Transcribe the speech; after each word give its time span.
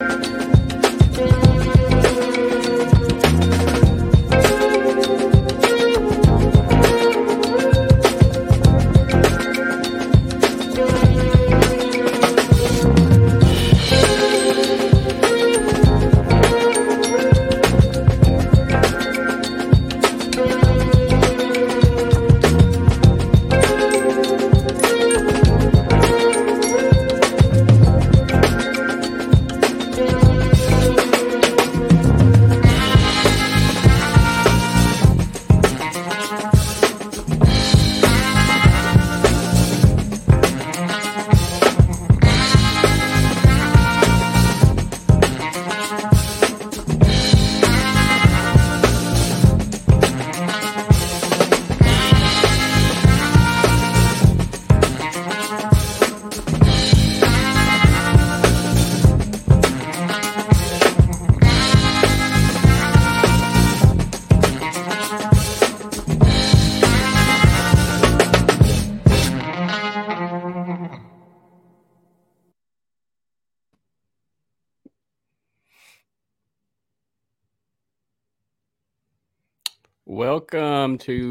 Welcome 0.00 0.57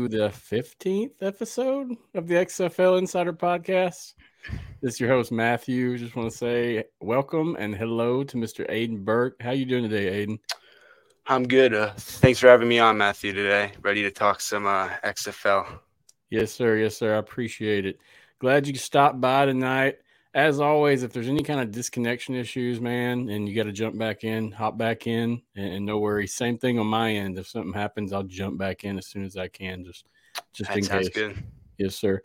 to 0.09 0.17
the 0.17 0.29
15th 0.29 1.21
episode 1.21 1.91
of 2.13 2.27
the 2.27 2.35
XFL 2.35 2.97
Insider 2.97 3.33
Podcast. 3.33 4.13
This 4.81 4.93
is 4.93 4.99
your 5.01 5.09
host, 5.09 5.33
Matthew. 5.33 5.97
Just 5.97 6.15
want 6.15 6.31
to 6.31 6.37
say 6.37 6.85
welcome 7.01 7.57
and 7.59 7.75
hello 7.75 8.23
to 8.23 8.37
Mr. 8.37 8.65
Aidan 8.69 9.03
Burke. 9.03 9.35
How 9.41 9.51
you 9.51 9.65
doing 9.65 9.83
today, 9.83 10.07
Aidan? 10.07 10.39
I'm 11.25 11.45
good. 11.45 11.73
Uh, 11.73 11.91
thanks 11.97 12.39
for 12.39 12.47
having 12.47 12.69
me 12.69 12.79
on, 12.79 12.97
Matthew, 12.97 13.33
today. 13.33 13.73
Ready 13.81 14.01
to 14.03 14.11
talk 14.11 14.39
some 14.39 14.65
uh, 14.65 14.87
XFL. 15.03 15.79
Yes, 16.29 16.53
sir. 16.53 16.77
Yes, 16.77 16.95
sir. 16.95 17.15
I 17.15 17.17
appreciate 17.17 17.85
it. 17.85 17.99
Glad 18.39 18.65
you 18.65 18.75
stopped 18.75 19.19
by 19.19 19.45
tonight 19.45 19.97
as 20.37 20.59
always, 20.59 21.01
if 21.01 21.11
there's 21.11 21.27
any 21.27 21.41
kind 21.41 21.59
of 21.59 21.71
disconnection 21.71 22.35
issues, 22.35 22.79
man, 22.79 23.27
and 23.27 23.49
you 23.49 23.55
got 23.55 23.63
to 23.63 23.71
jump 23.71 23.97
back 23.97 24.23
in, 24.23 24.51
hop 24.51 24.77
back 24.77 25.07
in, 25.07 25.41
and, 25.55 25.73
and, 25.73 25.85
no 25.85 25.97
worries. 25.97 26.35
Same 26.35 26.59
thing 26.59 26.77
on 26.77 26.85
my 26.85 27.11
end. 27.11 27.39
If 27.39 27.47
something 27.47 27.73
happens, 27.73 28.13
I'll 28.13 28.21
jump 28.21 28.59
back 28.59 28.83
in 28.83 28.99
as 28.99 29.07
soon 29.07 29.25
as 29.25 29.35
I 29.35 29.47
can, 29.47 29.83
just 29.83 30.05
just 30.53 30.69
that 30.69 30.77
in 30.77 30.85
case. 30.85 31.09
Good. 31.09 31.43
Yes, 31.79 31.95
sir. 31.95 32.21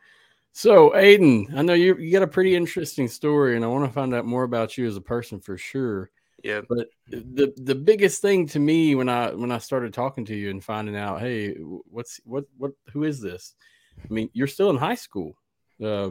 So, 0.53 0.95
Aidan, 0.95 1.55
I 1.57 1.63
know 1.63 1.73
you 1.73 1.97
you 1.97 2.13
got 2.13 2.23
a 2.23 2.27
pretty 2.27 2.55
interesting 2.55 3.09
story, 3.09 3.57
and 3.57 3.65
I 3.65 3.69
want 3.69 3.87
to 3.87 3.93
find 3.93 4.15
out 4.15 4.27
more 4.27 4.43
about 4.43 4.77
you 4.77 4.87
as 4.87 4.99
a 4.99 5.01
person 5.01 5.41
for 5.41 5.57
sure. 5.57 6.11
Yeah. 6.45 6.61
But 6.69 6.89
the 7.09 7.55
the 7.57 7.75
biggest 7.75 8.21
thing 8.21 8.47
to 8.49 8.59
me 8.59 8.95
when 8.95 9.09
I 9.09 9.33
when 9.33 9.51
I 9.51 9.57
started 9.57 9.95
talking 9.95 10.27
to 10.27 10.35
you 10.37 10.51
and 10.51 10.63
finding 10.63 10.97
out, 10.97 11.21
hey, 11.21 11.55
what's 11.55 12.21
what 12.25 12.45
what 12.59 12.73
who 12.93 13.05
is 13.05 13.23
this? 13.23 13.55
I 13.99 14.13
mean, 14.13 14.29
you're 14.35 14.49
still 14.49 14.69
in 14.69 14.77
high 14.77 14.97
school. 14.97 15.35
Uh, 15.83 16.11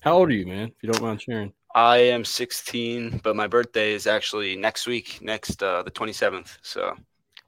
how 0.00 0.18
old 0.18 0.28
are 0.28 0.34
you, 0.34 0.46
man? 0.46 0.68
If 0.68 0.82
you 0.82 0.92
don't 0.92 1.02
mind 1.02 1.22
sharing. 1.22 1.52
I 1.74 1.98
am 1.98 2.24
16, 2.24 3.20
but 3.22 3.36
my 3.36 3.46
birthday 3.46 3.92
is 3.92 4.06
actually 4.06 4.56
next 4.56 4.86
week, 4.86 5.18
next 5.20 5.62
uh, 5.62 5.82
the 5.82 5.90
27th. 5.90 6.56
So 6.62 6.88
I'm 6.88 7.04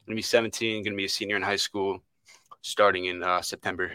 gonna 0.07 0.17
be 0.17 0.23
17, 0.23 0.85
gonna 0.85 0.97
be 0.97 1.07
a 1.07 1.09
senior 1.09 1.37
in 1.37 1.43
high 1.43 1.57
school, 1.57 2.03
starting 2.61 3.07
in 3.07 3.23
uh, 3.23 3.41
September. 3.41 3.93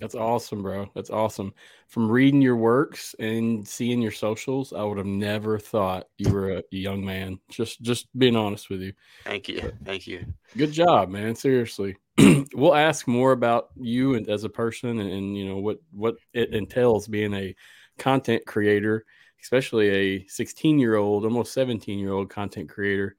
That's 0.00 0.14
awesome, 0.14 0.62
bro. 0.62 0.90
That's 0.94 1.10
awesome. 1.10 1.52
From 1.88 2.10
reading 2.10 2.42
your 2.42 2.56
works 2.56 3.14
and 3.18 3.66
seeing 3.66 4.00
your 4.00 4.12
socials, 4.12 4.72
I 4.72 4.82
would 4.82 4.98
have 4.98 5.06
never 5.06 5.58
thought 5.58 6.08
you 6.18 6.32
were 6.32 6.50
a 6.52 6.62
young 6.70 7.04
man. 7.04 7.38
Just, 7.50 7.80
just 7.82 8.06
being 8.18 8.36
honest 8.36 8.70
with 8.70 8.80
you. 8.80 8.92
Thank 9.24 9.48
you. 9.48 9.72
Thank 9.84 10.06
you. 10.06 10.26
Good 10.56 10.72
job, 10.72 11.08
man. 11.08 11.34
Seriously. 11.34 11.96
we'll 12.54 12.74
ask 12.74 13.06
more 13.06 13.32
about 13.32 13.68
you 13.76 14.14
and 14.14 14.28
as 14.28 14.44
a 14.44 14.48
person 14.48 14.98
and, 14.98 15.10
and 15.10 15.36
you 15.36 15.48
know 15.48 15.58
what 15.58 15.78
what 15.92 16.16
it 16.32 16.52
entails 16.52 17.06
being 17.06 17.32
a 17.32 17.54
content 17.98 18.44
creator, 18.46 19.04
especially 19.42 19.88
a 19.90 20.26
16 20.26 20.78
year 20.78 20.96
old, 20.96 21.24
almost 21.24 21.52
17 21.52 21.98
year 21.98 22.12
old 22.12 22.30
content 22.30 22.68
creator. 22.68 23.16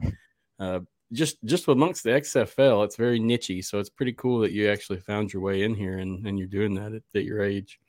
Uh, 0.60 0.82
just 1.12 1.44
just 1.46 1.68
amongst 1.68 2.04
the 2.04 2.12
XFL, 2.12 2.86
it's 2.86 2.96
very 2.96 3.20
nichey. 3.20 3.64
So 3.64 3.80
it's 3.80 3.90
pretty 3.90 4.14
cool 4.14 4.40
that 4.42 4.52
you 4.52 4.70
actually 4.70 5.00
found 5.00 5.34
your 5.34 5.42
way 5.42 5.64
in 5.64 5.74
here 5.74 5.98
and, 5.98 6.26
and 6.28 6.38
you're 6.38 6.48
doing 6.48 6.76
that 6.76 6.94
at, 6.94 7.02
at 7.16 7.24
your 7.24 7.42
age. 7.42 7.80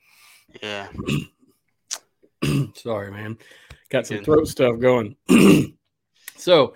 Yeah. 0.61 0.87
Sorry, 2.75 3.11
man. 3.11 3.37
Got 3.89 4.07
some 4.07 4.23
throat 4.23 4.47
stuff 4.47 4.79
going. 4.79 5.15
so 6.37 6.75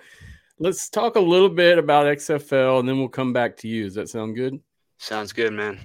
let's 0.58 0.88
talk 0.88 1.16
a 1.16 1.20
little 1.20 1.48
bit 1.48 1.78
about 1.78 2.06
XFL 2.06 2.80
and 2.80 2.88
then 2.88 2.98
we'll 2.98 3.08
come 3.08 3.32
back 3.32 3.56
to 3.58 3.68
you. 3.68 3.84
Does 3.84 3.94
that 3.94 4.08
sound 4.08 4.36
good? 4.36 4.60
Sounds 4.98 5.32
good, 5.32 5.52
man. 5.52 5.80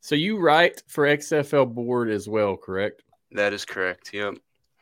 So 0.00 0.14
you 0.14 0.38
write 0.38 0.82
for 0.88 1.04
XFL 1.04 1.72
board 1.72 2.10
as 2.10 2.28
well, 2.28 2.56
correct? 2.56 3.02
That 3.34 3.52
is 3.52 3.64
correct. 3.64 4.12
Yep. 4.12 4.34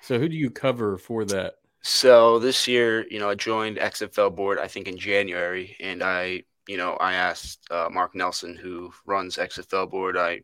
So 0.02 0.18
who 0.18 0.28
do 0.28 0.36
you 0.36 0.50
cover 0.50 0.96
for 0.98 1.24
that? 1.26 1.54
So 1.82 2.38
this 2.38 2.68
year, 2.68 3.06
you 3.10 3.18
know, 3.18 3.30
I 3.30 3.34
joined 3.34 3.78
XFL 3.78 4.34
board 4.34 4.58
I 4.58 4.68
think 4.68 4.86
in 4.86 4.98
January, 4.98 5.76
and 5.80 6.02
I, 6.02 6.42
you 6.68 6.76
know, 6.76 6.94
I 6.94 7.14
asked 7.14 7.66
uh, 7.70 7.88
Mark 7.90 8.14
Nelson, 8.14 8.54
who 8.54 8.92
runs 9.06 9.36
XFL 9.36 9.90
board, 9.90 10.16
I 10.16 10.42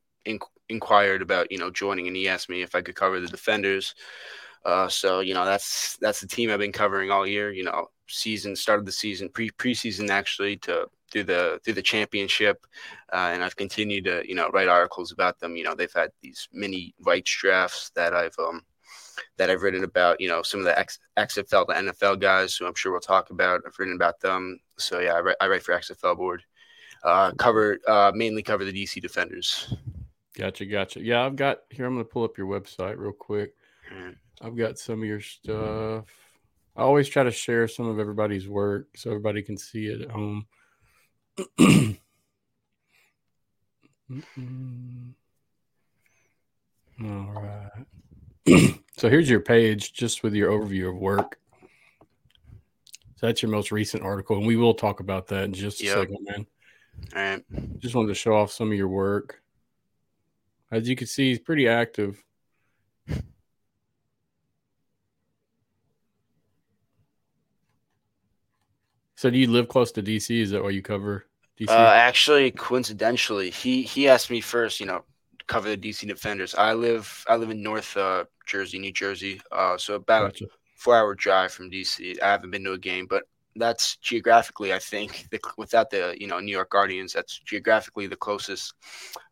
inquired 0.68 1.22
about, 1.22 1.52
you 1.52 1.58
know, 1.58 1.70
joining, 1.70 2.06
and 2.06 2.16
he 2.16 2.28
asked 2.28 2.48
me 2.48 2.62
if 2.62 2.74
I 2.74 2.82
could 2.82 2.94
cover 2.94 3.20
the 3.20 3.28
defenders. 3.28 3.94
Uh, 4.64 4.88
so 4.88 5.20
you 5.20 5.32
know, 5.32 5.44
that's 5.44 5.96
that's 6.00 6.20
the 6.20 6.26
team 6.26 6.50
I've 6.50 6.58
been 6.58 6.72
covering 6.72 7.10
all 7.10 7.26
year. 7.26 7.52
You 7.52 7.62
know, 7.64 7.86
season 8.08 8.56
started 8.56 8.84
the 8.84 8.92
season 8.92 9.28
pre 9.28 9.50
preseason 9.50 10.10
actually 10.10 10.56
to 10.58 10.88
through 11.10 11.24
the 11.24 11.60
through 11.64 11.74
the 11.74 11.82
championship, 11.82 12.66
uh, 13.12 13.30
and 13.32 13.44
I've 13.44 13.56
continued 13.56 14.04
to 14.04 14.22
you 14.26 14.34
know 14.34 14.48
write 14.50 14.68
articles 14.68 15.12
about 15.12 15.38
them. 15.38 15.56
You 15.56 15.64
know, 15.64 15.74
they've 15.74 15.92
had 15.92 16.10
these 16.22 16.48
mini 16.52 16.94
rights 17.00 17.34
drafts 17.40 17.90
that 17.94 18.14
I've 18.14 18.36
um 18.38 18.62
that 19.36 19.50
I've 19.50 19.62
written 19.62 19.84
about. 19.84 20.20
You 20.20 20.28
know, 20.28 20.42
some 20.42 20.60
of 20.60 20.66
the 20.66 20.86
XFL, 21.16 21.66
the 21.66 21.92
NFL 21.92 22.20
guys, 22.20 22.56
who 22.56 22.66
I'm 22.66 22.74
sure 22.74 22.92
we'll 22.92 23.00
talk 23.00 23.30
about. 23.30 23.62
I've 23.66 23.78
written 23.78 23.94
about 23.94 24.20
them. 24.20 24.58
So 24.78 25.00
yeah, 25.00 25.14
I 25.14 25.20
write, 25.20 25.36
I 25.40 25.48
write 25.48 25.62
for 25.62 25.74
XFL 25.74 26.16
board. 26.16 26.42
Uh, 27.02 27.30
cover 27.32 27.78
uh, 27.86 28.12
mainly 28.14 28.42
cover 28.42 28.64
the 28.64 28.72
DC 28.72 29.00
Defenders. 29.00 29.74
Gotcha, 30.36 30.66
gotcha. 30.66 31.02
Yeah, 31.02 31.24
I've 31.24 31.36
got 31.36 31.60
here. 31.70 31.86
I'm 31.86 31.94
going 31.94 32.04
to 32.04 32.10
pull 32.10 32.24
up 32.24 32.36
your 32.36 32.46
website 32.46 32.98
real 32.98 33.12
quick. 33.12 33.54
I've 34.42 34.56
got 34.56 34.78
some 34.78 35.00
of 35.00 35.08
your 35.08 35.20
stuff. 35.20 36.04
I 36.76 36.82
always 36.82 37.08
try 37.08 37.22
to 37.22 37.30
share 37.30 37.68
some 37.68 37.86
of 37.86 37.98
everybody's 37.98 38.46
work 38.46 38.88
so 38.96 39.08
everybody 39.10 39.42
can 39.42 39.56
see 39.56 39.86
it 39.86 40.02
at 40.02 40.10
home. 40.10 40.46
All 47.02 47.32
right. 47.34 47.86
so 48.96 49.10
here's 49.10 49.28
your 49.28 49.40
page 49.40 49.92
just 49.92 50.22
with 50.22 50.34
your 50.34 50.50
overview 50.50 50.88
of 50.88 50.96
work. 50.96 51.38
So 53.16 53.26
that's 53.26 53.42
your 53.42 53.50
most 53.50 53.72
recent 53.72 54.02
article, 54.02 54.36
and 54.36 54.46
we 54.46 54.56
will 54.56 54.74
talk 54.74 55.00
about 55.00 55.26
that 55.28 55.44
in 55.44 55.52
just 55.52 55.80
a 55.80 55.84
yep. 55.84 55.98
second, 55.98 56.18
man. 56.20 56.46
All 57.14 57.22
right. 57.22 57.78
Just 57.80 57.94
wanted 57.94 58.08
to 58.08 58.14
show 58.14 58.34
off 58.34 58.52
some 58.52 58.70
of 58.70 58.76
your 58.76 58.88
work. 58.88 59.42
As 60.70 60.88
you 60.88 60.96
can 60.96 61.06
see, 61.06 61.30
he's 61.30 61.38
pretty 61.38 61.68
active. 61.68 62.22
So 69.16 69.30
do 69.30 69.38
you 69.38 69.50
live 69.50 69.68
close 69.68 69.92
to 69.92 70.02
DC? 70.02 70.42
Is 70.42 70.50
that 70.50 70.62
why 70.62 70.70
you 70.70 70.82
cover 70.82 71.25
DC? 71.58 71.68
Uh, 71.68 71.92
actually, 71.94 72.50
coincidentally, 72.50 73.50
he 73.50 73.82
he 73.82 74.08
asked 74.08 74.30
me 74.30 74.40
first. 74.40 74.80
You 74.80 74.86
know, 74.86 75.04
cover 75.46 75.68
the 75.68 75.76
DC 75.76 76.06
Defenders. 76.06 76.54
I 76.54 76.72
live 76.74 77.24
I 77.28 77.36
live 77.36 77.50
in 77.50 77.62
North 77.62 77.96
uh, 77.96 78.24
Jersey, 78.46 78.78
New 78.78 78.92
Jersey. 78.92 79.40
Uh, 79.52 79.76
so 79.78 79.94
about 79.94 80.32
gotcha. 80.32 80.44
a 80.44 80.48
four 80.76 80.96
hour 80.96 81.14
drive 81.14 81.52
from 81.52 81.70
DC. 81.70 82.20
I 82.22 82.30
haven't 82.30 82.50
been 82.50 82.64
to 82.64 82.72
a 82.72 82.78
game, 82.78 83.06
but 83.08 83.24
that's 83.58 83.96
geographically, 83.96 84.72
I 84.72 84.78
think, 84.78 85.28
the, 85.30 85.40
without 85.56 85.90
the 85.90 86.16
you 86.18 86.26
know 86.26 86.38
New 86.38 86.52
York 86.52 86.70
Guardians, 86.70 87.12
that's 87.12 87.38
geographically 87.38 88.06
the 88.06 88.16
closest 88.16 88.74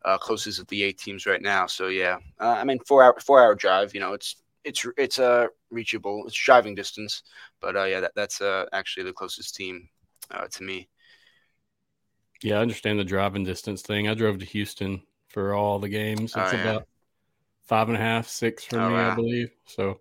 uh, 0.03 0.17
closest 0.17 0.59
of 0.59 0.67
the 0.67 0.83
eight 0.83 0.97
teams 0.97 1.25
right 1.25 1.41
now. 1.41 1.67
So 1.67 1.87
yeah, 1.87 2.17
uh, 2.39 2.55
I 2.57 2.63
mean 2.63 2.79
four 2.87 3.03
hour 3.03 3.15
four 3.19 3.41
hour 3.41 3.55
drive. 3.55 3.93
You 3.93 3.99
know, 3.99 4.13
it's 4.13 4.37
it's 4.63 4.85
it's 4.97 5.19
uh 5.19 5.47
reachable. 5.69 6.23
It's 6.25 6.35
driving 6.35 6.75
distance, 6.75 7.23
but 7.61 7.75
uh, 7.75 7.83
yeah, 7.83 7.99
that, 8.01 8.11
that's 8.15 8.41
uh 8.41 8.65
actually 8.73 9.03
the 9.03 9.13
closest 9.13 9.55
team 9.55 9.89
uh, 10.31 10.47
to 10.47 10.63
me. 10.63 10.87
Yeah, 12.43 12.57
I 12.57 12.61
understand 12.61 12.99
the 12.99 13.03
driving 13.03 13.43
distance 13.43 13.81
thing. 13.81 14.07
I 14.07 14.13
drove 14.13 14.39
to 14.39 14.45
Houston 14.45 15.01
for 15.29 15.53
all 15.53 15.79
the 15.79 15.89
games. 15.89 16.35
It's 16.35 16.37
oh, 16.37 16.55
yeah. 16.55 16.61
about 16.61 16.87
five 17.63 17.87
and 17.87 17.97
a 17.97 18.01
half, 18.01 18.27
six 18.27 18.63
for 18.63 18.79
oh, 18.79 18.89
me, 18.89 18.95
wow. 18.95 19.11
I 19.11 19.15
believe. 19.15 19.51
So 19.65 19.99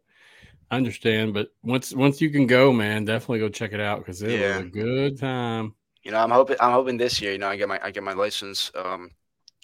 I 0.71 0.77
understand, 0.77 1.35
but 1.35 1.49
once 1.63 1.93
once 1.93 2.21
you 2.21 2.31
can 2.31 2.47
go, 2.47 2.73
man, 2.73 3.05
definitely 3.05 3.41
go 3.41 3.49
check 3.49 3.73
it 3.73 3.81
out 3.81 3.99
because 3.99 4.23
it 4.23 4.39
yeah. 4.39 4.59
was 4.59 4.67
a 4.67 4.69
good 4.69 5.19
time. 5.19 5.75
You 6.03 6.11
know, 6.11 6.19
I'm 6.19 6.31
hoping 6.31 6.57
I'm 6.61 6.73
hoping 6.73 6.97
this 6.97 7.21
year, 7.21 7.33
you 7.33 7.39
know, 7.39 7.49
I 7.49 7.57
get 7.57 7.69
my 7.69 7.81
I 7.83 7.91
get 7.91 8.03
my 8.03 8.13
license. 8.13 8.71
Um, 8.75 9.11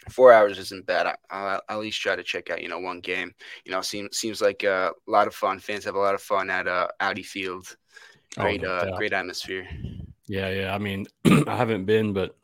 four 0.09 0.33
hours 0.33 0.59
isn't 0.59 0.87
bad. 0.87 1.15
I, 1.31 1.53
will 1.53 1.61
at 1.69 1.79
least 1.79 2.01
try 2.01 2.17
to 2.17 2.23
check 2.23 2.51
out, 2.51 2.63
you 2.63 2.69
know, 2.69 2.79
one 2.79 3.01
game. 3.01 3.33
You 3.65 3.73
know, 3.73 3.81
seems 3.83 4.17
seems 4.17 4.41
like 4.41 4.63
a 4.63 4.93
lot 5.07 5.27
of 5.27 5.35
fun. 5.35 5.59
Fans 5.59 5.85
have 5.85 5.95
a 5.95 6.01
lot 6.01 6.15
of 6.15 6.23
fun 6.23 6.51
at 6.51 6.67
uh, 6.67 6.89
Audi 7.01 7.23
Field. 7.23 7.77
Oh, 8.39 8.43
great, 8.43 8.65
oh, 8.65 8.71
uh, 8.71 8.97
great 8.97 9.13
atmosphere. 9.13 9.69
Yeah, 10.27 10.51
yeah. 10.51 10.75
I 10.75 10.79
mean, 10.79 11.07
I 11.47 11.57
haven't 11.57 11.85
been, 11.85 12.13
but 12.13 12.37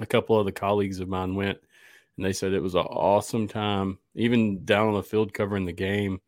a 0.00 0.06
couple 0.06 0.38
of 0.38 0.46
the 0.46 0.52
colleagues 0.52 1.00
of 1.00 1.08
mine 1.08 1.34
went, 1.34 1.58
and 2.16 2.24
they 2.24 2.32
said 2.32 2.52
it 2.52 2.62
was 2.62 2.74
an 2.74 2.82
awesome 2.82 3.48
time. 3.48 3.98
Even 4.14 4.64
down 4.64 4.88
on 4.88 4.94
the 4.94 5.02
field 5.02 5.32
covering 5.32 5.64
the 5.64 5.72
game, 5.72 6.20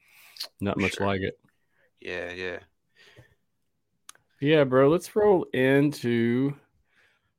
not 0.60 0.78
much 0.78 0.94
sure. 0.94 1.06
like 1.06 1.20
it. 1.20 1.38
Yeah, 2.00 2.32
yeah. 2.32 2.58
Yeah, 4.40 4.64
bro. 4.64 4.88
Let's 4.88 5.14
roll 5.14 5.44
into 5.52 6.54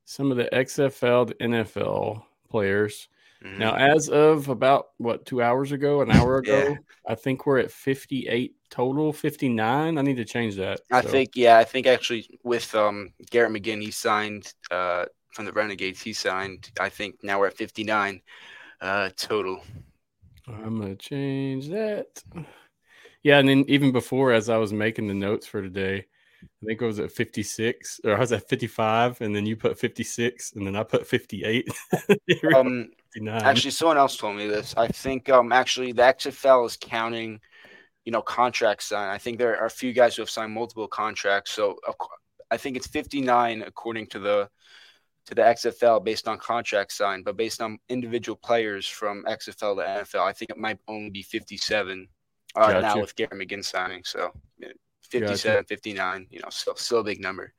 some 0.05 0.29
of 0.29 0.37
the 0.37 0.49
XFL 0.53 1.27
to 1.27 1.33
NFL 1.35 2.23
players. 2.49 3.07
Mm-hmm. 3.43 3.57
Now, 3.57 3.75
as 3.75 4.07
of 4.09 4.49
about 4.49 4.89
what 4.97 5.25
two 5.25 5.41
hours 5.41 5.71
ago, 5.71 6.01
an 6.01 6.11
hour 6.11 6.37
ago, 6.37 6.69
yeah. 6.69 6.75
I 7.07 7.15
think 7.15 7.45
we're 7.45 7.59
at 7.59 7.71
58 7.71 8.55
total, 8.69 9.11
59. 9.11 9.97
I 9.97 10.01
need 10.01 10.17
to 10.17 10.25
change 10.25 10.55
that. 10.57 10.81
I 10.91 11.01
so. 11.01 11.09
think, 11.09 11.31
yeah, 11.35 11.57
I 11.57 11.63
think 11.63 11.87
actually 11.87 12.39
with 12.43 12.73
um, 12.75 13.13
Garrett 13.31 13.51
McGinn, 13.51 13.81
he 13.81 13.89
signed 13.89 14.53
uh, 14.69 15.05
from 15.31 15.45
the 15.45 15.51
Renegades. 15.51 16.01
He 16.01 16.13
signed. 16.13 16.71
I 16.79 16.89
think 16.89 17.23
now 17.23 17.39
we're 17.39 17.47
at 17.47 17.57
59 17.57 18.21
uh, 18.81 19.09
total. 19.15 19.61
I'm 20.47 20.79
gonna 20.79 20.95
change 20.95 21.69
that. 21.69 22.23
Yeah, 23.23 23.37
and 23.37 23.47
then 23.47 23.65
even 23.67 23.91
before, 23.91 24.31
as 24.31 24.49
I 24.49 24.57
was 24.57 24.73
making 24.73 25.07
the 25.07 25.13
notes 25.13 25.45
for 25.45 25.61
today, 25.61 26.05
I 26.43 26.65
think 26.65 26.81
it 26.81 26.85
was 26.85 26.99
at 26.99 27.11
56 27.11 28.01
or 28.03 28.15
I 28.15 28.19
was 28.19 28.31
at 28.31 28.49
55, 28.49 29.21
and 29.21 29.35
then 29.35 29.45
you 29.45 29.55
put 29.55 29.77
56, 29.77 30.53
and 30.53 30.65
then 30.65 30.75
I 30.75 30.83
put 30.83 31.05
58. 31.05 31.69
um, 32.55 32.89
actually, 33.29 33.71
someone 33.71 33.97
else 33.97 34.17
told 34.17 34.35
me 34.35 34.47
this. 34.47 34.73
I 34.75 34.87
think 34.87 35.29
um 35.29 35.51
actually 35.51 35.91
the 35.91 36.01
XFL 36.01 36.65
is 36.65 36.77
counting, 36.81 37.39
you 38.05 38.11
know, 38.11 38.21
contracts 38.21 38.85
signed. 38.85 39.11
I 39.11 39.19
think 39.19 39.37
there 39.37 39.57
are 39.59 39.67
a 39.67 39.69
few 39.69 39.93
guys 39.93 40.15
who 40.15 40.23
have 40.23 40.29
signed 40.29 40.53
multiple 40.53 40.87
contracts. 40.87 41.51
So 41.51 41.77
I 42.49 42.57
think 42.57 42.75
it's 42.75 42.87
59 42.87 43.61
according 43.61 44.07
to 44.07 44.19
the 44.19 44.49
to 45.25 45.35
the 45.35 45.41
XFL 45.41 46.03
based 46.03 46.27
on 46.27 46.38
contract 46.38 46.91
signed, 46.91 47.25
but 47.25 47.38
based 47.38 47.62
on 47.62 47.77
individual 47.89 48.35
players 48.35 48.88
from 48.88 49.23
XFL 49.25 49.75
to 49.75 50.01
NFL, 50.01 50.21
I 50.21 50.33
think 50.33 50.51
it 50.51 50.57
might 50.57 50.79
only 50.88 51.09
be 51.09 51.21
57 51.21 52.07
uh, 52.56 52.59
gotcha. 52.59 52.81
now 52.81 53.00
with 53.00 53.15
Gary 53.15 53.45
McGinn 53.45 53.63
signing. 53.63 54.03
So 54.03 54.33
57, 55.12 55.57
gotcha. 55.57 55.68
59, 55.68 56.27
you 56.31 56.39
know, 56.39 56.50
still, 56.50 56.75
still 56.75 57.00
a 57.00 57.03
big 57.03 57.21
number. 57.21 57.53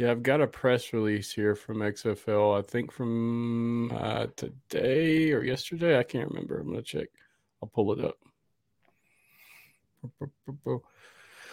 Yeah, 0.00 0.10
I've 0.10 0.22
got 0.22 0.40
a 0.40 0.46
press 0.46 0.94
release 0.94 1.30
here 1.30 1.54
from 1.54 1.78
XFL. 1.78 2.58
I 2.58 2.62
think 2.62 2.90
from 2.90 3.92
uh, 3.92 4.28
today 4.34 5.30
or 5.32 5.44
yesterday. 5.44 5.98
I 5.98 6.02
can't 6.02 6.30
remember. 6.30 6.58
I'm 6.58 6.70
gonna 6.70 6.80
check. 6.80 7.08
I'll 7.62 7.68
pull 7.68 7.92
it 7.92 8.02
up. 8.02 8.16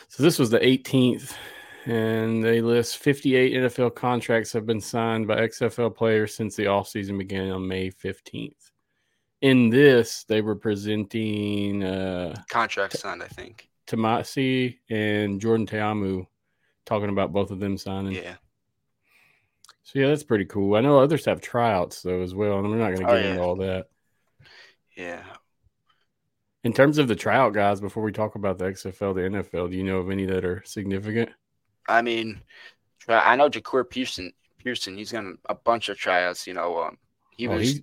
So 0.07 0.23
this 0.23 0.39
was 0.39 0.49
the 0.49 0.59
18th, 0.59 1.33
and 1.87 2.43
they 2.43 2.61
list 2.61 2.97
58 2.97 3.53
NFL 3.53 3.95
contracts 3.95 4.51
have 4.53 4.65
been 4.65 4.81
signed 4.81 5.27
by 5.27 5.37
XFL 5.37 5.95
players 5.95 6.35
since 6.35 6.55
the 6.55 6.65
offseason 6.65 7.17
began 7.17 7.49
on 7.49 7.67
May 7.67 7.89
15th 7.89 8.71
in 9.41 9.69
this 9.69 10.23
they 10.23 10.41
were 10.41 10.55
presenting 10.55 11.83
uh 11.83 12.35
contract 12.49 12.97
signed, 12.97 13.23
I 13.23 13.27
think. 13.27 13.69
Tomasi 13.85 14.79
and 14.89 15.39
Jordan 15.39 15.65
Ta'amu 15.65 16.25
talking 16.85 17.09
about 17.09 17.31
both 17.31 17.51
of 17.51 17.59
them 17.59 17.77
signing. 17.77 18.13
Yeah. 18.13 18.35
So 19.83 19.99
yeah, 19.99 20.07
that's 20.07 20.23
pretty 20.23 20.45
cool. 20.45 20.75
I 20.75 20.81
know 20.81 20.99
others 20.99 21.25
have 21.25 21.39
tryouts 21.39 22.01
though 22.01 22.21
as 22.21 22.35
well, 22.35 22.59
and 22.59 22.69
we're 22.69 22.77
not 22.77 22.95
going 22.95 23.07
to 23.07 23.11
oh, 23.11 23.15
get 23.15 23.15
oh, 23.15 23.23
yeah. 23.23 23.31
into 23.31 23.41
all 23.41 23.55
that. 23.57 23.87
Yeah. 24.95 25.23
In 26.63 26.73
terms 26.73 26.97
of 26.97 27.07
the 27.07 27.15
tryout 27.15 27.53
guys, 27.53 27.79
before 27.79 28.03
we 28.03 28.11
talk 28.11 28.35
about 28.35 28.57
the 28.57 28.65
XFL, 28.65 29.15
the 29.15 29.21
NFL, 29.21 29.69
do 29.71 29.77
you 29.77 29.83
know 29.83 29.99
of 29.99 30.09
any 30.09 30.25
that 30.25 30.43
are 30.43 30.63
significant? 30.65 31.29
I 31.87 32.01
mean, 32.01 32.41
I 33.07 33.35
know 33.35 33.49
Jahcour 33.49 33.89
Pearson. 33.89 34.33
Pearson, 34.63 34.97
he's 34.97 35.11
got 35.11 35.23
a 35.47 35.55
bunch 35.55 35.89
of 35.89 35.97
tryouts. 35.97 36.47
You 36.47 36.53
know, 36.53 36.83
um, 36.83 36.97
he 37.31 37.47
oh, 37.47 37.55
was 37.55 37.81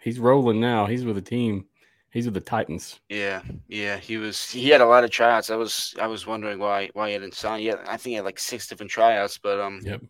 he's 0.00 0.18
rolling 0.18 0.60
now. 0.60 0.86
He's 0.86 1.04
with 1.04 1.16
the 1.16 1.22
team. 1.22 1.66
He's 2.10 2.24
with 2.24 2.34
the 2.34 2.40
Titans. 2.40 3.00
Yeah, 3.08 3.42
yeah. 3.68 3.96
He 3.96 4.16
was. 4.16 4.50
He 4.50 4.68
had 4.68 4.80
a 4.80 4.86
lot 4.86 5.04
of 5.04 5.10
tryouts. 5.10 5.50
I 5.50 5.56
was. 5.56 5.94
I 6.00 6.06
was 6.06 6.26
wondering 6.26 6.58
why 6.58 6.90
why 6.92 7.08
he 7.08 7.14
hadn't 7.14 7.34
signed 7.34 7.64
yet. 7.64 7.80
I 7.86 7.96
think 7.96 8.04
he 8.04 8.14
had 8.14 8.24
like 8.24 8.38
six 8.38 8.66
different 8.66 8.90
tryouts, 8.90 9.38
but 9.38 9.60
um. 9.60 9.80
Yep. 9.82 10.02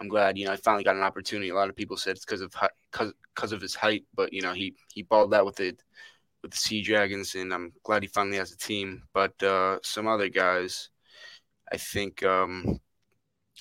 I'm 0.00 0.06
glad 0.06 0.38
you 0.38 0.46
know 0.46 0.52
I 0.52 0.56
finally 0.56 0.84
got 0.84 0.94
an 0.94 1.02
opportunity. 1.02 1.48
A 1.48 1.56
lot 1.56 1.68
of 1.68 1.74
people 1.74 1.96
said 1.96 2.14
it's 2.14 2.24
because 2.24 2.40
of 2.40 2.54
because 2.92 3.52
of 3.52 3.60
his 3.60 3.74
height, 3.74 4.04
but 4.14 4.32
you 4.32 4.42
know 4.42 4.52
he 4.52 4.76
he 4.92 5.02
balled 5.02 5.34
out 5.34 5.44
with 5.44 5.58
it 5.58 5.82
with 6.42 6.52
the 6.52 6.56
Sea 6.56 6.82
Dragons, 6.82 7.34
and 7.34 7.52
I'm 7.52 7.72
glad 7.82 8.02
he 8.02 8.08
finally 8.08 8.36
has 8.36 8.52
a 8.52 8.56
team. 8.56 9.02
But 9.12 9.42
uh, 9.42 9.78
some 9.82 10.06
other 10.06 10.28
guys, 10.28 10.90
I 11.72 11.76
think 11.76 12.22
um, 12.22 12.78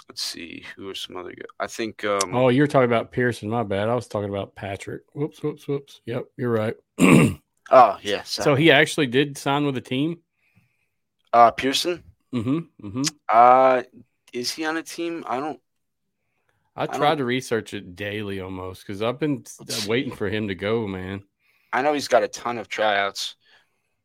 let's 0.10 0.22
see 0.22 0.66
who 0.76 0.90
are 0.90 0.96
some 0.96 1.18
other 1.18 1.32
guys. 1.32 1.48
I 1.60 1.68
think. 1.68 2.04
Um, 2.04 2.34
oh, 2.34 2.50
you're 2.50 2.68
talking 2.68 2.90
about 2.90 3.12
Pearson. 3.12 3.50
My 3.50 3.64
bad. 3.64 3.90
I 3.90 3.96
was 3.96 4.08
talking 4.08 4.30
about 4.30 4.56
Patrick. 4.56 5.02
Whoops, 5.14 5.42
whoops, 5.42 5.68
whoops. 5.68 6.02
Yep, 6.06 6.26
you're 6.38 6.52
right. 6.52 6.76
oh 7.00 7.98
yes. 8.02 8.30
So 8.30 8.56
he 8.56 8.72
actually 8.72 9.08
did 9.08 9.38
sign 9.38 9.66
with 9.66 9.78
a 9.78 9.82
team. 9.82 10.20
Uh, 11.34 11.52
Pearson. 11.52 12.04
Mm-hmm. 12.34 12.88
Mm-hmm. 12.88 13.02
Uh, 13.30 13.84
is 14.34 14.52
he 14.52 14.66
on 14.66 14.78
a 14.78 14.84
team? 14.84 15.24
I 15.28 15.40
don't. 15.40 15.60
I 16.76 16.86
tried 16.86 17.14
I 17.14 17.16
to 17.16 17.26
research 17.26 17.74
it 17.74 17.96
daily 17.96 18.40
almost 18.40 18.86
because 18.86 19.02
I've 19.02 19.20
been 19.20 19.44
waiting 19.88 20.14
for 20.14 20.30
him 20.30 20.50
to 20.50 20.56
go, 20.56 20.88
man. 20.88 21.24
I 21.74 21.82
know 21.82 21.94
he's 21.94 22.08
got 22.08 22.24
a 22.24 22.28
ton 22.28 22.60
of 22.60 22.68
tryouts. 22.68 23.36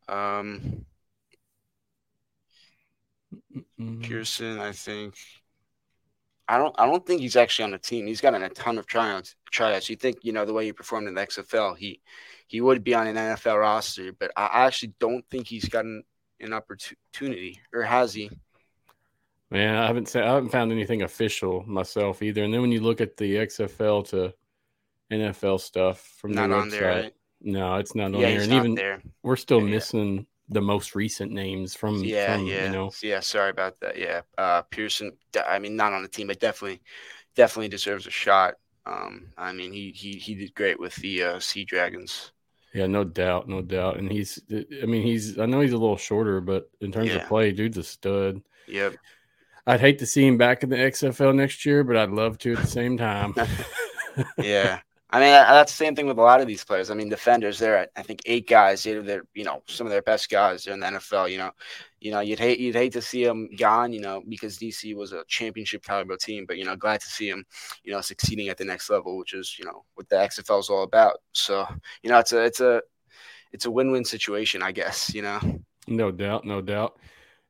Um, 0.07 0.85
Pearson, 4.01 4.59
I 4.59 4.71
think. 4.71 5.15
I 6.47 6.57
don't 6.57 6.75
I 6.77 6.85
don't 6.85 7.05
think 7.05 7.21
he's 7.21 7.35
actually 7.35 7.65
on 7.65 7.71
the 7.71 7.77
team. 7.77 8.07
He's 8.07 8.21
gotten 8.21 8.43
a 8.43 8.49
ton 8.49 8.77
of 8.77 8.85
tryouts. 8.85 9.35
Tryouts. 9.51 9.89
You 9.89 9.95
think 9.95 10.17
you 10.23 10.33
know 10.33 10.45
the 10.45 10.53
way 10.53 10.65
he 10.65 10.73
performed 10.73 11.07
in 11.07 11.15
the 11.15 11.21
XFL, 11.21 11.77
he 11.77 12.01
he 12.47 12.61
would 12.61 12.83
be 12.83 12.93
on 12.93 13.07
an 13.07 13.15
NFL 13.15 13.59
roster, 13.59 14.11
but 14.11 14.31
I 14.35 14.65
actually 14.65 14.93
don't 14.99 15.25
think 15.29 15.47
he's 15.47 15.69
gotten 15.69 16.03
an 16.39 16.53
opportunity, 16.53 17.59
or 17.73 17.83
has 17.83 18.13
he? 18.13 18.29
Man, 19.49 19.75
I 19.77 19.87
haven't 19.87 20.09
said 20.09 20.23
I 20.23 20.33
haven't 20.33 20.49
found 20.49 20.71
anything 20.71 21.03
official 21.03 21.63
myself 21.65 22.21
either. 22.21 22.43
And 22.43 22.53
then 22.53 22.61
when 22.61 22.71
you 22.71 22.81
look 22.81 23.01
at 23.01 23.17
the 23.17 23.35
XFL 23.35 24.07
to 24.09 24.33
NFL 25.11 25.59
stuff 25.59 25.99
from 26.17 26.31
not 26.31 26.49
the 26.49 26.55
website, 26.55 26.71
there, 26.71 26.87
right? 26.87 27.13
no, 27.41 27.75
it's 27.75 27.95
not 27.95 28.05
on 28.05 28.19
yeah, 28.19 28.29
there. 28.29 28.41
And 28.41 28.53
even 28.53 28.75
there. 28.75 29.01
we're 29.21 29.35
still 29.35 29.61
yeah. 29.61 29.69
missing 29.69 30.27
the 30.49 30.61
most 30.61 30.95
recent 30.95 31.31
names 31.31 31.75
from 31.75 32.03
yeah 32.03 32.35
from, 32.35 32.45
yeah. 32.45 32.65
you 32.65 32.71
know 32.71 32.91
yeah 33.01 33.19
sorry 33.19 33.49
about 33.49 33.79
that. 33.79 33.97
Yeah 33.97 34.21
uh 34.37 34.61
pearson 34.63 35.13
i 35.47 35.59
mean 35.59 35.75
not 35.75 35.93
on 35.93 36.01
the 36.01 36.09
team 36.09 36.27
but 36.27 36.39
definitely 36.39 36.81
definitely 37.35 37.69
deserves 37.69 38.07
a 38.07 38.11
shot. 38.11 38.55
Um 38.85 39.27
i 39.37 39.53
mean 39.53 39.71
he 39.71 39.91
he 39.91 40.13
he 40.13 40.35
did 40.35 40.53
great 40.53 40.79
with 40.79 40.95
the 40.97 41.23
uh 41.23 41.39
sea 41.39 41.63
dragons. 41.63 42.31
Yeah 42.73 42.87
no 42.87 43.03
doubt 43.03 43.47
no 43.47 43.61
doubt. 43.61 43.97
And 43.97 44.11
he's 44.11 44.41
i 44.51 44.85
mean 44.85 45.03
he's 45.03 45.39
i 45.39 45.45
know 45.45 45.61
he's 45.61 45.73
a 45.73 45.77
little 45.77 45.97
shorter 45.97 46.41
but 46.41 46.69
in 46.81 46.91
terms 46.91 47.09
yeah. 47.09 47.17
of 47.17 47.27
play 47.27 47.51
dude's 47.51 47.77
a 47.77 47.83
stud. 47.83 48.41
Yep. 48.67 48.95
I'd 49.65 49.79
hate 49.79 49.99
to 49.99 50.05
see 50.05 50.27
him 50.27 50.37
back 50.37 50.63
in 50.63 50.69
the 50.69 50.75
xfl 50.75 51.33
next 51.33 51.65
year 51.65 51.83
but 51.83 51.95
i'd 51.95 52.09
love 52.11 52.37
to 52.39 52.53
at 52.53 52.59
the 52.59 52.67
same 52.67 52.97
time. 52.97 53.33
Yeah 54.37 54.81
I 55.13 55.19
mean, 55.19 55.29
that's 55.29 55.71
the 55.71 55.77
same 55.77 55.95
thing 55.95 56.07
with 56.07 56.17
a 56.17 56.23
lot 56.23 56.41
of 56.41 56.47
these 56.47 56.63
players. 56.63 56.89
I 56.89 56.95
mean, 56.95 57.07
defenders, 57.07 57.59
they're 57.59 57.87
I 57.95 58.01
think 58.01 58.23
eight 58.25 58.49
guys. 58.49 58.83
They're, 58.83 59.21
you 59.35 59.43
know, 59.43 59.61
some 59.67 59.85
of 59.85 59.91
their 59.91 60.01
best 60.01 60.27
guys 60.27 60.67
are 60.67 60.73
in 60.73 60.79
the 60.79 60.87
NFL. 60.87 61.29
You 61.29 61.37
know, 61.37 61.51
you 61.99 62.09
know, 62.09 62.19
you'd 62.21 62.39
hate 62.39 62.57
you'd 62.57 62.73
hate 62.73 62.93
to 62.93 63.01
see 63.01 63.23
them 63.23 63.47
gone. 63.55 63.93
You 63.93 64.01
know, 64.01 64.23
because 64.27 64.57
DC 64.57 64.95
was 64.95 65.13
a 65.13 65.23
championship 65.27 65.83
caliber 65.83 66.17
team. 66.17 66.45
But 66.47 66.57
you 66.57 66.65
know, 66.65 66.75
glad 66.75 66.99
to 67.01 67.07
see 67.07 67.29
them, 67.29 67.45
you 67.83 67.93
know, 67.93 68.01
succeeding 68.01 68.49
at 68.49 68.57
the 68.57 68.65
next 68.65 68.89
level, 68.89 69.15
which 69.19 69.35
is 69.35 69.55
you 69.59 69.65
know 69.65 69.85
what 69.93 70.09
the 70.09 70.15
XFL 70.15 70.61
is 70.61 70.71
all 70.71 70.81
about. 70.81 71.17
So 71.33 71.67
you 72.01 72.09
know, 72.09 72.17
it's 72.17 72.31
a 72.31 72.43
it's 72.43 72.59
a 72.59 72.81
it's 73.51 73.65
a 73.65 73.71
win 73.71 73.91
win 73.91 74.05
situation, 74.05 74.63
I 74.63 74.71
guess. 74.71 75.13
You 75.13 75.21
know. 75.21 75.39
No 75.87 76.09
doubt, 76.09 76.43
no 76.43 76.59
doubt. 76.59 76.97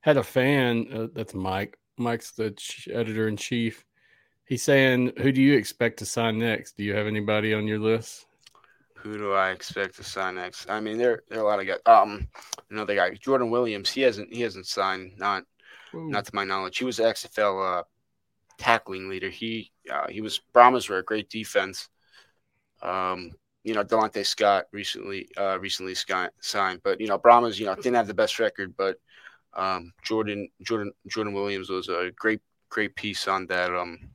Had 0.02 0.18
a 0.18 0.24
fan. 0.24 0.88
Uh, 0.94 1.08
that's 1.14 1.34
Mike. 1.34 1.78
Mike's 1.98 2.32
the 2.32 2.54
editor 2.92 3.30
in 3.30 3.38
chief 3.38 3.86
He's 4.54 4.62
saying, 4.62 5.14
"Who 5.18 5.32
do 5.32 5.42
you 5.42 5.58
expect 5.58 5.98
to 5.98 6.06
sign 6.06 6.38
next? 6.38 6.78
Do 6.78 6.84
you 6.84 6.94
have 6.94 7.08
anybody 7.08 7.56
on 7.56 7.66
your 7.66 7.80
list?" 7.80 8.28
Who 8.98 9.18
do 9.18 9.34
I 9.34 9.50
expect 9.50 9.96
to 9.96 10.04
sign 10.04 10.36
next? 10.36 10.70
I 10.70 10.80
mean, 10.80 11.00
there 11.00 11.24
there 11.28 11.40
are 11.40 11.42
a 11.42 11.48
lot 11.48 11.60
of 11.60 11.66
guys. 11.66 11.80
Um, 11.88 12.28
another 12.70 12.94
guy, 12.94 13.16
Jordan 13.16 13.50
Williams. 13.50 13.90
He 13.90 14.02
hasn't 14.02 14.32
he 14.32 14.42
hasn't 14.42 14.68
signed. 14.68 15.14
Not 15.18 15.46
Ooh. 15.96 16.08
not 16.08 16.26
to 16.26 16.36
my 16.36 16.44
knowledge. 16.44 16.78
He 16.78 16.86
was 16.86 16.98
the 16.98 17.04
XFL 17.06 17.80
uh, 17.80 17.84
tackling 18.60 19.10
leader. 19.10 19.32
He 19.32 19.72
uh, 19.92 20.08
he 20.08 20.22
was 20.22 20.40
Brahmas 20.54 20.88
were 20.88 21.00
a 21.00 21.04
great 21.04 21.32
defense. 21.32 21.90
Um, 22.84 23.32
you 23.64 23.74
know, 23.74 23.84
Delontae 23.84 24.24
Scott 24.24 24.66
recently 24.72 25.30
uh, 25.36 25.58
recently 25.60 25.96
signed, 25.96 26.82
but 26.84 27.02
you 27.02 27.08
know, 27.08 27.18
Brahmas, 27.18 27.60
you 27.60 27.66
know, 27.66 27.74
didn't 27.74 27.96
have 27.96 28.06
the 28.06 28.14
best 28.14 28.38
record, 28.38 28.78
but 28.78 28.98
um, 29.56 29.94
Jordan 30.04 30.48
Jordan 30.62 30.92
Jordan 31.08 31.34
Williams 31.34 31.72
was 31.72 31.90
a 31.90 32.12
great 32.16 32.42
great 32.70 32.96
piece 32.96 33.28
on 33.28 33.48
that 33.48 33.74
um 33.74 34.13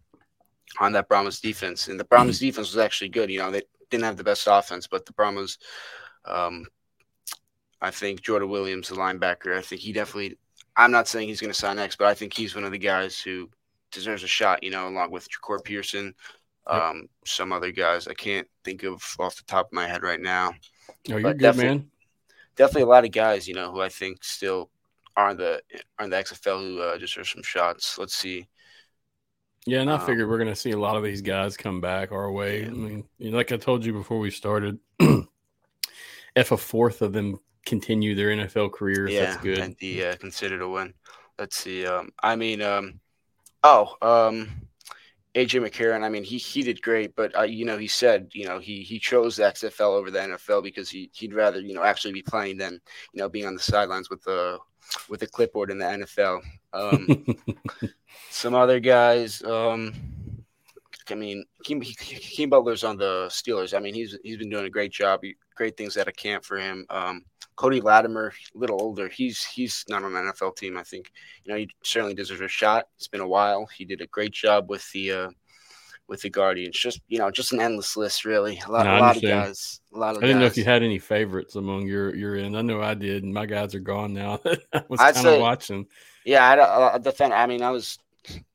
on 0.79 0.93
that 0.93 1.09
Brahmas 1.09 1.41
defense, 1.41 1.89
and 1.89 1.99
the 1.99 2.05
Brahmas 2.05 2.37
mm-hmm. 2.37 2.47
defense 2.47 2.73
was 2.73 2.83
actually 2.83 3.09
good. 3.11 3.31
You 3.31 3.41
know, 3.41 3.51
they 3.51 3.63
didn't 3.91 4.05
have 4.05 4.17
the 4.17 4.25
best 4.25 4.47
offense, 4.51 4.87
but 4.87 5.07
the 5.07 5.13
Brahmas, 5.13 5.59
um, 6.25 6.67
I 7.81 7.91
think 7.91 8.23
Jordan 8.23 8.51
Williams, 8.51 8.89
the 8.89 8.97
linebacker, 8.97 9.57
I 9.57 9.63
think 9.63 9.81
he 9.81 9.93
definitely. 9.93 10.39
I'm 10.77 10.93
not 10.93 11.09
saying 11.09 11.27
he's 11.27 11.41
going 11.41 11.53
to 11.53 11.59
sign 11.59 11.77
next, 11.77 11.97
but 11.97 12.07
I 12.07 12.15
think 12.15 12.33
he's 12.33 12.55
one 12.55 12.63
of 12.63 12.71
the 12.71 12.79
guys 12.79 13.21
who 13.21 13.51
deserves 13.91 14.23
a 14.23 14.29
shot. 14.29 14.63
You 14.63 14.71
know, 14.71 14.89
along 14.89 15.11
with 15.11 15.29
Jahcour 15.29 15.63
Pearson, 15.65 16.15
um, 16.69 17.09
some 17.25 17.53
other 17.53 17.73
guys 17.73 18.07
I 18.07 18.15
can't 18.15 18.47
think 18.65 18.85
of 18.85 19.03
off 19.19 19.37
the 19.37 19.45
top 19.45 19.67
of 19.67 19.73
my 19.73 19.89
head 19.89 20.03
right 20.03 20.21
now. 20.21 20.53
Oh, 21.11 21.17
you're 21.17 21.23
but 21.23 21.39
good, 21.39 21.57
man. 21.57 21.91
Definitely 22.57 22.83
a 22.83 22.87
lot 22.87 23.05
of 23.05 23.13
guys, 23.13 23.47
you 23.47 23.55
know, 23.55 23.71
who 23.73 23.81
I 23.81 23.89
think 23.89 24.23
still 24.23 24.71
are 25.17 25.35
the 25.35 25.61
are 25.99 26.09
the 26.09 26.17
XFL 26.17 26.61
who 26.61 26.81
uh, 26.81 26.99
deserve 26.99 27.29
some 27.29 27.43
shots. 27.43 27.99
Let's 27.99 28.15
see. 28.15 28.49
Yeah, 29.67 29.81
and 29.81 29.91
I 29.91 29.95
um, 29.95 30.07
figured 30.07 30.29
we're 30.29 30.38
going 30.38 30.49
to 30.49 30.57
see 30.57 30.71
a 30.71 30.79
lot 30.79 30.97
of 30.97 31.03
these 31.03 31.21
guys 31.21 31.57
come 31.57 31.81
back 31.81 32.12
our 32.12 32.31
way. 32.31 32.62
Yeah. 32.62 32.69
I 32.69 32.71
mean, 32.71 33.05
you 33.19 33.31
know, 33.31 33.37
like 33.37 33.53
I 33.53 33.57
told 33.57 33.85
you 33.85 33.93
before 33.93 34.19
we 34.19 34.31
started, 34.31 34.79
if 36.37 36.53
a 36.53 36.57
fourth 36.57 37.03
of 37.03 37.12
them 37.12 37.38
continue 37.67 38.15
their 38.15 38.29
NFL 38.29 38.73
careers, 38.73 39.12
yeah, 39.12 39.27
that's 39.27 39.43
good. 39.43 39.59
And 39.59 39.77
be 39.77 40.05
uh, 40.05 40.17
considered 40.17 40.62
a 40.62 40.69
win. 40.69 40.95
Let's 41.38 41.57
see. 41.57 41.87
Um, 41.87 42.11
I 42.23 42.35
mean, 42.37 42.62
um, 42.62 43.00
oh, 43.62 43.95
um, 44.00 44.49
AJ 45.35 45.69
McCarron. 45.69 46.03
I 46.03 46.09
mean, 46.09 46.25
he 46.25 46.38
he 46.38 46.62
did 46.62 46.83
great, 46.83 47.15
but 47.15 47.37
uh, 47.37 47.43
you 47.43 47.65
know, 47.65 47.79
he 47.79 47.87
said, 47.87 48.29
you 48.33 48.47
know, 48.47 48.59
he 48.59 48.83
he 48.83 48.99
chose 48.99 49.37
the 49.37 49.45
XFL 49.45 49.99
over 49.99 50.11
the 50.11 50.19
NFL 50.19 50.62
because 50.62 50.88
he 50.88 51.11
he'd 51.12 51.35
rather 51.35 51.61
you 51.61 51.75
know 51.75 51.83
actually 51.83 52.12
be 52.12 52.23
playing 52.23 52.57
than 52.57 52.81
you 53.12 53.21
know 53.21 53.29
being 53.29 53.47
on 53.47 53.55
the 53.55 53.61
sidelines 53.61 54.11
with 54.11 54.23
the 54.23 54.59
with 55.09 55.23
a 55.23 55.27
clipboard 55.27 55.71
in 55.71 55.79
the 55.79 55.85
NFL. 55.85 56.41
Um, 56.73 57.37
some 58.31 58.55
other 58.55 58.81
guys. 58.81 59.43
Um, 59.43 59.95
I 61.11 61.15
mean, 61.15 61.45
Keem, 61.65 62.51
Butler's 62.51 62.85
on 62.85 62.97
the 62.97 63.27
Steelers. 63.31 63.77
I 63.77 63.81
mean, 63.81 63.95
he's 63.95 64.17
he's 64.23 64.37
been 64.37 64.51
doing 64.51 64.67
a 64.67 64.71
great 64.71 64.93
job. 64.93 65.23
Great 65.55 65.77
things 65.77 65.97
at 65.97 66.09
a 66.09 66.13
camp 66.13 66.45
for 66.45 66.59
him. 66.59 66.87
Um, 66.91 67.25
Cody 67.57 67.81
Latimer, 67.81 68.33
a 68.55 68.59
little 68.59 68.81
older. 68.81 69.09
He's 69.09 69.45
he's 69.45 69.85
not 69.89 70.05
on 70.05 70.15
an 70.15 70.33
NFL 70.33 70.57
team. 70.57 70.77
I 70.77 70.83
think 70.83 71.11
you 71.45 71.53
know 71.53 71.59
he 71.59 71.69
certainly 71.83 72.15
deserves 72.15 72.41
a 72.41 72.49
shot. 72.49 72.87
It's 72.97 73.09
been 73.09 73.21
a 73.21 73.29
while. 73.29 73.67
He 73.67 73.85
did 73.85 74.01
a 74.01 74.07
great 74.07 74.33
job 74.33 74.71
with 74.71 74.91
the 74.93 75.13
uh, 75.13 75.31
with 76.07 76.23
the 76.23 76.31
Guardians. 76.31 76.79
Just 76.79 77.01
you 77.09 77.19
know, 77.19 77.31
just 77.31 77.53
an 77.53 77.61
endless 77.61 77.97
list, 77.97 78.25
really. 78.25 78.61
A 78.67 78.71
lot, 78.71 78.87
no, 78.87 78.99
a 78.99 79.01
lot 79.01 79.17
of 79.17 79.23
guys. 79.23 79.81
A 79.93 79.99
lot 79.99 80.17
of. 80.17 80.23
I 80.23 80.27
didn't 80.27 80.37
guys. 80.37 80.41
know 80.41 80.47
if 80.47 80.57
you 80.57 80.65
had 80.65 80.83
any 80.83 80.99
favorites 80.99 81.57
among 81.57 81.87
your 81.87 82.15
your 82.15 82.37
end. 82.37 82.57
I 82.57 82.63
know 82.63 82.81
I 82.81 82.95
did. 82.95 83.25
and 83.25 83.35
My 83.35 83.47
guys 83.47 83.75
are 83.75 83.81
gone 83.81 84.15
now. 84.15 84.41
I 84.73 84.85
was 84.89 85.01
kind 85.01 85.27
of 85.27 85.41
watching. 85.41 85.87
Yeah, 86.25 86.47
I, 86.47 86.95
I 86.95 86.99
defend. 86.99 87.33
I 87.33 87.47
mean, 87.47 87.63
I 87.63 87.71
was 87.71 87.99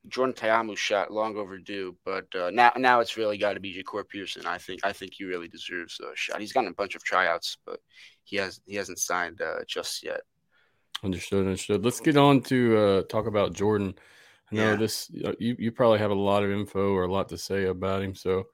Jordan 0.08 0.36
Ta'amu 0.36 0.76
shot 0.76 1.12
long 1.12 1.38
overdue, 1.38 1.96
but 2.06 2.26
uh, 2.36 2.50
now 2.52 2.72
now 2.78 3.00
it's 3.00 3.18
really 3.18 3.38
got 3.38 3.54
to 3.54 3.60
be 3.60 3.74
Jahcour 3.74 4.08
Pearson. 4.08 4.46
I 4.46 4.58
think 4.58 4.82
I 4.84 4.94
think 4.94 5.14
he 5.14 5.24
really 5.24 5.48
deserves 5.48 6.00
a 6.00 6.16
shot. 6.16 6.40
He's 6.40 6.54
gotten 6.54 6.70
a 6.70 6.76
bunch 6.76 6.96
of 6.96 7.04
tryouts, 7.04 7.58
but 7.66 7.80
he 8.24 8.38
has 8.38 8.62
he 8.66 8.76
hasn't 8.76 9.00
signed 9.00 9.42
uh, 9.42 9.64
just 9.68 10.04
yet. 10.04 10.22
Understood. 11.04 11.46
Understood. 11.46 11.84
Let's 11.84 12.00
get 12.00 12.18
on 12.18 12.42
to 12.44 12.78
uh, 12.78 13.02
talk 13.04 13.28
about 13.28 13.54
Jordan. 13.54 13.96
I 14.52 14.56
know 14.56 14.72
yeah. 14.72 14.76
this. 14.76 15.10
You 15.40 15.56
you 15.58 15.72
probably 15.72 16.00
have 16.00 16.12
a 16.12 16.16
lot 16.16 16.44
of 16.44 16.52
info 16.52 16.94
or 16.94 17.04
a 17.04 17.12
lot 17.12 17.30
to 17.30 17.38
say 17.38 17.66
about 17.66 18.04
him. 18.04 18.16
So 18.16 18.48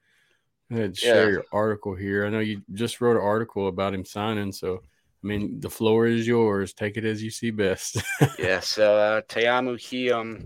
ahead, 0.71 0.97
share 0.97 1.25
yeah. 1.25 1.31
your 1.31 1.45
article 1.51 1.95
here. 1.95 2.25
I 2.25 2.29
know 2.29 2.39
you 2.39 2.61
just 2.73 3.01
wrote 3.01 3.17
an 3.17 3.23
article 3.23 3.67
about 3.67 3.93
him 3.93 4.05
signing. 4.05 4.51
So 4.51 4.81
I 5.23 5.27
mean, 5.27 5.59
the 5.59 5.69
floor 5.69 6.07
is 6.07 6.25
yours. 6.25 6.73
Take 6.73 6.95
it 6.95 7.05
as 7.05 7.21
you 7.21 7.29
see 7.29 7.51
best. 7.51 8.01
yeah. 8.39 8.61
So 8.61 8.95
uh, 8.95 9.21
Ta'amu, 9.27 9.77
he 9.77 10.11
um, 10.11 10.45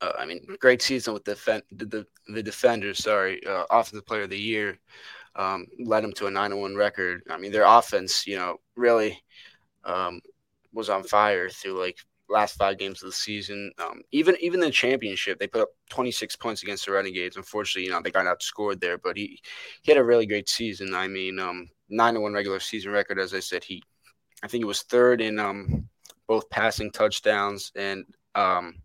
uh, 0.00 0.12
I 0.18 0.26
mean, 0.26 0.46
great 0.60 0.82
season 0.82 1.14
with 1.14 1.24
the 1.24 1.62
the, 1.72 2.06
the 2.28 2.42
defenders. 2.42 2.98
Sorry, 2.98 3.44
uh, 3.46 3.64
offensive 3.70 4.06
player 4.06 4.22
of 4.22 4.30
the 4.30 4.38
year. 4.38 4.78
Um, 5.34 5.66
led 5.78 6.02
them 6.02 6.12
to 6.14 6.28
a 6.28 6.30
9-1 6.30 6.78
record. 6.78 7.22
I 7.28 7.36
mean, 7.36 7.52
their 7.52 7.66
offense, 7.66 8.26
you 8.26 8.36
know, 8.36 8.56
really 8.74 9.22
um, 9.84 10.22
was 10.72 10.88
on 10.88 11.02
fire 11.02 11.50
through 11.50 11.78
like 11.78 11.98
last 12.28 12.56
five 12.56 12.78
games 12.78 13.02
of 13.02 13.08
the 13.08 13.16
season. 13.16 13.70
Um, 13.78 14.02
even 14.12 14.36
even 14.40 14.60
the 14.60 14.70
championship, 14.70 15.38
they 15.38 15.46
put 15.46 15.62
up 15.62 15.68
26 15.90 16.36
points 16.36 16.62
against 16.62 16.86
the 16.86 16.92
Renegades. 16.92 17.36
Unfortunately, 17.36 17.84
you 17.84 17.90
know 17.90 18.00
they 18.02 18.10
got 18.10 18.26
outscored 18.26 18.80
there, 18.80 18.98
but 18.98 19.16
he 19.16 19.40
he 19.82 19.92
had 19.92 20.00
a 20.00 20.04
really 20.04 20.26
great 20.26 20.48
season. 20.48 20.94
I 20.94 21.08
mean, 21.08 21.38
um, 21.38 21.68
nine 21.88 22.14
to 22.14 22.20
one 22.20 22.32
regular 22.32 22.60
season 22.60 22.92
record. 22.92 23.18
As 23.18 23.34
I 23.34 23.40
said, 23.40 23.64
he 23.64 23.82
I 24.42 24.48
think 24.48 24.60
he 24.60 24.66
was 24.66 24.82
third 24.82 25.20
in 25.20 25.38
um, 25.38 25.88
both 26.26 26.48
passing 26.50 26.90
touchdowns 26.90 27.72
and 27.74 28.04
um, 28.34 28.76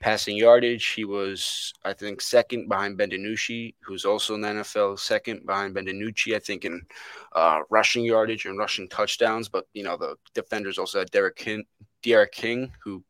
passing 0.00 0.36
yardage. 0.36 0.86
He 0.86 1.04
was, 1.04 1.72
I 1.84 1.92
think, 1.92 2.20
second 2.20 2.68
behind 2.68 2.96
Ben 2.96 3.10
DiNucci, 3.10 3.74
who's 3.82 4.04
also 4.04 4.34
in 4.34 4.40
the 4.40 4.48
NFL, 4.48 4.98
second 4.98 5.44
behind 5.46 5.74
Ben 5.74 5.86
DiNucci, 5.86 6.34
I 6.34 6.38
think, 6.38 6.64
in 6.64 6.82
uh, 7.34 7.60
rushing 7.70 8.04
yardage 8.04 8.46
and 8.46 8.58
rushing 8.58 8.88
touchdowns. 8.88 9.48
But, 9.48 9.66
you 9.72 9.82
know, 9.82 9.96
the 9.96 10.16
defenders 10.34 10.78
also 10.78 11.00
had 11.00 11.10
Derek 11.10 11.36
King, 11.36 11.64
D'Eriq 12.02 12.32
King, 12.32 12.72
who, 12.82 13.02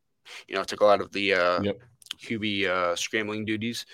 you 0.47 0.55
know, 0.55 0.65
took 0.65 0.81
a 0.81 0.87
lot 0.87 1.01
of 1.01 1.13
the 1.13 1.35
uh, 1.35 1.63
yep. 1.63 1.79
QB 2.23 2.67
uh, 2.67 2.97
scrambling 2.97 3.45
duties. 3.45 3.85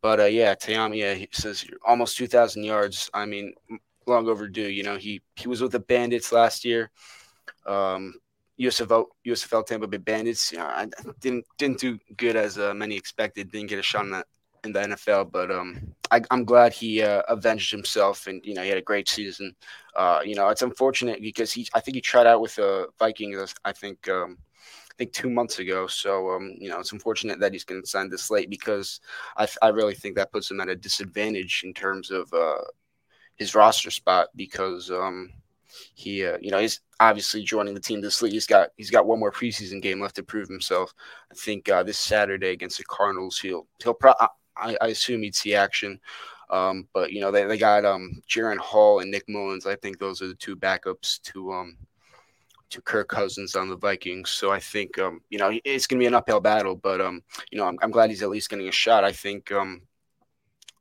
But, 0.00 0.20
uh, 0.20 0.24
yeah, 0.24 0.54
Ta'amu, 0.54 0.96
yeah, 0.96 1.14
he 1.14 1.28
says 1.32 1.64
almost 1.84 2.16
2,000 2.16 2.62
yards. 2.62 3.10
I 3.12 3.26
mean, 3.26 3.52
long 4.06 4.28
overdue. 4.28 4.68
You 4.68 4.84
know, 4.84 4.96
he, 4.96 5.22
he 5.34 5.48
was 5.48 5.60
with 5.60 5.72
the 5.72 5.80
Bandits 5.80 6.30
last 6.30 6.64
year. 6.64 6.90
Um, 7.66 8.14
USFL 8.60 9.06
USFL 9.26 9.66
Tampa 9.66 9.86
Bay 9.86 9.98
Bandits. 9.98 10.52
You 10.52 10.58
know, 10.58 10.66
I 10.66 10.88
didn't 11.20 11.44
didn't 11.58 11.78
do 11.78 11.98
good 12.16 12.36
as 12.36 12.58
uh, 12.58 12.74
many 12.74 12.96
expected. 12.96 13.50
Didn't 13.50 13.68
get 13.68 13.78
a 13.78 13.82
shot 13.82 14.04
in 14.04 14.10
the 14.10 14.24
in 14.64 14.72
the 14.72 14.80
NFL, 14.80 15.30
but 15.30 15.50
um, 15.50 15.94
I, 16.10 16.20
am 16.30 16.44
glad 16.44 16.72
he 16.72 17.02
uh, 17.02 17.22
avenged 17.28 17.70
himself, 17.70 18.26
and 18.26 18.44
you 18.44 18.54
know 18.54 18.62
he 18.62 18.68
had 18.68 18.78
a 18.78 18.82
great 18.82 19.08
season. 19.08 19.54
Uh, 19.94 20.20
you 20.24 20.34
know, 20.34 20.48
it's 20.48 20.62
unfortunate 20.62 21.22
because 21.22 21.52
he 21.52 21.68
I 21.74 21.80
think 21.80 21.94
he 21.94 22.00
tried 22.00 22.26
out 22.26 22.40
with 22.40 22.56
the 22.56 22.88
Vikings. 22.98 23.54
I 23.64 23.72
think 23.72 24.08
um, 24.08 24.38
I 24.90 24.94
think 24.98 25.12
two 25.12 25.30
months 25.30 25.58
ago. 25.60 25.86
So 25.86 26.30
um, 26.30 26.54
you 26.58 26.68
know, 26.68 26.80
it's 26.80 26.92
unfortunate 26.92 27.38
that 27.40 27.52
he's 27.52 27.64
going 27.64 27.80
to 27.80 27.88
sign 27.88 28.10
this 28.10 28.30
late 28.30 28.50
because 28.50 29.00
I 29.36 29.46
I 29.62 29.68
really 29.68 29.94
think 29.94 30.16
that 30.16 30.32
puts 30.32 30.50
him 30.50 30.60
at 30.60 30.68
a 30.68 30.76
disadvantage 30.76 31.62
in 31.64 31.72
terms 31.74 32.10
of 32.10 32.32
uh, 32.32 32.62
his 33.36 33.54
roster 33.54 33.90
spot 33.90 34.28
because 34.36 34.90
um 34.90 35.30
he 35.94 36.24
uh, 36.24 36.38
you 36.40 36.50
know 36.50 36.58
he's 36.58 36.80
obviously 37.00 37.42
joining 37.42 37.74
the 37.74 37.80
team 37.80 38.00
this 38.00 38.22
league. 38.22 38.32
He's 38.32 38.46
got 38.46 38.70
he's 38.76 38.90
got 38.90 39.06
one 39.06 39.20
more 39.20 39.32
preseason 39.32 39.82
game 39.82 40.00
left 40.00 40.16
to 40.16 40.22
prove 40.22 40.48
himself. 40.48 40.92
I 41.30 41.34
think 41.34 41.68
uh, 41.68 41.82
this 41.82 41.98
Saturday 41.98 42.50
against 42.50 42.78
the 42.78 42.84
Cardinals, 42.84 43.38
he'll 43.38 43.66
he'll 43.82 43.94
pro- 43.94 44.14
I, 44.56 44.76
I 44.80 44.88
assume 44.88 45.22
he'd 45.22 45.34
see 45.34 45.54
action. 45.54 46.00
Um, 46.50 46.88
but 46.94 47.12
you 47.12 47.20
know 47.20 47.30
they, 47.30 47.44
they 47.44 47.58
got 47.58 47.84
um 47.84 48.22
Jaren 48.28 48.58
Hall 48.58 49.00
and 49.00 49.10
Nick 49.10 49.28
Mullens. 49.28 49.66
I 49.66 49.76
think 49.76 49.98
those 49.98 50.22
are 50.22 50.28
the 50.28 50.34
two 50.34 50.56
backups 50.56 51.20
to 51.22 51.52
um 51.52 51.76
to 52.70 52.82
Kirk 52.82 53.08
Cousins 53.08 53.54
on 53.54 53.68
the 53.68 53.76
Vikings. 53.76 54.30
So 54.30 54.50
I 54.50 54.58
think 54.58 54.98
um 54.98 55.20
you 55.30 55.38
know 55.38 55.58
it's 55.64 55.86
gonna 55.86 56.00
be 56.00 56.06
an 56.06 56.14
uphill 56.14 56.40
battle, 56.40 56.74
but 56.74 57.00
um 57.00 57.22
you 57.50 57.58
know 57.58 57.66
I'm, 57.66 57.78
I'm 57.82 57.90
glad 57.90 58.10
he's 58.10 58.22
at 58.22 58.30
least 58.30 58.48
getting 58.48 58.68
a 58.68 58.72
shot. 58.72 59.04
I 59.04 59.12
think 59.12 59.52
um 59.52 59.82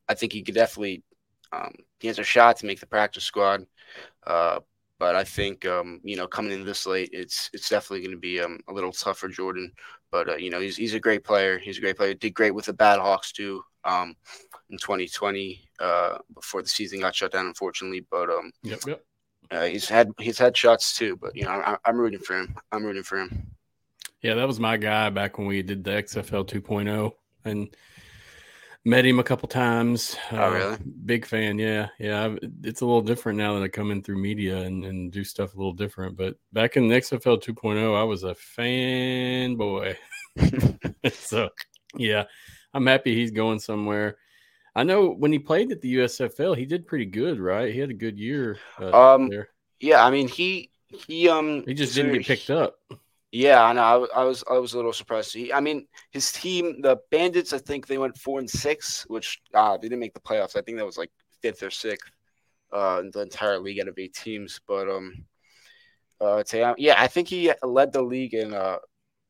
I 0.07 0.13
think 0.13 0.31
he 0.31 0.41
could 0.41 0.55
definitely 0.55 1.03
um 1.51 1.73
he 1.99 2.07
has 2.07 2.19
a 2.19 2.23
shot 2.23 2.57
to 2.57 2.65
make 2.65 2.79
the 2.79 2.85
practice 2.85 3.23
squad. 3.23 3.65
Uh, 4.25 4.59
but 4.99 5.15
I 5.15 5.23
think 5.23 5.65
um, 5.65 5.99
you 6.03 6.15
know 6.15 6.27
coming 6.27 6.51
in 6.51 6.65
this 6.65 6.85
late, 6.85 7.09
it's 7.13 7.49
it's 7.53 7.69
definitely 7.69 8.01
going 8.01 8.15
to 8.15 8.19
be 8.19 8.39
um, 8.39 8.59
a 8.67 8.73
little 8.73 8.91
tough 8.91 9.19
for 9.19 9.27
Jordan. 9.27 9.71
But 10.11 10.29
uh, 10.29 10.35
you 10.35 10.49
know 10.49 10.59
he's 10.59 10.77
he's 10.77 10.93
a 10.93 10.99
great 10.99 11.23
player. 11.23 11.57
He's 11.57 11.77
a 11.77 11.81
great 11.81 11.97
player. 11.97 12.13
Did 12.13 12.33
great 12.33 12.55
with 12.55 12.65
the 12.65 12.73
BattleHawks 12.73 13.31
too 13.31 13.63
um, 13.83 14.15
in 14.69 14.77
2020 14.77 15.69
uh, 15.79 16.17
before 16.33 16.61
the 16.61 16.69
season 16.69 16.99
got 16.99 17.15
shut 17.15 17.31
down, 17.31 17.47
unfortunately. 17.47 18.05
But 18.09 18.29
um, 18.29 18.51
yep, 18.63 18.79
yep. 18.87 19.03
Uh, 19.51 19.65
he's 19.65 19.87
had 19.87 20.11
he's 20.19 20.37
had 20.37 20.55
shots 20.55 20.97
too. 20.97 21.15
But 21.17 21.35
you 21.35 21.43
know 21.43 21.51
I, 21.51 21.77
I'm 21.85 21.97
rooting 21.97 22.19
for 22.19 22.37
him. 22.37 22.55
I'm 22.71 22.85
rooting 22.85 23.03
for 23.03 23.19
him. 23.19 23.51
Yeah, 24.21 24.33
that 24.33 24.47
was 24.47 24.59
my 24.59 24.77
guy 24.77 25.09
back 25.09 25.37
when 25.37 25.45
we 25.45 25.61
did 25.61 25.83
the 25.83 25.91
XFL 25.91 26.47
2.0, 26.47 27.11
and 27.45 27.69
Met 28.87 29.05
him 29.05 29.19
a 29.19 29.23
couple 29.23 29.49
times. 29.49 30.15
Oh, 30.31 30.37
uh, 30.37 30.49
really? 30.49 30.77
Big 31.05 31.25
fan. 31.25 31.59
Yeah. 31.59 31.89
Yeah. 31.99 32.37
It's 32.63 32.79
a 32.79 32.85
little 32.85 33.01
different 33.01 33.37
now 33.37 33.53
that 33.55 33.63
I 33.63 33.67
come 33.67 33.91
in 33.91 34.01
through 34.01 34.17
media 34.17 34.59
and, 34.59 34.85
and 34.85 35.11
do 35.11 35.25
stuff 35.25 35.53
a 35.53 35.57
little 35.57 35.73
different. 35.73 36.15
But 36.15 36.35
back 36.53 36.77
in 36.77 36.87
the 36.87 36.95
XFL 36.95 37.43
2.0, 37.43 37.99
I 37.99 38.03
was 38.03 38.23
a 38.23 38.33
fanboy. 38.33 39.97
so, 41.11 41.49
yeah, 41.97 42.23
I'm 42.73 42.87
happy 42.87 43.13
he's 43.13 43.31
going 43.31 43.59
somewhere. 43.59 44.19
I 44.73 44.83
know 44.83 45.09
when 45.09 45.33
he 45.33 45.39
played 45.39 45.73
at 45.73 45.81
the 45.81 45.97
USFL, 45.97 46.55
he 46.55 46.65
did 46.65 46.87
pretty 46.87 47.07
good, 47.07 47.41
right? 47.41 47.73
He 47.73 47.79
had 47.81 47.89
a 47.89 47.93
good 47.93 48.17
year. 48.17 48.57
Uh, 48.79 49.15
Um, 49.15 49.27
there. 49.27 49.49
Yeah, 49.81 50.05
I 50.05 50.11
mean 50.11 50.29
he 50.29 50.71
he 51.07 51.27
um 51.27 51.65
He 51.65 51.73
just 51.73 51.93
didn't 51.93 52.13
get 52.13 52.25
picked 52.25 52.49
up. 52.49 52.79
Yeah, 53.37 53.63
I 53.63 53.73
know. 53.73 54.07
I, 54.15 54.21
I 54.21 54.23
was 54.23 54.43
I 54.49 54.57
was 54.57 54.73
a 54.73 54.77
little 54.77 54.91
surprised. 54.91 55.31
He, 55.31 55.53
I 55.53 55.59
mean, 55.59 55.85
his 56.09 56.31
team, 56.31 56.81
the 56.81 56.97
Bandits, 57.11 57.53
I 57.53 57.59
think 57.59 57.85
they 57.85 57.99
went 57.99 58.17
four 58.17 58.39
and 58.39 58.49
six, 58.49 59.05
which 59.09 59.39
uh, 59.53 59.77
they 59.77 59.87
didn't 59.89 59.99
make 59.99 60.15
the 60.15 60.19
playoffs. 60.19 60.57
I 60.57 60.61
think 60.61 60.79
that 60.79 60.85
was 60.87 60.97
like 60.97 61.11
fifth 61.43 61.61
or 61.61 61.69
sixth 61.69 62.09
uh, 62.73 63.01
in 63.01 63.11
the 63.11 63.21
entire 63.21 63.59
league 63.59 63.79
out 63.79 63.89
of 63.89 63.99
eight 63.99 64.15
teams. 64.15 64.59
But 64.67 64.89
um, 64.89 65.13
uh, 66.19 66.41
yeah, 66.79 66.95
I 66.97 67.05
think 67.05 67.27
he 67.27 67.51
led 67.61 67.93
the 67.93 68.01
league 68.01 68.33
in 68.33 68.55
uh, 68.55 68.77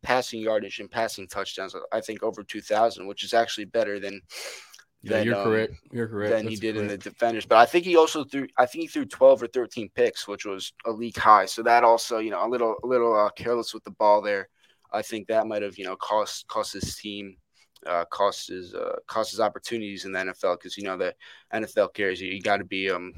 passing 0.04 0.40
yardage 0.40 0.80
and 0.80 0.90
passing 0.90 1.28
touchdowns. 1.28 1.76
I 1.92 2.00
think 2.00 2.24
over 2.24 2.44
two 2.44 2.62
thousand, 2.62 3.08
which 3.08 3.26
is 3.26 3.34
actually 3.34 3.66
better 3.66 4.00
than 4.00 4.22
Yeah, 5.04 5.18
than, 5.18 5.26
you're 5.26 5.36
um, 5.36 5.44
correct. 5.44 5.74
You're 5.92 6.08
correct. 6.08 6.32
than 6.32 6.44
he 6.48 6.56
That's 6.56 6.60
did 6.60 6.78
in 6.78 6.88
the 6.88 6.98
defenders. 6.98 7.46
But 7.46 7.60
I 7.60 7.66
think 7.66 7.86
he 7.86 7.96
also 7.96 8.24
threw. 8.24 8.48
I 8.58 8.66
think 8.66 8.84
he 8.84 8.88
threw 8.88 9.06
twelve 9.06 9.42
or 9.44 9.48
thirteen 9.48 9.90
picks, 9.94 10.28
which 10.28 10.46
was 10.46 10.74
a 10.86 10.92
league 10.92 11.18
high. 11.18 11.46
So 11.46 11.62
that 11.64 11.84
also, 11.84 12.18
you 12.18 12.32
know, 12.32 12.46
a 12.46 12.50
little 12.50 12.76
a 12.84 12.88
little 12.88 13.16
uh, 13.16 13.30
careless 13.30 13.74
with 13.74 13.84
the 13.84 13.92
ball 13.92 14.22
there. 14.22 14.50
I 14.92 15.02
think 15.02 15.28
that 15.28 15.48
might 15.48 15.62
have 15.62 15.78
you 15.78 15.86
know 15.86 15.96
cost 15.98 16.48
cost 16.48 16.74
his 16.74 16.96
team, 16.96 17.38
uh, 17.86 18.06
cost 18.06 18.48
his 18.50 18.74
uh, 18.74 18.96
cost 19.06 19.32
his 19.32 19.40
opportunities 19.40 20.06
in 20.06 20.12
the 20.12 20.20
NFL 20.20 20.58
because 20.58 20.78
you 20.78 20.84
know 20.84 20.98
the 20.98 21.14
NFL 21.54 21.94
carries 21.94 22.20
you. 22.20 22.32
You 22.32 22.42
got 22.42 22.58
to 22.58 22.66
be 22.66 22.90
um 22.90 23.14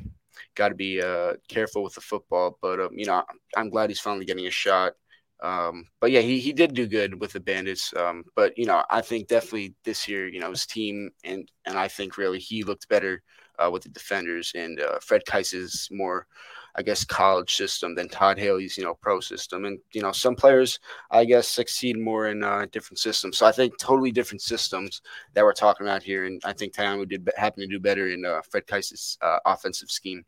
got 0.55 0.69
to 0.69 0.75
be 0.75 1.01
uh 1.01 1.33
careful 1.47 1.83
with 1.83 1.95
the 1.95 2.01
football. 2.01 2.57
But 2.61 2.81
um, 2.81 2.89
you 2.91 3.05
know, 3.05 3.23
I'm 3.55 3.69
glad 3.69 3.89
he's 3.89 4.01
finally 4.01 4.25
getting 4.25 4.47
a 4.47 4.51
shot. 4.51 4.93
Um, 5.41 5.85
but 6.01 6.11
yeah, 6.11 6.21
he, 6.21 6.39
he 6.39 6.51
did 6.51 6.73
do 6.73 6.85
good 6.85 7.19
with 7.19 7.33
the 7.33 7.39
Bandits. 7.39 7.93
Um, 7.95 8.23
but 8.35 8.57
you 8.57 8.65
know, 8.65 8.83
I 8.89 9.01
think 9.01 9.27
definitely 9.27 9.75
this 9.83 10.07
year, 10.07 10.27
you 10.27 10.39
know, 10.39 10.49
his 10.49 10.65
team 10.65 11.11
and 11.23 11.49
and 11.65 11.77
I 11.77 11.87
think 11.87 12.17
really 12.17 12.39
he 12.39 12.63
looked 12.63 12.89
better 12.89 13.23
uh, 13.57 13.69
with 13.71 13.83
the 13.83 13.89
defenders 13.89 14.51
and 14.55 14.79
uh, 14.79 14.99
Fred 15.01 15.21
Kaiss's 15.25 15.87
more, 15.91 16.27
I 16.75 16.81
guess, 16.81 17.03
college 17.03 17.55
system 17.55 17.95
than 17.95 18.09
Todd 18.09 18.37
Haley's 18.37 18.77
you 18.77 18.83
know 18.83 18.95
pro 18.95 19.21
system. 19.21 19.65
And 19.65 19.79
you 19.93 20.01
know, 20.01 20.11
some 20.11 20.35
players 20.35 20.79
I 21.11 21.23
guess 21.25 21.47
succeed 21.47 21.97
more 21.97 22.27
in 22.27 22.43
uh, 22.43 22.65
different 22.71 22.99
systems. 22.99 23.37
So 23.37 23.45
I 23.45 23.51
think 23.53 23.77
totally 23.77 24.11
different 24.11 24.41
systems 24.41 25.01
that 25.33 25.43
we're 25.43 25.53
talking 25.53 25.87
about 25.87 26.03
here. 26.03 26.25
And 26.25 26.41
I 26.43 26.53
think 26.53 26.73
Ta'amu 26.73 27.07
did 27.07 27.29
happen 27.37 27.61
to 27.61 27.67
do 27.67 27.79
better 27.79 28.09
in 28.09 28.25
uh, 28.25 28.41
Fred 28.49 28.67
Kaiss's 28.67 29.17
uh, 29.21 29.39
offensive 29.45 29.89
scheme 29.89 30.25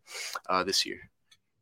uh, 0.49 0.63
this 0.63 0.85
year. 0.85 1.10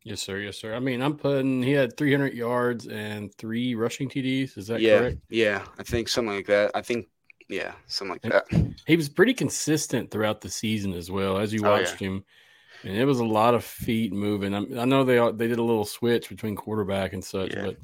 Yes, 0.09 0.21
sir. 0.23 0.39
Yes, 0.39 0.57
sir. 0.57 0.73
I 0.73 0.79
mean, 0.79 1.03
I'm 1.03 1.15
putting 1.15 1.61
he 1.61 1.71
had 1.71 1.95
300 1.95 2.33
yards 2.33 2.87
and 2.87 3.31
three 3.35 3.75
rushing 3.75 4.09
TDs. 4.09 4.57
Is 4.57 4.65
that 4.65 4.81
yeah, 4.81 4.97
correct? 4.97 5.17
yeah, 5.29 5.63
I 5.77 5.83
think 5.83 6.07
something 6.09 6.35
like 6.35 6.47
that. 6.47 6.71
I 6.73 6.81
think 6.81 7.09
yeah, 7.47 7.73
something 7.85 8.17
like 8.23 8.31
that. 8.49 8.73
He 8.87 8.95
was 8.97 9.07
pretty 9.07 9.35
consistent 9.35 10.09
throughout 10.09 10.41
the 10.41 10.49
season 10.49 10.93
as 10.93 11.11
well 11.11 11.37
as 11.37 11.53
you 11.53 11.61
Oh, 11.63 11.75
yeah. 11.75 11.79
watched 11.81 11.99
him. 11.99 12.23
And 12.83 12.97
it 12.97 13.05
was 13.05 13.19
a 13.19 13.25
lot 13.25 13.53
of 13.53 13.63
feet 13.63 14.11
moving. 14.11 14.55
I, 14.55 14.81
I 14.81 14.85
know 14.85 15.03
they 15.03 15.19
all- 15.19 15.33
they 15.33 15.47
did 15.47 15.59
a 15.59 15.63
little 15.63 15.85
switch 15.85 16.27
between 16.29 16.55
quarterback 16.55 17.13
and 17.13 17.23
such, 17.23 17.53
Yeah. 17.53 17.65
but 17.67 17.77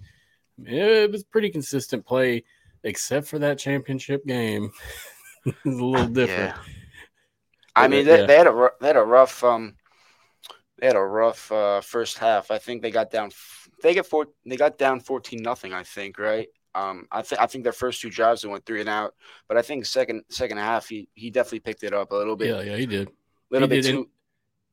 it 0.66 1.12
was 1.12 1.24
pretty 1.24 1.52
consistent 1.52 2.06
play, 2.08 2.44
except 2.84 3.28
for 3.28 3.38
that 3.38 3.60
championship 3.60 4.26
game. 4.26 4.72
it 5.46 5.56
was 5.64 5.78
a 5.78 5.86
little 5.86 6.08
different. 6.08 6.56
Yeah. 6.56 6.58
I 7.76 7.88
mean, 7.88 8.08
uh, 8.08 8.18
they, 8.18 8.26
they 8.26 8.38
had 8.38 8.48
a 8.48 8.70
they 8.82 8.88
had 8.88 8.96
a 8.98 9.04
rough 9.04 9.44
um 9.44 9.76
they 10.80 10.88
had 10.88 10.96
a 10.96 11.02
rough 11.02 11.52
uh, 11.52 11.82
first 11.82 12.18
half. 12.18 12.52
I 12.52 12.58
think 12.58 12.82
they 12.82 12.92
got 12.92 13.12
down 13.12 13.32
they 13.82 13.94
get 13.94 14.06
four 14.06 14.28
they 14.46 14.58
got 14.58 14.78
down 14.78 15.00
fourteen 15.00 15.42
nothing. 15.42 15.74
I 15.74 15.84
think 15.84 16.18
right. 16.20 16.48
Um, 16.74 17.08
I 17.12 17.22
think 17.22 17.42
I 17.42 17.48
think 17.48 17.64
their 17.64 17.74
first 17.74 18.02
two 18.02 18.10
drives 18.10 18.42
they 18.42 18.50
went 18.50 18.66
three 18.66 18.82
and 18.82 18.90
out, 18.90 19.16
but 19.48 19.58
I 19.58 19.62
think 19.62 19.86
second 19.86 20.24
second 20.30 20.58
half 20.58 20.88
he 20.88 21.08
he 21.14 21.30
definitely 21.32 21.62
picked 21.62 21.84
it 21.84 21.94
up 21.94 22.12
a 22.12 22.16
little 22.16 22.36
bit, 22.36 22.50
Yeah, 22.50 22.62
yeah, 22.62 22.78
he 22.78 22.86
did. 22.86 23.10
little 23.50 23.68
he 23.68 23.76
bit 23.76 23.82
did, 23.82 23.92
too. 23.92 24.10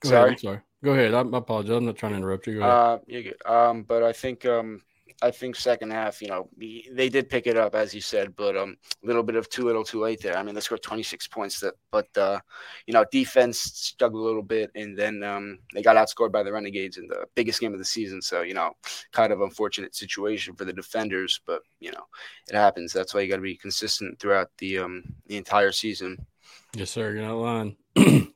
Go 0.01 0.11
Sorry. 0.11 0.19
ahead. 0.19 0.33
I'm 0.33 0.39
sorry. 0.39 0.61
Go 0.85 0.93
ahead. 0.93 1.15
I, 1.15 1.21
I 1.23 1.39
apologize. 1.39 1.77
I'm 1.77 1.85
not 1.87 1.97
trying 1.97 2.13
to 2.13 2.19
interrupt 2.19 2.47
you. 2.47 2.55
Go 2.55 2.61
ahead. 2.63 2.71
Uh, 2.71 2.99
good. 3.09 3.37
Um, 3.47 3.83
but 3.83 4.03
I 4.03 4.13
think 4.13 4.45
um, 4.47 4.83
I 5.23 5.31
think 5.31 5.55
second 5.55 5.93
half, 5.93 6.21
you 6.21 6.29
know, 6.29 6.49
they 6.59 7.09
did 7.09 7.31
pick 7.31 7.47
it 7.47 7.57
up 7.57 7.77
as 7.77 7.95
you 7.95 8.01
said, 8.01 8.35
but 8.35 8.57
um, 8.57 8.77
a 9.03 9.07
little 9.07 9.23
bit 9.23 9.37
of 9.37 9.49
too 9.49 9.65
little, 9.65 9.85
too 9.85 10.01
late 10.01 10.21
there. 10.21 10.37
I 10.37 10.43
mean, 10.43 10.55
they 10.55 10.61
scored 10.61 10.83
26 10.83 11.29
points, 11.29 11.61
that, 11.61 11.75
but 11.93 12.09
uh, 12.19 12.41
you 12.87 12.93
know, 12.93 13.05
defense 13.13 13.59
struggled 13.59 14.23
a 14.23 14.27
little 14.27 14.43
bit, 14.43 14.73
and 14.75 14.99
then 14.99 15.23
um, 15.23 15.61
they 15.73 15.81
got 15.81 15.97
outscored 15.97 16.33
by 16.33 16.43
the 16.43 16.53
Renegades 16.53 16.99
in 16.99 17.07
the 17.07 17.25
biggest 17.37 17.61
game 17.61 17.73
of 17.73 17.79
the 17.79 17.85
season. 17.85 18.21
So 18.21 18.43
you 18.43 18.55
know, 18.55 18.73
kind 19.13 19.33
of 19.33 19.41
unfortunate 19.41 19.95
situation 19.95 20.55
for 20.55 20.65
the 20.65 20.73
defenders, 20.73 21.41
but 21.47 21.63
you 21.79 21.93
know, 21.93 22.05
it 22.49 22.57
happens. 22.57 22.93
That's 22.93 23.15
why 23.15 23.21
you 23.21 23.29
got 23.29 23.37
to 23.37 23.43
be 23.43 23.57
consistent 23.57 24.19
throughout 24.19 24.51
the 24.59 24.79
um 24.79 25.05
the 25.27 25.37
entire 25.37 25.73
season. 25.73 26.27
Yes, 26.75 26.91
sir. 26.91 27.13
You're 27.13 27.23
not 27.23 27.37
lying. 27.37 27.77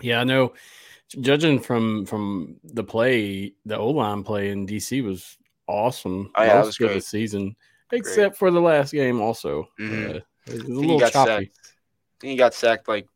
yeah, 0.00 0.20
I 0.20 0.24
know. 0.24 0.54
Judging 1.20 1.58
from 1.58 2.04
from 2.04 2.60
the 2.62 2.84
play, 2.84 3.54
the 3.64 3.78
O 3.78 3.88
line 3.90 4.22
play 4.22 4.50
in 4.50 4.66
DC 4.66 5.02
was 5.02 5.38
awesome. 5.68 6.30
Oh, 6.34 6.42
yeah, 6.42 6.48
that 6.54 6.64
most 6.64 6.80
was 6.80 6.88
of 6.88 6.94
the 6.94 7.00
season, 7.00 7.54
except 7.92 8.36
for 8.36 8.50
the 8.50 8.60
last 8.60 8.92
game. 8.92 9.20
Also, 9.20 9.68
Mhm. 9.78 10.16
uh, 10.16 10.18
it 10.18 10.24
was 10.46 10.54
a 10.54 10.62
I 10.62 10.66
think 10.66 10.66
he 10.66 10.80
little 10.86 10.98
got 11.00 11.12
choppy. 11.12 11.30
sacked. 11.46 11.74
He 12.22 12.36
got 12.36 12.54
sacked 12.54 12.88
like 12.88 13.06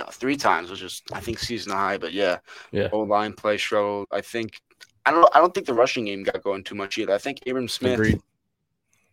uh, 0.00 0.10
three 0.10 0.36
times, 0.36 0.70
which 0.70 0.82
is 0.82 1.02
I 1.12 1.20
think 1.20 1.38
season 1.38 1.72
high. 1.72 1.98
But 1.98 2.12
yeah, 2.12 2.38
Yeah. 2.70 2.88
old 2.92 3.08
line 3.08 3.32
play 3.32 3.56
struggled. 3.58 4.08
I 4.10 4.20
think 4.20 4.60
I 5.06 5.10
don't 5.10 5.28
I 5.34 5.40
don't 5.40 5.54
think 5.54 5.66
the 5.66 5.74
rushing 5.74 6.04
game 6.06 6.22
got 6.22 6.42
going 6.42 6.64
too 6.64 6.74
much 6.74 6.98
either. 6.98 7.14
I 7.14 7.18
think 7.18 7.40
Abram 7.46 7.68
Smith. 7.68 7.94
Agreed. 7.94 8.20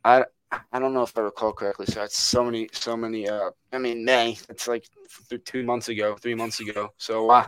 I 0.04 0.25
I 0.71 0.80
don't 0.80 0.93
know 0.93 1.04
if 1.04 1.15
I 1.17 1.21
recall 1.21 1.54
correctly. 1.54 1.86
So 1.86 2.02
it's 2.04 2.17
so 2.17 2.43
many 2.43 2.69
so 2.73 2.97
many. 2.97 3.30
Uh, 3.30 3.52
I 3.71 3.78
mean 3.78 4.04
May. 4.04 4.38
It's 4.49 4.67
like 4.67 4.86
th- 5.30 5.43
two 5.45 5.63
months 5.63 5.89
ago, 5.89 6.15
three 6.15 6.36
months 6.36 6.60
ago. 6.60 6.89
So, 6.97 7.30
uh, 7.30 7.45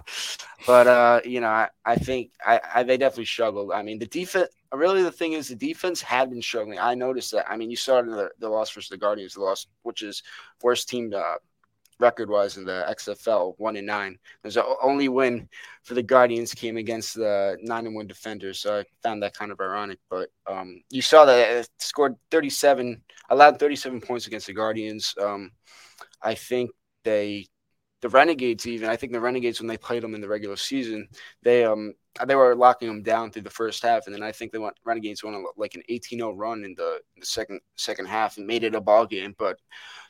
but 0.68 0.88
uh, 0.88 1.22
you 1.26 1.42
know, 1.42 1.48
I, 1.50 1.70
I 1.86 1.96
think 1.96 2.32
I, 2.46 2.60
I 2.76 2.84
they 2.84 2.98
definitely 2.98 3.26
struggled. 3.26 3.72
I 3.72 3.82
mean, 3.82 3.98
the 4.00 4.06
defense. 4.08 4.50
Really, 4.74 5.04
the 5.04 5.12
thing 5.12 5.34
is, 5.34 5.50
the 5.50 5.56
defense 5.56 6.02
had 6.02 6.30
been 6.30 6.42
struggling. 6.42 6.80
I 6.80 6.96
noticed 6.96 7.32
that. 7.32 7.50
I 7.50 7.58
mean, 7.58 7.70
you 7.70 7.76
saw 7.76 7.98
it 7.98 8.06
in 8.06 8.12
the, 8.12 8.30
the 8.40 8.50
loss 8.50 8.72
versus 8.72 8.90
the 8.90 8.98
Guardians, 8.98 9.34
the 9.34 9.42
loss, 9.42 9.68
which 9.84 10.02
is 10.02 10.24
worst 10.64 10.88
team 10.88 11.14
uh, 11.14 11.36
record 12.02 12.30
wise 12.30 12.58
in 12.58 12.66
the 12.66 12.86
XFL, 12.90 13.54
one 13.58 13.78
and 13.78 13.88
nine. 13.88 14.18
There's 14.42 14.58
a 14.58 14.66
only 14.82 15.08
win 15.08 15.48
for 15.84 15.94
the 15.94 16.04
Guardians 16.04 16.54
came 16.54 16.76
against 16.76 17.16
the 17.16 17.58
nine 17.62 17.86
and 17.86 17.96
one 17.96 18.08
defenders. 18.08 18.60
So 18.60 18.80
I 18.80 18.84
found 19.04 19.24
that 19.24 19.36
kind 19.36 19.52
of 19.52 19.62
ironic. 19.62 20.00
But 20.10 20.30
um, 20.48 20.82
you 20.90 21.02
saw 21.02 21.24
that 21.26 21.50
it 21.50 21.70
scored 21.80 22.16
37, 22.32 23.02
allowed 23.30 23.60
37 23.60 24.02
points 24.02 24.28
against 24.28 24.48
the 24.48 24.54
Guardians. 24.54 25.14
Um, 25.22 25.52
I 26.22 26.36
think 26.36 26.72
they, 27.04 27.46
the 28.02 28.10
Renegades, 28.10 28.66
even 28.68 28.90
I 28.90 28.96
think 28.96 29.14
the 29.14 29.22
Renegades 29.22 29.60
when 29.60 29.68
they 29.68 29.78
played 29.78 30.02
them 30.02 30.16
in 30.16 30.22
the 30.22 30.28
regular 30.28 30.56
season, 30.56 31.08
they 31.44 31.64
um 31.64 31.94
they 32.26 32.36
were 32.36 32.56
locking 32.56 32.88
them 32.88 33.04
down 33.04 33.32
through 33.32 33.44
the 33.44 33.50
first 33.50 33.84
half, 33.84 34.06
and 34.06 34.14
then 34.14 34.24
I 34.24 34.32
think 34.32 34.54
went 34.54 34.76
Renegades 34.84 35.24
went 35.24 35.36
on 35.36 35.46
like 35.56 35.76
an 35.76 35.84
18-0 35.90 36.34
run 36.36 36.64
in 36.64 36.74
the, 36.76 37.00
the 37.18 37.26
second 37.26 37.62
second 37.76 38.08
half 38.08 38.38
and 38.38 38.48
made 38.48 38.64
it 38.64 38.76
a 38.76 38.82
ball 38.82 39.06
game, 39.06 39.36
but 39.38 39.60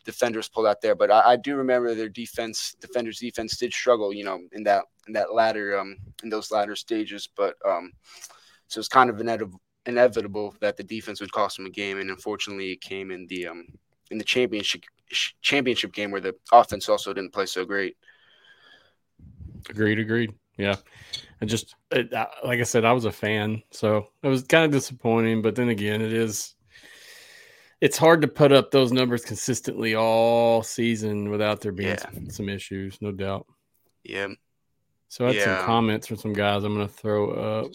defenders 0.05 0.47
pulled 0.47 0.67
out 0.67 0.81
there. 0.81 0.95
But 0.95 1.11
I, 1.11 1.33
I 1.33 1.35
do 1.35 1.55
remember 1.55 1.93
their 1.93 2.09
defense, 2.09 2.75
defenders' 2.79 3.19
defense 3.19 3.57
did 3.57 3.73
struggle, 3.73 4.13
you 4.13 4.23
know, 4.23 4.39
in 4.53 4.63
that 4.63 4.85
in 5.07 5.13
that 5.13 5.33
latter 5.33 5.77
um 5.77 5.97
in 6.23 6.29
those 6.29 6.49
latter 6.49 6.75
stages. 6.75 7.27
But 7.35 7.55
um, 7.67 7.91
so 8.67 8.79
it's 8.79 8.87
kind 8.87 9.09
of 9.09 9.19
inevitable 9.19 9.59
inevitable 9.85 10.55
that 10.61 10.77
the 10.77 10.83
defense 10.83 11.19
would 11.19 11.31
cost 11.31 11.57
them 11.57 11.65
a 11.65 11.69
game, 11.69 11.99
and 11.99 12.09
unfortunately, 12.09 12.71
it 12.71 12.81
came 12.81 13.11
in 13.11 13.27
the 13.27 13.47
um 13.47 13.65
in 14.11 14.17
the 14.17 14.23
championship 14.23 14.83
championship 15.41 15.91
game 15.91 16.11
where 16.11 16.21
the 16.21 16.35
offense 16.53 16.87
also 16.87 17.13
didn't 17.13 17.33
play 17.33 17.45
so 17.45 17.65
great. 17.65 17.97
Agreed. 19.69 19.99
Agreed. 19.99 20.33
Yeah. 20.57 20.75
and 21.39 21.49
just, 21.49 21.75
it, 21.91 22.11
like 22.43 22.59
I 22.59 22.63
said, 22.63 22.85
I 22.85 22.91
was 22.91 23.05
a 23.05 23.11
fan, 23.11 23.63
so 23.71 24.07
it 24.21 24.27
was 24.27 24.43
kind 24.43 24.63
of 24.65 24.71
disappointing. 24.71 25.41
But 25.41 25.55
then 25.55 25.69
again, 25.69 26.01
it 26.01 26.13
is. 26.13 26.55
It's 27.79 27.97
hard 27.97 28.21
to 28.21 28.27
put 28.27 28.51
up 28.51 28.69
those 28.69 28.91
numbers 28.91 29.25
consistently 29.25 29.95
all 29.95 30.61
season 30.61 31.29
without 31.31 31.61
there 31.61 31.71
being 31.71 31.89
Yeah. 31.89 32.11
some, 32.11 32.29
some 32.29 32.49
issues, 32.49 33.01
no 33.01 33.11
doubt. 33.11 33.47
Yeah, 34.03 34.27
So 35.07 35.25
I 35.25 35.29
had 35.29 35.35
Yeah. 35.37 35.57
some 35.57 35.65
comments 35.65 36.05
from 36.07 36.17
some 36.17 36.33
guys. 36.33 36.63
I'm 36.63 36.75
going 36.75 36.87
to 36.87 36.93
throw 36.93 37.31
up 37.31 37.71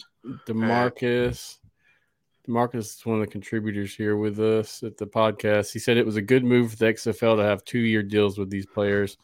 Demarcus. 0.47 1.57
Demarcus 2.47 2.75
is 2.75 3.05
one 3.05 3.19
of 3.19 3.25
the 3.25 3.31
contributors 3.31 3.93
here 3.93 4.15
with 4.15 4.39
us 4.39 4.81
at 4.83 4.97
the 4.97 5.05
podcast. 5.05 5.73
He 5.73 5.79
said 5.79 5.97
it 5.97 6.05
was 6.05 6.15
a 6.15 6.21
good 6.21 6.43
move 6.43 6.71
for 6.71 6.77
the 6.77 6.85
XFL 6.85 7.37
to 7.37 7.43
have 7.43 7.63
two 7.65 7.79
year 7.79 8.03
deals 8.03 8.37
with 8.37 8.49
these 8.49 8.65
players. 8.65 9.17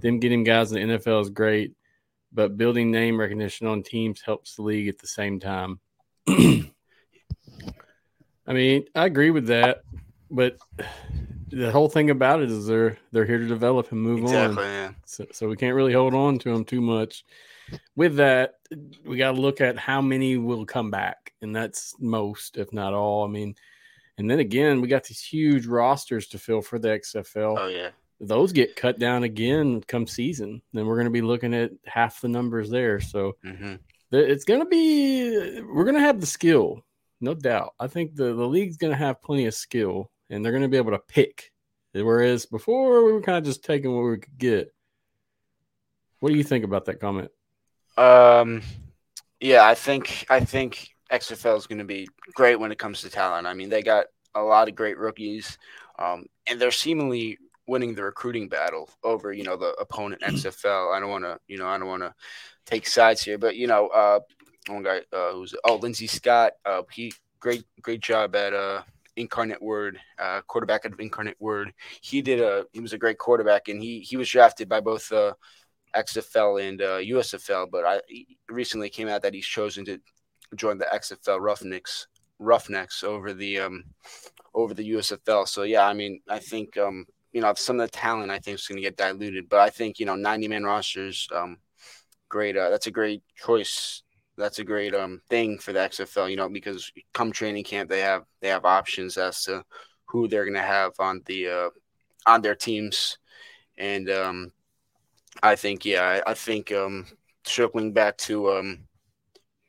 Them 0.00 0.20
getting 0.20 0.44
guys 0.44 0.72
in 0.72 0.88
the 0.88 0.98
NFL 0.98 1.22
is 1.22 1.30
great, 1.30 1.74
but 2.32 2.58
building 2.58 2.90
name 2.90 3.18
recognition 3.18 3.66
on 3.66 3.82
teams 3.82 4.20
helps 4.20 4.56
the 4.56 4.62
league 4.62 4.88
at 4.88 4.98
the 4.98 5.06
same 5.06 5.40
time. 5.40 5.80
I 6.28 6.70
mean, 8.48 8.84
I 8.94 9.06
agree 9.06 9.30
with 9.30 9.46
that, 9.46 9.82
but 10.30 10.58
the 11.50 11.70
whole 11.70 11.88
thing 11.88 12.10
about 12.10 12.42
it 12.42 12.50
is 12.50 12.66
they're 12.66 12.98
they're 13.12 13.24
here 13.24 13.38
to 13.38 13.46
develop 13.46 13.92
and 13.92 14.00
move 14.00 14.24
on. 14.24 14.26
exactly. 14.26 14.64
Yeah. 14.64 14.90
So, 15.06 15.26
so 15.32 15.48
we 15.48 15.56
can't 15.56 15.74
really 15.74 15.92
hold 15.94 16.14
on 16.14 16.38
to 16.40 16.52
them 16.52 16.64
too 16.64 16.80
much. 16.80 17.24
With 17.96 18.16
that, 18.16 18.54
we 19.04 19.16
got 19.16 19.32
to 19.32 19.40
look 19.40 19.60
at 19.60 19.78
how 19.78 20.00
many 20.00 20.36
will 20.36 20.64
come 20.66 20.90
back, 20.90 21.32
and 21.42 21.54
that's 21.54 21.94
most, 21.98 22.56
if 22.56 22.72
not 22.72 22.94
all. 22.94 23.24
I 23.24 23.28
mean, 23.28 23.54
and 24.18 24.30
then 24.30 24.38
again, 24.38 24.80
we 24.80 24.88
got 24.88 25.04
these 25.04 25.20
huge 25.20 25.66
rosters 25.66 26.28
to 26.28 26.38
fill 26.38 26.62
for 26.62 26.78
the 26.78 26.88
XFL. 26.88 27.56
Oh 27.58 27.68
yeah. 27.68 27.90
those 28.20 28.52
get 28.52 28.74
cut 28.76 28.98
down 28.98 29.22
again 29.22 29.80
come 29.86 30.06
season, 30.06 30.60
then 30.72 30.86
we're 30.86 30.96
going 30.96 31.06
to 31.06 31.10
be 31.10 31.22
looking 31.22 31.54
at 31.54 31.70
half 31.86 32.20
the 32.20 32.28
numbers 32.28 32.68
there. 32.70 33.00
So 33.00 33.36
Mm-hmm. 33.44 33.74
it's 34.12 34.44
going 34.44 34.60
to 34.60 34.66
be 34.66 35.60
we're 35.62 35.84
going 35.84 35.94
to 35.96 36.00
have 36.00 36.20
the 36.20 36.26
skill, 36.26 36.84
no 37.20 37.34
doubt. 37.34 37.74
I 37.78 37.86
think 37.86 38.14
the 38.16 38.34
the 38.34 38.46
league's 38.48 38.76
going 38.76 38.92
to 38.92 38.98
have 38.98 39.22
plenty 39.22 39.46
of 39.46 39.54
skill, 39.54 40.10
and 40.30 40.44
they're 40.44 40.52
going 40.52 40.62
to 40.62 40.68
be 40.68 40.76
able 40.78 40.92
to 40.92 40.98
pick. 40.98 41.52
Whereas 41.92 42.46
before 42.46 43.04
we 43.04 43.12
were 43.12 43.22
kind 43.22 43.38
of 43.38 43.44
just 43.44 43.64
taking 43.64 43.92
what 43.94 44.02
we 44.04 44.18
could 44.18 44.38
get. 44.38 44.72
What 46.20 46.30
do 46.32 46.36
you 46.38 46.44
think 46.44 46.64
about 46.64 46.86
that 46.86 47.00
comment? 47.00 47.30
Um, 47.98 48.62
yeah, 49.40 49.66
I 49.66 49.74
think 49.74 50.24
I 50.30 50.40
think 50.40 50.88
XFL 51.10 51.58
is 51.58 51.66
going 51.66 51.78
to 51.78 51.84
be 51.84 52.08
great 52.34 52.56
when 52.56 52.70
it 52.70 52.78
comes 52.78 53.00
to 53.02 53.10
talent. 53.10 53.46
I 53.46 53.54
mean, 53.54 53.68
they 53.68 53.82
got 53.82 54.06
a 54.34 54.42
lot 54.42 54.68
of 54.68 54.76
great 54.76 54.98
rookies, 54.98 55.58
um, 55.98 56.26
and 56.48 56.60
they're 56.60 56.70
seemingly 56.70 57.38
winning 57.66 57.94
the 57.94 58.02
recruiting 58.02 58.48
battle 58.48 58.88
over 59.04 59.32
you 59.32 59.42
know 59.42 59.56
the 59.56 59.72
opponent 59.80 60.22
XFL. 60.22 60.94
I 60.94 61.00
don't 61.00 61.10
want 61.10 61.24
to 61.24 61.38
you 61.48 61.58
know 61.58 61.66
I 61.66 61.76
don't 61.76 61.88
want 61.88 62.02
to 62.02 62.14
take 62.66 62.86
sides 62.86 63.22
here, 63.22 63.36
but 63.36 63.56
you 63.56 63.66
know, 63.66 63.88
uh, 63.88 64.20
one 64.68 64.84
guy 64.84 65.00
uh, 65.12 65.32
who's 65.32 65.54
oh 65.64 65.76
Lindsey 65.76 66.06
Scott, 66.06 66.52
uh, 66.64 66.82
he 66.92 67.12
great 67.40 67.64
great 67.82 68.00
job 68.00 68.36
at 68.36 68.54
uh 68.54 68.82
Incarnate 69.16 69.60
Word, 69.60 69.98
uh, 70.18 70.40
quarterback 70.46 70.84
of 70.84 70.98
Incarnate 71.00 71.40
Word. 71.40 71.72
He 72.00 72.22
did 72.22 72.40
a 72.40 72.64
he 72.72 72.80
was 72.80 72.92
a 72.92 72.98
great 72.98 73.18
quarterback, 73.18 73.68
and 73.68 73.82
he 73.82 74.00
he 74.00 74.16
was 74.16 74.30
drafted 74.30 74.68
by 74.68 74.80
both 74.80 75.10
uh, 75.10 75.34
XFL 75.94 76.68
and 76.68 76.82
uh, 76.82 76.98
USFL. 76.98 77.68
But 77.70 77.84
I 77.84 78.00
recently 78.48 78.88
came 78.88 79.08
out 79.08 79.22
that 79.22 79.34
he's 79.34 79.46
chosen 79.46 79.84
to 79.86 79.98
join 80.54 80.78
the 80.78 80.86
XFL 80.86 81.40
Roughnecks 81.40 82.06
Roughnecks 82.38 83.02
over 83.02 83.34
the 83.34 83.58
um 83.58 83.84
over 84.54 84.74
the 84.74 84.90
USFL. 84.92 85.48
So 85.48 85.62
yeah, 85.62 85.86
I 85.86 85.92
mean 85.92 86.20
I 86.28 86.38
think 86.38 86.76
um 86.78 87.04
you 87.32 87.40
know 87.40 87.52
some 87.54 87.80
of 87.80 87.90
the 87.90 87.96
talent 87.96 88.30
I 88.30 88.38
think 88.38 88.56
is 88.56 88.66
going 88.66 88.76
to 88.76 88.82
get 88.82 88.96
diluted, 88.96 89.48
but 89.48 89.60
I 89.60 89.70
think 89.70 89.98
you 89.98 90.06
know 90.06 90.14
90 90.14 90.48
man 90.48 90.64
rosters 90.64 91.28
um 91.34 91.58
great 92.28 92.56
uh, 92.56 92.70
that's 92.70 92.86
a 92.86 92.90
great 92.90 93.22
choice 93.36 94.02
that's 94.36 94.58
a 94.60 94.64
great 94.64 94.94
um 94.94 95.20
thing 95.28 95.58
for 95.58 95.72
the 95.72 95.80
XFL, 95.80 96.30
you 96.30 96.36
know, 96.36 96.48
because 96.48 96.92
come 97.12 97.32
training 97.32 97.64
camp 97.64 97.90
they 97.90 98.00
have 98.00 98.24
they 98.40 98.48
have 98.48 98.64
options 98.64 99.16
as 99.16 99.42
to 99.44 99.64
who 100.06 100.28
they're 100.28 100.46
gonna 100.46 100.62
have 100.62 100.92
on 101.00 101.22
the 101.26 101.48
uh 101.48 101.70
on 102.26 102.40
their 102.40 102.54
teams. 102.54 103.18
And 103.76 104.08
um 104.10 104.52
I 105.42 105.56
think 105.56 105.84
yeah, 105.84 106.22
I, 106.26 106.30
I 106.30 106.34
think 106.34 106.72
um 106.72 107.06
circling 107.44 107.92
back 107.92 108.16
to 108.18 108.50
um 108.52 108.80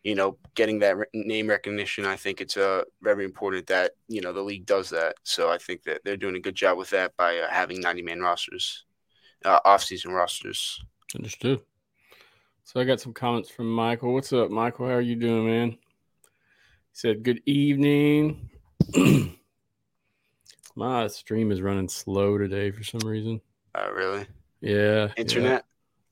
you 0.03 0.15
know 0.15 0.38
getting 0.55 0.79
that 0.79 0.97
re- 0.97 1.05
name 1.13 1.47
recognition, 1.47 2.05
I 2.05 2.15
think 2.15 2.41
it's 2.41 2.58
uh 2.58 2.84
very 3.01 3.25
important 3.25 3.67
that 3.67 3.91
you 4.08 4.21
know 4.21 4.34
the 4.34 4.41
league 4.41 4.65
does 4.65 4.89
that. 4.89 5.15
So 5.23 5.49
I 5.49 5.58
think 5.58 5.84
that 5.84 6.01
they're 6.03 6.17
doing 6.17 6.36
a 6.36 6.41
good 6.41 6.55
job 6.55 6.77
with 6.77 6.89
that 6.91 7.15
by 7.17 7.38
uh, 7.38 7.49
having 7.49 7.79
90 7.82 8.01
man 8.01 8.21
rosters, 8.21 8.86
uh, 9.45 9.60
off 9.65 9.84
season 9.84 10.12
rosters. 10.12 10.82
Understood. 11.15 11.62
So 12.71 12.79
I 12.79 12.84
got 12.84 13.01
some 13.01 13.13
comments 13.13 13.49
from 13.49 13.67
Michael. 13.71 14.13
What's 14.13 14.32
up, 14.32 14.51
Michael? 14.51 14.86
How 14.86 14.93
are 14.93 15.01
you 15.01 15.15
doing, 15.15 15.47
man? 15.47 15.69
He 15.71 15.77
said, 16.93 17.23
Good 17.23 17.41
evening. 17.47 18.47
My 20.75 21.08
stream 21.08 21.51
is 21.51 21.63
running 21.63 21.89
slow 21.89 22.38
today 22.38 22.69
for 22.69 22.84
some 22.84 23.01
reason. 23.01 23.41
Uh, 23.73 23.91
really, 23.91 24.27
Yeah. 24.62 25.10
internet. 25.17 25.65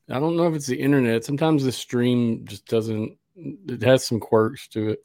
yeah. 0.08 0.18
I 0.18 0.20
don't 0.20 0.38
know 0.38 0.48
if 0.48 0.56
it's 0.56 0.68
the 0.68 0.80
internet. 0.80 1.26
Sometimes 1.26 1.64
the 1.64 1.72
stream 1.72 2.46
just 2.46 2.66
doesn't, 2.66 3.18
it 3.36 3.82
has 3.84 4.06
some 4.06 4.20
quirks 4.20 4.68
to 4.70 4.90
it. 4.92 5.00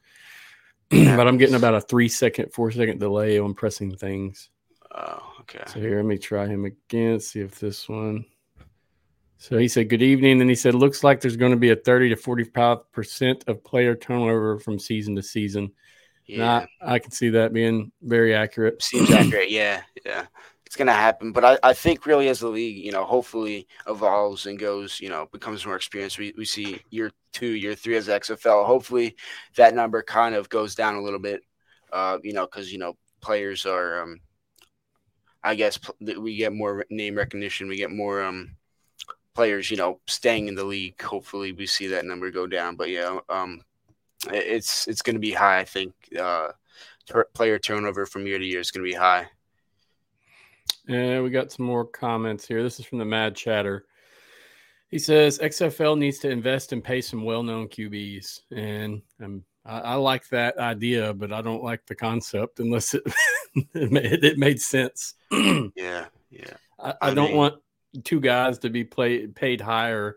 but 0.90 1.26
I'm 1.26 1.38
getting 1.38 1.54
about 1.54 1.74
a 1.74 1.80
three 1.80 2.08
second, 2.08 2.52
four 2.52 2.70
second 2.70 3.00
delay 3.00 3.38
on 3.38 3.54
pressing 3.54 3.96
things. 3.96 4.50
Oh, 4.94 5.22
okay. 5.40 5.62
So 5.66 5.80
here, 5.80 5.96
let 5.96 6.04
me 6.04 6.18
try 6.18 6.46
him 6.46 6.66
again. 6.66 7.18
See 7.18 7.40
if 7.40 7.58
this 7.58 7.88
one. 7.88 8.26
So 9.38 9.58
he 9.58 9.68
said, 9.68 9.88
"Good 9.88 10.02
evening." 10.02 10.38
Then 10.38 10.48
he 10.48 10.54
said, 10.54 10.74
"Looks 10.74 11.02
like 11.02 11.20
there's 11.20 11.36
going 11.36 11.52
to 11.52 11.58
be 11.58 11.70
a 11.70 11.76
30 11.76 12.10
to 12.10 12.16
45 12.16 12.92
percent 12.92 13.44
of 13.48 13.64
player 13.64 13.96
turnover 13.96 14.58
from 14.58 14.78
season 14.78 15.16
to 15.16 15.22
season." 15.22 15.72
Yeah, 16.26 16.66
I, 16.80 16.94
I 16.94 16.98
can 16.98 17.10
see 17.10 17.30
that 17.30 17.52
being 17.52 17.90
very 18.02 18.34
accurate. 18.34 18.82
seems 18.82 19.10
accurate. 19.10 19.50
Yeah, 19.50 19.82
yeah, 20.04 20.26
it's 20.72 20.76
gonna 20.78 20.90
happen. 20.94 21.32
But 21.32 21.44
I, 21.44 21.58
I 21.62 21.74
think 21.74 22.06
really 22.06 22.28
as 22.30 22.40
the 22.40 22.48
league, 22.48 22.82
you 22.82 22.92
know, 22.92 23.04
hopefully 23.04 23.68
evolves 23.86 24.46
and 24.46 24.58
goes, 24.58 25.00
you 25.02 25.10
know, 25.10 25.28
becomes 25.30 25.66
more 25.66 25.76
experienced. 25.76 26.16
We 26.16 26.32
we 26.38 26.46
see 26.46 26.80
year 26.88 27.10
two, 27.34 27.48
year 27.48 27.74
three 27.74 27.94
as 27.94 28.08
XFL. 28.08 28.64
Hopefully 28.64 29.14
that 29.56 29.74
number 29.74 30.02
kind 30.02 30.34
of 30.34 30.48
goes 30.48 30.74
down 30.74 30.94
a 30.94 31.02
little 31.02 31.18
bit. 31.18 31.42
Uh, 31.92 32.20
you 32.22 32.32
know, 32.32 32.46
because 32.46 32.72
you 32.72 32.78
know 32.78 32.96
players 33.20 33.66
are, 33.66 34.02
um, 34.02 34.20
I 35.44 35.56
guess 35.56 35.78
we 36.00 36.36
get 36.36 36.54
more 36.54 36.86
name 36.88 37.16
recognition. 37.16 37.68
We 37.68 37.76
get 37.76 37.90
more 37.90 38.22
um 38.22 38.56
players, 39.34 39.70
you 39.70 39.76
know, 39.76 40.00
staying 40.06 40.48
in 40.48 40.54
the 40.54 40.64
league. 40.64 41.02
Hopefully 41.02 41.52
we 41.52 41.66
see 41.66 41.88
that 41.88 42.06
number 42.06 42.30
go 42.30 42.46
down. 42.46 42.76
But 42.76 42.88
yeah, 42.88 43.18
um, 43.28 43.60
it's 44.32 44.88
it's 44.88 45.02
going 45.02 45.16
to 45.16 45.20
be 45.20 45.32
high. 45.32 45.58
I 45.58 45.64
think 45.64 45.92
uh, 46.18 46.48
player 47.34 47.58
turnover 47.58 48.06
from 48.06 48.26
year 48.26 48.38
to 48.38 48.46
year 48.46 48.60
is 48.60 48.70
going 48.70 48.86
to 48.86 48.90
be 48.90 48.96
high. 48.96 49.28
And 50.92 51.22
we 51.24 51.30
got 51.30 51.52
some 51.52 51.66
more 51.66 51.84
comments 51.84 52.46
here. 52.46 52.62
This 52.62 52.78
is 52.80 52.86
from 52.86 52.98
the 52.98 53.04
Mad 53.04 53.34
Chatter. 53.34 53.86
He 54.88 54.98
says 54.98 55.38
XFL 55.38 55.96
needs 55.96 56.18
to 56.18 56.30
invest 56.30 56.72
and 56.72 56.84
pay 56.84 57.00
some 57.00 57.24
well-known 57.24 57.68
QBs, 57.68 58.40
and 58.50 59.00
um, 59.22 59.42
I, 59.64 59.78
I 59.80 59.94
like 59.94 60.28
that 60.28 60.58
idea, 60.58 61.14
but 61.14 61.32
I 61.32 61.40
don't 61.40 61.64
like 61.64 61.86
the 61.86 61.94
concept 61.94 62.60
unless 62.60 62.92
it 62.92 63.02
it, 63.74 63.90
made, 63.90 64.22
it 64.24 64.36
made 64.38 64.60
sense. 64.60 65.14
I, 65.32 65.70
Yeah, 65.76 66.06
yeah, 66.30 66.54
I 66.78 66.94
I 67.00 67.14
don't 67.14 67.28
mean- 67.28 67.36
want 67.38 67.54
two 68.04 68.20
guys 68.20 68.58
to 68.58 68.68
be 68.70 68.84
play, 68.84 69.26
paid 69.28 69.60
higher 69.62 70.16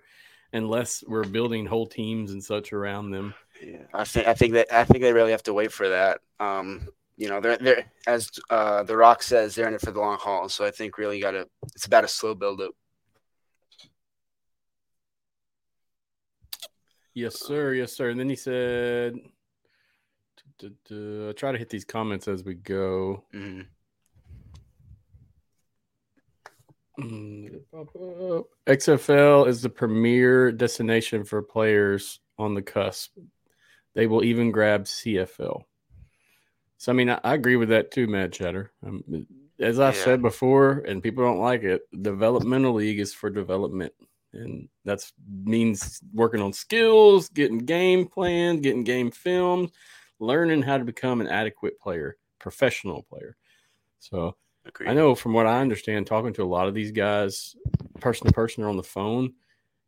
unless 0.51 1.03
we're 1.07 1.23
building 1.25 1.65
whole 1.65 1.87
teams 1.87 2.31
and 2.31 2.43
such 2.43 2.73
around 2.73 3.11
them. 3.11 3.33
yeah. 3.65 3.83
I 3.93 4.03
think 4.03 4.27
I 4.27 4.33
think 4.33 4.53
that 4.53 4.73
I 4.73 4.83
think 4.83 5.03
they 5.03 5.13
really 5.13 5.31
have 5.31 5.43
to 5.43 5.53
wait 5.53 5.71
for 5.71 5.87
that. 5.89 6.19
Um, 6.41 6.89
you 7.17 7.29
know, 7.29 7.39
they're 7.39 7.57
they're 7.57 7.85
as 8.07 8.29
uh, 8.49 8.83
the 8.83 8.97
Rock 8.97 9.23
says, 9.23 9.55
they're 9.55 9.67
in 9.67 9.73
it 9.73 9.81
for 9.81 9.91
the 9.91 9.99
long 9.99 10.17
haul. 10.17 10.49
So 10.49 10.65
I 10.65 10.71
think 10.71 10.97
really 10.97 11.19
got 11.19 11.31
to. 11.31 11.47
It's 11.75 11.85
about 11.85 12.03
a 12.03 12.07
slow 12.07 12.35
build 12.35 12.61
up. 12.61 12.71
Yes, 17.13 17.39
sir. 17.39 17.73
Yes, 17.73 17.93
sir. 17.93 18.09
And 18.09 18.19
then 18.19 18.29
he 18.29 18.35
said, 18.35 19.15
"Duh, 20.59 20.67
duh, 20.89 21.27
duh, 21.27 21.33
try 21.33 21.53
to 21.53 21.57
hit 21.57 21.69
these 21.69 21.85
comments 21.85 22.27
as 22.27 22.43
we 22.43 22.55
go. 22.55 23.23
Mhm. 23.33 23.67
Mm, 26.99 27.43
did 27.43 27.53
it 27.55 27.71
pop 27.71 27.87
up? 27.95 28.47
XFL 28.67 29.47
is 29.47 29.61
the 29.61 29.69
premier 29.69 30.51
destination 30.51 31.23
for 31.23 31.41
players 31.41 32.19
on 32.37 32.53
the 32.53 32.61
cusp. 32.61 33.17
They 33.93 34.07
will 34.07 34.23
even 34.23 34.51
grab 34.51 34.83
CFL. 34.83 35.65
So, 36.77 36.91
I 36.91 36.95
mean, 36.95 37.09
I, 37.09 37.19
I 37.23 37.33
agree 37.33 37.55
with 37.55 37.69
that 37.69 37.91
too, 37.91 38.07
Mad 38.07 38.33
Chatter. 38.33 38.71
Um, 38.85 39.27
as 39.59 39.79
I've 39.79 39.95
Yeah. 39.95 40.03
said 40.03 40.21
before, 40.21 40.79
and 40.79 41.01
people 41.01 41.23
don't 41.23 41.39
like 41.39 41.63
it, 41.63 41.83
developmental 42.01 42.73
league 42.73 42.99
is 42.99 43.13
for 43.13 43.29
development. 43.29 43.93
And 44.33 44.67
that's 44.83 45.13
means 45.43 46.01
working 46.13 46.41
on 46.41 46.51
skills, 46.51 47.29
getting 47.29 47.59
game 47.59 48.05
plans, 48.05 48.59
getting 48.59 48.83
game 48.83 49.11
films, 49.11 49.71
learning 50.19 50.61
how 50.61 50.77
to 50.77 50.83
become 50.83 51.21
an 51.21 51.27
adequate 51.27 51.79
player, 51.79 52.17
professional 52.39 53.03
player. 53.03 53.37
So, 53.99 54.35
Agreed. 54.65 54.89
I 54.89 54.93
know 54.93 55.15
from 55.15 55.33
what 55.33 55.47
I 55.47 55.61
understand, 55.61 56.05
talking 56.07 56.33
to 56.33 56.43
a 56.43 56.45
lot 56.45 56.67
of 56.67 56.73
these 56.73 56.91
guys, 56.91 57.55
person 58.01 58.27
to 58.27 58.33
person 58.33 58.63
or 58.63 58.69
on 58.69 58.77
the 58.77 58.83
phone, 58.83 59.33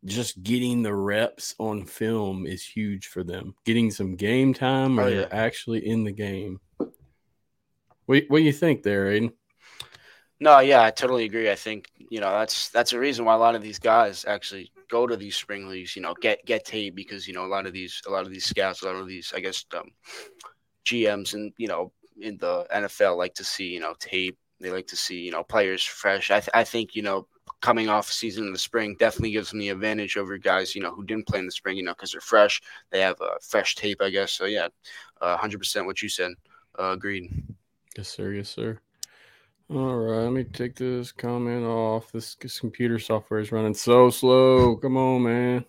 just 0.08 0.42
getting 0.44 0.82
the 0.84 0.96
reps 0.96 1.54
on 1.60 1.86
film 1.86 2.48
is 2.48 2.64
huge 2.64 3.08
for 3.08 3.24
them. 3.24 3.56
Getting 3.66 3.92
some 3.92 4.16
game 4.16 4.54
time 4.54 4.96
where 4.96 5.08
Oh, 5.08 5.10
they're 5.10 5.22
yeah. 5.22 5.28
actually 5.32 5.88
in 5.88 6.04
the 6.04 6.12
game. 6.12 6.60
What, 8.06 8.24
what 8.30 8.38
do 8.40 8.44
you 8.44 8.54
think 8.54 8.84
there, 8.84 9.10
Aidan? 9.12 9.34
No, 10.40 10.60
yeah, 10.60 10.84
I 10.84 10.92
totally 10.92 11.26
agree. 11.26 11.50
I 11.52 11.56
think 11.56 11.90
you 11.98 12.20
know 12.22 12.32
that's 12.32 12.70
that's 12.70 12.94
a 12.94 13.00
reason 13.00 13.26
why 13.26 13.34
a 13.34 13.40
lot 13.40 13.56
of 13.56 13.62
these 13.62 13.80
guys 13.80 14.24
actually 14.26 14.72
go 14.90 15.08
to 15.08 15.18
these 15.18 15.36
spring 15.36 15.68
leagues. 15.68 15.96
You 15.96 16.04
know, 16.04 16.14
get 16.22 16.46
get 16.46 16.64
tape 16.64 16.96
because 16.96 17.28
you 17.28 17.34
know 17.34 17.46
a 17.46 17.48
lot 17.48 17.66
of 17.66 17.74
these 17.74 18.02
a 18.08 18.12
lot 18.12 18.26
of 18.26 18.32
these 18.32 18.46
scouts, 18.46 18.84
a 18.84 18.86
lot 18.86 18.96
of 18.96 19.08
these 19.08 19.34
I 19.36 19.40
guess 19.40 19.66
um, 19.76 19.90
GMs 20.86 21.34
and 21.34 21.52
you 21.58 21.68
know 21.68 21.92
in 22.22 22.38
the 22.38 22.66
NFL 22.74 23.18
like 23.18 23.34
to 23.36 23.44
see 23.44 23.68
you 23.68 23.80
know 23.80 23.96
tape. 24.00 24.38
They 24.60 24.72
like 24.72 24.88
to 24.88 24.96
see 24.96 25.22
you 25.22 25.32
know 25.32 25.44
players 25.44 25.84
fresh. 25.84 26.32
I 26.32 26.40
th- 26.40 26.50
I 26.54 26.64
think 26.64 26.96
you 26.96 27.02
know 27.02 27.28
coming 27.62 27.90
off 27.90 28.12
season 28.12 28.46
in 28.46 28.54
the 28.54 28.60
spring 28.60 28.96
definitely 29.00 29.32
gives 29.32 29.50
them 29.50 29.60
the 29.60 29.70
advantage 29.70 30.16
over 30.16 30.38
guys 30.38 30.76
you 30.76 30.82
know 30.82 30.92
who 30.92 31.04
didn't 31.04 31.28
play 31.28 31.40
in 31.40 31.46
the 31.46 31.52
spring. 31.52 31.78
You 31.78 31.84
know 31.84 31.94
because 31.94 32.12
they're 32.12 32.22
fresh. 32.22 32.62
They 32.92 33.02
have 33.02 33.20
uh, 33.22 33.38
fresh 33.42 33.76
tape, 33.76 34.02
I 34.02 34.10
guess. 34.10 34.32
So 34.32 34.46
yeah, 34.46 34.68
hundred 35.22 35.60
percent 35.60 35.86
what 35.86 36.02
you 36.02 36.10
said. 36.10 36.32
Uh, 36.80 36.92
agreed. 36.92 37.32
Yes, 37.98 38.10
sir. 38.10 38.32
Yes, 38.32 38.50
sir. 38.50 38.80
All 39.70 39.98
right, 39.98 40.24
let 40.24 40.32
me 40.32 40.46
take 40.46 40.76
this 40.76 41.12
comment 41.12 41.66
off. 41.66 42.10
This, 42.14 42.36
this 42.36 42.58
computer 42.58 43.00
software 43.00 43.42
is 43.42 43.52
running 43.52 43.74
so 43.74 44.10
slow. 44.10 44.78
Come 44.78 44.96
on, 44.96 45.24
man. 45.24 45.66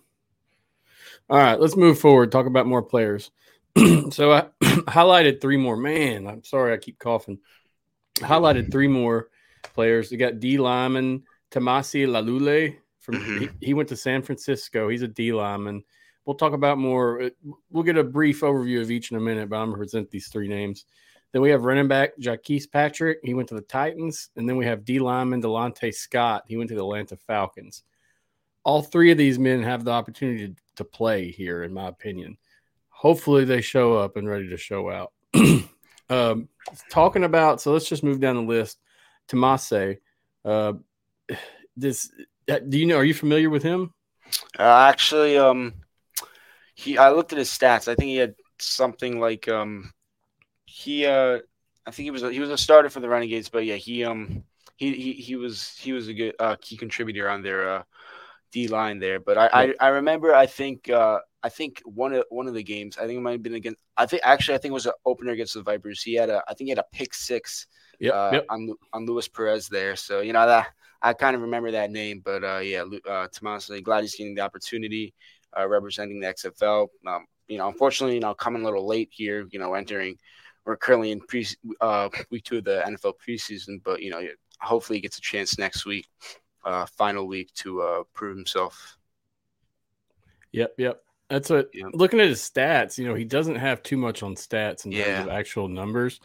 All 1.29 1.37
right, 1.37 1.59
let's 1.59 1.75
move 1.75 1.99
forward. 1.99 2.31
Talk 2.31 2.45
about 2.45 2.65
more 2.65 2.81
players. 2.81 3.29
so 4.11 4.31
I 4.31 4.45
highlighted 4.61 5.41
three 5.41 5.57
more. 5.57 5.75
Man, 5.75 6.27
I'm 6.27 6.45
sorry, 6.45 6.71
I 6.73 6.77
keep 6.77 6.97
coughing. 6.97 7.39
Highlighted 8.19 8.71
three 8.71 8.87
more 8.87 9.27
players. 9.63 10.11
We 10.11 10.17
got 10.17 10.39
D 10.39 10.57
lineman, 10.57 11.23
Tomasi 11.51 12.07
Laulile 12.07 12.75
from 12.99 13.15
Mhm. 13.15 13.39
he, 13.59 13.67
he 13.67 13.73
went 13.73 13.89
to 13.89 13.95
San 13.95 14.21
Francisco. 14.21 14.89
He's 14.89 15.01
a 15.01 15.07
D 15.07 15.31
lineman. 15.33 15.83
We'll 16.25 16.35
talk 16.35 16.53
about 16.53 16.77
more. 16.77 17.21
uh, 17.23 17.29
We'll 17.71 17.83
get 17.83 17.97
a 17.97 18.03
brief 18.03 18.41
overview 18.41 18.81
of 18.81 18.91
each 18.91 19.11
in 19.11 19.17
a 19.17 19.21
minute, 19.21 19.49
but 19.49 19.57
I'm 19.57 19.67
gonna 19.69 19.77
present 19.77 20.11
these 20.11 20.27
three 20.27 20.47
names. 20.47 20.85
Then 21.31 21.41
we 21.41 21.49
have 21.51 21.63
running 21.63 21.87
back 21.87 22.11
Jacques 22.19 22.71
Patrick. 22.71 23.19
He 23.23 23.33
went 23.33 23.49
to 23.49 23.55
the 23.55 23.61
Titans, 23.61 24.29
and 24.35 24.47
then 24.49 24.57
we 24.57 24.65
have 24.65 24.83
D 24.85 24.99
lineman 24.99 25.41
Delontae 25.41 25.93
Scott. 25.93 26.43
He 26.47 26.57
went 26.57 26.69
to 26.69 26.75
the 26.75 26.81
Atlanta 26.81 27.15
Falcons. 27.17 27.83
All 28.63 28.81
three 28.81 29.11
of 29.11 29.17
these 29.17 29.39
men 29.39 29.63
have 29.63 29.83
the 29.85 29.91
opportunity 29.91 30.49
to, 30.49 30.55
to 30.77 30.83
play 30.83 31.31
here, 31.31 31.63
in 31.63 31.73
my 31.73 31.87
opinion. 31.87 32.37
Hopefully, 32.89 33.45
they 33.45 33.61
show 33.61 33.95
up 33.95 34.17
and 34.17 34.27
ready 34.27 34.49
to 34.49 34.57
show 34.57 34.89
out. 34.91 35.13
um, 36.09 36.49
talking 36.89 37.23
about, 37.23 37.61
so 37.61 37.71
let's 37.71 37.87
just 37.87 38.03
move 38.03 38.19
down 38.19 38.35
the 38.35 38.41
list. 38.41 38.79
Tomasi, 39.29 39.97
uh, 40.45 40.73
this 41.75 42.11
uh, 42.49 42.59
do 42.59 42.77
you 42.77 42.85
know? 42.85 42.97
Are 42.97 43.05
you 43.05 43.13
familiar 43.13 43.49
with 43.49 43.63
him? 43.63 43.93
Uh, 44.57 44.87
actually, 44.89 45.37
um, 45.37 45.73
he 46.75 46.97
I 46.97 47.11
looked 47.11 47.31
at 47.31 47.39
his 47.39 47.49
stats. 47.49 47.87
I 47.87 47.95
think 47.95 48.09
he 48.09 48.17
had 48.17 48.35
something 48.59 49.19
like 49.19 49.47
um, 49.47 49.91
he 50.65 51.05
uh, 51.05 51.39
I 51.85 51.91
think 51.91 52.05
he 52.05 52.11
was 52.11 52.23
a, 52.23 52.31
he 52.31 52.39
was 52.39 52.49
a 52.49 52.57
starter 52.57 52.89
for 52.89 52.99
the 52.99 53.09
Renegades, 53.09 53.49
but 53.49 53.65
yeah, 53.65 53.75
he 53.75 54.03
um, 54.03 54.43
he 54.77 54.93
he, 54.93 55.13
he 55.13 55.35
was 55.35 55.75
he 55.77 55.93
was 55.93 56.07
a 56.07 56.13
good 56.13 56.35
uh, 56.39 56.55
key 56.61 56.77
contributor 56.77 57.29
on 57.29 57.41
their 57.41 57.69
uh, 57.69 57.83
D 58.51 58.67
line 58.67 58.99
there. 58.99 59.19
But 59.19 59.37
I, 59.37 59.49
I 59.53 59.73
I 59.79 59.87
remember 59.89 60.33
I 60.33 60.45
think 60.45 60.89
uh, 60.89 61.19
I 61.43 61.49
think 61.49 61.81
one 61.85 62.13
of 62.13 62.25
one 62.29 62.47
of 62.47 62.53
the 62.53 62.63
games 62.63 62.97
I 62.97 63.05
think 63.05 63.17
it 63.17 63.21
might 63.21 63.33
have 63.33 63.43
been 63.43 63.55
against 63.55 63.81
I 63.97 64.05
think 64.05 64.21
actually 64.25 64.55
I 64.55 64.57
think 64.59 64.71
it 64.71 64.73
was 64.73 64.85
an 64.85 64.93
opener 65.05 65.31
against 65.31 65.53
the 65.53 65.63
Vipers. 65.63 66.01
He 66.01 66.15
had 66.15 66.29
a 66.29 66.43
I 66.47 66.53
think 66.53 66.67
he 66.67 66.69
had 66.69 66.79
a 66.79 66.85
pick 66.91 67.13
six 67.13 67.67
Yep. 67.99 68.13
uh, 68.13 68.29
yep. 68.33 68.45
on 68.49 68.73
on 68.93 69.05
Luis 69.05 69.27
Perez 69.27 69.67
there. 69.67 69.95
So 69.95 70.21
you 70.21 70.33
know 70.33 70.47
that 70.47 70.67
I 71.01 71.13
kind 71.13 71.35
of 71.35 71.41
remember 71.41 71.71
that 71.71 71.91
name, 71.91 72.21
but 72.23 72.43
uh, 72.43 72.59
yeah, 72.59 72.81
uh, 72.81 73.27
Tomasi, 73.27 73.81
glad 73.83 74.01
he's 74.01 74.15
getting 74.15 74.35
the 74.35 74.41
opportunity 74.41 75.13
uh, 75.57 75.67
representing 75.67 76.19
the 76.19 76.27
XFL. 76.27 76.87
Um, 77.07 77.25
you 77.47 77.57
know, 77.57 77.67
unfortunately, 77.67 78.15
you 78.15 78.21
know, 78.21 78.33
coming 78.33 78.61
a 78.61 78.65
little 78.65 78.85
late 78.85 79.09
here. 79.11 79.47
You 79.51 79.59
know, 79.59 79.73
entering 79.73 80.17
we're 80.65 80.77
currently 80.77 81.11
in 81.11 81.21
pre 81.21 81.47
uh, 81.81 82.09
week 82.29 82.43
two 82.43 82.57
of 82.57 82.63
the 82.65 82.83
NFL 82.85 83.13
preseason, 83.25 83.81
but 83.83 84.01
you 84.01 84.11
know, 84.11 84.21
hopefully 84.59 84.97
he 84.97 85.01
gets 85.01 85.17
a 85.17 85.21
chance 85.21 85.57
next 85.57 85.85
week, 85.85 86.07
uh, 86.65 86.85
final 86.85 87.27
week 87.27 87.51
to 87.55 87.81
uh, 87.81 88.03
prove 88.13 88.35
himself. 88.35 88.97
Yep. 90.51 90.75
Yep. 90.77 91.01
That's 91.29 91.49
what. 91.49 91.69
Yep. 91.73 91.91
Looking 91.93 92.19
at 92.19 92.27
his 92.27 92.41
stats, 92.41 92.97
you 92.97 93.07
know, 93.07 93.15
he 93.15 93.23
doesn't 93.23 93.55
have 93.55 93.83
too 93.83 93.97
much 93.97 94.23
on 94.23 94.35
stats 94.35 94.85
in 94.85 94.91
Yeah. 94.91 95.05
terms 95.05 95.27
of 95.27 95.33
actual 95.33 95.67
numbers. 95.67 96.19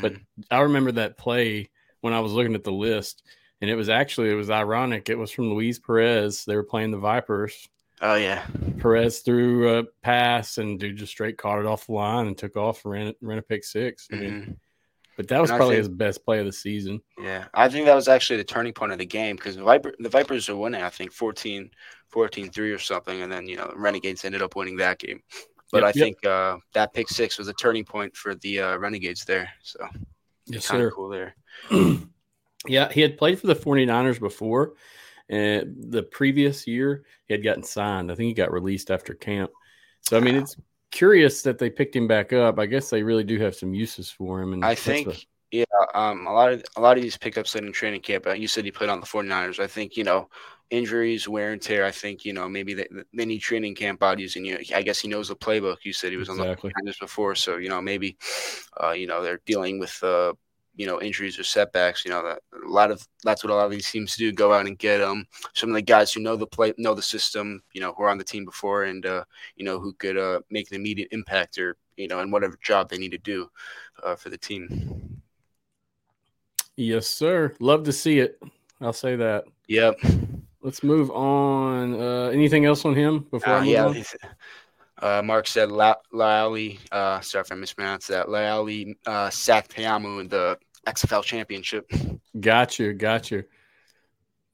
But 0.00 0.14
Mhm. 0.14 0.24
I 0.50 0.60
remember 0.60 0.92
that 0.92 1.16
play 1.16 1.70
when 2.00 2.12
I 2.12 2.20
was 2.20 2.32
looking 2.32 2.54
at 2.54 2.64
the 2.64 2.72
list, 2.72 3.22
and 3.60 3.70
it 3.70 3.74
was 3.76 3.88
actually 3.88 4.30
it 4.30 4.34
was 4.34 4.50
ironic. 4.50 5.08
It 5.08 5.18
was 5.18 5.30
from 5.30 5.50
Luis 5.52 5.78
Perez. 5.78 6.44
They 6.44 6.56
were 6.56 6.62
playing 6.64 6.90
the 6.90 6.98
Vipers. 6.98 7.68
oh 8.02 8.14
yeah, 8.16 8.46
Perez 8.78 9.20
threw 9.20 9.78
a 9.78 9.84
pass, 10.02 10.58
and 10.58 10.78
dude 10.78 10.96
just 10.96 11.12
straight 11.12 11.38
caught 11.38 11.58
it 11.60 11.66
off 11.66 11.86
the 11.86 11.92
line 11.92 12.26
and 12.26 12.36
took 12.36 12.56
off 12.56 12.84
ran, 12.84 13.14
ran 13.20 13.38
a 13.38 13.42
pick 13.42 13.64
six. 13.64 14.06
I 14.12 14.16
mean, 14.16 14.30
Mhm. 14.32 14.56
but 15.16 15.28
that 15.28 15.40
was 15.40 15.50
And 15.50 15.58
probably 15.58 15.76
think- 15.76 15.86
his 15.88 15.96
best 15.96 16.24
play 16.24 16.38
of 16.40 16.46
the 16.46 16.52
season. 16.52 17.00
Yeah, 17.18 17.46
I 17.54 17.68
think 17.70 17.86
that 17.86 17.94
was 17.94 18.08
actually 18.08 18.36
the 18.36 18.44
turning 18.44 18.74
point 18.74 18.92
of 18.92 18.98
the 18.98 19.06
game 19.06 19.36
because 19.36 19.56
the 19.56 19.62
Viper 19.62 19.94
the 19.98 20.08
Vipers 20.10 20.48
are 20.50 20.56
winning, 20.56 20.82
I 20.82 20.90
think 20.90 21.12
14 21.12 21.70
14-3 22.12 22.72
or 22.72 22.78
something, 22.78 23.22
and 23.22 23.32
then 23.32 23.46
you 23.48 23.56
know 23.56 23.72
Renegades 23.74 24.24
ended 24.24 24.42
up 24.42 24.54
winning 24.56 24.76
that 24.76 24.98
game. 24.98 25.22
But 25.72 25.78
Yep, 25.78 25.84
I 25.84 25.88
yep. 25.88 25.94
think 26.04 26.24
uh, 26.26 26.58
that 26.74 26.94
pick 26.94 27.08
six 27.08 27.38
was 27.38 27.48
a 27.48 27.52
turning 27.54 27.84
point 27.84 28.16
for 28.16 28.34
the 28.36 28.60
uh, 28.60 28.76
Renegades 28.78 29.24
there. 29.24 29.48
So 29.62 29.80
Yes, 30.46 30.68
kind 30.68 30.80
sir. 30.82 30.86
of 30.88 30.92
cool 30.94 31.08
there. 31.08 31.34
yeah, 32.68 32.92
he 32.92 33.00
had 33.00 33.18
played 33.18 33.40
for 33.40 33.46
the 33.46 33.54
49ers 33.54 34.20
before. 34.20 34.74
And 35.28 35.74
the 35.90 36.04
previous 36.04 36.66
year, 36.66 37.04
he 37.26 37.34
had 37.34 37.42
gotten 37.42 37.64
signed. 37.64 38.12
I 38.12 38.14
think 38.14 38.28
he 38.28 38.34
got 38.34 38.52
released 38.52 38.90
after 38.90 39.12
camp. 39.14 39.50
So, 40.02 40.16
I 40.16 40.20
mean, 40.20 40.36
it's 40.36 40.56
curious 40.92 41.42
that 41.42 41.58
they 41.58 41.68
picked 41.68 41.96
him 41.96 42.06
back 42.06 42.32
up. 42.32 42.58
I 42.60 42.66
guess 42.66 42.90
they 42.90 43.02
really 43.02 43.24
do 43.24 43.38
have 43.40 43.56
some 43.56 43.74
uses 43.74 44.08
for 44.08 44.40
him. 44.40 44.52
And 44.52 44.64
I 44.64 44.74
think 44.74 45.08
the- 45.08 45.24
yeah, 45.50 45.64
um, 45.94 46.26
a 46.26 46.32
lot 46.32 46.52
of 46.52 46.64
a 46.76 46.80
lot 46.80 46.96
of 46.96 47.02
these 47.02 47.16
pickups 47.16 47.54
late 47.54 47.64
in 47.64 47.72
training 47.72 48.02
camp. 48.02 48.26
Uh, 48.26 48.32
you 48.32 48.48
said 48.48 48.64
he 48.64 48.72
played 48.72 48.90
on 48.90 49.00
the 49.00 49.06
49ers. 49.06 49.60
I 49.60 49.66
think 49.66 49.96
you 49.96 50.04
know 50.04 50.28
injuries, 50.70 51.28
wear 51.28 51.52
and 51.52 51.62
tear. 51.62 51.84
I 51.84 51.92
think 51.92 52.24
you 52.24 52.32
know 52.32 52.48
maybe 52.48 52.74
they, 52.74 52.88
they 53.14 53.24
need 53.24 53.38
training 53.38 53.76
camp 53.76 54.00
bodies, 54.00 54.36
and 54.36 54.44
you 54.44 54.54
know 54.54 54.60
I 54.74 54.82
guess 54.82 54.98
he 55.00 55.08
knows 55.08 55.28
the 55.28 55.36
playbook. 55.36 55.78
You 55.84 55.92
said 55.92 56.10
he 56.10 56.16
was 56.16 56.28
Exactly. 56.28 56.72
on 56.76 56.84
the 56.84 56.90
49ers 56.90 57.00
before, 57.00 57.34
so 57.36 57.56
you 57.58 57.68
know 57.68 57.80
maybe 57.80 58.16
uh, 58.82 58.90
you 58.90 59.06
know 59.06 59.22
they're 59.22 59.40
dealing 59.46 59.78
with 59.78 59.96
uh, 60.02 60.32
you 60.76 60.86
know 60.86 61.00
injuries 61.00 61.38
or 61.38 61.44
setbacks. 61.44 62.04
You 62.04 62.10
know 62.12 62.22
that 62.22 62.40
a 62.64 62.68
lot 62.68 62.90
of 62.90 63.06
that's 63.24 63.42
what 63.42 63.52
a 63.52 63.54
lot 63.54 63.64
of 63.66 63.70
these 63.72 63.90
teams 63.90 64.16
do. 64.16 64.32
Go 64.32 64.52
out 64.52 64.66
and 64.66 64.78
get 64.78 65.00
um 65.00 65.26
some 65.54 65.70
of 65.70 65.74
the 65.74 65.82
guys 65.82 66.12
who 66.12 66.20
know 66.20 66.36
the 66.36 66.46
play, 66.46 66.72
know 66.78 66.94
the 66.94 67.02
system. 67.02 67.62
You 67.72 67.80
know 67.80 67.92
who 67.92 68.04
are 68.04 68.10
on 68.10 68.18
the 68.18 68.24
team 68.24 68.44
before, 68.44 68.84
and 68.84 69.04
uh, 69.04 69.24
you 69.56 69.64
know 69.64 69.80
who 69.80 69.92
could 69.94 70.16
uh, 70.16 70.40
make 70.50 70.70
an 70.70 70.76
immediate 70.76 71.08
impact 71.12 71.58
or 71.58 71.76
you 71.96 72.08
know 72.08 72.20
in 72.20 72.30
whatever 72.30 72.58
job 72.62 72.88
they 72.88 72.98
need 72.98 73.12
to 73.12 73.18
do 73.18 73.48
uh, 74.04 74.14
for 74.14 74.28
the 74.28 74.38
team. 74.38 75.20
yes, 76.76 77.06
sir. 77.06 77.54
Love 77.60 77.84
to 77.84 77.92
see 77.92 78.18
it. 78.18 78.40
I'll 78.80 78.92
say 78.92 79.16
that. 79.16 79.44
Yep. 79.68 79.98
Let's 80.60 80.82
move 80.82 81.10
on. 81.10 81.94
Uh, 81.94 82.28
anything 82.32 82.64
else 82.66 82.84
on 82.84 82.94
him 82.94 83.20
before 83.30 83.54
I 83.54 83.56
Uh, 83.56 83.60
move 83.60 83.68
yeah. 83.68 83.84
on? 83.86 84.04
Uh, 84.98 85.22
Mark 85.22 85.46
said 85.46 85.70
La- 85.70 85.94
uh, 86.12 87.20
sorry 87.20 87.42
if 87.42 87.52
I 87.52 87.54
mispronounced 87.54 88.08
that. 88.08 88.26
Laali 88.26 88.96
uh, 89.06 89.30
sacked 89.30 89.72
Ta'amu 89.72 90.20
in 90.20 90.28
the 90.28 90.58
XFL 90.86 91.22
championship. 91.22 91.90
Got 92.38 92.78
you. 92.78 92.92
Got 92.92 93.30
you. 93.30 93.44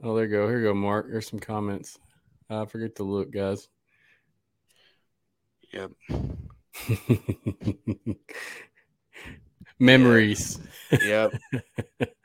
Oh, 0.03 0.17
there 0.17 0.25
you 0.25 0.31
go. 0.31 0.49
Here 0.49 0.59
you 0.59 0.67
go, 0.67 0.75
Mark. 0.75 1.09
Here's 1.09 1.29
some 1.29 1.39
comments. 1.39 1.99
I 2.51 2.65
forget 2.67 2.97
to 2.97 3.05
look, 3.05 3.31
guys. 3.31 3.69
Yep. 5.73 5.93
Memories. 9.79 10.59
Yep. 10.91 11.33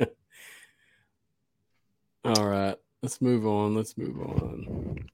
All 2.26 2.46
right. 2.46 2.76
Let's 3.02 3.22
move 3.22 3.46
on. 3.46 3.76
Let's 3.76 3.98
move 3.98 4.20
on. 4.20 5.08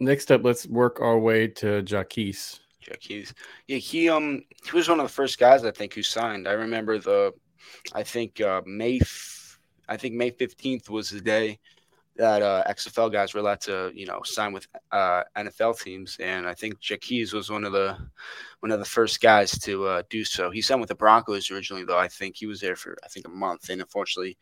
Next 0.00 0.32
up, 0.32 0.44
let's 0.44 0.66
work 0.66 1.00
our 1.00 1.18
way 1.18 1.48
to 1.48 1.82
Jacques. 1.82 2.34
Hughes. 3.00 3.34
Yeah, 3.66 3.78
he 3.78 4.08
um 4.08 4.42
he 4.64 4.76
was 4.76 4.88
one 4.88 5.00
of 5.00 5.06
the 5.06 5.12
first 5.12 5.38
guys 5.38 5.64
I 5.64 5.70
think 5.70 5.94
who 5.94 6.02
signed. 6.02 6.46
I 6.46 6.52
remember 6.52 6.98
the 6.98 7.32
I 7.92 8.02
think 8.02 8.40
uh 8.40 8.62
May 8.66 8.98
f- 9.00 9.58
I 9.88 9.96
think 9.96 10.14
May 10.14 10.30
15th 10.30 10.88
was 10.90 11.10
the 11.10 11.20
day 11.20 11.58
that 12.16 12.42
uh 12.42 12.62
XFL 12.66 13.10
guys 13.10 13.34
were 13.34 13.40
allowed 13.40 13.60
to, 13.62 13.92
you 13.94 14.06
know, 14.06 14.22
sign 14.24 14.52
with 14.52 14.66
uh 14.92 15.22
NFL 15.36 15.74
teams 15.80 16.16
and 16.20 16.46
I 16.46 16.54
think 16.54 16.80
Jacques 16.80 17.32
was 17.32 17.50
one 17.50 17.64
of 17.64 17.72
the 17.72 17.96
one 18.60 18.72
of 18.72 18.78
the 18.78 18.84
first 18.84 19.20
guys 19.20 19.50
to 19.60 19.86
uh 19.86 20.02
do 20.10 20.24
so. 20.24 20.50
He 20.50 20.62
signed 20.62 20.80
with 20.80 20.88
the 20.88 20.94
Broncos 20.94 21.50
originally 21.50 21.84
though. 21.84 21.98
I 21.98 22.08
think 22.08 22.36
he 22.36 22.46
was 22.46 22.60
there 22.60 22.76
for 22.76 22.96
I 23.04 23.08
think 23.08 23.26
a 23.26 23.30
month 23.30 23.68
and 23.68 23.80
unfortunately 23.80 24.38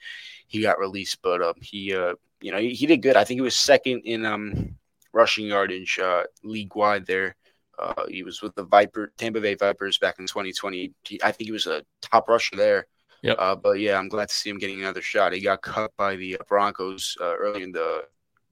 he 0.46 0.62
got 0.62 0.78
released 0.78 1.22
but 1.22 1.42
uh 1.42 1.54
he 1.60 1.94
uh 1.94 2.14
you 2.40 2.52
know, 2.52 2.58
he, 2.58 2.70
he 2.70 2.86
did 2.86 3.02
good. 3.02 3.16
I 3.16 3.24
think 3.24 3.38
he 3.38 3.42
was 3.42 3.56
second 3.56 4.02
in 4.04 4.24
um 4.24 4.76
rushing 5.12 5.46
yardage 5.46 5.98
uh 5.98 6.24
league 6.42 6.74
wide 6.76 7.06
there. 7.06 7.36
Uh, 7.78 8.04
he 8.08 8.22
was 8.22 8.40
with 8.40 8.54
the 8.54 8.64
Viper 8.64 9.12
Tampa 9.18 9.40
Bay 9.40 9.54
Vipers 9.54 9.98
back 9.98 10.18
in 10.18 10.26
2020. 10.26 10.92
He, 11.04 11.20
I 11.22 11.32
think 11.32 11.46
he 11.46 11.52
was 11.52 11.66
a 11.66 11.82
top 12.00 12.28
rusher 12.28 12.54
there. 12.56 12.86
Yep. 13.24 13.36
Uh, 13.38 13.54
but 13.56 13.80
yeah, 13.80 13.98
I'm 13.98 14.08
glad 14.08 14.28
to 14.28 14.34
see 14.34 14.50
him 14.50 14.58
getting 14.58 14.80
another 14.80 15.00
shot. 15.00 15.32
He 15.32 15.40
got 15.40 15.62
cut 15.62 15.96
by 15.96 16.14
the 16.14 16.36
Broncos 16.46 17.16
uh, 17.18 17.34
early 17.34 17.62
in 17.62 17.72
the, 17.72 18.04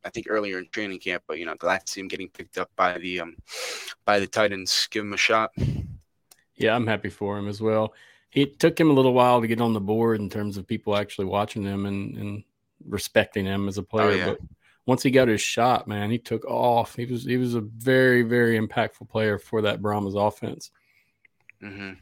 I 0.03 0.09
think 0.09 0.29
earlier 0.31 0.59
in 0.59 0.67
training 0.73 0.99
camp. 0.99 1.25
But 1.29 1.39
you 1.39 1.45
know, 1.45 1.55
glad 1.57 1.85
to 1.85 1.93
see 1.93 2.01
him 2.01 2.09
getting 2.09 2.31
picked 2.31 2.57
up 2.57 2.71
by 2.75 2.97
the 2.97 3.21
um, 3.21 3.37
by 4.07 4.19
the 4.19 4.27
Titans. 4.27 4.89
Give 4.91 5.05
him 5.05 5.13
a 5.13 5.19
shot. 5.19 5.53
Yeah, 6.55 6.75
I'm 6.75 6.87
happy 6.87 7.11
for 7.11 7.37
him 7.37 7.49
as 7.49 7.61
well. 7.61 7.93
It 8.33 8.59
took 8.59 8.81
him 8.81 8.89
a 8.89 8.95
little 8.95 9.13
while 9.13 9.43
to 9.43 9.47
get 9.47 9.61
on 9.61 9.75
the 9.75 9.81
board 9.81 10.21
in 10.21 10.31
terms 10.31 10.57
of 10.57 10.67
people 10.67 10.97
actually 10.97 11.27
watching 11.27 11.65
him 11.65 11.85
and, 11.85 12.17
and 12.17 12.45
respecting 12.89 13.45
him 13.45 13.69
as 13.69 13.77
a 13.77 13.83
player. 13.83 14.17
yeah. 14.17 14.25
But 14.25 14.39
once 14.87 15.03
he 15.03 15.11
got 15.11 15.29
his 15.29 15.43
shot, 15.43 15.87
man, 15.87 16.11
he 16.11 16.19
took 16.19 16.47
off. 16.47 16.97
He 16.97 17.05
was 17.05 17.25
he 17.25 17.37
was 17.37 17.55
a 17.55 17.61
very 17.61 18.23
very 18.23 18.59
impactful 18.59 19.11
player 19.11 19.39
for 19.39 19.61
that 19.61 19.83
Brahmas 19.83 20.15
offense. 20.15 20.71
Mm-hmm. 21.63 21.93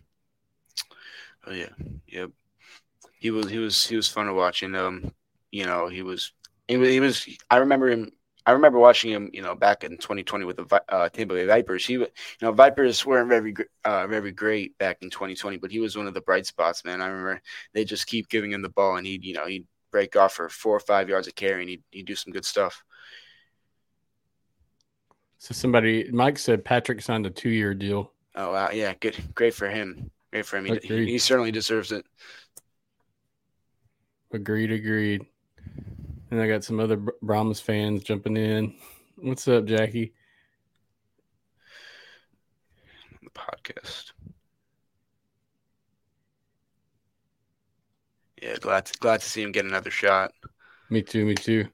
Oh 1.49 1.53
yeah, 1.53 1.71
yep. 2.07 2.31
He 3.21 3.31
was 3.31 3.49
he 3.49 3.59
was 3.59 3.87
he 3.87 3.97
was 3.97 4.09
fun 4.09 4.27
to 4.27 4.35
watch, 4.35 4.63
and 4.63 4.75
um, 4.75 5.15
you 5.53 5.67
know, 5.67 5.89
he 5.89 6.03
was 6.03 6.33
he 6.67 6.77
was, 6.77 6.89
he 6.89 7.01
was 7.01 7.29
I 7.51 7.59
remember 7.59 7.89
him. 7.89 8.13
I 8.47 8.53
remember 8.53 8.79
watching 8.79 9.13
him, 9.13 9.29
you 9.35 9.43
know, 9.43 9.55
back 9.55 9.85
in 9.85 9.99
2020 9.99 10.47
with 10.47 10.57
the 10.57 10.83
uh, 10.89 11.11
Tampa 11.11 11.35
Bay 11.35 11.45
Vipers. 11.45 11.85
He, 11.85 11.93
you 11.93 12.09
know, 12.41 12.53
Vipers 12.53 13.05
weren't 13.05 13.29
very, 13.29 13.55
uh, 13.85 14.07
very 14.07 14.33
great 14.33 14.77
back 14.79 15.03
in 15.03 15.11
2020, 15.11 15.59
but 15.59 15.71
he 15.71 15.79
was 15.79 15.95
one 15.95 16.07
of 16.07 16.15
the 16.15 16.23
bright 16.23 16.47
spots, 16.47 16.83
man. 16.83 17.03
I 17.03 17.09
remember 17.09 17.43
they 17.75 17.85
just 17.85 18.07
keep 18.07 18.31
giving 18.31 18.51
him 18.51 18.63
the 18.63 18.71
ball, 18.71 18.97
and 18.97 19.07
he'd, 19.07 19.25
you 19.25 19.35
know, 19.35 19.47
he'd 19.47 19.67
break 19.93 20.17
off 20.17 20.33
for 20.33 20.49
four 20.49 20.75
or 20.75 20.81
five 20.81 21.09
yards 21.09 21.29
of 21.29 21.35
carry, 21.35 21.61
and 21.61 21.69
he'd, 21.69 21.83
he'd 21.91 22.07
do 22.07 22.15
some 22.15 22.33
good 22.33 22.47
stuff. 22.47 22.83
So 25.39 25.53
somebody, 25.53 26.11
Mike 26.11 26.39
said 26.39 26.65
Patrick 26.65 27.03
signed 27.03 27.27
a 27.27 27.31
two 27.31 27.51
year 27.51 27.75
deal. 27.75 28.11
Oh 28.35 28.53
wow, 28.53 28.71
yeah, 28.73 28.95
good, 28.99 29.17
great 29.35 29.55
for 29.55 29.69
him. 29.69 30.11
Great 30.33 30.47
for 30.47 30.59
him. 30.59 30.79
He, 30.83 31.05
he 31.07 31.19
certainly 31.19 31.51
deserves 31.51 31.93
it. 31.93 32.05
Agreed, 34.33 34.71
agreed. 34.71 35.27
And 36.31 36.41
I 36.41 36.47
got 36.47 36.63
some 36.63 36.79
other 36.79 36.97
Brahmas 36.97 37.61
fans 37.61 38.05
jumping 38.05 38.37
in. 38.37 38.75
What's 39.17 39.49
up, 39.49 39.65
Jackie? 39.65 40.13
The 43.23 43.31
podcast. 43.31 44.13
Yeah, 48.41 48.57
glad 48.61 48.87
to, 48.87 48.99
glad 49.01 49.21
to 49.21 49.29
see 49.29 49.43
him 49.43 49.51
get 49.51 49.65
another 49.65 49.91
shot. 49.91 50.33
Me 50.91 51.03
too. 51.03 51.27
Me 51.27 51.35
too. 51.35 51.67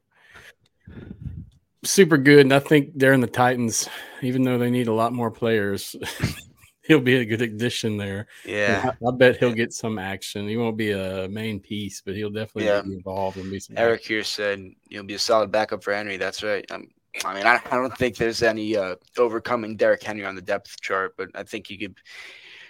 Super 1.84 2.16
good, 2.16 2.40
and 2.40 2.54
I 2.54 2.58
think 2.58 2.92
they're 2.94 3.12
in 3.12 3.20
the 3.20 3.26
Titans, 3.26 3.88
even 4.22 4.42
though 4.42 4.58
they 4.58 4.70
need 4.70 4.88
a 4.88 4.94
lot 4.94 5.12
more 5.12 5.30
players. 5.30 5.94
he'll 6.86 7.00
be 7.00 7.16
a 7.16 7.24
good 7.24 7.42
addition 7.42 7.96
there. 7.96 8.26
Yeah, 8.44 8.92
I, 9.02 9.08
I, 9.08 9.10
bet 9.12 9.38
he'll 9.38 9.52
get 9.52 9.72
some 9.72 9.98
action. 9.98 10.48
He 10.48 10.56
won't 10.56 10.76
be 10.76 10.92
a 10.92 11.28
main 11.28 11.60
piece, 11.60 12.00
but 12.00 12.14
he'll 12.14 12.30
definitely 12.30 12.66
yeah. 12.66 12.82
be 12.82 12.94
involved 12.94 13.36
and 13.36 13.50
be 13.50 13.60
some. 13.60 13.76
Eric 13.76 14.00
action. 14.00 14.14
here 14.14 14.24
said 14.24 14.70
you'll 14.88 15.04
be 15.04 15.14
a 15.14 15.18
solid 15.18 15.50
backup 15.50 15.82
for 15.82 15.94
Henry. 15.94 16.16
That's 16.16 16.42
right. 16.42 16.64
I'm, 16.70 16.88
I 17.24 17.34
mean, 17.34 17.46
I, 17.46 17.60
I 17.70 17.76
don't 17.76 17.96
think 17.96 18.16
there's 18.16 18.42
any 18.42 18.76
uh, 18.76 18.96
overcoming 19.18 19.76
Derek 19.76 20.02
Henry 20.02 20.24
on 20.24 20.34
the 20.34 20.42
depth 20.42 20.80
chart, 20.80 21.14
but 21.16 21.28
I 21.34 21.42
think 21.42 21.70
you 21.70 21.78
could 21.78 21.96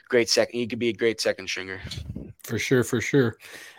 great 0.09 0.29
second. 0.29 0.59
You 0.59 0.69
could 0.69 0.79
be 0.79 0.89
a 0.89 0.95
great 0.95 1.21
second 1.21 1.49
stringer. 1.49 1.81
For 2.45 2.59
sure, 2.59 2.85
for 2.85 3.01
sure. 3.01 3.37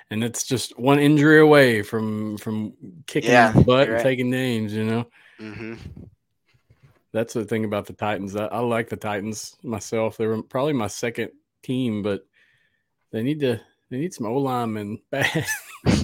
And 0.09 0.23
it's 0.23 0.43
just 0.45 0.77
one 0.79 0.99
injury 0.99 1.39
away 1.39 1.81
from 1.81 2.37
from 2.37 2.73
kicking 3.07 3.31
yeah, 3.31 3.51
butt 3.51 3.87
right. 3.87 3.89
and 3.89 4.03
taking 4.03 4.29
names. 4.29 4.73
You 4.73 4.85
know. 4.85 5.07
Mm-hmm 5.39 5.75
that's 7.13 7.33
the 7.33 7.45
thing 7.45 7.65
about 7.65 7.85
the 7.85 7.93
Titans. 7.93 8.35
I, 8.35 8.45
I, 8.45 8.59
like 8.59 8.89
the 8.89 8.97
Titans 8.97 9.55
myself. 9.63 10.17
They 10.17 10.27
were 10.27 10.43
probably 10.43 10.73
my 10.73 10.87
second 10.87 11.31
team, 11.63 12.03
but 12.03 12.25
they 13.11 13.23
need 13.23 13.39
to 13.41 13.61
they 13.89 13.97
need 13.97 14.13
some 14.13 14.27
O 14.27 14.37
linemen 14.37 14.99
bad, 15.11 15.45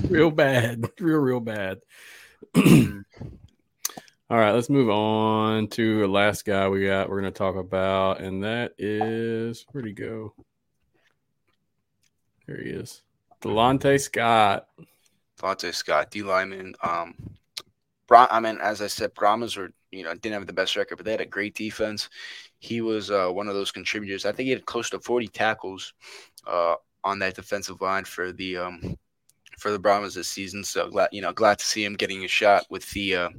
real 0.08 0.32
bad, 0.32 0.86
real 1.00 1.20
real 1.20 1.40
bad. 1.40 1.80
All 2.56 4.40
right, 4.40 4.52
let's 4.52 4.70
move 4.70 4.90
on 4.90 5.68
to 5.68 6.00
the 6.00 6.08
last 6.08 6.46
guy 6.46 6.68
we 6.68 6.86
got. 6.86 7.10
We're 7.10 7.22
going 7.22 7.32
to 7.32 7.38
talk 7.38 7.56
about, 7.56 8.22
and 8.22 8.44
that 8.44 8.74
is 8.78 9.66
where'd 9.72 9.86
he 9.86 9.94
go? 9.94 10.34
There 12.48 12.62
he 12.62 12.70
is, 12.70 13.04
Delontae 13.42 14.02
Scott. 14.02 14.68
Delontae 15.40 15.74
Scott, 15.74 16.10
D 16.10 16.24
lineman. 16.24 16.74
Um, 16.82 17.16
I 18.10 18.40
mean, 18.40 18.60
as 18.62 18.82
I 18.82 18.88
said, 18.88 19.14
Brahmas 19.14 19.58
were 19.58 19.72
you 19.94 20.04
know 20.04 20.14
didn't 20.14 20.34
have 20.34 20.48
the 20.48 20.54
best 20.54 20.76
record, 20.76 20.98
but 20.98 21.06
they 21.06 21.12
had 21.12 21.22
a 21.22 21.26
great 21.26 21.56
defense. 21.56 22.10
He 22.60 22.82
was 22.82 23.12
uh, 23.12 23.30
one 23.30 23.48
of 23.48 23.54
those 23.54 23.72
contributors. 23.72 24.26
I 24.26 24.32
think 24.32 24.46
he 24.46 24.52
had 24.52 24.66
close 24.66 24.90
to 24.90 25.00
40 25.00 25.28
tackles 25.28 25.94
uh, 26.48 26.76
on 27.04 27.20
that 27.20 27.36
defensive 27.36 27.82
line 27.82 28.06
for 28.06 28.32
the 28.32 28.58
um, 28.58 28.98
for 29.60 29.72
the 29.72 29.80
Brahmas 29.80 30.16
this 30.16 30.28
season. 30.28 30.64
So 30.64 30.90
glad 30.90 31.10
you 31.12 31.22
know 31.22 31.34
glad 31.34 31.60
to 31.60 31.66
see 31.66 31.84
him 31.84 31.94
getting 31.94 32.24
a 32.26 32.28
shot 32.28 32.66
with 32.70 32.90
the. 32.92 33.16
Uh, 33.16 33.30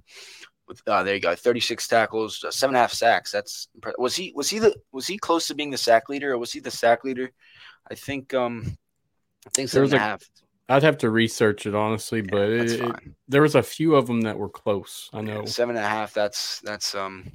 with, 0.66 0.80
uh, 0.86 1.02
there 1.02 1.14
you 1.14 1.20
go, 1.20 1.34
36 1.34 1.86
tackles, 1.88 2.42
uh, 2.42 2.50
seven 2.50 2.74
and 2.74 2.78
a 2.78 2.80
half 2.80 2.92
sacks. 2.94 3.30
That's 3.30 3.68
was 3.98 4.16
he 4.16 4.32
was 4.34 4.48
he 4.48 4.58
the 4.58 4.74
was 4.92 5.06
he 5.06 5.18
close 5.18 5.46
to 5.48 5.54
being 5.54 5.70
the 5.70 5.76
sack 5.76 6.08
leader 6.08 6.32
or 6.32 6.38
was 6.38 6.52
he 6.52 6.60
the 6.60 6.70
sack 6.70 7.04
leader? 7.04 7.30
I 7.90 7.94
think 7.94 8.32
um 8.32 8.74
I 9.46 9.50
think 9.50 9.68
seven 9.68 9.88
and 9.88 9.94
a 9.96 9.98
half. 9.98 10.22
I'd 10.68 10.82
have 10.82 10.98
to 10.98 11.10
research 11.10 11.66
it 11.66 11.74
honestly, 11.74 12.22
yeah, 12.22 12.30
but 12.30 12.48
it, 12.48 12.80
it, 12.80 12.96
there 13.28 13.42
was 13.42 13.54
a 13.54 13.62
few 13.62 13.94
of 13.96 14.06
them 14.06 14.22
that 14.22 14.38
were 14.38 14.48
close. 14.48 15.10
I 15.12 15.20
know 15.20 15.44
yeah, 15.44 15.44
seven 15.44 15.76
and 15.76 15.84
a 15.84 15.88
half. 15.88 16.12
That's 16.14 16.60
that's 16.60 16.94
um 16.94 17.30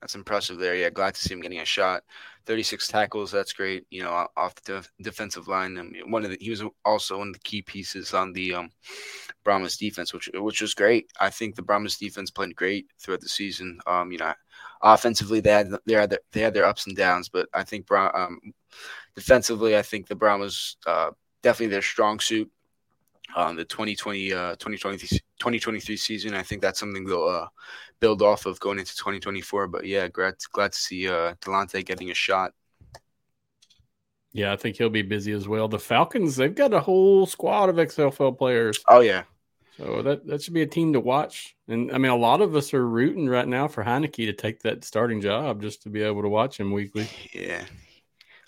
that's 0.00 0.14
impressive 0.14 0.58
there. 0.58 0.76
Yeah, 0.76 0.90
glad 0.90 1.14
to 1.14 1.20
see 1.20 1.34
him 1.34 1.40
getting 1.40 1.60
a 1.60 1.64
shot. 1.64 2.02
Thirty 2.44 2.62
six 2.62 2.88
tackles. 2.88 3.32
That's 3.32 3.52
great. 3.52 3.86
You 3.90 4.02
know, 4.04 4.28
off 4.36 4.54
the 4.56 4.74
def- 4.74 4.92
defensive 5.02 5.48
line, 5.48 5.76
and 5.78 5.96
one 6.12 6.24
of 6.24 6.30
the 6.30 6.38
he 6.40 6.50
was 6.50 6.62
also 6.84 7.18
one 7.18 7.28
of 7.28 7.34
the 7.34 7.40
key 7.40 7.62
pieces 7.62 8.14
on 8.14 8.32
the 8.32 8.54
um 8.54 8.70
Brahmas 9.44 9.76
defense, 9.76 10.12
which 10.12 10.30
which 10.34 10.60
was 10.60 10.74
great. 10.74 11.10
I 11.20 11.30
think 11.30 11.54
the 11.54 11.62
Brahmas 11.62 11.98
defense 11.98 12.30
played 12.30 12.54
great 12.56 12.86
throughout 13.00 13.20
the 13.20 13.28
season. 13.28 13.78
Um, 13.86 14.12
you 14.12 14.18
know, 14.18 14.32
offensively 14.82 15.40
they 15.40 15.50
had 15.50 15.70
they 15.86 15.94
had 15.94 16.10
their, 16.10 16.20
they 16.32 16.40
had 16.40 16.54
their 16.54 16.66
ups 16.66 16.86
and 16.86 16.96
downs, 16.96 17.28
but 17.28 17.48
I 17.52 17.64
think 17.64 17.90
um 17.92 18.40
defensively, 19.14 19.76
I 19.76 19.82
think 19.82 20.06
the 20.06 20.16
Brahmas 20.16 20.76
uh 20.86 21.10
definitely 21.42 21.68
their 21.72 21.82
strong 21.82 22.20
suit 22.20 22.50
um, 23.34 23.56
the 23.56 23.64
2020 23.64 24.32
uh, 24.32 24.50
2020 24.56 24.98
2023 24.98 25.96
season. 25.96 26.34
I 26.34 26.42
think 26.42 26.62
that's 26.62 26.78
something 26.78 27.04
they'll 27.04 27.24
uh, 27.24 27.48
build 28.00 28.22
off 28.22 28.46
of 28.46 28.60
going 28.60 28.78
into 28.78 28.96
2024. 28.96 29.68
But 29.68 29.86
yeah, 29.86 30.08
glad 30.08 30.34
glad 30.52 30.72
to 30.72 30.78
see 30.78 31.08
uh, 31.08 31.34
Delontae 31.40 31.84
getting 31.84 32.10
a 32.10 32.14
shot. 32.14 32.52
Yeah, 34.32 34.52
I 34.52 34.56
think 34.56 34.76
he'll 34.76 34.90
be 34.90 35.02
busy 35.02 35.32
as 35.32 35.48
well. 35.48 35.66
The 35.66 35.78
Falcons, 35.78 36.36
they've 36.36 36.54
got 36.54 36.74
a 36.74 36.80
whole 36.80 37.24
squad 37.24 37.70
of 37.70 37.76
XFL 37.76 38.36
players. 38.36 38.78
Oh 38.86 39.00
yeah. 39.00 39.22
So 39.78 40.02
that, 40.02 40.26
that 40.26 40.42
should 40.42 40.54
be 40.54 40.62
a 40.62 40.66
team 40.66 40.94
to 40.94 41.00
watch. 41.00 41.54
And 41.68 41.92
I 41.92 41.98
mean, 41.98 42.10
a 42.10 42.16
lot 42.16 42.40
of 42.40 42.56
us 42.56 42.72
are 42.72 42.86
rooting 42.86 43.28
right 43.28 43.46
now 43.46 43.68
for 43.68 43.84
Heinicke 43.84 44.26
to 44.26 44.32
take 44.32 44.62
that 44.62 44.84
starting 44.84 45.20
job 45.20 45.60
just 45.60 45.82
to 45.82 45.90
be 45.90 46.02
able 46.02 46.22
to 46.22 46.28
watch 46.28 46.58
him 46.58 46.70
weekly. 46.70 47.08
Yeah, 47.32 47.64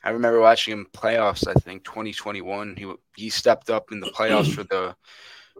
I 0.04 0.10
remember 0.10 0.40
watching 0.40 0.72
him 0.72 0.86
playoffs. 0.92 1.46
I 1.46 1.54
think 1.54 1.84
2021. 1.84 2.76
He 2.76 2.92
he 3.16 3.30
stepped 3.30 3.70
up 3.70 3.90
in 3.92 4.00
the 4.00 4.08
playoffs 4.08 4.52
for 4.54 4.64
the 4.64 4.94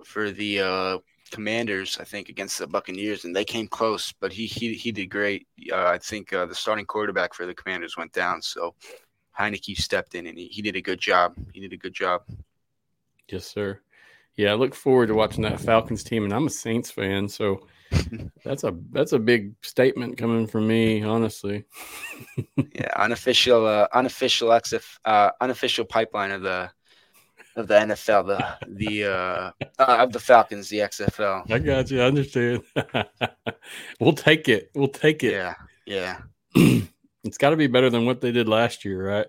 for 0.05 0.31
the 0.31 0.61
uh, 0.61 0.99
Commanders. 1.31 1.99
I 2.01 2.05
think 2.05 2.29
against 2.29 2.59
the 2.59 2.67
Buccaneers, 2.67 3.25
and 3.25 3.35
they 3.35 3.45
came 3.45 3.69
close. 3.69 4.13
But 4.21 4.33
he 4.33 4.47
he 4.47 4.75
he 4.75 4.93
did 4.93 5.07
great. 5.07 5.47
Uh, 5.73 5.87
I 5.87 5.99
think 5.99 6.33
uh, 6.33 6.47
the 6.47 6.55
starting 6.55 6.87
quarterback 6.87 7.35
for 7.35 7.47
the 7.47 7.55
Commanders 7.55 7.97
went 7.97 8.13
down, 8.13 8.41
so 8.43 8.75
Heinicke 9.39 9.77
stepped 9.77 10.15
in 10.15 10.27
and 10.27 10.37
he, 10.37 10.47
he 10.47 10.63
did 10.63 10.77
a 10.77 10.83
good 10.83 10.99
job. 10.99 11.35
He 11.53 11.61
did 11.61 11.73
a 11.73 11.77
good 11.77 11.95
job. 11.95 12.23
Yes, 13.29 13.47
sir. 13.47 13.81
Yeah, 14.37 14.53
I 14.53 14.55
look 14.55 14.75
forward 14.75 15.09
to 15.09 15.15
watching 15.15 15.43
that 15.43 15.61
Falcons 15.61 16.05
team, 16.05 16.25
and 16.25 16.33
I'm 16.33 16.47
a 16.47 16.51
Saints 16.51 16.91
fan, 16.91 17.29
so 17.29 17.67
that's 18.45 18.65
a 18.65 18.77
that's 18.93 19.13
a 19.13 19.19
big 19.19 19.55
statement 19.63 20.19
coming 20.19 20.47
from 20.47 20.67
me, 20.67 21.03
honestly. 21.03 21.65
yeah, 22.57 22.89
unofficial, 22.97 23.67
uh, 23.67 23.89
unofficial 23.93 24.49
XF, 24.49 24.85
uh, 25.05 25.31
unofficial 25.41 25.85
pipeline 25.85 26.31
of 26.31 26.43
the 26.43 26.71
of 27.57 27.67
the 27.67 27.75
NFL, 27.75 28.27
the 28.27 28.67
the 28.69 29.05
uh, 29.05 29.51
uh, 29.79 29.97
of 30.01 30.13
the 30.13 30.21
Falcons, 30.21 30.69
the 30.69 30.79
XFL. 30.79 31.51
I 31.51 31.59
got 31.59 31.91
you. 31.91 32.03
I 32.03 32.07
understand. 32.07 32.63
we'll 34.01 34.13
take 34.13 34.49
it. 34.49 34.71
We'll 34.75 34.89
take 34.89 35.25
it. 35.25 35.33
Yeah, 35.33 35.55
yeah. 35.87 36.19
it's 37.25 37.39
got 37.39 37.51
to 37.51 37.57
be 37.57 37.67
better 37.67 37.91
than 37.91 38.07
what 38.07 38.21
they 38.21 38.33
did 38.33 38.49
last 38.49 38.85
year, 38.85 39.09
right? 39.09 39.27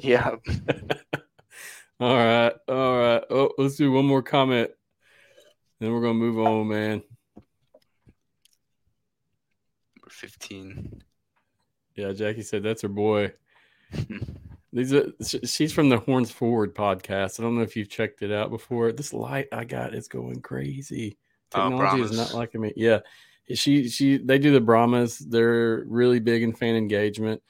yeah. 0.00 0.36
all 2.00 2.16
right, 2.16 2.52
all 2.68 2.98
right. 2.98 3.22
Oh, 3.30 3.50
let's 3.58 3.76
do 3.76 3.92
one 3.92 4.04
more 4.04 4.22
comment. 4.22 4.70
Then 5.82 5.92
we're 5.92 6.00
gonna 6.00 6.14
move 6.14 6.38
on, 6.38 6.68
man. 6.68 7.02
Fifteen. 10.08 11.02
Yeah, 11.96 12.12
Jackie 12.12 12.42
said 12.42 12.62
that's 12.62 12.82
her 12.82 12.88
boy. 12.88 13.32
These 14.72 14.94
are, 14.94 15.12
she's 15.44 15.72
from 15.72 15.88
the 15.88 15.98
Horns 15.98 16.30
Forward 16.30 16.76
podcast. 16.76 17.40
I 17.40 17.42
don't 17.42 17.56
know 17.56 17.64
if 17.64 17.74
you've 17.74 17.90
checked 17.90 18.22
it 18.22 18.30
out 18.30 18.50
before. 18.50 18.92
This 18.92 19.12
light 19.12 19.48
I 19.50 19.64
got 19.64 19.92
is 19.92 20.06
going 20.06 20.40
crazy. 20.40 21.18
Oh, 21.52 21.68
Technology 21.68 22.02
oh, 22.02 22.04
is 22.04 22.16
not 22.16 22.32
liking 22.32 22.60
me. 22.60 22.72
Yeah, 22.76 23.00
she 23.52 23.88
she 23.88 24.18
they 24.18 24.38
do 24.38 24.52
the 24.52 24.60
Brahmas. 24.60 25.18
They're 25.18 25.82
really 25.88 26.20
big 26.20 26.44
in 26.44 26.52
fan 26.52 26.76
engagement 26.76 27.42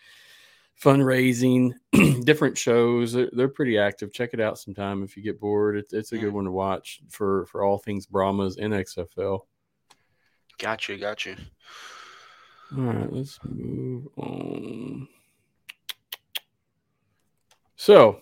fundraising, 0.83 1.73
different 2.25 2.59
shows. 2.59 3.12
They're, 3.12 3.31
they're, 3.33 3.49
pretty 3.49 3.79
active. 3.79 4.12
Check 4.12 4.31
it 4.33 4.40
out 4.40 4.59
sometime 4.59 5.03
if 5.03 5.16
you 5.16 5.23
get 5.23 5.40
bored. 5.40 5.77
It's, 5.77 5.92
it's 5.92 6.12
a 6.12 6.18
good 6.18 6.31
mm. 6.31 6.37
one 6.37 6.45
to 6.45 6.51
watch 6.51 7.01
for 7.09 7.47
for 7.47 7.62
all 7.62 7.79
things 7.79 8.07
Brahmas 8.07 8.57
and 8.57 8.73
XFL. 8.73 9.40
Gotcha, 10.59 10.97
gotcha. 10.97 11.37
All 12.77 12.85
right, 12.85 13.12
let's 13.12 13.38
move 13.45 14.09
on. 14.16 15.09
So, 17.77 18.21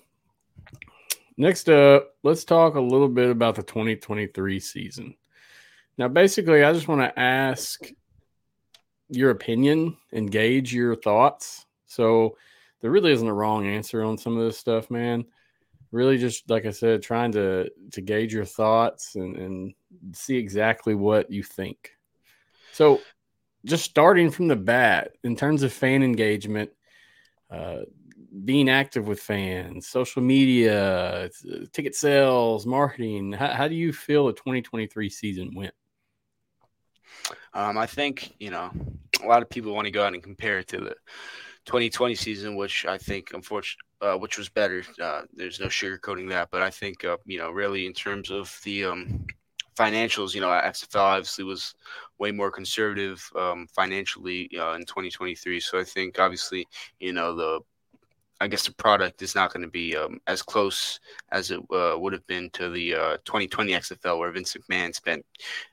next 1.36 1.68
up, 1.68 2.14
let's 2.22 2.44
talk 2.44 2.74
a 2.74 2.80
little 2.80 3.08
bit 3.08 3.30
about 3.30 3.56
the 3.56 3.62
2023 3.62 4.58
season. 4.58 5.14
Now, 5.98 6.08
basically, 6.08 6.64
I 6.64 6.72
just 6.72 6.88
want 6.88 7.02
to 7.02 7.20
ask 7.20 7.90
your 9.10 9.30
opinion, 9.30 9.96
engage 10.12 10.72
your 10.72 10.96
thoughts 10.96 11.66
so 11.90 12.36
there 12.80 12.90
really 12.90 13.12
isn't 13.12 13.26
a 13.28 13.34
wrong 13.34 13.66
answer 13.66 14.02
on 14.02 14.18
some 14.18 14.36
of 14.36 14.44
this 14.44 14.58
stuff, 14.58 14.90
man. 14.90 15.24
Really, 15.92 16.18
just 16.18 16.48
like 16.48 16.66
I 16.66 16.70
said, 16.70 17.02
trying 17.02 17.32
to 17.32 17.70
to 17.92 18.00
gauge 18.00 18.32
your 18.32 18.44
thoughts 18.44 19.16
and, 19.16 19.36
and 19.36 19.74
see 20.12 20.36
exactly 20.36 20.94
what 20.94 21.30
you 21.30 21.42
think. 21.42 21.92
So, 22.72 23.00
just 23.64 23.84
starting 23.84 24.30
from 24.30 24.48
the 24.48 24.56
bat, 24.56 25.12
in 25.24 25.34
terms 25.34 25.62
of 25.62 25.72
fan 25.72 26.02
engagement, 26.02 26.70
uh, 27.50 27.80
being 28.44 28.68
active 28.68 29.08
with 29.08 29.20
fans, 29.20 29.88
social 29.88 30.22
media, 30.22 31.28
ticket 31.72 31.96
sales, 31.96 32.66
marketing, 32.66 33.32
how, 33.32 33.48
how 33.48 33.68
do 33.68 33.74
you 33.74 33.92
feel 33.92 34.26
the 34.26 34.32
2023 34.32 35.10
season 35.10 35.52
went? 35.54 35.74
Um, 37.52 37.76
I 37.76 37.86
think 37.86 38.34
you 38.38 38.50
know 38.50 38.70
a 39.22 39.26
lot 39.26 39.42
of 39.42 39.50
people 39.50 39.74
want 39.74 39.86
to 39.86 39.90
go 39.90 40.04
out 40.04 40.14
and 40.14 40.22
compare 40.22 40.60
it 40.60 40.68
to 40.68 40.78
the 40.78 40.94
2020 41.70 42.16
season, 42.16 42.56
which 42.56 42.84
I 42.84 42.98
think, 42.98 43.30
unfortunately, 43.32 43.86
uh, 44.00 44.16
which 44.16 44.36
was 44.36 44.48
better. 44.48 44.82
Uh, 45.00 45.22
there's 45.32 45.60
no 45.60 45.66
sugarcoating 45.66 46.28
that, 46.30 46.48
but 46.50 46.62
I 46.62 46.70
think, 46.70 47.04
uh, 47.04 47.16
you 47.26 47.38
know, 47.38 47.52
really 47.52 47.86
in 47.86 47.92
terms 47.92 48.28
of 48.28 48.58
the 48.64 48.86
um, 48.86 49.24
financials, 49.78 50.34
you 50.34 50.40
know, 50.40 50.48
XFL 50.48 50.98
obviously 50.98 51.44
was 51.44 51.76
way 52.18 52.32
more 52.32 52.50
conservative 52.50 53.24
um, 53.38 53.68
financially 53.72 54.50
uh, 54.58 54.72
in 54.72 54.80
2023. 54.80 55.60
So 55.60 55.78
I 55.78 55.84
think 55.84 56.18
obviously, 56.18 56.66
you 56.98 57.12
know, 57.12 57.36
the 57.36 57.60
I 58.40 58.48
guess 58.48 58.66
the 58.66 58.72
product 58.72 59.22
is 59.22 59.36
not 59.36 59.52
going 59.52 59.62
to 59.62 59.70
be 59.70 59.96
um, 59.96 60.18
as 60.26 60.42
close 60.42 60.98
as 61.30 61.52
it 61.52 61.60
uh, 61.72 61.94
would 61.96 62.14
have 62.14 62.26
been 62.26 62.50
to 62.54 62.70
the 62.70 62.94
uh, 62.96 63.16
2020 63.26 63.72
XFL, 63.74 64.18
where 64.18 64.32
Vince 64.32 64.56
McMahon 64.56 64.92
spent 64.92 65.24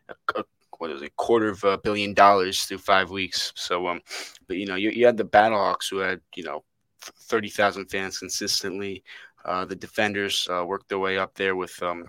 a, 0.10 0.14
a 0.36 0.44
what 0.80 0.92
is 0.92 1.02
it, 1.02 1.08
A 1.08 1.12
quarter 1.12 1.50
of 1.50 1.64
a 1.64 1.78
billion 1.78 2.14
dollars 2.14 2.64
through 2.64 2.80
five 2.80 3.10
weeks. 3.10 3.54
So, 3.56 3.88
um, 3.88 4.02
but 4.48 4.58
you 4.58 4.66
know, 4.66 4.76
you, 4.76 4.92
you 4.92 5.06
had 5.06 5.18
the 5.18 5.26
BattleHawks 5.26 5.90
who 5.90 5.98
had 5.98 6.22
you 6.36 6.44
know 6.44 6.64
thirty 7.02 7.50
thousand 7.50 7.88
fans 7.88 8.20
consistently. 8.20 9.04
Uh, 9.46 9.66
the 9.66 9.76
defenders 9.76 10.48
uh, 10.52 10.66
worked 10.66 10.90
their 10.90 11.00
way 11.00 11.18
up 11.18 11.34
there 11.36 11.56
with 11.56 11.82
um, 11.82 12.06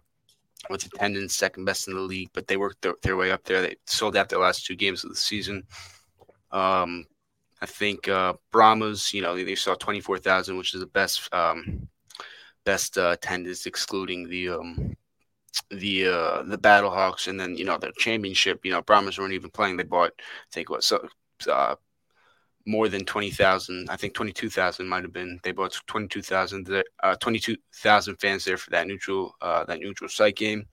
with 0.70 0.86
attendance 0.86 1.34
second 1.34 1.64
best 1.64 1.88
in 1.88 1.94
the 1.94 2.00
league, 2.00 2.30
but 2.32 2.46
they 2.46 2.56
worked 2.56 2.82
their, 2.82 2.94
their 3.02 3.16
way 3.16 3.30
up 3.30 3.44
there. 3.44 3.62
They 3.62 3.76
sold 3.86 4.16
out 4.16 4.28
their 4.28 4.40
last 4.40 4.66
two 4.66 4.76
games 4.76 5.04
of 5.04 5.10
the 5.10 5.16
season. 5.16 5.64
Um, 6.50 7.06
I 7.60 7.66
think 7.66 8.08
uh, 8.08 8.34
Brahmas, 8.52 9.12
you 9.12 9.22
know, 9.22 9.36
they, 9.36 9.44
they 9.44 9.54
saw 9.54 9.74
twenty 9.74 10.00
four 10.00 10.18
thousand, 10.18 10.56
which 10.58 10.74
is 10.74 10.80
the 10.80 10.86
best 10.86 11.32
um, 11.32 11.88
best 12.64 12.98
uh, 12.98 13.10
attendance, 13.10 13.66
excluding 13.66 14.28
the 14.28 14.50
um, 14.50 14.96
the 15.70 16.07
uh, 16.07 16.42
the 16.42 16.59
BattleHawks, 16.59 17.28
and 17.28 17.38
then 17.38 17.57
you 17.57 17.64
know 17.64 17.78
the 17.78 17.92
championship. 17.99 18.64
You 18.64 18.72
know, 18.72 18.82
Brahmas 18.82 19.18
weren't 19.18 19.32
even 19.32 19.51
playing. 19.51 19.76
They 19.76 19.84
bought, 19.84 20.12
I 20.18 20.51
think 20.53 20.70
what 20.70 20.84
so 20.84 21.07
uh, 21.51 21.76
more 22.66 22.88
than 22.88 23.05
20,000. 23.05 23.88
I 23.88 23.96
think 23.96 24.14
22,000 24.14 24.86
might 24.86 25.03
have 25.03 25.12
been. 25.12 25.40
They 25.42 25.53
bought 25.53 25.78
22,000 25.86 26.84
uh, 27.03 27.16
22,000 27.16 28.16
fans 28.16 28.44
there 28.44 28.59
for 28.59 28.70
that 28.70 28.86
neutral 28.86 29.34
uh, 29.40 29.64
that 29.64 29.80
neutral 29.80 30.11
site 30.11 30.36
game. 30.36 30.66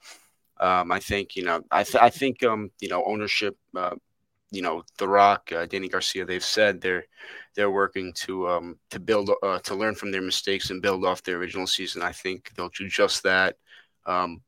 Um, 0.59 0.91
I 0.91 0.99
think 0.99 1.36
you 1.36 1.43
know 1.43 1.61
I, 1.71 1.84
th- 1.84 2.01
I 2.03 2.09
think 2.09 2.43
um, 2.43 2.71
you 2.80 2.89
know 2.89 3.03
ownership 3.05 3.57
uh, 3.76 3.95
you 4.51 4.61
know 4.61 4.84
The 4.97 5.07
Rock, 5.07 5.51
uh, 5.51 5.65
Danny 5.65 5.89
Garcia, 5.89 6.26
they've 6.26 6.43
said 6.43 6.82
they're 6.82 7.05
they're 7.55 7.71
working 7.71 8.13
to 8.13 8.47
um, 8.49 8.80
to 8.89 8.99
build 8.99 9.30
uh, 9.43 9.59
to 9.59 9.76
learn 9.76 9.95
from 9.95 10.11
their 10.11 10.21
mistakes 10.21 10.69
and 10.69 10.82
build 10.82 11.05
off 11.05 11.23
their 11.23 11.38
original 11.38 11.67
season. 11.67 12.01
I 12.01 12.11
think 12.11 12.51
they'll 12.55 12.69
do 12.69 12.88
just 12.88 13.23
that. 13.23 13.57
Um, 14.05 14.41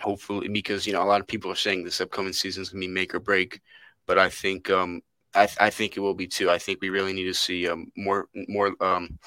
hopefully, 0.00 0.48
because 0.48 0.86
you 0.86 0.92
know 0.92 1.02
a 1.02 1.04
lot 1.04 1.20
of 1.20 1.26
people 1.26 1.50
are 1.50 1.56
saying 1.56 1.84
this 1.84 2.00
upcoming 2.00 2.32
season 2.32 2.62
is 2.62 2.70
gonna 2.70 2.80
be 2.80 2.88
make 2.88 3.14
or 3.14 3.20
break, 3.20 3.60
but 4.06 4.18
I 4.18 4.28
think 4.28 4.70
um, 4.70 5.02
I, 5.34 5.46
th- 5.46 5.58
I, 5.60 5.70
think 5.70 5.96
it 5.96 6.00
will 6.00 6.14
be 6.14 6.26
too. 6.26 6.50
I 6.50 6.58
think 6.58 6.80
we 6.80 6.88
really 6.90 7.12
need 7.12 7.24
to 7.24 7.34
see 7.34 7.68
um, 7.68 7.92
more 7.96 8.28
more 8.48 8.74
um, 8.80 9.18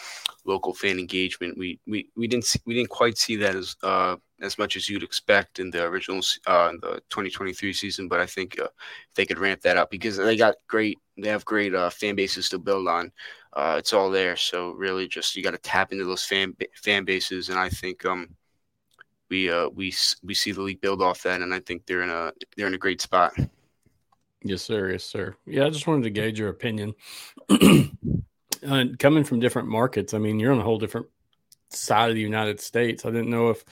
local 0.46 0.74
fan 0.74 1.00
engagement. 1.00 1.58
We 1.58 1.80
we, 1.88 2.10
we 2.16 2.28
didn't 2.28 2.46
see, 2.46 2.60
we 2.66 2.74
didn't 2.74 2.90
quite 2.90 3.18
see 3.18 3.36
that 3.38 3.56
as 3.56 3.76
uh, 3.84 4.18
as 4.42 4.58
much 4.58 4.76
as 4.76 4.90
you'd 4.90 5.04
expect 5.04 5.60
in 5.60 5.70
the 5.70 5.84
original 5.84 6.22
uh, 6.48 6.70
in 6.72 6.80
the 6.82 7.02
2023 7.10 7.74
season, 7.74 8.08
but 8.08 8.20
I 8.20 8.26
think 8.26 8.60
uh, 8.60 8.68
they 9.16 9.26
could 9.26 9.40
ramp 9.40 9.62
that 9.62 9.78
up 9.78 9.92
because 9.92 10.18
they 10.18 10.36
got 10.36 10.56
great 10.68 10.98
they 11.18 11.30
have 11.30 11.46
great 11.46 11.76
uh, 11.76 11.90
fan 11.90 12.16
bases 12.16 12.50
to 12.50 12.60
build 12.60 12.88
on. 12.88 13.12
Uh, 13.54 13.76
it's 13.78 13.94
all 13.94 14.10
there, 14.10 14.36
so 14.36 14.72
really 14.72 15.08
just 15.08 15.36
you 15.36 15.44
got 15.44 15.52
to 15.52 15.58
tap 15.60 15.92
into 15.92 16.06
those 16.06 16.24
fan 16.24 16.56
fan 16.76 17.06
bases, 17.06 17.50
and 17.50 17.60
I 17.60 17.70
think 17.70 18.06
um, 18.06 18.36
we 19.32 19.50
uh, 19.50 19.70
we 19.70 19.92
we 20.24 20.36
see 20.36 20.52
the 20.52 20.62
league 20.62 20.82
build 20.82 21.02
off 21.02 21.24
that, 21.24 21.42
and 21.42 21.54
I 21.54 21.62
think 21.62 21.88
they're 21.88 22.04
in 22.04 22.10
a 22.10 22.32
they're 22.56 22.68
in 22.68 22.76
a 22.76 22.78
great 22.78 23.02
spot. 23.02 23.34
Yes, 24.44 24.62
sir. 24.62 24.92
Yes, 24.92 25.04
sir. 25.04 25.36
Yeah, 25.48 25.66
I 25.66 25.70
just 25.70 25.88
wanted 25.88 26.04
to 26.04 26.10
gauge 26.12 26.38
your 26.38 26.50
opinion. 26.50 26.94
uh, 27.50 28.86
coming 29.00 29.24
from 29.24 29.40
different 29.40 29.70
markets, 29.70 30.14
I 30.14 30.18
mean, 30.18 30.40
you're 30.40 30.52
on 30.52 30.60
a 30.60 30.64
whole 30.64 30.80
different 30.80 31.08
side 31.70 32.10
of 32.10 32.16
the 32.16 32.22
United 32.22 32.60
States. 32.60 33.06
I 33.06 33.12
didn't 33.12 33.30
know 33.30 33.52
if 33.52 33.64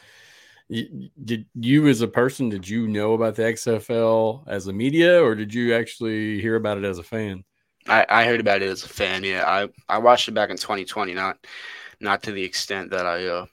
you, 0.70 1.10
did 1.24 1.46
you 1.56 1.88
as 1.88 2.02
a 2.02 2.08
person 2.08 2.50
did 2.50 2.70
you 2.70 2.88
know 2.88 3.14
about 3.14 3.36
the 3.36 3.44
XFL 3.44 4.44
as 4.48 4.68
a 4.68 4.74
media, 4.74 5.22
or 5.22 5.36
did 5.36 5.54
you 5.54 5.74
actually 5.74 6.40
hear 6.40 6.56
about 6.56 6.78
it 6.78 6.86
as 6.86 7.00
a 7.00 7.04
fan? 7.04 7.44
I, 7.88 8.06
I 8.08 8.26
heard 8.26 8.40
about 8.40 8.62
it 8.62 8.70
as 8.70 8.84
a 8.84 8.90
fan. 8.90 9.24
Yeah, 9.24 9.44
I 9.46 9.68
I 9.94 9.98
watched 9.98 10.28
it 10.28 10.34
back 10.34 10.52
in 10.52 10.58
2020, 10.58 11.14
not 11.16 11.46
not 12.00 12.24
to 12.24 12.32
the 12.32 12.44
extent 12.44 12.92
that 12.92 13.08
I 13.08 13.26
uh, 13.26 13.46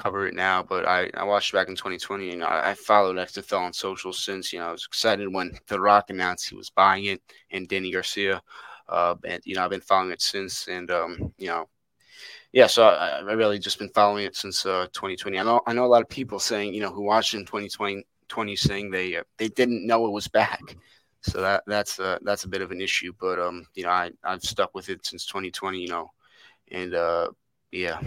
cover 0.00 0.26
it 0.26 0.34
now, 0.34 0.62
but 0.62 0.86
I, 0.86 1.10
I 1.14 1.24
watched 1.24 1.52
back 1.52 1.68
in 1.68 1.76
2020 1.76 2.30
and 2.30 2.44
I, 2.44 2.70
I 2.70 2.74
followed 2.74 3.16
XFL 3.16 3.60
on 3.60 3.72
social 3.72 4.12
since. 4.12 4.52
You 4.52 4.60
know, 4.60 4.68
I 4.68 4.72
was 4.72 4.86
excited 4.86 5.32
when 5.32 5.52
The 5.68 5.78
Rock 5.78 6.10
announced 6.10 6.48
he 6.48 6.56
was 6.56 6.70
buying 6.70 7.04
it 7.04 7.22
and 7.50 7.68
Danny 7.68 7.92
Garcia. 7.92 8.42
Uh, 8.88 9.14
and, 9.24 9.42
you 9.44 9.54
know, 9.54 9.64
I've 9.64 9.70
been 9.70 9.80
following 9.80 10.12
it 10.12 10.22
since. 10.22 10.68
And, 10.68 10.90
um, 10.90 11.32
you 11.36 11.48
know, 11.48 11.68
yeah, 12.52 12.66
so 12.66 12.84
I, 12.84 13.18
I 13.18 13.32
really 13.32 13.58
just 13.58 13.78
been 13.78 13.90
following 13.90 14.24
it 14.24 14.34
since 14.34 14.64
uh, 14.66 14.86
2020. 14.92 15.38
I 15.38 15.42
know 15.42 15.60
I 15.66 15.72
know 15.72 15.84
a 15.84 15.86
lot 15.86 16.02
of 16.02 16.08
people 16.08 16.40
saying, 16.40 16.74
you 16.74 16.80
know, 16.80 16.90
who 16.90 17.02
watched 17.02 17.34
in 17.34 17.44
2020, 17.44 18.04
20 18.28 18.56
saying 18.56 18.90
they 18.90 19.16
uh, 19.16 19.22
they 19.38 19.48
didn't 19.48 19.86
know 19.86 20.06
it 20.06 20.10
was 20.10 20.26
back. 20.26 20.60
So 21.22 21.40
that 21.42 21.62
that's 21.66 22.00
uh, 22.00 22.18
that's 22.22 22.44
a 22.44 22.48
bit 22.48 22.62
of 22.62 22.72
an 22.72 22.80
issue. 22.80 23.12
But 23.20 23.38
um, 23.38 23.66
you 23.74 23.84
know, 23.84 23.90
I 23.90 24.10
I've 24.24 24.42
stuck 24.42 24.74
with 24.74 24.88
it 24.88 25.06
since 25.06 25.26
2020. 25.26 25.78
You 25.78 25.88
know, 25.88 26.10
and 26.72 26.94
uh, 26.94 27.30
yeah. 27.70 28.00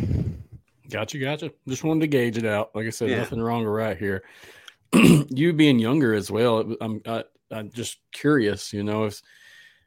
Gotcha, 0.93 1.17
gotcha. 1.17 1.51
Just 1.67 1.83
wanted 1.83 2.01
to 2.01 2.07
gauge 2.07 2.37
it 2.37 2.45
out. 2.45 2.69
Like 2.75 2.85
I 2.85 2.91
said, 2.91 3.09
yeah. 3.09 3.17
nothing 3.17 3.41
wrong 3.41 3.65
or 3.65 3.71
right 3.71 3.97
here. 3.97 4.23
you 4.93 5.51
being 5.51 5.79
younger 5.79 6.13
as 6.13 6.29
well, 6.29 6.75
I'm 6.79 7.01
I, 7.07 7.23
I'm 7.49 7.71
just 7.71 7.97
curious. 8.11 8.71
You 8.71 8.83
know, 8.83 9.05
if 9.05 9.19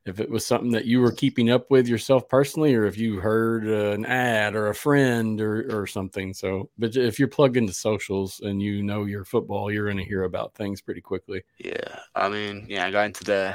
if 0.04 0.18
it 0.18 0.28
was 0.28 0.44
something 0.44 0.72
that 0.72 0.84
you 0.84 1.00
were 1.00 1.12
keeping 1.12 1.48
up 1.48 1.70
with 1.70 1.86
yourself 1.86 2.28
personally, 2.28 2.74
or 2.74 2.86
if 2.86 2.98
you 2.98 3.20
heard 3.20 3.68
uh, 3.68 3.92
an 3.92 4.04
ad 4.04 4.56
or 4.56 4.66
a 4.66 4.74
friend 4.74 5.40
or 5.40 5.68
or 5.70 5.86
something. 5.86 6.34
So, 6.34 6.70
but 6.76 6.96
if 6.96 7.20
you're 7.20 7.28
plugged 7.28 7.56
into 7.56 7.72
socials 7.72 8.40
and 8.42 8.60
you 8.60 8.82
know 8.82 9.04
your 9.04 9.24
football, 9.24 9.70
you're 9.70 9.86
going 9.86 9.98
to 9.98 10.04
hear 10.04 10.24
about 10.24 10.56
things 10.56 10.80
pretty 10.80 11.02
quickly. 11.02 11.44
Yeah, 11.58 12.00
I 12.16 12.28
mean, 12.28 12.66
yeah, 12.68 12.84
I 12.84 12.90
got 12.90 13.06
into 13.06 13.22
the 13.22 13.54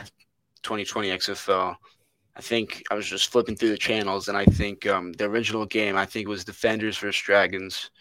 2020 0.64 1.10
XFL 1.10 1.76
I 2.36 2.42
think 2.42 2.84
I 2.90 2.96
was 2.96 3.08
just 3.08 3.32
flipping 3.32 3.56
through 3.56 3.70
the 3.70 3.78
channels, 3.78 4.28
and 4.28 4.38
I 4.38 4.46
think 4.46 4.88
um, 4.88 5.14
the 5.14 5.26
original 5.26 5.66
game 5.66 5.98
I 5.98 6.06
think 6.06 6.28
was 6.28 6.46
Defenders 6.46 6.98
versus 6.98 7.22
Dragons. 7.22 7.92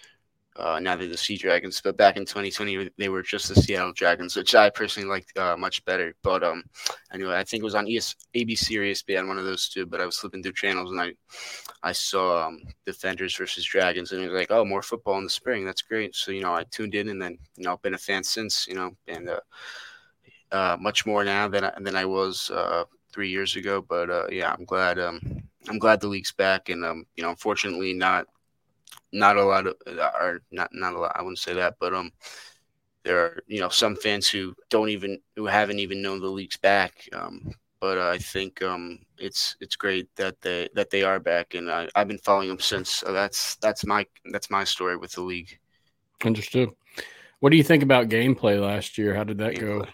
Uh, 0.56 0.78
now 0.80 0.96
they're 0.96 1.08
the 1.08 1.16
Sea 1.16 1.36
Dragons, 1.36 1.80
but 1.82 1.96
back 1.96 2.16
in 2.16 2.24
2020 2.24 2.90
they 2.98 3.08
were 3.08 3.22
just 3.22 3.48
the 3.48 3.54
Seattle 3.54 3.92
Dragons, 3.92 4.36
which 4.36 4.54
I 4.54 4.68
personally 4.68 5.08
liked 5.08 5.36
uh, 5.38 5.56
much 5.56 5.84
better. 5.84 6.14
But 6.22 6.42
um, 6.42 6.64
anyway, 7.12 7.36
I 7.36 7.44
think 7.44 7.62
it 7.62 7.64
was 7.64 7.76
on 7.76 7.88
ES- 7.88 8.16
ABC 8.34 8.76
or 8.76 8.82
ESPN, 8.82 9.28
one 9.28 9.38
of 9.38 9.44
those 9.44 9.68
two. 9.68 9.86
But 9.86 10.00
I 10.00 10.06
was 10.06 10.18
flipping 10.18 10.42
through 10.42 10.52
channels 10.52 10.90
and 10.90 11.00
I 11.00 11.12
I 11.82 11.92
saw 11.92 12.48
um, 12.48 12.62
Defenders 12.84 13.36
versus 13.36 13.64
Dragons, 13.64 14.12
and 14.12 14.22
it 14.22 14.28
was 14.28 14.38
like, 14.38 14.50
oh, 14.50 14.64
more 14.64 14.82
football 14.82 15.18
in 15.18 15.24
the 15.24 15.30
spring. 15.30 15.64
That's 15.64 15.82
great. 15.82 16.14
So 16.14 16.30
you 16.30 16.42
know, 16.42 16.54
I 16.54 16.64
tuned 16.64 16.94
in, 16.94 17.08
and 17.08 17.22
then 17.22 17.38
you 17.56 17.64
know, 17.64 17.78
been 17.78 17.94
a 17.94 17.98
fan 17.98 18.22
since. 18.22 18.66
You 18.68 18.74
know, 18.74 18.96
and 19.08 19.28
uh, 19.28 19.40
uh, 20.52 20.76
much 20.80 21.06
more 21.06 21.24
now 21.24 21.48
than 21.48 21.64
I, 21.64 21.72
than 21.80 21.96
I 21.96 22.04
was 22.04 22.50
uh, 22.50 22.84
three 23.12 23.30
years 23.30 23.56
ago. 23.56 23.84
But 23.86 24.10
uh, 24.10 24.26
yeah, 24.30 24.54
I'm 24.56 24.64
glad. 24.64 24.98
Um, 24.98 25.20
I'm 25.68 25.78
glad 25.78 26.00
the 26.00 26.08
league's 26.08 26.32
back, 26.32 26.68
and 26.68 26.84
um, 26.84 27.04
you 27.16 27.22
know, 27.22 27.30
unfortunately, 27.30 27.92
not 27.92 28.26
not 29.12 29.36
a 29.36 29.44
lot 29.44 29.66
of 29.66 29.76
are 29.98 30.42
not 30.50 30.70
not 30.72 30.94
a 30.94 30.98
lot. 30.98 31.12
I 31.14 31.22
wouldn't 31.22 31.38
say 31.38 31.54
that, 31.54 31.76
but 31.80 31.94
um, 31.94 32.12
there 33.04 33.18
are 33.18 33.42
you 33.46 33.60
know 33.60 33.68
some 33.68 33.96
fans 33.96 34.28
who 34.28 34.54
don't 34.68 34.88
even 34.88 35.18
who 35.36 35.46
haven't 35.46 35.78
even 35.78 36.02
known 36.02 36.20
the 36.20 36.28
league's 36.28 36.56
back. 36.56 37.08
Um, 37.12 37.52
but 37.80 37.96
uh, 37.96 38.10
I 38.10 38.18
think 38.18 38.62
um, 38.62 38.98
it's 39.18 39.56
it's 39.60 39.76
great 39.76 40.14
that 40.16 40.40
they 40.42 40.68
that 40.74 40.90
they 40.90 41.02
are 41.02 41.18
back, 41.18 41.54
and 41.54 41.70
I, 41.70 41.88
I've 41.94 42.08
been 42.08 42.18
following 42.18 42.48
them 42.48 42.60
since. 42.60 42.90
So 42.90 43.12
that's 43.12 43.56
that's 43.56 43.86
my 43.86 44.06
that's 44.32 44.50
my 44.50 44.64
story 44.64 44.96
with 44.96 45.12
the 45.12 45.22
league. 45.22 45.58
Understood. 46.24 46.70
What 47.40 47.50
do 47.50 47.56
you 47.56 47.64
think 47.64 47.82
about 47.82 48.10
gameplay 48.10 48.60
last 48.60 48.98
year? 48.98 49.14
How 49.14 49.24
did 49.24 49.38
that 49.38 49.54
gameplay. 49.54 49.84
go? 49.84 49.86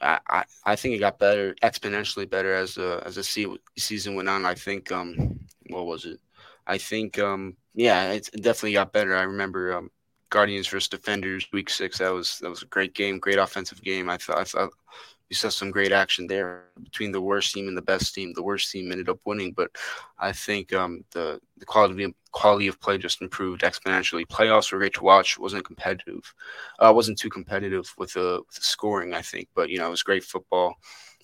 I, 0.00 0.44
I 0.64 0.76
think 0.76 0.94
it 0.94 0.98
got 0.98 1.18
better, 1.18 1.54
exponentially 1.62 2.28
better 2.28 2.54
as 2.54 2.74
the 2.74 3.02
as 3.04 3.16
the 3.16 3.58
season 3.78 4.14
went 4.14 4.28
on. 4.28 4.44
I 4.44 4.54
think 4.54 4.90
um 4.92 5.40
what 5.70 5.86
was 5.86 6.04
it? 6.04 6.20
I 6.66 6.78
think 6.78 7.18
um 7.18 7.56
yeah, 7.74 8.12
it 8.12 8.28
definitely 8.34 8.74
got 8.74 8.92
better. 8.92 9.16
I 9.16 9.22
remember 9.22 9.74
um 9.74 9.90
Guardians 10.30 10.68
versus 10.68 10.88
Defenders 10.88 11.48
week 11.52 11.70
six. 11.70 11.98
That 11.98 12.12
was 12.12 12.38
that 12.40 12.50
was 12.50 12.62
a 12.62 12.66
great 12.66 12.94
game, 12.94 13.18
great 13.18 13.38
offensive 13.38 13.82
game. 13.82 14.10
I 14.10 14.16
thought 14.18 14.38
I 14.38 14.44
thought 14.44 14.70
we 15.32 15.36
saw 15.36 15.48
some 15.48 15.70
great 15.70 15.92
action 15.92 16.26
there 16.26 16.64
between 16.82 17.10
the 17.10 17.22
worst 17.22 17.54
team 17.54 17.66
and 17.66 17.74
the 17.74 17.80
best 17.80 18.14
team. 18.14 18.34
The 18.34 18.42
worst 18.42 18.70
team 18.70 18.92
ended 18.92 19.08
up 19.08 19.18
winning, 19.24 19.52
but 19.52 19.70
I 20.18 20.30
think 20.30 20.74
um, 20.74 21.06
the 21.12 21.40
the 21.56 21.64
quality 21.64 22.04
of, 22.04 22.12
quality 22.32 22.66
of 22.66 22.78
play 22.78 22.98
just 22.98 23.22
improved 23.22 23.62
exponentially. 23.62 24.26
Playoffs 24.26 24.70
were 24.70 24.78
great 24.78 24.92
to 24.92 25.02
watch. 25.02 25.38
wasn't 25.38 25.64
competitive. 25.64 26.34
Uh, 26.78 26.92
wasn't 26.94 27.18
too 27.18 27.30
competitive 27.30 27.90
with 27.96 28.12
the, 28.12 28.42
with 28.46 28.56
the 28.56 28.60
scoring, 28.60 29.14
I 29.14 29.22
think, 29.22 29.48
but 29.54 29.70
you 29.70 29.78
know 29.78 29.86
it 29.86 29.96
was 29.96 30.02
great 30.02 30.22
football. 30.22 30.74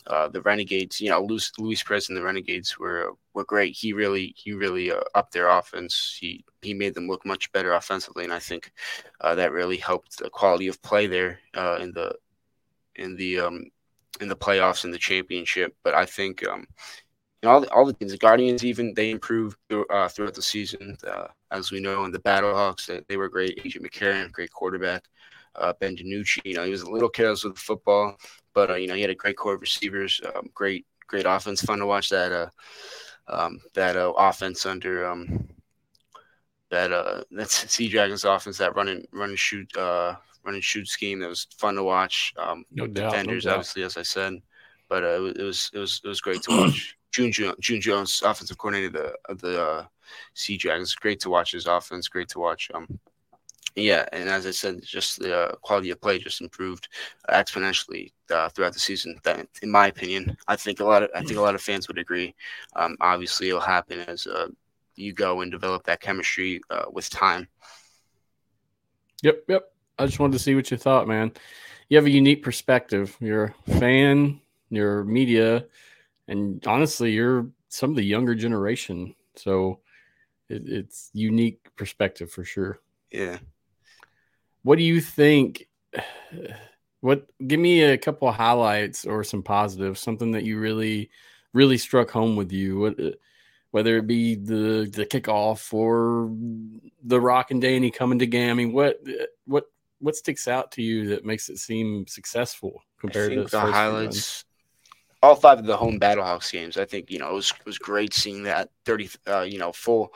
Uh, 0.06 0.28
the 0.28 0.40
Renegades, 0.40 1.02
you 1.02 1.10
know, 1.10 1.22
Luis, 1.22 1.52
Luis 1.58 1.82
Perez 1.82 2.08
and 2.08 2.16
the 2.16 2.22
Renegades 2.22 2.78
were 2.78 3.12
were 3.34 3.44
great. 3.44 3.76
He 3.76 3.92
really 3.92 4.32
he 4.38 4.54
really 4.54 4.90
uh, 4.90 5.02
upped 5.14 5.34
their 5.34 5.50
offense. 5.50 6.16
He 6.18 6.46
he 6.62 6.72
made 6.72 6.94
them 6.94 7.08
look 7.08 7.26
much 7.26 7.52
better 7.52 7.74
offensively, 7.74 8.24
and 8.24 8.32
I 8.32 8.38
think 8.38 8.72
uh, 9.20 9.34
that 9.34 9.52
really 9.52 9.76
helped 9.76 10.16
the 10.16 10.30
quality 10.30 10.68
of 10.68 10.80
play 10.80 11.06
there 11.08 11.40
uh, 11.54 11.76
in 11.82 11.92
the 11.92 12.14
in 12.96 13.14
the 13.14 13.40
um, 13.40 13.64
in 14.20 14.28
the 14.28 14.36
playoffs 14.36 14.84
and 14.84 14.92
the 14.94 14.98
championship. 14.98 15.74
But 15.84 15.94
I 15.94 16.06
think 16.06 16.46
um, 16.46 16.66
you 17.42 17.48
know, 17.48 17.50
all 17.50 17.60
the, 17.60 17.70
all 17.72 17.86
the 17.86 17.92
teams, 17.94 18.12
the 18.12 18.18
Guardians, 18.18 18.64
even 18.64 18.94
they 18.94 19.10
improved 19.10 19.56
through, 19.68 19.86
uh, 19.86 20.08
throughout 20.08 20.34
the 20.34 20.42
season. 20.42 20.96
Uh, 21.06 21.28
as 21.50 21.70
we 21.70 21.80
know, 21.80 22.04
And 22.04 22.14
the 22.14 22.18
BattleHawks, 22.20 22.86
they, 22.86 23.00
they 23.08 23.16
were 23.16 23.28
great. 23.28 23.58
AJ 23.64 23.80
McCarron, 23.80 24.32
great 24.32 24.52
quarterback. 24.52 25.04
uh, 25.54 25.72
Ben 25.80 25.96
DiNucci. 25.96 26.40
You 26.44 26.54
know, 26.54 26.64
he 26.64 26.70
was 26.70 26.82
a 26.82 26.90
little 26.90 27.08
careless 27.08 27.44
with 27.44 27.54
the 27.54 27.60
football, 27.60 28.16
but 28.54 28.70
uh, 28.70 28.74
you 28.74 28.86
know 28.88 28.94
he 28.94 29.00
had 29.02 29.10
a 29.10 29.14
great 29.14 29.36
core 29.36 29.54
of 29.54 29.60
receivers, 29.60 30.20
um, 30.34 30.50
great 30.54 30.86
great 31.06 31.26
offense. 31.26 31.62
Fun 31.62 31.78
to 31.80 31.86
watch 31.86 32.08
that 32.10 32.32
uh, 32.32 32.50
um, 33.28 33.60
that 33.74 33.96
uh, 33.96 34.12
offense 34.16 34.66
under 34.66 35.06
um, 35.08 35.48
that 36.70 36.92
uh, 36.92 37.22
that's 37.30 37.70
Sea 37.72 37.88
Dragons 37.88 38.24
offense, 38.24 38.58
that 38.58 38.76
running 38.76 39.06
run 39.12 39.30
and 39.30 39.38
shoot 39.38 39.74
uh, 39.76 40.16
run 40.44 40.54
and 40.54 40.64
shoot 40.64 40.88
scheme. 40.88 41.20
That 41.20 41.28
was 41.28 41.46
fun 41.56 41.76
to 41.76 41.82
watch. 41.82 42.32
Um, 42.38 42.64
no 42.72 42.86
doubt, 42.86 43.10
defenders, 43.10 43.44
no 43.44 43.52
obviously, 43.52 43.82
as 43.82 43.96
I 43.96 44.02
said, 44.02 44.40
but 44.88 45.04
uh, 45.04 45.24
it 45.24 45.42
was 45.42 45.70
it 45.72 45.78
was 45.78 46.00
it 46.04 46.08
was 46.08 46.20
great 46.20 46.42
to 46.42 46.50
watch. 46.50 46.96
June, 47.10 47.32
June 47.32 47.80
Jones, 47.80 48.22
offensive 48.22 48.58
coordinator 48.58 48.88
of 48.88 48.92
the 48.92 49.32
of 49.32 49.40
the 49.40 49.62
uh, 49.62 49.84
Sea 50.34 50.56
Dragons, 50.56 50.94
great 50.94 51.20
to 51.20 51.30
watch 51.30 51.52
his 51.52 51.66
offense. 51.66 52.06
Great 52.08 52.28
to 52.28 52.38
watch. 52.38 52.70
Um, 52.74 52.98
yeah, 53.74 54.06
and 54.12 54.28
as 54.28 54.46
I 54.46 54.50
said, 54.50 54.82
just 54.82 55.20
the 55.20 55.36
uh, 55.36 55.52
quality 55.56 55.90
of 55.90 56.00
play 56.00 56.18
just 56.18 56.40
improved 56.40 56.88
exponentially 57.30 58.12
uh, 58.30 58.48
throughout 58.48 58.72
the 58.72 58.78
season. 58.80 59.18
That, 59.22 59.46
in 59.62 59.70
my 59.70 59.86
opinion, 59.86 60.36
I 60.48 60.56
think 60.56 60.80
a 60.80 60.84
lot 60.84 61.02
of 61.02 61.10
I 61.14 61.22
think 61.22 61.38
a 61.38 61.42
lot 61.42 61.54
of 61.54 61.62
fans 61.62 61.88
would 61.88 61.98
agree. 61.98 62.34
Um, 62.76 62.96
obviously, 63.00 63.48
it'll 63.48 63.60
happen 63.60 64.00
as 64.00 64.26
uh, 64.26 64.48
you 64.96 65.12
go 65.12 65.40
and 65.40 65.50
develop 65.50 65.84
that 65.84 66.00
chemistry 66.00 66.60
uh, 66.70 66.86
with 66.90 67.08
time. 67.08 67.48
Yep, 69.22 69.44
yep. 69.48 69.72
I 69.98 70.06
just 70.06 70.18
wanted 70.18 70.34
to 70.34 70.38
see 70.38 70.54
what 70.54 70.70
you 70.70 70.76
thought, 70.76 71.08
man. 71.08 71.32
You 71.88 71.96
have 71.96 72.06
a 72.06 72.10
unique 72.10 72.42
perspective. 72.42 73.16
You're 73.20 73.54
a 73.66 73.78
fan, 73.78 74.40
you're 74.70 75.04
media, 75.04 75.64
and 76.28 76.64
honestly, 76.66 77.12
you're 77.12 77.48
some 77.68 77.90
of 77.90 77.96
the 77.96 78.04
younger 78.04 78.34
generation. 78.34 79.14
So 79.36 79.80
it, 80.48 80.62
it's 80.66 81.10
unique 81.12 81.74
perspective 81.76 82.30
for 82.30 82.44
sure. 82.44 82.80
Yeah. 83.10 83.38
What 84.62 84.78
do 84.78 84.84
you 84.84 85.00
think? 85.00 85.68
What 87.00 87.28
give 87.46 87.60
me 87.60 87.82
a 87.82 87.96
couple 87.96 88.26
of 88.26 88.34
highlights 88.34 89.04
or 89.04 89.22
some 89.22 89.44
positives, 89.44 90.00
something 90.00 90.32
that 90.32 90.42
you 90.42 90.58
really, 90.58 91.10
really 91.52 91.78
struck 91.78 92.10
home 92.10 92.34
with 92.34 92.50
you. 92.50 92.80
What, 92.80 92.96
whether 93.70 93.98
it 93.98 94.08
be 94.08 94.34
the 94.34 94.90
the 94.92 95.06
kickoff 95.06 95.72
or 95.72 96.34
the 97.04 97.20
Rock 97.20 97.52
and 97.52 97.62
Danny 97.62 97.92
coming 97.92 98.18
to 98.18 98.26
mean, 98.26 98.72
what 98.72 99.00
what 99.44 99.70
what 100.00 100.16
sticks 100.16 100.48
out 100.48 100.72
to 100.72 100.82
you 100.82 101.08
that 101.08 101.24
makes 101.24 101.48
it 101.48 101.58
seem 101.58 102.06
successful 102.06 102.82
compared 103.00 103.32
to 103.32 103.44
the 103.44 103.60
highlights? 103.60 104.44
All 105.22 105.34
five 105.34 105.58
of 105.58 105.66
the 105.66 105.76
home 105.76 105.98
BattleHawks 105.98 106.52
games, 106.52 106.76
I 106.76 106.84
think 106.84 107.10
you 107.10 107.18
know 107.18 107.30
it 107.30 107.34
was 107.34 107.52
it 107.58 107.66
was 107.66 107.78
great 107.78 108.14
seeing 108.14 108.44
that 108.44 108.70
thirty, 108.84 109.10
uh, 109.26 109.42
you 109.42 109.58
know, 109.58 109.72
full, 109.72 110.12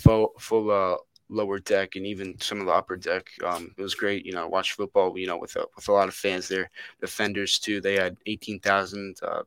full, 0.00 0.32
full 0.38 0.70
uh, 0.70 0.96
lower 1.28 1.60
deck 1.60 1.94
and 1.94 2.04
even 2.04 2.38
some 2.40 2.60
of 2.60 2.66
the 2.66 2.72
upper 2.72 2.96
deck. 2.96 3.30
Um, 3.44 3.72
it 3.78 3.82
was 3.82 3.94
great, 3.94 4.26
you 4.26 4.32
know, 4.32 4.48
watch 4.48 4.72
football, 4.72 5.16
you 5.16 5.28
know, 5.28 5.38
with 5.38 5.54
a, 5.54 5.64
with 5.76 5.86
a 5.86 5.92
lot 5.92 6.08
of 6.08 6.14
fans 6.14 6.48
there. 6.48 6.68
Defenders 7.00 7.60
too, 7.60 7.80
they 7.80 7.94
had 7.94 8.16
eighteen 8.26 8.58
thousand 8.58 9.18
uh, 9.22 9.42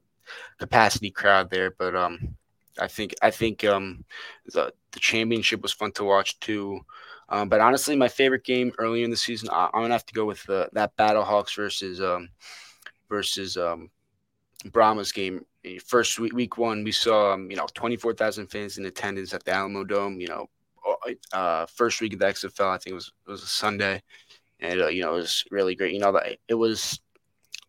capacity 0.57 1.11
crowd 1.11 1.49
there, 1.49 1.71
but 1.71 1.95
um, 1.95 2.35
I 2.79 2.87
think 2.87 3.13
I 3.21 3.29
think 3.29 3.63
um, 3.63 4.03
the 4.45 4.73
the 4.91 4.99
championship 4.99 5.61
was 5.61 5.73
fun 5.73 5.91
to 5.93 6.03
watch 6.03 6.39
too. 6.39 6.79
Um, 7.33 7.49
but 7.49 7.61
honestly, 7.61 7.95
my 7.95 8.09
favorite 8.09 8.43
game 8.43 8.71
earlier 8.77 9.03
in 9.03 9.09
the 9.09 9.17
season, 9.17 9.49
I, 9.51 9.65
am 9.65 9.81
gonna 9.81 9.95
have 9.95 10.05
to 10.05 10.13
go 10.13 10.23
with 10.23 10.43
the, 10.43 10.69
that 10.73 10.95
BattleHawks 10.97 11.55
versus 11.55 11.99
um, 11.99 12.29
versus 13.09 13.57
um, 13.57 13.89
Brahmas 14.71 15.11
game. 15.11 15.43
First 15.83 16.19
week, 16.19 16.33
week 16.33 16.59
one, 16.59 16.83
we 16.83 16.91
saw 16.91 17.33
um, 17.33 17.49
you 17.49 17.57
know 17.57 17.65
24,000 17.73 18.45
fans 18.45 18.77
in 18.77 18.85
attendance 18.85 19.33
at 19.33 19.43
the 19.43 19.51
Alamo 19.51 19.83
Dome. 19.83 20.21
You 20.21 20.27
know, 20.27 20.49
uh, 21.33 21.65
first 21.65 22.01
week 22.01 22.13
of 22.13 22.19
the 22.19 22.25
XFL, 22.25 22.67
I 22.67 22.77
think 22.77 22.91
it 22.91 22.93
was 22.93 23.11
it 23.27 23.31
was 23.31 23.41
a 23.41 23.47
Sunday, 23.47 24.03
and 24.59 24.81
uh, 24.81 24.87
you 24.89 25.01
know 25.01 25.15
it 25.15 25.21
was 25.21 25.43
really 25.49 25.73
great. 25.73 25.93
You 25.93 26.01
know, 26.01 26.15
it 26.47 26.53
was 26.53 26.99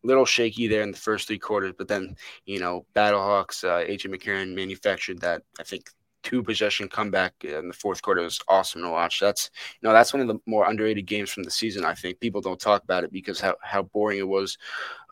a 0.03 0.07
little 0.07 0.27
shaky 0.27 0.69
there 0.69 0.83
in 0.83 0.91
the 0.91 0.99
first 0.99 1.27
three 1.27 1.39
quarters, 1.39 1.73
but 1.79 1.89
then 1.89 2.17
you 2.45 2.61
know 2.61 2.85
BattleHawks, 2.95 3.65
uh, 3.65 3.89
AJ 3.91 4.15
McCarron 4.15 4.55
manufactured 4.55 5.23
that. 5.23 5.41
I 5.59 5.63
think 5.63 5.89
two 6.25 6.43
possession 6.43 6.89
comeback 6.89 7.33
in 7.45 7.69
the 7.69 7.75
fourth 7.75 8.03
quarter 8.03 8.23
was 8.23 8.41
awesome 8.49 8.83
to 8.83 8.89
watch. 8.89 9.21
That's 9.21 9.51
you 9.81 9.87
know 9.87 9.93
that's 9.93 10.13
one 10.13 10.23
of 10.23 10.27
the 10.27 10.39
more 10.47 10.69
underrated 10.69 11.07
games 11.07 11.31
from 11.31 11.45
the 11.45 11.51
season. 11.51 11.85
I 11.85 11.95
think 11.95 12.19
people 12.19 12.41
don't 12.41 12.59
talk 12.59 12.83
about 12.83 13.05
it 13.05 13.13
because 13.13 13.41
how, 13.41 13.55
how 13.63 13.83
boring 13.83 14.19
it 14.19 14.27
was 14.27 14.59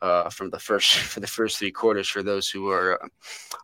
uh, 0.00 0.30
from 0.30 0.50
the 0.50 0.58
first 0.58 0.94
for 1.12 1.20
the 1.20 1.26
first 1.26 1.58
three 1.58 1.70
quarters 1.70 2.08
for 2.08 2.22
those 2.22 2.48
who 2.48 2.70
are 2.70 3.00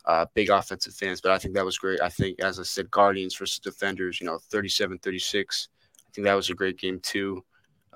uh, 0.04 0.26
big 0.34 0.50
offensive 0.50 0.94
fans. 0.94 1.20
But 1.20 1.32
I 1.32 1.38
think 1.38 1.54
that 1.54 1.64
was 1.64 1.78
great. 1.78 2.00
I 2.00 2.10
think 2.10 2.38
as 2.40 2.60
I 2.60 2.62
said, 2.62 2.90
Guardians 2.90 3.34
versus 3.34 3.58
Defenders, 3.58 4.20
you 4.20 4.26
know, 4.26 4.38
37-36. 4.52 5.68
I 6.06 6.10
think 6.12 6.24
that 6.26 6.34
was 6.34 6.50
a 6.50 6.54
great 6.54 6.78
game 6.78 7.00
too 7.00 7.44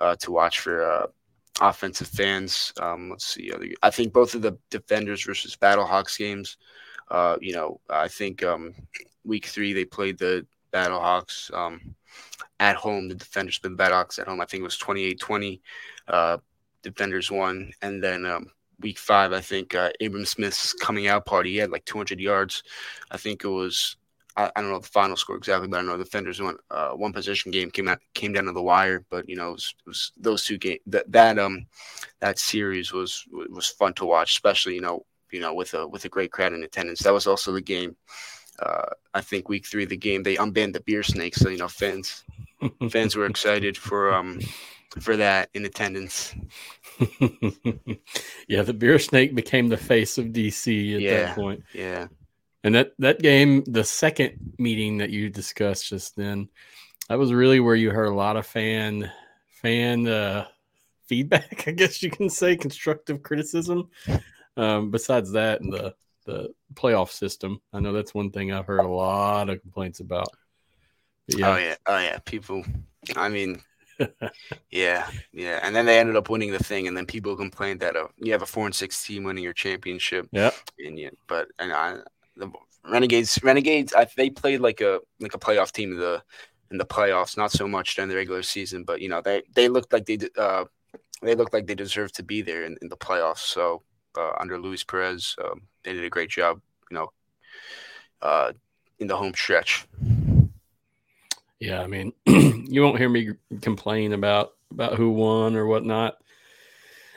uh, 0.00 0.16
to 0.16 0.32
watch 0.32 0.60
for 0.60 0.82
uh, 0.82 1.06
offensive 1.60 2.08
fans. 2.08 2.72
Um, 2.80 3.10
let's 3.10 3.26
see. 3.26 3.52
I 3.82 3.90
think 3.90 4.12
both 4.12 4.34
of 4.34 4.42
the 4.42 4.58
Defenders 4.70 5.24
versus 5.24 5.56
BattleHawks 5.56 6.18
games. 6.18 6.56
Uh, 7.10 7.36
you 7.42 7.52
know, 7.52 7.78
I 7.90 8.08
think 8.08 8.42
um, 8.42 8.74
week 9.24 9.46
three 9.46 9.72
they 9.72 9.84
played 9.84 10.18
the 10.18 10.46
BattleHawks 10.72 11.52
um, 11.54 11.94
at 12.60 12.76
home. 12.76 13.08
The 13.08 13.14
defenders 13.14 13.58
played 13.58 13.76
the 13.76 13.82
BattleHawks 13.82 14.18
at 14.18 14.28
home. 14.28 14.40
I 14.40 14.44
think 14.44 14.62
it 14.62 14.64
was 14.64 14.78
28-20. 14.78 15.60
Uh, 16.08 16.38
defenders 16.82 17.30
won, 17.30 17.72
and 17.82 18.02
then 18.02 18.26
um, 18.26 18.46
week 18.80 18.98
five, 18.98 19.32
I 19.32 19.40
think 19.40 19.74
uh, 19.74 19.90
Abram 20.00 20.26
Smith's 20.26 20.72
coming 20.74 21.06
out 21.06 21.26
party. 21.26 21.52
He 21.52 21.56
had 21.58 21.70
like 21.70 21.84
200 21.84 22.20
yards. 22.20 22.62
I 23.10 23.16
think 23.16 23.44
it 23.44 23.48
was. 23.48 23.96
I, 24.34 24.50
don't 24.56 24.70
know 24.70 24.78
the 24.78 24.88
final 24.88 25.14
score 25.14 25.36
exactly, 25.36 25.68
but 25.68 25.80
I 25.80 25.82
know 25.82 25.98
the 25.98 26.04
defenders 26.04 26.40
won. 26.40 26.56
Uh, 26.70 26.92
one 26.92 27.12
possession 27.12 27.52
game 27.52 27.70
came 27.70 27.86
out 27.86 27.98
came 28.14 28.32
down 28.32 28.46
to 28.46 28.52
the 28.52 28.62
wire, 28.62 29.04
but 29.10 29.28
you 29.28 29.36
know 29.36 29.50
it 29.50 29.52
was, 29.52 29.74
it 29.80 29.88
was 29.88 30.12
those 30.16 30.44
two 30.44 30.56
games. 30.56 30.80
That 30.86 31.12
that 31.12 31.38
um 31.38 31.66
that 32.20 32.38
series 32.38 32.94
was 32.94 33.26
was 33.30 33.68
fun 33.68 33.92
to 33.94 34.06
watch, 34.06 34.30
especially 34.30 34.74
you 34.74 34.80
know 34.80 35.04
you 35.30 35.40
know 35.40 35.52
with 35.52 35.74
a 35.74 35.86
with 35.86 36.06
a 36.06 36.08
great 36.08 36.32
crowd 36.32 36.54
in 36.54 36.62
attendance. 36.62 37.00
That 37.00 37.12
was 37.12 37.26
also 37.26 37.52
the 37.52 37.60
game 37.60 37.94
uh, 38.64 38.86
I 39.14 39.20
think 39.20 39.48
week 39.48 39.66
three 39.66 39.84
of 39.84 39.88
the 39.88 39.96
game 39.96 40.22
they 40.22 40.36
unbanned 40.36 40.74
the 40.74 40.80
beer 40.80 41.02
snake, 41.02 41.34
so 41.34 41.48
you 41.48 41.58
know 41.58 41.68
fans 41.68 42.24
fans 42.90 43.16
were 43.16 43.26
excited 43.26 43.76
for 43.76 44.12
um 44.12 44.40
for 45.00 45.16
that 45.16 45.48
in 45.54 45.64
attendance. 45.64 46.34
yeah, 48.48 48.62
the 48.62 48.74
beer 48.76 48.98
snake 48.98 49.34
became 49.34 49.68
the 49.68 49.76
face 49.76 50.18
of 50.18 50.26
DC 50.26 50.94
at 50.94 51.00
yeah, 51.00 51.10
that 51.10 51.34
point. 51.34 51.62
Yeah. 51.72 52.08
And 52.64 52.74
that 52.74 52.92
that 52.98 53.20
game, 53.20 53.64
the 53.64 53.84
second 53.84 54.54
meeting 54.58 54.98
that 54.98 55.10
you 55.10 55.28
discussed 55.28 55.88
just 55.88 56.14
then, 56.16 56.48
that 57.08 57.18
was 57.18 57.32
really 57.32 57.60
where 57.60 57.74
you 57.74 57.90
heard 57.90 58.06
a 58.06 58.14
lot 58.14 58.36
of 58.36 58.46
fan 58.46 59.10
fan 59.62 60.06
uh, 60.06 60.46
feedback. 61.06 61.64
I 61.66 61.72
guess 61.72 62.02
you 62.02 62.10
can 62.10 62.30
say 62.30 62.56
constructive 62.56 63.22
criticism. 63.22 63.88
Um, 64.56 64.90
besides 64.90 65.32
that, 65.32 65.60
and 65.62 65.72
the 65.72 65.94
the 66.24 66.52
playoff 66.74 67.10
system. 67.10 67.60
I 67.72 67.80
know 67.80 67.92
that's 67.92 68.14
one 68.14 68.30
thing 68.30 68.52
I've 68.52 68.66
heard 68.66 68.84
a 68.84 68.88
lot 68.88 69.48
of 69.48 69.60
complaints 69.60 70.00
about. 70.00 70.28
But 71.28 71.38
yeah. 71.38 71.48
Oh 71.48 71.56
yeah, 71.56 71.74
oh 71.86 71.98
yeah. 71.98 72.18
People, 72.24 72.64
I 73.16 73.28
mean, 73.28 73.60
yeah, 74.70 75.08
yeah. 75.32 75.60
And 75.62 75.74
then 75.74 75.86
they 75.86 75.98
ended 75.98 76.16
up 76.16 76.28
winning 76.28 76.52
the 76.52 76.62
thing, 76.62 76.88
and 76.88 76.96
then 76.96 77.06
people 77.06 77.36
complained 77.36 77.80
that 77.80 77.96
uh, 77.96 78.08
you 78.18 78.32
have 78.32 78.42
a 78.42 78.46
four 78.46 78.66
and 78.66 78.74
six 78.74 79.04
team 79.04 79.24
winning 79.24 79.44
your 79.44 79.52
championship. 79.52 80.28
Yeah, 80.32 80.50
and 80.78 80.98
yeah, 80.98 81.10
but 81.28 81.48
and 81.58 81.72
I, 81.72 81.96
the 82.36 82.50
Renegades, 82.88 83.38
Renegades, 83.42 83.94
I, 83.94 84.06
they 84.16 84.30
played 84.30 84.60
like 84.60 84.80
a 84.80 85.00
like 85.20 85.34
a 85.34 85.38
playoff 85.38 85.72
team 85.72 85.92
in 85.92 85.98
the 85.98 86.22
in 86.70 86.78
the 86.78 86.84
playoffs. 86.84 87.36
Not 87.36 87.52
so 87.52 87.68
much 87.68 87.94
during 87.94 88.08
the 88.08 88.16
regular 88.16 88.42
season, 88.42 88.84
but 88.84 89.00
you 89.00 89.08
know 89.08 89.20
they 89.20 89.42
they 89.54 89.68
looked 89.68 89.92
like 89.92 90.06
they 90.06 90.18
uh 90.36 90.64
they 91.22 91.34
looked 91.34 91.52
like 91.52 91.66
they 91.66 91.74
deserved 91.74 92.16
to 92.16 92.22
be 92.22 92.42
there 92.42 92.64
in, 92.64 92.76
in 92.82 92.88
the 92.88 92.96
playoffs. 92.96 93.38
So 93.38 93.82
uh, 94.16 94.32
under 94.40 94.58
Luis 94.58 94.84
Perez. 94.84 95.36
Um, 95.42 95.62
they 95.84 95.92
did 95.92 96.04
a 96.04 96.10
great 96.10 96.30
job, 96.30 96.60
you 96.90 96.96
know, 96.96 97.12
uh, 98.20 98.52
in 98.98 99.06
the 99.06 99.16
home 99.16 99.34
stretch. 99.34 99.86
Yeah, 101.58 101.80
I 101.80 101.86
mean, 101.86 102.12
you 102.26 102.82
won't 102.82 102.98
hear 102.98 103.08
me 103.08 103.30
complain 103.60 104.12
about 104.12 104.52
about 104.70 104.94
who 104.94 105.10
won 105.10 105.54
or 105.54 105.66
whatnot. 105.66 106.16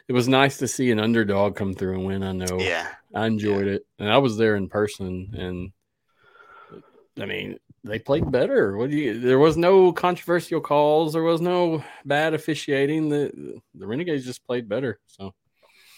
It 0.07 0.13
was 0.13 0.27
nice 0.27 0.57
to 0.57 0.67
see 0.67 0.91
an 0.91 0.99
underdog 0.99 1.55
come 1.55 1.73
through 1.73 1.95
and 1.95 2.05
win. 2.05 2.21
I 2.21 2.31
know. 2.31 2.59
Yeah, 2.59 2.87
I 3.13 3.25
enjoyed 3.25 3.65
yeah. 3.65 3.73
it, 3.73 3.85
and 3.97 4.11
I 4.11 4.19
was 4.19 4.37
there 4.37 4.55
in 4.55 4.69
person. 4.69 5.31
And 5.35 6.83
I 7.19 7.25
mean, 7.25 7.57
they 7.83 7.97
played 7.97 8.31
better. 8.31 8.77
What 8.77 8.91
do 8.91 8.97
you? 8.97 9.19
There 9.19 9.39
was 9.39 9.57
no 9.57 9.91
controversial 9.91 10.61
calls. 10.61 11.13
There 11.13 11.23
was 11.23 11.41
no 11.41 11.83
bad 12.05 12.35
officiating. 12.35 13.09
The 13.09 13.59
the 13.73 13.87
Renegades 13.87 14.25
just 14.25 14.45
played 14.45 14.69
better. 14.69 14.99
So. 15.07 15.33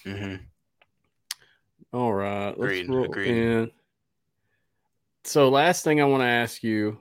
Mm-hmm. 0.05 0.35
All 1.93 2.13
right. 2.13 2.49
Agreed. 2.49 2.89
Agreed. 2.89 3.27
In. 3.27 3.71
So, 5.23 5.49
last 5.49 5.83
thing 5.83 5.99
I 6.01 6.05
want 6.05 6.21
to 6.21 6.27
ask 6.27 6.63
you 6.63 6.99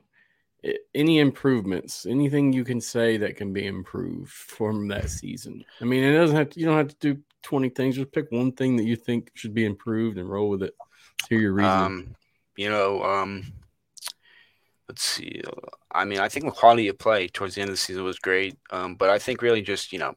any 0.94 1.18
improvements 1.18 2.06
anything 2.06 2.52
you 2.52 2.64
can 2.64 2.80
say 2.80 3.16
that 3.16 3.36
can 3.36 3.52
be 3.52 3.66
improved 3.66 4.30
from 4.30 4.88
that 4.88 5.10
season 5.10 5.64
i 5.80 5.84
mean 5.84 6.02
it 6.02 6.16
doesn't 6.16 6.36
have 6.36 6.50
to, 6.50 6.60
you 6.60 6.66
don't 6.66 6.76
have 6.76 6.88
to 6.88 7.14
do 7.14 7.20
20 7.42 7.68
things 7.70 7.96
just 7.96 8.12
pick 8.12 8.30
one 8.32 8.52
thing 8.52 8.76
that 8.76 8.84
you 8.84 8.96
think 8.96 9.30
should 9.34 9.54
be 9.54 9.64
improved 9.64 10.18
and 10.18 10.28
roll 10.28 10.48
with 10.48 10.62
it 10.62 10.74
hear 11.28 11.38
your 11.38 11.52
reason 11.52 11.70
um, 11.70 12.16
you 12.56 12.68
know 12.70 13.02
um, 13.02 13.52
let's 14.88 15.02
see. 15.02 15.42
I 15.90 16.04
mean, 16.04 16.20
I 16.20 16.28
think 16.28 16.44
the 16.44 16.52
quality 16.52 16.88
of 16.88 16.98
play 16.98 17.28
towards 17.28 17.54
the 17.54 17.62
end 17.62 17.70
of 17.70 17.74
the 17.74 17.78
season 17.78 18.04
was 18.04 18.18
great. 18.18 18.56
Um, 18.70 18.94
but 18.94 19.10
I 19.10 19.18
think 19.18 19.42
really 19.42 19.62
just 19.62 19.92
you 19.92 19.98
know 19.98 20.14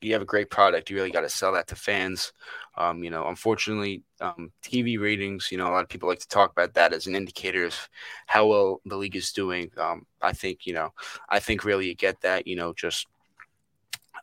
you 0.00 0.12
have 0.12 0.22
a 0.22 0.26
great 0.26 0.50
product. 0.50 0.90
You 0.90 0.96
really 0.96 1.10
got 1.10 1.22
to 1.22 1.28
sell 1.28 1.52
that 1.52 1.66
to 1.68 1.76
fans. 1.76 2.32
Um, 2.76 3.02
you 3.02 3.10
know, 3.10 3.26
unfortunately, 3.28 4.02
um, 4.20 4.52
TV 4.62 5.00
ratings. 5.00 5.50
You 5.50 5.58
know, 5.58 5.68
a 5.68 5.72
lot 5.72 5.82
of 5.82 5.88
people 5.88 6.08
like 6.08 6.20
to 6.20 6.28
talk 6.28 6.52
about 6.52 6.74
that 6.74 6.92
as 6.92 7.06
an 7.06 7.16
indicator 7.16 7.64
of 7.64 7.88
how 8.26 8.46
well 8.46 8.80
the 8.84 8.96
league 8.96 9.16
is 9.16 9.32
doing. 9.32 9.70
Um, 9.76 10.06
I 10.22 10.32
think 10.32 10.66
you 10.66 10.74
know, 10.74 10.92
I 11.28 11.40
think 11.40 11.64
really 11.64 11.88
you 11.88 11.94
get 11.94 12.20
that. 12.20 12.46
You 12.46 12.56
know, 12.56 12.72
just 12.74 13.06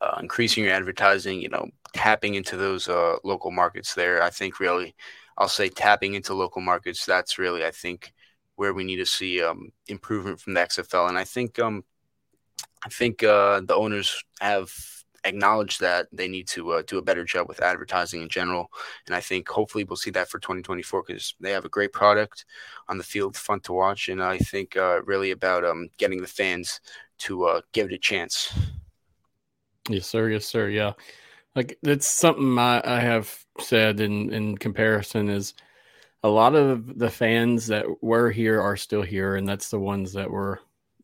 uh, 0.02 0.18
increasing 0.20 0.64
your 0.64 0.74
advertising. 0.74 1.42
You 1.42 1.50
know, 1.50 1.68
tapping 1.94 2.36
into 2.36 2.56
those 2.58 2.88
uh, 2.88 3.18
local 3.24 3.52
markets 3.52 3.96
there. 3.96 4.22
I 4.22 4.30
think 4.30 4.60
really, 4.60 4.96
I'll 5.38 5.48
say 5.50 5.70
tapping 5.70 6.14
into 6.14 6.34
local 6.34 6.62
markets. 6.62 7.06
That's 7.06 7.40
really 7.40 7.66
I 7.66 7.72
think 7.72 8.14
where 8.56 8.74
we 8.74 8.84
need 8.84 8.98
to 8.98 9.06
see 9.06 9.42
um, 9.42 9.72
improvement 9.88 10.40
from 10.40 10.54
the 10.54 10.60
XFL. 10.62 11.10
And 11.10 11.18
I 11.18 11.24
think 11.24 11.60
um, 11.60 11.84
I 12.86 12.90
think 12.90 13.24
uh, 13.24 13.62
the 13.62 13.76
owners 13.76 14.24
have 14.42 14.72
acknowledged 15.26 15.80
that 15.80 16.08
they 16.12 16.28
need 16.28 16.48
to 16.50 16.72
uh, 16.72 16.84
do 16.86 16.98
a 16.98 17.02
better 17.02 17.24
job 17.24 17.48
with 17.48 17.62
advertising 17.62 18.22
in 18.22 18.30
general. 18.30 18.70
And 19.06 19.16
I 19.16 19.22
think 19.22 19.48
hopefully 19.48 19.86
we'll 19.86 19.96
see 19.96 20.12
that 20.12 20.30
for 20.30 20.40
2024 20.40 21.04
because 21.08 21.34
they 21.40 21.52
have 21.52 21.66
a 21.66 21.70
great 21.70 21.94
product 21.94 22.46
on 22.90 22.98
the 22.98 23.04
field, 23.04 23.38
fun 23.38 23.62
to 23.62 23.74
watch. 23.74 24.10
And 24.10 24.22
I 24.22 24.38
think 24.38 24.76
uh, 24.76 25.02
really 25.04 25.32
about 25.32 25.64
um, 25.64 25.90
getting 25.98 26.22
the 26.22 26.28
fans 26.28 26.82
to 27.20 27.46
uh, 27.46 27.62
give 27.72 27.88
it 27.88 27.94
a 27.94 27.98
chance. 27.98 28.54
Yes, 29.88 30.08
sir. 30.08 30.30
Yes, 30.30 30.46
sir. 30.46 30.70
Yeah. 30.70 30.94
Like 31.56 31.78
that's 31.84 32.08
something 32.08 32.58
I, 32.58 32.82
I 32.84 33.00
have 33.00 33.46
said 33.60 34.00
in, 34.00 34.34
in 34.34 34.58
comparison 34.58 35.30
is– 35.30 35.54
a 36.24 36.30
lot 36.30 36.56
of 36.56 36.98
the 36.98 37.10
fans 37.10 37.68
that 37.68 37.86
were 38.02 38.32
here 38.32 38.62
are 38.62 38.78
still 38.78 39.02
here, 39.02 39.36
and 39.36 39.48
that's 39.48 39.70
the 39.70 39.80
ones 39.80 40.14
that 40.14 40.32
were 40.32 40.62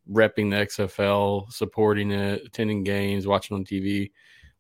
repping 0.10 0.50
the 0.50 0.66
XFL, 0.66 1.52
supporting 1.52 2.12
it, 2.12 2.44
attending 2.46 2.84
games, 2.84 3.28
watching 3.28 3.56
on 3.56 3.66
TV. 3.66 4.12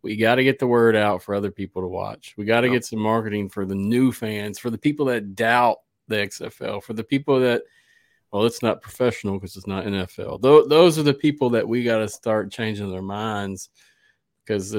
We 0.01 0.15
got 0.15 0.35
to 0.35 0.43
get 0.43 0.59
the 0.59 0.67
word 0.67 0.95
out 0.95 1.23
for 1.23 1.33
other 1.33 1.51
people 1.51 1.81
to 1.81 1.87
watch. 1.87 2.33
We 2.37 2.45
got 2.45 2.61
to 2.61 2.69
get 2.69 2.85
some 2.85 2.99
marketing 2.99 3.49
for 3.49 3.65
the 3.65 3.75
new 3.75 4.11
fans, 4.11 4.59
for 4.59 4.69
the 4.69 4.77
people 4.77 5.05
that 5.07 5.35
doubt 5.35 5.77
the 6.07 6.17
XFL, 6.17 6.83
for 6.83 6.93
the 6.93 7.03
people 7.03 7.39
that, 7.39 7.63
well, 8.31 8.45
it's 8.45 8.61
not 8.61 8.81
professional 8.81 9.35
because 9.35 9.55
it's 9.55 9.67
not 9.67 9.85
NFL. 9.85 10.41
Th- 10.41 10.65
those 10.67 10.99
are 10.99 11.03
the 11.03 11.13
people 11.13 11.49
that 11.51 11.67
we 11.67 11.83
got 11.83 11.99
to 11.99 12.07
start 12.07 12.51
changing 12.51 12.89
their 12.91 13.01
minds 13.01 13.69
because 14.45 14.75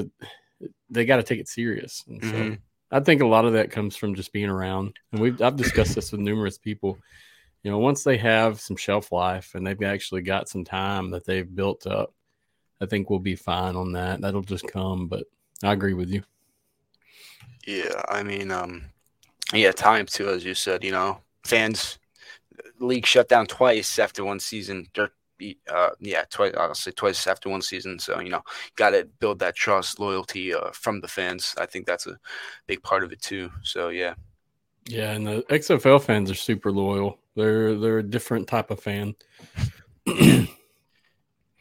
they 0.91 1.05
got 1.05 1.16
to 1.16 1.22
take 1.22 1.41
it 1.41 1.49
serious. 1.49 2.05
And 2.07 2.20
mm-hmm. 2.20 2.55
I 2.91 3.01
think 3.01 3.22
a 3.22 3.26
lot 3.26 3.45
of 3.45 3.53
that 3.53 3.70
comes 3.70 3.97
from 3.97 4.14
just 4.14 4.32
being 4.32 4.49
around, 4.49 4.99
and 5.12 5.20
we've 5.20 5.41
I've 5.41 5.57
discussed 5.57 5.95
this 5.95 6.12
with 6.12 6.20
numerous 6.20 6.59
people. 6.59 6.99
You 7.62 7.70
know, 7.70 7.78
once 7.78 8.05
they 8.05 8.16
have 8.16 8.61
some 8.61 8.76
shelf 8.76 9.12
life 9.12 9.55
and 9.55 9.66
they've 9.66 9.82
actually 9.82 10.22
got 10.22 10.49
some 10.49 10.64
time 10.64 11.11
that 11.11 11.26
they've 11.26 11.55
built 11.55 11.86
up, 11.86 12.14
I 12.80 12.86
think 12.86 13.11
we'll 13.11 13.18
be 13.18 13.36
fine 13.36 13.76
on 13.76 13.93
that. 13.93 14.22
That'll 14.22 14.43
just 14.43 14.66
come. 14.66 15.09
But 15.09 15.24
I 15.62 15.72
agree 15.72 15.95
with 15.95 16.09
you. 16.09 16.22
Yeah, 17.66 18.03
I 18.09 18.22
mean, 18.22 18.51
um, 18.51 18.86
yeah, 19.53 19.72
time 19.72 20.07
too, 20.07 20.28
as 20.28 20.45
you 20.45 20.55
said. 20.55 20.82
You 20.82 20.93
know, 20.93 21.20
fans, 21.45 21.99
league 22.78 23.07
shut 23.07 23.28
down 23.28 23.47
twice 23.47 23.99
after 23.99 24.24
one 24.24 24.41
season. 24.41 24.86
They're 24.95 25.12
uh, 25.68 25.91
yeah, 26.01 26.24
twice. 26.30 26.55
I'll 26.57 26.74
say 26.74 26.91
twice 26.91 27.26
after 27.26 27.49
one 27.49 27.62
season. 27.62 27.99
So 27.99 28.20
you 28.20 28.30
know, 28.30 28.43
got 28.76 28.91
to 28.91 29.09
build 29.18 29.38
that 29.41 29.57
trust, 29.57 29.99
loyalty 30.01 30.55
uh, 30.55 30.70
from 30.72 31.01
the 31.01 31.09
fans. 31.09 31.55
I 31.59 31.66
think 31.66 31.86
that's 31.86 32.07
a 32.07 32.18
big 32.66 32.82
part 32.82 33.05
of 33.05 33.12
it 33.12 33.22
too. 33.22 33.51
So 33.62 33.88
yeah. 33.88 34.14
Yeah, 34.86 35.12
and 35.12 35.26
the 35.26 35.43
XFL 35.51 36.03
fans 36.03 36.30
are 36.30 36.34
super 36.34 36.72
loyal. 36.72 37.18
They're 37.36 37.78
they're 37.78 37.99
a 37.99 38.03
different 38.03 38.49
type 38.49 38.70
of 38.70 38.80
fan. 38.80 39.14
you 40.07 40.49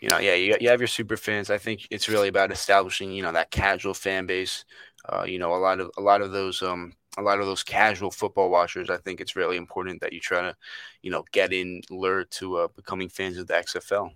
know, 0.03 0.17
yeah, 0.17 0.33
you, 0.33 0.55
you 0.59 0.69
have 0.69 0.79
your 0.79 0.87
super 0.87 1.17
fans. 1.17 1.49
I 1.49 1.57
think 1.57 1.87
it's 1.91 2.09
really 2.09 2.29
about 2.29 2.51
establishing, 2.51 3.11
you 3.11 3.21
know, 3.21 3.31
that 3.33 3.51
casual 3.51 3.93
fan 3.93 4.25
base. 4.25 4.65
Uh, 5.07 5.25
you 5.27 5.39
know, 5.39 5.53
a 5.53 5.57
lot 5.57 5.79
of 5.79 5.91
a 5.97 6.01
lot 6.01 6.21
of 6.21 6.31
those 6.31 6.61
um 6.61 6.93
a 7.19 7.21
lot 7.21 7.39
of 7.39 7.45
those 7.45 7.63
casual 7.63 8.11
football 8.11 8.49
watchers, 8.49 8.89
I 8.89 8.97
think 8.97 9.19
it's 9.19 9.35
really 9.35 9.57
important 9.57 10.01
that 10.01 10.13
you 10.13 10.19
try 10.19 10.41
to, 10.41 10.55
you 11.01 11.11
know, 11.11 11.25
get 11.31 11.51
in, 11.53 11.81
lure 11.89 12.23
to 12.23 12.57
uh, 12.57 12.67
becoming 12.75 13.09
fans 13.09 13.37
of 13.37 13.47
the 13.47 13.53
XFL. 13.53 14.11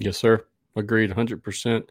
Yes, 0.00 0.18
sir. 0.18 0.44
Agreed, 0.76 1.12
hundred 1.12 1.42
percent. 1.42 1.90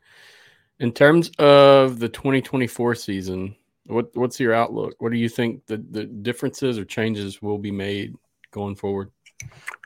In 0.80 0.91
terms 0.91 1.30
of 1.39 1.99
the 1.99 2.09
2024 2.09 2.95
season, 2.95 3.55
what 3.86 4.15
what's 4.15 4.39
your 4.39 4.53
outlook? 4.53 4.95
What 4.99 5.11
do 5.11 5.18
you 5.18 5.30
think 5.30 5.65
the 5.65 5.78
the 5.78 6.05
differences 6.05 6.78
or 6.78 6.86
changes 6.86 7.41
will 7.41 7.57
be 7.57 7.72
made 7.72 8.15
going 8.51 8.76
forward? 8.76 9.09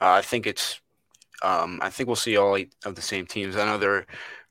Uh, 0.01 0.11
I 0.11 0.21
think 0.21 0.47
it's, 0.47 0.81
um, 1.43 1.79
I 1.81 1.89
think 1.89 2.07
we'll 2.07 2.15
see 2.15 2.37
all 2.37 2.55
eight 2.55 2.73
of 2.85 2.95
the 2.95 3.01
same 3.01 3.25
teams. 3.25 3.55
I 3.55 3.65
know 3.65 3.77
there 3.77 3.89
were 3.89 4.05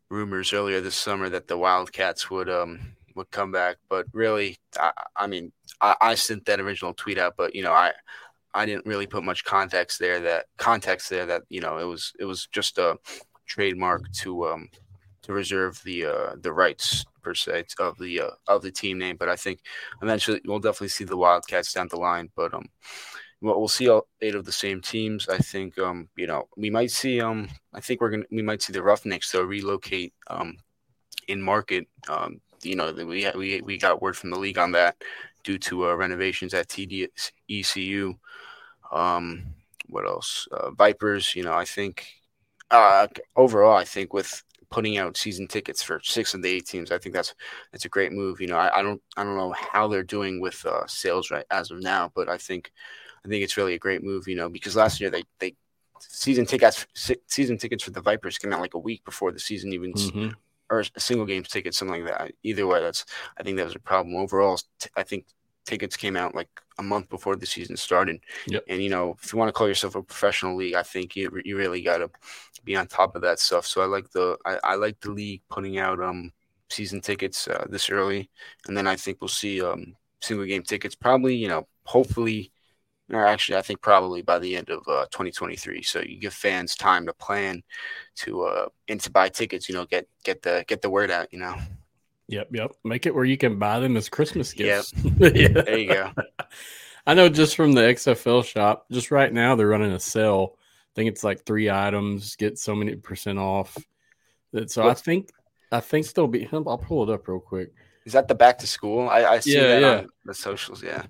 rumors 0.08 0.52
earlier 0.52 0.80
this 0.80 0.96
summer 0.96 1.28
that 1.28 1.48
the 1.48 1.58
Wildcats 1.58 2.30
would 2.30 2.48
um, 2.48 2.96
would 3.14 3.30
come 3.30 3.52
back, 3.52 3.76
but 3.88 4.06
really, 4.12 4.58
I, 4.78 4.92
I 5.16 5.26
mean, 5.26 5.52
I, 5.80 5.96
I 6.00 6.14
sent 6.14 6.44
that 6.46 6.60
original 6.60 6.94
tweet 6.94 7.18
out, 7.18 7.34
but 7.36 7.54
you 7.54 7.62
know, 7.62 7.72
I 7.72 7.92
I 8.54 8.66
didn't 8.66 8.86
really 8.86 9.06
put 9.06 9.24
much 9.24 9.44
context 9.44 9.98
there. 9.98 10.20
That 10.20 10.46
context 10.56 11.10
there 11.10 11.26
that 11.26 11.42
you 11.48 11.60
know 11.60 11.78
it 11.78 11.84
was 11.84 12.12
it 12.18 12.24
was 12.24 12.46
just 12.46 12.78
a 12.78 12.98
trademark 13.46 14.10
to 14.12 14.46
um 14.46 14.68
to 15.22 15.32
reserve 15.32 15.80
the 15.84 16.06
uh 16.06 16.34
the 16.40 16.52
rights 16.52 17.04
per 17.22 17.34
se 17.34 17.64
of 17.78 17.98
the 17.98 18.20
uh, 18.20 18.30
of 18.48 18.62
the 18.62 18.70
team 18.70 18.98
name. 18.98 19.16
But 19.16 19.28
I 19.28 19.36
think 19.36 19.60
eventually 20.02 20.40
we'll 20.44 20.58
definitely 20.58 20.88
see 20.88 21.04
the 21.04 21.16
Wildcats 21.16 21.72
down 21.72 21.88
the 21.88 21.96
line. 21.96 22.30
But 22.34 22.54
um, 22.54 22.66
well, 23.40 23.58
we'll 23.58 23.68
see 23.68 23.88
all 23.88 24.06
eight 24.20 24.34
of 24.34 24.44
the 24.44 24.52
same 24.52 24.80
teams. 24.80 25.28
I 25.28 25.38
think 25.38 25.78
um 25.78 26.08
you 26.16 26.26
know 26.26 26.48
we 26.56 26.70
might 26.70 26.90
see 26.90 27.20
um 27.20 27.48
I 27.74 27.80
think 27.80 28.00
we're 28.00 28.10
gonna 28.10 28.26
we 28.30 28.42
might 28.42 28.62
see 28.62 28.72
the 28.72 28.82
Roughnecks 28.82 29.30
though 29.30 29.42
relocate 29.42 30.12
um 30.28 30.56
in 31.28 31.40
market 31.40 31.86
um 32.08 32.40
you 32.62 32.76
know 32.76 32.92
we 32.92 33.30
we 33.34 33.60
we 33.62 33.78
got 33.78 34.02
word 34.02 34.16
from 34.16 34.30
the 34.30 34.38
league 34.38 34.58
on 34.58 34.72
that 34.72 34.96
due 35.42 35.58
to 35.58 35.88
uh, 35.88 35.94
renovations 35.94 36.54
at 36.54 36.68
TDECU. 36.68 38.14
Um, 38.92 39.54
what 39.88 40.06
else? 40.06 40.48
Uh, 40.52 40.70
Vipers. 40.70 41.34
You 41.34 41.42
know, 41.44 41.54
I 41.54 41.64
think 41.64 42.06
uh, 42.70 43.06
overall, 43.36 43.76
I 43.76 43.84
think 43.84 44.12
with 44.12 44.42
putting 44.70 44.98
out 44.98 45.16
season 45.16 45.48
tickets 45.48 45.82
for 45.82 46.00
six 46.02 46.34
of 46.34 46.42
the 46.42 46.48
eight 46.48 46.66
teams, 46.66 46.92
I 46.92 46.98
think 46.98 47.14
that's 47.14 47.34
that's 47.72 47.84
a 47.84 47.90
great 47.90 48.12
move. 48.12 48.40
You 48.40 48.48
know, 48.48 48.56
I, 48.56 48.78
I 48.78 48.82
don't 48.82 49.00
I 49.16 49.24
don't 49.24 49.36
know 49.36 49.52
how 49.52 49.88
they're 49.88 50.02
doing 50.02 50.40
with 50.40 50.64
uh, 50.66 50.86
sales 50.86 51.30
right 51.30 51.46
as 51.50 51.70
of 51.70 51.80
now, 51.80 52.12
but 52.14 52.28
I 52.28 52.38
think 52.38 52.72
I 53.24 53.28
think 53.28 53.42
it's 53.42 53.56
really 53.56 53.74
a 53.74 53.78
great 53.78 54.02
move. 54.02 54.28
You 54.28 54.36
know, 54.36 54.48
because 54.48 54.76
last 54.76 55.00
year 55.00 55.10
they 55.10 55.24
they 55.38 55.56
season 56.00 56.46
tickets 56.46 56.86
season 57.26 57.58
tickets 57.58 57.84
for 57.84 57.90
the 57.90 58.00
Vipers 58.00 58.38
came 58.38 58.52
out 58.52 58.60
like 58.60 58.74
a 58.74 58.78
week 58.78 59.04
before 59.04 59.32
the 59.32 59.40
season 59.40 59.72
even 59.72 59.92
mm-hmm 59.92 60.30
or 60.70 60.80
a 60.80 61.00
single 61.00 61.26
game 61.26 61.42
ticket, 61.42 61.74
something 61.74 62.04
like 62.04 62.16
that. 62.16 62.32
Either 62.42 62.66
way, 62.66 62.80
that's 62.80 63.04
I 63.38 63.42
think 63.42 63.56
that 63.56 63.66
was 63.66 63.74
a 63.74 63.80
problem. 63.80 64.16
Overall, 64.16 64.58
I 64.96 65.02
think 65.02 65.26
tickets 65.66 65.96
came 65.96 66.16
out 66.16 66.34
like 66.34 66.48
a 66.78 66.82
month 66.82 67.08
before 67.08 67.36
the 67.36 67.46
season 67.46 67.76
started. 67.76 68.20
Yep. 68.46 68.64
And 68.68 68.82
you 68.82 68.88
know, 68.88 69.16
if 69.22 69.32
you 69.32 69.38
want 69.38 69.48
to 69.48 69.52
call 69.52 69.68
yourself 69.68 69.94
a 69.94 70.02
professional 70.02 70.56
league, 70.56 70.74
I 70.74 70.82
think 70.82 71.16
you 71.16 71.30
you 71.44 71.56
really 71.56 71.82
got 71.82 71.98
to 71.98 72.10
be 72.64 72.76
on 72.76 72.86
top 72.86 73.16
of 73.16 73.22
that 73.22 73.38
stuff. 73.38 73.66
So 73.66 73.82
I 73.82 73.86
like 73.86 74.10
the 74.10 74.38
I, 74.46 74.58
I 74.64 74.74
like 74.76 75.00
the 75.00 75.10
league 75.10 75.42
putting 75.50 75.78
out 75.78 76.02
um 76.02 76.32
season 76.68 77.00
tickets 77.00 77.48
uh, 77.48 77.66
this 77.68 77.90
early, 77.90 78.30
and 78.66 78.76
then 78.76 78.86
I 78.86 78.96
think 78.96 79.20
we'll 79.20 79.28
see 79.28 79.62
um 79.62 79.96
single 80.22 80.46
game 80.46 80.62
tickets 80.62 80.94
probably 80.94 81.34
you 81.34 81.48
know 81.48 81.66
hopefully 81.84 82.52
or 83.12 83.26
actually 83.26 83.58
I 83.58 83.62
think 83.62 83.80
probably 83.80 84.22
by 84.22 84.38
the 84.38 84.56
end 84.56 84.70
of 84.70 84.80
uh, 84.88 85.06
2023. 85.10 85.82
So 85.82 86.00
you 86.00 86.18
give 86.18 86.34
fans 86.34 86.74
time 86.74 87.06
to 87.06 87.12
plan 87.12 87.62
to 88.16 88.42
uh 88.42 88.66
and 88.88 89.00
to 89.00 89.10
buy 89.10 89.28
tickets. 89.28 89.68
You 89.68 89.74
know, 89.74 89.86
get 89.86 90.08
get 90.24 90.42
the 90.42 90.64
get 90.66 90.82
the 90.82 90.90
word 90.90 91.10
out. 91.10 91.32
You 91.32 91.40
know. 91.40 91.54
Yep, 92.28 92.48
yep. 92.52 92.72
Make 92.84 93.06
it 93.06 93.14
where 93.14 93.24
you 93.24 93.36
can 93.36 93.58
buy 93.58 93.80
them 93.80 93.96
as 93.96 94.08
Christmas 94.08 94.52
gifts. 94.52 94.92
Yep. 94.94 95.14
yeah. 95.34 95.48
There 95.48 95.78
you 95.78 95.88
go. 95.88 96.12
I 97.06 97.14
know 97.14 97.28
just 97.28 97.56
from 97.56 97.72
the 97.72 97.80
XFL 97.80 98.44
shop, 98.44 98.86
just 98.92 99.10
right 99.10 99.32
now 99.32 99.56
they're 99.56 99.66
running 99.66 99.92
a 99.92 99.98
sale. 99.98 100.56
I 100.56 100.92
think 100.94 101.08
it's 101.08 101.24
like 101.24 101.44
three 101.44 101.70
items, 101.70 102.36
get 102.36 102.58
so 102.58 102.74
many 102.74 102.94
percent 102.94 103.38
off. 103.38 103.76
So 104.66 104.84
What's, 104.84 105.00
I 105.00 105.04
think 105.04 105.30
I 105.72 105.80
think 105.80 106.06
still 106.06 106.26
be 106.26 106.48
I'll 106.52 106.78
pull 106.78 107.02
it 107.02 107.12
up 107.12 107.26
real 107.28 107.40
quick. 107.40 107.72
Is 108.04 108.12
that 108.12 108.28
the 108.28 108.34
back 108.34 108.58
to 108.58 108.66
school? 108.66 109.08
I, 109.08 109.24
I 109.24 109.40
see 109.40 109.54
yeah, 109.54 109.66
that 109.66 109.80
yeah. 109.80 109.98
on 109.98 110.08
the 110.24 110.34
socials, 110.34 110.82
yeah. 110.82 111.06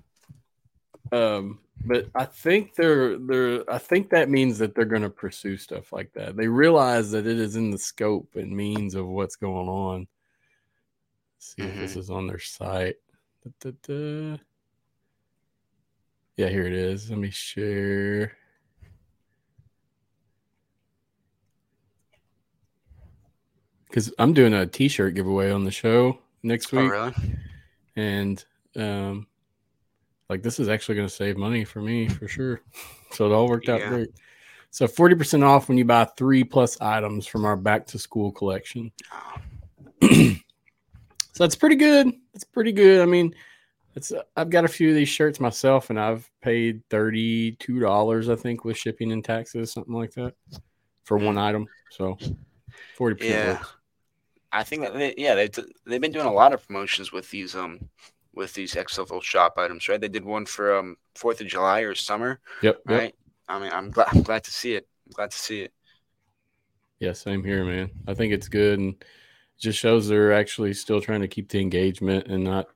Um 1.11 1.59
but 1.85 2.07
I 2.15 2.25
think 2.25 2.75
they're 2.75 3.17
they're 3.17 3.69
I 3.71 3.77
think 3.77 4.09
that 4.09 4.29
means 4.29 4.57
that 4.59 4.75
they're 4.75 4.85
going 4.85 5.01
to 5.01 5.09
pursue 5.09 5.57
stuff 5.57 5.91
like 5.91 6.13
that. 6.13 6.35
They 6.35 6.47
realize 6.47 7.11
that 7.11 7.27
it 7.27 7.39
is 7.39 7.55
in 7.55 7.71
the 7.71 7.77
scope 7.77 8.35
and 8.35 8.55
means 8.55 8.95
of 8.95 9.07
what's 9.07 9.35
going 9.35 9.67
on. 9.67 10.07
Let's 11.37 11.55
see 11.55 11.61
mm-hmm. 11.63 11.71
if 11.71 11.79
this 11.79 11.91
mm-hmm. 11.91 11.99
is 11.99 12.09
on 12.09 12.27
their 12.27 12.39
site. 12.39 12.95
Da, 13.43 13.51
da, 13.59 13.71
da. 13.87 14.37
Yeah, 16.37 16.49
here 16.49 16.65
it 16.65 16.73
is. 16.73 17.09
Let 17.09 17.19
me 17.19 17.29
share. 17.29 18.37
Because 23.87 24.13
I'm 24.17 24.33
doing 24.33 24.53
a 24.53 24.65
T-shirt 24.65 25.15
giveaway 25.15 25.51
on 25.51 25.65
the 25.65 25.71
show 25.71 26.19
next 26.43 26.73
oh, 26.73 26.77
week. 26.81 26.91
Oh, 26.93 27.11
really? 27.17 27.35
And 27.95 28.45
um, 28.75 29.27
like 30.31 30.41
this 30.41 30.61
is 30.61 30.69
actually 30.69 30.95
going 30.95 31.07
to 31.07 31.13
save 31.13 31.35
money 31.35 31.65
for 31.65 31.81
me 31.81 32.07
for 32.07 32.27
sure. 32.27 32.61
So 33.13 33.29
it 33.29 33.33
all 33.33 33.49
worked 33.49 33.67
out 33.67 33.81
great. 33.89 34.07
So 34.69 34.87
40% 34.87 35.43
off 35.43 35.67
when 35.67 35.77
you 35.77 35.83
buy 35.83 36.05
three 36.05 36.45
plus 36.45 36.79
items 36.79 37.27
from 37.27 37.43
our 37.43 37.57
back 37.57 37.85
to 37.87 37.99
school 37.99 38.31
collection. 38.31 38.89
so 40.01 40.37
that's 41.37 41.57
pretty 41.57 41.75
good. 41.75 42.09
That's 42.31 42.45
pretty 42.45 42.71
good. 42.71 43.01
I 43.01 43.05
mean, 43.05 43.35
it's 43.95 44.13
I've 44.37 44.49
got 44.49 44.63
a 44.63 44.69
few 44.69 44.87
of 44.87 44.95
these 44.95 45.09
shirts 45.09 45.41
myself, 45.41 45.89
and 45.89 45.99
I've 45.99 46.31
paid 46.41 46.81
thirty 46.89 47.51
two 47.57 47.81
dollars, 47.81 48.29
I 48.29 48.37
think, 48.37 48.63
with 48.63 48.77
shipping 48.77 49.11
and 49.11 49.25
taxes, 49.25 49.73
something 49.73 49.93
like 49.93 50.13
that, 50.13 50.33
for 51.03 51.17
one 51.17 51.37
item. 51.37 51.67
So 51.89 52.17
forty 52.95 53.15
percent. 53.15 53.59
Yeah, 53.59 53.65
I 54.53 54.63
think 54.63 54.83
that 54.83 54.93
they, 54.93 55.13
yeah 55.17 55.35
they 55.35 55.49
they've 55.85 55.99
been 55.99 56.13
doing 56.13 56.27
a 56.27 56.33
lot 56.33 56.53
of 56.53 56.65
promotions 56.65 57.11
with 57.11 57.29
these 57.29 57.55
um 57.55 57.89
with 58.33 58.53
these 58.53 58.73
XFL 58.75 59.21
shop 59.21 59.55
items, 59.57 59.87
right? 59.89 59.99
They 59.99 60.07
did 60.07 60.23
one 60.25 60.45
for 60.45 60.75
um 60.77 60.97
Fourth 61.15 61.41
of 61.41 61.47
July 61.47 61.81
or 61.81 61.95
summer. 61.95 62.39
Yep. 62.61 62.81
Right. 62.85 63.01
Yep. 63.03 63.13
I 63.49 63.59
mean, 63.59 63.71
I'm 63.73 63.91
glad 63.91 64.07
I'm 64.11 64.23
glad 64.23 64.43
to 64.45 64.51
see 64.51 64.73
it. 64.75 64.87
I'm 65.07 65.13
glad 65.13 65.31
to 65.31 65.37
see 65.37 65.61
it. 65.61 65.73
Yeah, 66.99 67.13
same 67.13 67.43
here, 67.43 67.65
man. 67.65 67.89
I 68.07 68.13
think 68.13 68.31
it's 68.33 68.47
good 68.47 68.79
and 68.79 69.03
just 69.57 69.77
shows 69.79 70.07
they're 70.07 70.33
actually 70.33 70.73
still 70.73 71.01
trying 71.01 71.21
to 71.21 71.27
keep 71.27 71.49
the 71.49 71.59
engagement 71.59 72.27
and 72.27 72.43
not 72.43 72.67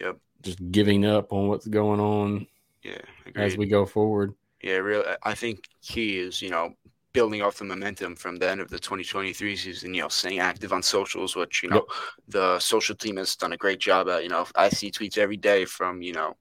Yep. 0.00 0.18
just 0.42 0.70
giving 0.70 1.04
up 1.04 1.32
on 1.32 1.48
what's 1.48 1.66
going 1.66 2.00
on 2.00 2.46
Yeah. 2.82 2.98
as 3.36 3.56
we 3.56 3.66
go 3.66 3.84
forward. 3.86 4.34
Yeah, 4.62 4.76
real. 4.76 5.04
I 5.22 5.34
think 5.34 5.68
key 5.82 6.18
is 6.18 6.40
you 6.40 6.50
know 6.50 6.74
building 7.12 7.42
off 7.42 7.58
the 7.58 7.64
momentum 7.64 8.16
from 8.16 8.36
the 8.36 8.48
end 8.48 8.60
of 8.60 8.68
the 8.68 8.78
2023 8.78 9.56
season. 9.56 9.94
You 9.94 10.02
know, 10.02 10.08
staying 10.08 10.38
active 10.38 10.72
on 10.72 10.82
socials, 10.82 11.36
which 11.36 11.62
you 11.62 11.68
know 11.68 11.86
the 12.28 12.58
social 12.58 12.94
team 12.94 13.16
has 13.16 13.36
done 13.36 13.52
a 13.52 13.56
great 13.56 13.80
job 13.80 14.08
at. 14.08 14.22
You 14.22 14.28
know, 14.28 14.46
I 14.54 14.68
see 14.68 14.90
tweets 14.90 15.18
every 15.18 15.36
day 15.36 15.64
from 15.64 16.02
you 16.02 16.12
know 16.12 16.36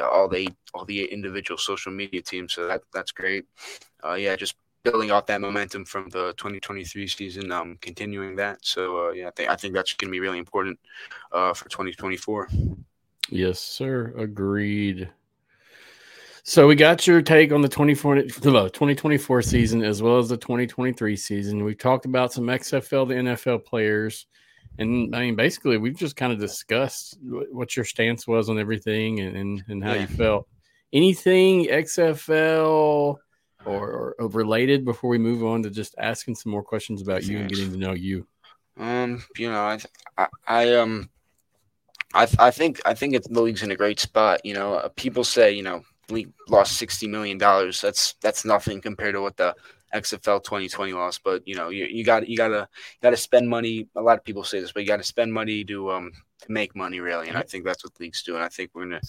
all 0.00 0.28
the 0.28 0.48
all 0.74 0.84
the 0.84 1.04
individual 1.04 1.58
social 1.58 1.92
media 1.92 2.22
teams, 2.22 2.54
so 2.54 2.66
that 2.66 2.82
that's 2.92 3.12
great. 3.12 3.44
Uh, 4.04 4.14
yeah, 4.14 4.36
just 4.36 4.54
building 4.82 5.10
off 5.10 5.26
that 5.26 5.40
momentum 5.40 5.84
from 5.84 6.08
the 6.08 6.34
2023 6.36 7.06
season, 7.06 7.52
um, 7.52 7.78
continuing 7.80 8.36
that. 8.36 8.58
So 8.62 9.08
uh, 9.08 9.12
yeah, 9.12 9.28
I 9.28 9.30
think 9.30 9.50
I 9.50 9.56
think 9.56 9.74
that's 9.74 9.92
going 9.94 10.08
to 10.08 10.12
be 10.12 10.20
really 10.20 10.38
important 10.38 10.78
uh, 11.32 11.54
for 11.54 11.68
2024. 11.68 12.48
Yes, 13.28 13.60
sir. 13.60 14.12
Agreed. 14.16 15.08
So 16.44 16.66
we 16.66 16.74
got 16.74 17.06
your 17.06 17.22
take 17.22 17.52
on 17.52 17.60
the 17.60 17.68
24 17.68 18.16
the 18.16 18.70
2024 18.70 19.42
season 19.42 19.84
as 19.84 20.02
well 20.02 20.18
as 20.18 20.28
the 20.28 20.36
2023 20.36 21.16
season. 21.16 21.62
We've 21.62 21.78
talked 21.78 22.04
about 22.04 22.32
some 22.32 22.44
XFL 22.46 23.08
to 23.08 23.14
NFL 23.14 23.64
players. 23.64 24.26
And 24.78 25.14
I 25.14 25.20
mean, 25.20 25.36
basically, 25.36 25.76
we've 25.76 25.96
just 25.96 26.16
kind 26.16 26.32
of 26.32 26.40
discussed 26.40 27.18
what 27.22 27.76
your 27.76 27.84
stance 27.84 28.26
was 28.26 28.48
on 28.48 28.58
everything 28.58 29.20
and, 29.20 29.36
and, 29.36 29.64
and 29.68 29.84
how 29.84 29.92
Yeah. 29.92 30.00
you 30.00 30.06
felt. 30.08 30.48
Anything 30.92 31.66
XFL 31.66 33.18
or, 33.64 34.14
or 34.18 34.28
related 34.28 34.84
before 34.84 35.10
we 35.10 35.18
move 35.18 35.44
on 35.44 35.62
to 35.62 35.70
just 35.70 35.94
asking 35.98 36.34
some 36.34 36.50
more 36.50 36.62
questions 36.62 37.02
about 37.02 37.22
you 37.22 37.38
and 37.38 37.48
getting 37.48 37.70
to 37.70 37.78
know 37.78 37.92
you? 37.92 38.26
Um, 38.78 39.22
you 39.36 39.48
know, 39.48 39.60
I, 39.60 39.78
I, 40.18 40.26
I 40.48 40.74
um, 40.74 41.08
I, 42.14 42.26
I 42.38 42.50
think, 42.50 42.80
I 42.84 42.94
think 42.94 43.14
it's, 43.14 43.28
the 43.28 43.40
league's 43.40 43.62
in 43.62 43.70
a 43.70 43.76
great 43.76 44.00
spot. 44.00 44.44
You 44.44 44.54
know, 44.54 44.74
uh, 44.74 44.88
people 44.96 45.22
say, 45.22 45.52
you 45.52 45.62
know, 45.62 45.82
lost 46.48 46.76
sixty 46.76 47.06
million 47.06 47.38
dollars. 47.38 47.80
That's 47.80 48.14
that's 48.20 48.44
nothing 48.44 48.80
compared 48.80 49.14
to 49.14 49.22
what 49.22 49.36
the 49.36 49.54
XFL 49.94 50.42
2020 50.42 50.92
lost. 50.92 51.22
But 51.22 51.46
you 51.46 51.54
know, 51.54 51.68
you, 51.68 51.84
you 51.84 52.04
got 52.04 52.28
you 52.28 52.36
gotta 52.36 52.68
you 52.70 52.98
gotta 53.02 53.16
spend 53.16 53.48
money. 53.48 53.88
A 53.96 54.02
lot 54.02 54.18
of 54.18 54.24
people 54.24 54.44
say 54.44 54.60
this, 54.60 54.72
but 54.72 54.82
you 54.82 54.88
got 54.88 54.98
to 54.98 55.04
spend 55.04 55.32
money 55.32 55.64
to 55.64 55.90
um 55.90 56.12
to 56.40 56.52
make 56.52 56.74
money 56.74 57.00
really. 57.00 57.28
And 57.28 57.36
I 57.36 57.42
think 57.42 57.64
that's 57.64 57.84
what 57.84 57.98
league's 58.00 58.22
doing. 58.22 58.42
I 58.42 58.48
think 58.48 58.70
we're 58.74 58.84
gonna 58.84 59.00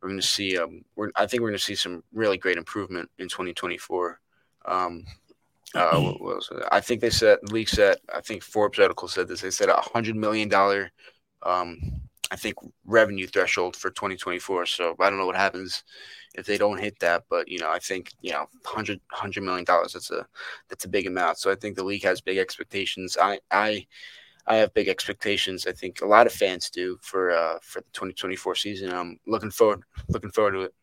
we're 0.00 0.08
gonna 0.08 0.22
see 0.22 0.58
um 0.58 0.84
we're 0.96 1.10
I 1.16 1.26
think 1.26 1.42
we're 1.42 1.50
gonna 1.50 1.58
see 1.58 1.74
some 1.74 2.02
really 2.12 2.38
great 2.38 2.58
improvement 2.58 3.10
in 3.18 3.28
2024. 3.28 4.20
Um, 4.64 5.04
uh, 5.74 5.98
what 5.98 6.20
was? 6.20 6.50
I 6.70 6.80
think 6.80 7.00
they 7.00 7.10
said 7.10 7.38
league 7.50 7.68
said 7.68 7.96
I 8.14 8.20
think 8.20 8.42
Forbes 8.42 8.78
article 8.78 9.08
said 9.08 9.28
this. 9.28 9.40
They 9.40 9.50
said 9.50 9.68
a 9.68 9.76
hundred 9.76 10.16
million 10.16 10.48
dollar, 10.48 10.90
um, 11.42 11.78
I 12.32 12.36
think 12.36 12.54
revenue 12.86 13.26
threshold 13.26 13.76
for 13.76 13.90
2024. 13.90 14.64
So 14.64 14.96
I 14.98 15.10
don't 15.10 15.18
know 15.18 15.26
what 15.26 15.36
happens 15.36 15.84
if 16.34 16.46
they 16.46 16.56
don't 16.56 16.80
hit 16.80 16.98
that, 17.00 17.24
but 17.28 17.46
you 17.46 17.58
know 17.58 17.70
I 17.70 17.78
think 17.78 18.10
you 18.22 18.32
know 18.32 18.46
100 18.64 18.98
100 19.10 19.42
million 19.44 19.64
dollars. 19.66 19.92
That's 19.92 20.10
a 20.10 20.26
that's 20.70 20.86
a 20.86 20.88
big 20.88 21.06
amount. 21.06 21.38
So 21.38 21.50
I 21.52 21.54
think 21.56 21.76
the 21.76 21.84
league 21.84 22.04
has 22.04 22.22
big 22.22 22.38
expectations. 22.38 23.18
I 23.20 23.38
I 23.50 23.86
I 24.46 24.56
have 24.56 24.72
big 24.72 24.88
expectations. 24.88 25.66
I 25.66 25.72
think 25.72 26.00
a 26.00 26.06
lot 26.06 26.26
of 26.26 26.32
fans 26.32 26.70
do 26.70 26.98
for 27.02 27.32
uh 27.32 27.58
for 27.62 27.80
the 27.82 27.90
2024 27.92 28.54
season. 28.54 28.90
I'm 28.92 29.20
looking 29.26 29.50
forward 29.50 29.82
looking 30.08 30.30
forward 30.30 30.52
to 30.52 30.60
it. 30.62 30.74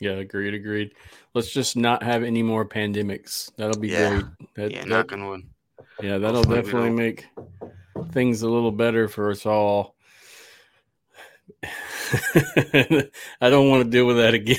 Yeah, 0.00 0.12
agreed, 0.12 0.54
agreed. 0.54 0.92
Let's 1.34 1.50
just 1.50 1.76
not 1.76 2.02
have 2.04 2.22
any 2.22 2.44
more 2.44 2.64
pandemics. 2.64 3.50
That'll 3.56 3.80
be 3.80 3.88
Yeah. 3.88 4.10
great. 4.10 4.24
That, 4.54 4.70
Yeah, 4.70 4.80
that- 4.82 4.88
knock 4.88 5.12
on 5.12 5.26
wood. 5.26 5.42
yeah, 6.00 6.18
that'll 6.18 6.44
hopefully 6.44 6.62
definitely 6.62 6.90
make 6.90 7.26
things 8.12 8.42
a 8.42 8.48
little 8.48 8.70
better 8.72 9.08
for 9.08 9.30
us 9.32 9.46
all. 9.46 9.95
I 13.40 13.50
don't 13.50 13.68
want 13.68 13.84
to 13.84 13.90
deal 13.90 14.06
with 14.06 14.16
that 14.16 14.34
again. 14.34 14.56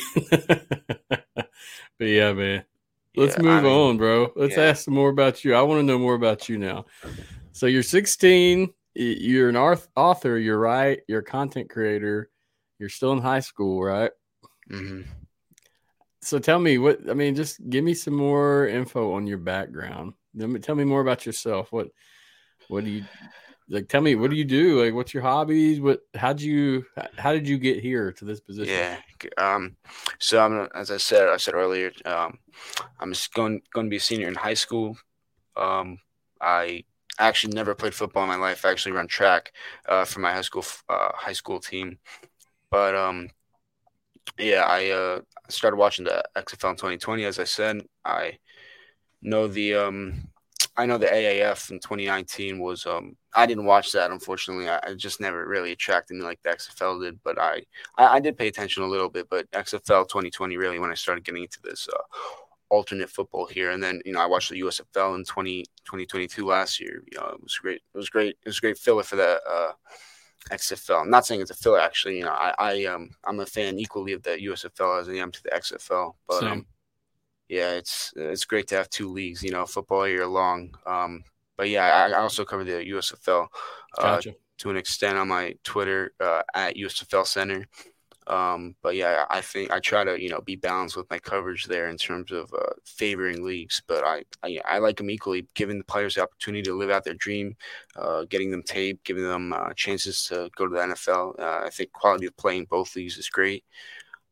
but 1.35 2.05
yeah, 2.05 2.33
man. 2.33 2.65
Let's 3.15 3.37
Yeah, 3.37 3.43
move 3.43 3.63
I 3.65 3.67
mean, 3.69 3.71
on, 3.71 3.97
bro. 3.97 4.31
Let's 4.35 4.57
yeah. 4.57 4.63
ask 4.63 4.85
some 4.85 4.93
more 4.93 5.09
about 5.09 5.43
you. 5.43 5.55
I 5.55 5.61
want 5.63 5.79
to 5.79 5.83
know 5.83 5.97
more 5.99 6.13
about 6.15 6.49
you 6.49 6.57
now. 6.57 6.85
So 7.51 7.65
you're 7.65 7.83
16. 7.83 8.73
You're 8.95 9.49
an 9.49 9.55
author. 9.57 10.37
You're 10.37 10.59
right. 10.59 11.01
You're 11.07 11.19
a 11.21 11.23
content 11.23 11.69
creator. 11.69 12.29
You're 12.79 12.89
still 12.89 13.13
in 13.13 13.19
high 13.21 13.39
school, 13.41 13.83
right? 13.83 14.11
mhm. 14.69 15.05
So 16.21 16.39
tell 16.39 16.59
me 16.59 16.77
what 16.77 17.09
I 17.09 17.13
mean. 17.13 17.35
Just 17.35 17.67
give 17.69 17.83
me 17.83 17.93
some 17.93 18.15
more 18.15 18.67
info 18.67 19.13
on 19.13 19.27
your 19.27 19.37
background. 19.37 20.13
Tell 20.61 20.75
me 20.75 20.83
more 20.83 21.01
about 21.01 21.25
yourself. 21.25 21.71
What 21.71 21.89
what 22.67 22.83
do 22.83 22.89
you 22.91 23.05
like? 23.69 23.87
Tell 23.87 24.01
me 24.01 24.15
what 24.15 24.29
do 24.29 24.35
you 24.35 24.45
do? 24.45 24.83
Like, 24.83 24.93
what's 24.93 25.13
your 25.13 25.23
hobbies? 25.23 25.79
What 25.79 26.01
how'd 26.15 26.41
you 26.41 26.85
how 27.17 27.33
did 27.33 27.47
you 27.47 27.57
get 27.57 27.81
here 27.81 28.11
to 28.13 28.25
this 28.25 28.39
position? 28.39 28.73
Yeah. 28.73 28.99
Um. 29.37 29.75
So 30.19 30.39
I'm 30.39 30.67
as 30.75 30.91
I 30.91 30.97
said 30.97 31.29
I 31.29 31.37
said 31.37 31.53
earlier. 31.53 31.91
Um, 32.05 32.39
I'm 32.99 33.11
just 33.13 33.33
going 33.33 33.61
going 33.73 33.87
to 33.87 33.89
be 33.89 33.97
a 33.97 34.01
senior 34.01 34.27
in 34.27 34.35
high 34.35 34.53
school. 34.53 34.97
Um, 35.55 35.99
I 36.39 36.83
actually 37.19 37.53
never 37.53 37.73
played 37.75 37.93
football 37.93 38.23
in 38.23 38.29
my 38.29 38.35
life. 38.35 38.63
I 38.63 38.71
actually 38.71 38.91
run 38.93 39.07
track 39.07 39.51
uh, 39.87 40.05
for 40.05 40.19
my 40.19 40.31
high 40.31 40.41
school 40.41 40.65
uh, 40.89 41.11
high 41.13 41.33
school 41.33 41.59
team. 41.59 41.99
But 42.69 42.95
um, 42.95 43.29
yeah, 44.37 44.63
I 44.67 44.89
uh, 44.89 45.21
started 45.49 45.77
watching 45.77 46.05
the 46.05 46.23
XFL 46.35 46.71
in 46.71 46.75
2020. 46.75 47.25
As 47.25 47.39
I 47.39 47.43
said, 47.45 47.81
I 48.05 48.37
know 49.21 49.47
the 49.47 49.75
um, 49.75 50.29
I 50.77 50.85
know 50.85 50.99
the 50.99 51.07
AAF 51.07 51.71
in 51.71 51.79
2019 51.79 52.59
was 52.59 52.85
um, 52.85 53.17
I 53.35 53.47
didn't 53.47 53.65
watch 53.65 53.91
that 53.93 54.11
unfortunately. 54.11 54.69
I, 54.69 54.79
I 54.83 54.93
just 54.93 55.19
never 55.19 55.47
really 55.47 55.71
attracted 55.71 56.17
me 56.17 56.23
like 56.23 56.39
the 56.43 56.49
XFL 56.49 57.01
did. 57.01 57.19
But 57.23 57.39
I, 57.41 57.63
I 57.97 58.17
I 58.17 58.19
did 58.19 58.37
pay 58.37 58.47
attention 58.47 58.83
a 58.83 58.87
little 58.87 59.09
bit. 59.09 59.27
But 59.29 59.49
XFL 59.51 60.07
2020 60.07 60.55
really 60.57 60.79
when 60.79 60.91
I 60.91 60.95
started 60.95 61.25
getting 61.25 61.43
into 61.43 61.61
this. 61.63 61.87
Uh, 61.91 62.01
alternate 62.69 63.09
football 63.09 63.45
here 63.45 63.71
and 63.71 63.81
then 63.81 64.01
you 64.03 64.11
know 64.11 64.19
i 64.19 64.25
watched 64.25 64.49
the 64.49 64.59
usfl 64.59 65.15
in 65.15 65.23
20, 65.23 65.63
2022 65.85 66.45
last 66.45 66.81
year 66.81 67.01
you 67.09 67.17
know 67.17 67.27
it 67.27 67.41
was 67.41 67.57
great 67.57 67.81
it 67.93 67.97
was 67.97 68.09
great 68.09 68.37
it 68.43 68.45
was 68.45 68.57
a 68.57 68.61
great 68.61 68.77
filler 68.77 69.03
for 69.03 69.15
the 69.15 69.39
uh 69.49 69.71
xfl 70.51 70.99
i'm 70.99 71.09
not 71.09 71.25
saying 71.25 71.39
it's 71.39 71.49
a 71.49 71.55
filler 71.55 71.79
actually 71.79 72.17
you 72.17 72.25
know 72.25 72.31
i 72.31 72.53
i 72.59 72.85
um 72.85 73.09
i'm 73.23 73.39
a 73.39 73.45
fan 73.45 73.79
equally 73.79 74.11
of 74.11 74.21
the 74.23 74.31
usfl 74.31 74.99
as 74.99 75.07
i 75.07 75.13
am 75.13 75.31
to 75.31 75.41
the 75.43 75.49
xfl 75.51 76.13
but 76.27 76.41
Same. 76.41 76.51
um 76.51 76.65
yeah 77.49 77.71
it's 77.71 78.13
it's 78.15 78.45
great 78.45 78.67
to 78.67 78.75
have 78.75 78.89
two 78.89 79.09
leagues 79.09 79.43
you 79.43 79.51
know 79.51 79.65
football 79.65 80.07
year 80.07 80.27
long 80.27 80.69
um 80.85 81.23
but 81.57 81.69
yeah 81.69 81.85
i, 81.85 82.09
I 82.09 82.19
also 82.19 82.43
cover 82.45 82.63
the 82.63 82.83
usfl 82.91 83.47
uh, 83.97 84.15
Gotcha. 84.15 84.35
to 84.59 84.69
an 84.69 84.77
extent 84.77 85.17
on 85.17 85.27
my 85.27 85.55
Twitter 85.63 86.13
uh, 86.19 86.41
at 86.53 86.75
USFL 86.75 87.25
Center. 87.25 87.65
Um, 88.27 88.75
but 88.81 88.95
yeah, 88.95 89.25
I 89.29 89.39
think 89.39 89.71
I 89.71 89.79
try 89.79 90.03
to 90.03 90.21
you 90.21 90.27
know 90.29 90.41
be 90.41 90.57
balanced 90.57 90.97
with 90.97 91.09
my 91.09 91.17
coverage 91.17 91.65
there 91.65 91.87
in 91.87 91.95
terms 91.95 92.31
of 92.33 92.53
uh, 92.53 92.73
favoring 92.83 93.45
leagues. 93.45 93.81
But 93.87 94.03
I, 94.03 94.25
I 94.43 94.59
I 94.65 94.77
like 94.79 94.97
them 94.97 95.09
equally, 95.09 95.47
giving 95.55 95.77
the 95.77 95.85
players 95.85 96.15
the 96.15 96.23
opportunity 96.23 96.63
to 96.63 96.77
live 96.77 96.89
out 96.89 97.05
their 97.05 97.13
dream, 97.13 97.55
uh, 97.95 98.25
getting 98.25 98.51
them 98.51 98.63
tape, 98.63 99.01
giving 99.05 99.23
them 99.23 99.53
uh, 99.53 99.71
chances 99.77 100.25
to 100.25 100.49
go 100.57 100.67
to 100.67 100.75
the 100.75 100.81
NFL. 100.81 101.39
Uh, 101.39 101.65
I 101.65 101.69
think 101.69 101.93
quality 101.93 102.25
of 102.25 102.35
play 102.35 102.57
in 102.57 102.65
both 102.65 102.97
leagues 102.97 103.17
is 103.17 103.29
great. 103.29 103.63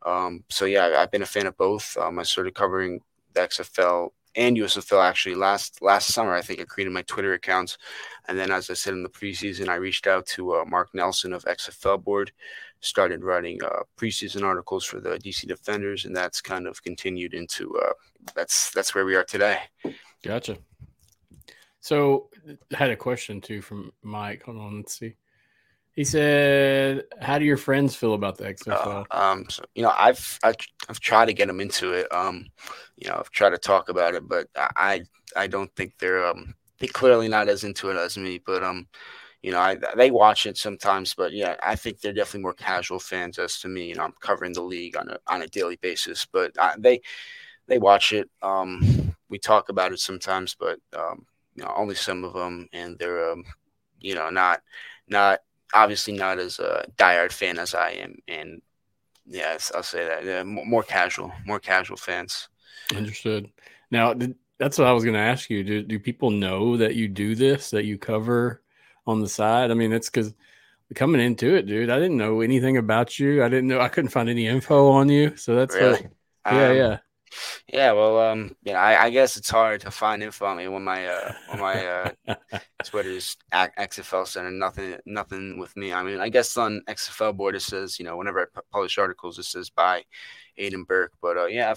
Um, 0.06 0.43
so 0.49 0.66
yeah, 0.66 0.95
I've 0.97 1.12
been 1.12 1.24
a 1.24 1.28
fan 1.28 1.47
of 1.47 1.58
both. 1.58 1.97
Um, 1.97 2.20
I 2.20 2.24
started 2.24 2.53
covering 2.53 3.01
the 3.34 3.41
XFL 3.41 4.12
and 4.36 4.58
USFL 4.58 5.03
actually 5.03 5.36
last 5.36 5.82
last 5.82 6.14
summer. 6.14 6.34
I 6.34 6.41
think 6.41 6.60
I 6.60 6.66
created 6.66 6.93
my 6.93 7.01
Twitter 7.03 7.34
accounts, 7.34 7.78
and 8.28 8.38
then 8.38 8.51
as 8.51 8.70
I 8.70 8.74
said 8.74 8.93
in 8.93 9.03
the 9.03 9.10
preseason, 9.10 9.70
I 9.70 9.76
reached 9.76 10.08
out 10.08 10.26
to 10.28 10.56
uh, 10.56 10.66
Mark 10.66 10.89
Nelson 10.93 11.34
of 11.34 11.43
XFL 11.45 12.03
Board, 12.03 12.32
started 12.82 13.24
writing 13.24 13.60
uh, 13.64 13.84
preseason 13.97 14.43
articles 14.43 14.86
for 14.86 14.99
the 14.99 15.18
DC 15.18 15.47
Defenders, 15.47 16.06
and 16.06 16.16
that's 16.16 16.41
kind 16.41 16.68
of 16.68 16.84
continued 16.84 17.34
into 17.34 17.76
uh, 17.78 17.93
that's 18.36 18.72
that's 18.72 18.93
where 18.93 19.06
we 19.06 19.16
are 19.16 19.24
today. 19.24 19.60
Gotcha. 20.24 20.58
So 21.80 22.30
I 22.47 22.78
had 22.78 22.89
a 22.89 22.95
question 22.95 23.41
too 23.41 23.62
from 23.62 23.91
Mike. 24.01 24.43
Hold 24.43 24.58
on, 24.58 24.78
let's 24.78 24.97
see. 24.97 25.16
He 25.96 26.04
said, 26.04 27.06
"How 27.22 27.39
do 27.39 27.46
your 27.46 27.58
friends 27.58 27.96
feel 27.96 28.14
about 28.14 28.38
the 28.38 28.48
XFL?" 28.48 29.06
Uh, 29.10 29.18
um, 29.18 29.46
so, 29.50 29.64
you 29.76 29.84
know, 29.84 29.93
I've, 29.98 30.39
I've 30.43 30.56
I've 30.89 31.00
tried 31.00 31.28
to 31.28 31.34
get 31.34 31.48
them 31.48 31.62
into 31.62 31.93
it. 31.93 32.12
Um, 32.14 32.48
you 32.98 33.10
know, 33.10 33.16
I've 33.18 33.32
tried 33.32 33.52
to 33.52 33.58
talk 33.58 33.89
about 33.89 34.14
it, 34.14 34.28
but 34.28 34.48
I 34.56 35.04
I 35.36 35.48
don't 35.48 35.74
think 35.76 35.93
they're 35.98 36.26
um 36.26 36.54
they 36.80 36.88
clearly 36.88 37.30
not 37.30 37.48
as 37.48 37.64
into 37.64 37.89
it 37.91 37.98
as 37.98 38.18
me. 38.18 38.39
But 38.46 38.62
um, 38.64 38.88
you 39.41 39.52
know, 39.52 39.60
I 39.60 39.78
they 39.96 40.12
watch 40.12 40.46
it 40.48 40.58
sometimes, 40.58 41.14
but 41.14 41.34
yeah, 41.34 41.56
I 41.64 41.76
think 41.76 42.02
they're 42.02 42.14
definitely 42.14 42.41
more 42.41 42.54
casual 42.54 43.00
fans 43.00 43.39
as 43.39 43.60
to 43.62 43.70
me. 43.70 43.88
You 43.89 43.96
know, 43.96 44.04
I'm 44.04 44.16
covering 44.20 44.54
the 44.54 44.64
league 44.64 44.98
on 44.98 45.10
a 45.10 45.20
on 45.28 45.43
a 45.43 45.48
daily 45.48 45.78
basis, 45.78 46.26
but 46.26 46.52
I, 46.60 46.76
they 46.78 47.02
they 47.68 47.80
watch 47.80 48.14
it. 48.14 48.30
Um, 48.41 49.16
we 49.30 49.39
talk 49.39 49.70
about 49.70 49.93
it 49.93 50.00
sometimes, 50.00 50.56
but 50.60 50.80
um, 50.98 51.26
you 51.56 51.64
know, 51.64 51.74
only 51.76 51.96
some 51.96 52.24
of 52.24 52.34
them, 52.34 52.68
and 52.74 52.98
they're 53.00 53.32
um, 53.32 53.43
you 54.00 54.16
know, 54.16 54.30
not 54.30 54.62
not 55.08 55.39
obviously 55.74 56.13
not 56.13 56.39
as 56.39 56.59
a 56.59 56.86
diehard 56.97 57.32
fan 57.32 57.59
as 57.59 57.74
I 57.74 57.91
am, 57.91 58.18
and 58.28 58.61
yes, 59.26 59.72
I'll 59.74 59.84
say 59.84 60.07
that 60.07 60.26
yeah, 60.26 60.43
more 60.43 60.84
casual, 60.84 61.32
more 61.45 61.59
casual 61.59 61.97
fans. 61.97 62.49
Understood. 62.95 63.49
Now, 63.91 64.13
did, 64.13 64.36
that's 64.59 64.78
what 64.78 64.88
I 64.88 64.93
was 64.93 65.03
going 65.03 65.16
to 65.16 65.20
ask 65.20 65.49
you. 65.49 65.63
Do 65.63 65.84
do 65.84 65.99
people 65.99 66.30
know 66.30 66.78
that 66.78 66.95
you 66.95 67.07
do 67.07 67.36
this? 67.36 67.72
That 67.72 67.86
you 67.86 67.97
cover 67.97 68.61
on 69.07 69.22
the 69.22 69.30
side? 69.30 69.72
I 69.72 69.74
mean, 69.74 69.91
it's 69.91 70.09
because 70.09 70.34
coming 70.93 71.22
into 71.22 71.55
it, 71.55 71.66
dude. 71.66 71.89
I 71.89 71.99
didn't 71.99 72.18
know 72.18 72.41
anything 72.41 72.78
about 72.78 73.20
you. 73.20 73.43
I 73.43 73.49
didn't 73.49 73.68
know. 73.68 73.82
I 73.82 73.89
couldn't 73.89 74.11
find 74.11 74.30
any 74.30 74.47
info 74.47 74.89
on 74.89 75.09
you. 75.09 75.36
So 75.36 75.55
that's 75.55 75.76
really? 75.76 76.01
What, 76.01 76.11
yeah, 76.53 76.70
um, 76.70 76.76
yeah. 76.78 76.97
Yeah, 77.71 77.91
well, 77.93 78.19
um, 78.19 78.55
yeah, 78.63 78.80
I, 78.80 79.05
I, 79.05 79.09
guess 79.09 79.36
it's 79.36 79.49
hard 79.49 79.82
to 79.82 79.91
find 79.91 80.23
info 80.23 80.45
on 80.45 80.57
me 80.57 80.67
when 80.67 80.84
my 80.84 81.07
uh, 81.07 81.34
when 81.49 81.59
my 81.59 81.86
uh, 81.86 82.11
Twitter's 82.84 83.36
XFL 83.51 84.28
Center. 84.28 84.51
Nothing, 84.51 84.97
nothing 85.05 85.57
with 85.59 85.76
me. 85.76 85.91
I 85.91 86.03
mean, 86.03 86.19
I 86.19 86.30
guess 86.30 86.55
on 86.57 86.82
XFL 86.88 87.36
board 87.36 87.55
it 87.55 87.61
says, 87.61 87.99
you 87.99 88.05
know, 88.05 88.17
whenever 88.17 88.41
I 88.41 88.59
publish 88.71 88.97
articles, 88.97 89.39
it 89.39 89.45
says 89.45 89.69
by 89.69 90.03
Aidan 90.57 90.84
Burke. 90.84 91.13
But 91.21 91.38
uh, 91.38 91.45
yeah, 91.45 91.73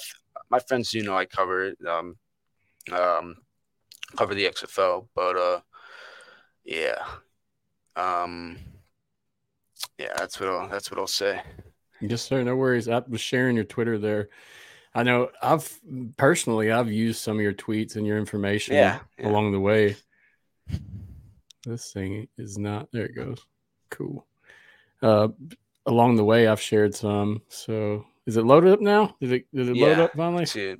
my 0.50 0.58
friends 0.58 0.90
do 0.90 1.02
know 1.02 1.16
I 1.16 1.24
cover 1.24 1.64
it. 1.64 1.78
Um, 1.86 2.16
um, 2.92 3.36
cover 4.16 4.34
the 4.34 4.46
XFL, 4.46 5.08
but 5.14 5.36
uh, 5.36 5.60
yeah, 6.64 7.04
um, 7.96 8.58
yeah, 9.98 10.12
that's 10.16 10.40
what 10.40 10.48
I'll 10.48 10.68
that's 10.68 10.90
what 10.90 11.00
I'll 11.00 11.06
say. 11.06 11.40
Yes, 12.00 12.22
sir. 12.22 12.42
No 12.44 12.56
worries. 12.56 12.88
I 12.88 13.02
was 13.08 13.20
sharing 13.20 13.56
your 13.56 13.64
Twitter 13.64 13.98
there. 13.98 14.28
I 14.98 15.04
know 15.04 15.30
I've 15.40 15.80
personally 16.16 16.72
I've 16.72 16.90
used 16.90 17.20
some 17.20 17.36
of 17.36 17.42
your 17.42 17.52
tweets 17.52 17.94
and 17.94 18.04
your 18.04 18.18
information 18.18 18.74
yeah, 18.74 18.98
yeah. 19.16 19.28
along 19.28 19.52
the 19.52 19.60
way. 19.60 19.96
This 21.64 21.92
thing 21.92 22.26
is 22.36 22.58
not 22.58 22.90
there 22.90 23.04
it 23.04 23.14
goes. 23.14 23.46
Cool. 23.90 24.26
Uh 25.00 25.28
along 25.86 26.16
the 26.16 26.24
way 26.24 26.48
I've 26.48 26.60
shared 26.60 26.96
some. 26.96 27.42
So 27.46 28.06
is 28.26 28.36
it 28.36 28.44
loaded 28.44 28.72
up 28.72 28.80
now? 28.80 29.14
Did 29.20 29.32
it 29.34 29.46
did 29.54 29.68
it 29.68 29.76
yeah, 29.76 29.86
load 29.86 29.98
up 30.00 30.14
finally? 30.16 30.76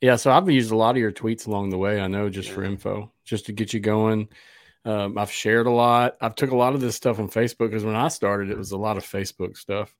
Yeah, 0.00 0.16
so 0.16 0.32
I've 0.32 0.50
used 0.50 0.72
a 0.72 0.76
lot 0.76 0.96
of 0.96 1.00
your 1.00 1.12
tweets 1.12 1.46
along 1.46 1.70
the 1.70 1.78
way. 1.78 2.00
I 2.00 2.08
know 2.08 2.28
just 2.28 2.48
yeah. 2.48 2.54
for 2.56 2.64
info, 2.64 3.12
just 3.24 3.46
to 3.46 3.52
get 3.52 3.72
you 3.72 3.78
going. 3.78 4.28
Um, 4.84 5.16
I've 5.16 5.30
shared 5.30 5.66
a 5.66 5.70
lot. 5.70 6.16
I've 6.20 6.34
took 6.34 6.50
a 6.50 6.56
lot 6.56 6.74
of 6.74 6.80
this 6.80 6.96
stuff 6.96 7.18
on 7.18 7.28
Facebook 7.28 7.70
because 7.70 7.84
when 7.84 7.96
I 7.96 8.08
started, 8.08 8.50
it 8.50 8.58
was 8.58 8.72
a 8.72 8.78
lot 8.78 8.96
of 8.96 9.04
Facebook 9.04 9.56
stuff. 9.56 9.94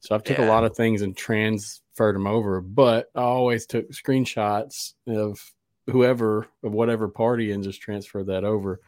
So 0.00 0.14
I've 0.14 0.24
took 0.24 0.38
yeah. 0.38 0.46
a 0.46 0.48
lot 0.48 0.64
of 0.64 0.74
things 0.74 1.02
and 1.02 1.14
transferred 1.14 2.14
them 2.14 2.26
over. 2.26 2.60
But 2.60 3.10
I 3.14 3.20
always 3.20 3.66
took 3.66 3.90
screenshots 3.90 4.94
of 5.06 5.38
whoever 5.86 6.46
of 6.62 6.72
whatever 6.72 7.08
party 7.08 7.52
and 7.52 7.62
just 7.62 7.82
transfer 7.82 8.24
that 8.24 8.44
over. 8.44 8.80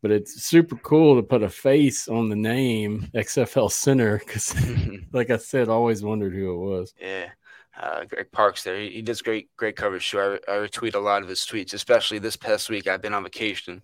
But 0.00 0.12
it's 0.12 0.42
super 0.44 0.76
cool 0.76 1.16
to 1.16 1.22
put 1.22 1.42
a 1.42 1.48
face 1.48 2.06
on 2.06 2.28
the 2.28 2.36
name 2.36 3.08
XFL 3.14 3.72
Center 3.72 4.18
because, 4.18 4.54
like 5.12 5.30
I 5.30 5.38
said, 5.38 5.68
I 5.68 5.72
always 5.72 6.04
wondered 6.04 6.34
who 6.34 6.52
it 6.52 6.76
was. 6.76 6.94
Yeah 7.00 7.30
uh, 7.76 8.04
Greg 8.04 8.30
Parks 8.30 8.62
there. 8.62 8.78
He, 8.78 8.90
he, 8.90 9.02
does 9.02 9.22
great 9.22 9.54
great 9.56 9.76
coverage 9.76 10.10
too. 10.10 10.20
I, 10.20 10.34
I 10.48 10.56
retweet 10.56 10.94
a 10.94 10.98
lot 10.98 11.22
of 11.22 11.28
his 11.28 11.40
tweets, 11.40 11.74
especially 11.74 12.18
this 12.18 12.36
past 12.36 12.70
week. 12.70 12.86
I've 12.86 13.02
been 13.02 13.14
on 13.14 13.24
vacation, 13.24 13.82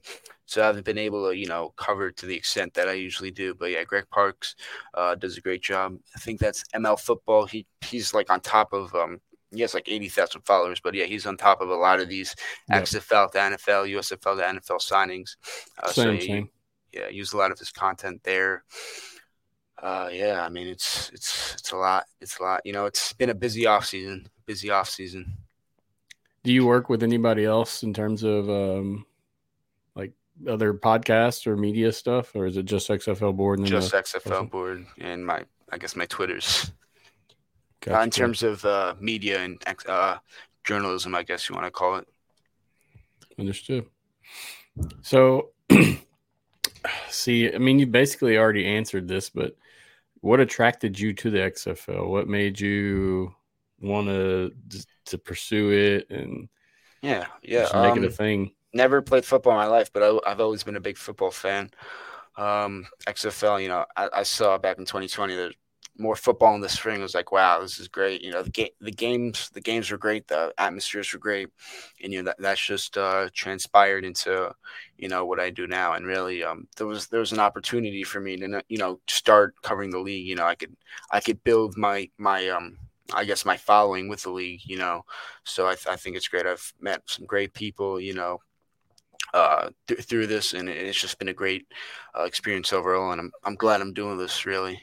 so 0.51 0.63
I 0.63 0.67
haven't 0.67 0.85
been 0.85 0.99
able 0.99 1.29
to 1.29 1.37
you 1.37 1.47
know 1.47 1.73
cover 1.77 2.11
to 2.11 2.27
the 2.27 2.35
extent 2.35 2.75
that 2.75 2.89
I 2.89 2.95
usually 2.95 3.31
do. 3.31 3.55
But 3.55 3.71
yeah, 3.71 3.85
Greg 3.85 4.07
Parks 4.11 4.57
uh, 4.95 5.15
does 5.15 5.39
a 5.39 5.41
great 5.41 5.63
job. 5.63 5.97
I 6.17 6.19
think 6.19 6.41
that's 6.41 6.65
ML 6.75 6.99
football. 6.99 7.47
He 7.47 7.67
he's 7.83 8.13
like 8.13 8.31
on 8.31 8.41
top 8.41 8.73
of 8.73 8.93
um. 8.95 9.21
He 9.53 9.63
has 9.63 9.75
like 9.75 9.89
80,000 9.89 10.43
followers, 10.43 10.79
but 10.79 10.95
yeah, 10.95 11.07
he's 11.07 11.27
on 11.27 11.37
top 11.37 11.61
of 11.61 11.71
a 11.71 11.75
lot 11.75 11.99
of 11.99 12.09
these 12.09 12.37
yep. 12.69 12.85
XFL 12.85 13.33
to 13.33 13.39
NFL, 13.39 13.91
USFL 13.91 14.37
to 14.37 14.61
NFL 14.61 14.79
signings. 14.79 15.35
Uh, 15.77 15.91
same, 15.91 16.05
so 16.05 16.13
he, 16.13 16.21
same. 16.21 16.51
yeah, 16.93 17.09
use 17.09 17.33
a 17.33 17.37
lot 17.37 17.51
of 17.51 17.59
his 17.59 17.73
content 17.73 18.21
there. 18.23 18.63
Uh, 19.83 20.09
yeah, 20.13 20.45
I 20.45 20.51
mean 20.51 20.69
it's 20.69 21.11
it's 21.11 21.55
it's 21.59 21.73
a 21.73 21.77
lot. 21.77 22.05
It's 22.21 22.39
a 22.39 22.43
lot. 22.45 22.61
You 22.65 22.73
know, 22.73 22.87
it's 22.87 23.13
been 23.13 23.31
a 23.31 23.35
busy 23.35 23.67
off 23.67 23.87
season. 23.87 24.29
Busy 24.47 24.71
off 24.71 24.89
season. 24.89 25.37
Do 26.45 26.53
you 26.53 26.65
work 26.65 26.89
with 26.89 27.03
anybody 27.03 27.45
else 27.45 27.83
in 27.83 27.93
terms 27.93 28.23
of 28.23 28.49
um, 28.49 29.05
other 30.49 30.75
podcasts 30.75 31.47
or 31.47 31.57
media 31.57 31.93
stuff, 31.93 32.35
or 32.35 32.47
is 32.47 32.57
it 32.57 32.65
just 32.65 32.89
XFL 32.89 33.37
board? 33.37 33.59
And 33.59 33.69
just 33.69 33.93
XFL 33.93 34.23
person? 34.23 34.47
board 34.47 34.87
and 34.99 35.27
my 35.27 35.45
I 35.71 35.79
guess 35.79 35.97
my 35.97 36.07
Twitters. 36.07 36.73
Gotcha. 37.81 37.99
Uh, 37.99 38.05
in 38.05 38.11
terms 38.11 38.43
of 38.43 38.65
uh, 38.65 38.95
media 39.01 39.41
and 39.41 39.63
uh, 39.89 40.19
journalism, 40.65 41.15
I 41.15 41.23
guess 41.23 41.49
you 41.49 41.55
want 41.55 41.67
to 41.67 41.71
call 41.71 41.97
it. 41.97 42.07
Understood. 43.39 43.87
So, 45.01 45.51
see, 47.09 47.53
I 47.53 47.57
mean, 47.57 47.79
you 47.79 47.87
basically 47.87 48.37
already 48.37 48.67
answered 48.67 49.09
this, 49.09 49.31
but 49.31 49.57
what 50.21 50.41
attracted 50.41 50.99
you 51.01 51.15
to 51.15 51.31
the 51.31 51.39
XFL? 51.39 52.07
What 52.07 52.29
made 52.29 52.61
you 52.61 53.35
want 53.81 54.09
to 54.09 54.53
to 55.07 55.19
pursue 55.19 55.71
it 55.71 56.11
and 56.11 56.49
yeah, 57.01 57.27
yeah, 57.43 57.63
make 57.63 57.93
um, 57.93 57.99
it 57.99 58.05
a 58.05 58.09
um, 58.09 58.13
thing? 58.13 58.53
Never 58.73 59.03
played 59.03 59.25
football 59.25 59.53
in 59.53 59.59
my 59.59 59.67
life, 59.67 59.93
but 59.93 60.03
I, 60.03 60.31
have 60.31 60.41
always 60.41 60.63
been 60.63 60.77
a 60.77 60.81
big 60.81 60.97
football 60.97 61.31
fan. 61.31 61.71
Um, 62.37 62.87
XFL, 63.07 63.59
you 63.59 63.69
know, 63.69 63.85
I, 63.97 64.09
I 64.13 64.23
saw 64.23 64.59
back 64.59 64.79
in 64.79 64.85
2020 64.85 65.35
that 65.35 65.53
more 66.01 66.17
football 66.17 66.55
in 66.55 66.61
the 66.61 66.69
spring. 66.69 67.01
I 67.01 67.03
was 67.03 67.15
like, 67.15 67.31
wow, 67.33 67.61
this 67.61 67.79
is 67.79 67.89
great. 67.89 68.23
You 68.23 68.31
know, 68.33 68.43
the 68.43 68.51
game, 68.51 68.71
the 68.81 68.91
games, 68.91 69.51
the 69.53 69.61
games 69.61 69.91
were 69.91 69.99
great. 69.99 70.27
The 70.27 70.53
atmospheres 70.59 71.13
were 71.13 71.19
great, 71.19 71.49
and 72.03 72.13
you 72.13 72.23
know 72.23 72.31
that, 72.31 72.37
that's 72.39 72.65
just 72.65 72.97
uh, 72.97 73.29
transpired 73.35 74.05
into 74.05 74.53
you 74.97 75.09
know 75.09 75.27
what 75.27 75.41
I 75.41 75.51
do 75.51 75.67
now. 75.67 75.95
And 75.95 76.07
really, 76.07 76.43
um, 76.43 76.67
there 76.77 76.87
was 76.87 77.09
there 77.09 77.21
was 77.21 77.33
an 77.33 77.41
opportunity 77.41 78.03
for 78.03 78.21
me 78.21 78.37
to 78.39 78.63
you 78.69 78.79
know 78.79 79.01
start 79.09 79.55
covering 79.63 79.91
the 79.91 79.99
league. 79.99 80.27
You 80.27 80.37
know, 80.37 80.47
I 80.47 80.55
could 80.55 80.75
I 81.11 81.21
could 81.21 81.43
build 81.45 81.77
my 81.77 82.09
my 82.19 82.49
um 82.49 82.79
I 83.13 83.25
guess 83.25 83.45
my 83.45 83.57
following 83.57 84.09
with 84.09 84.23
the 84.23 84.31
league. 84.31 84.63
You 84.65 84.79
know, 84.79 85.05
so 85.45 85.67
I, 85.67 85.75
th- 85.75 85.89
I 85.89 85.97
think 85.97 86.17
it's 86.17 86.29
great. 86.29 86.47
I've 86.47 86.73
met 86.81 87.03
some 87.07 87.27
great 87.27 87.53
people. 87.55 88.01
You 88.01 88.15
know, 88.15 88.41
uh, 89.35 89.71
th- 89.87 90.01
through 90.01 90.27
this, 90.27 90.55
and 90.55 90.69
it's 90.69 91.01
just 91.01 91.19
been 91.19 91.29
a 91.29 91.35
great 91.35 91.67
uh, 92.19 92.25
experience 92.25 92.73
overall. 92.73 93.13
And 93.13 93.21
I'm 93.21 93.33
I'm 93.45 93.55
glad 93.55 93.81
I'm 93.81 93.95
doing 93.95 94.19
this. 94.19 94.47
Really, 94.47 94.81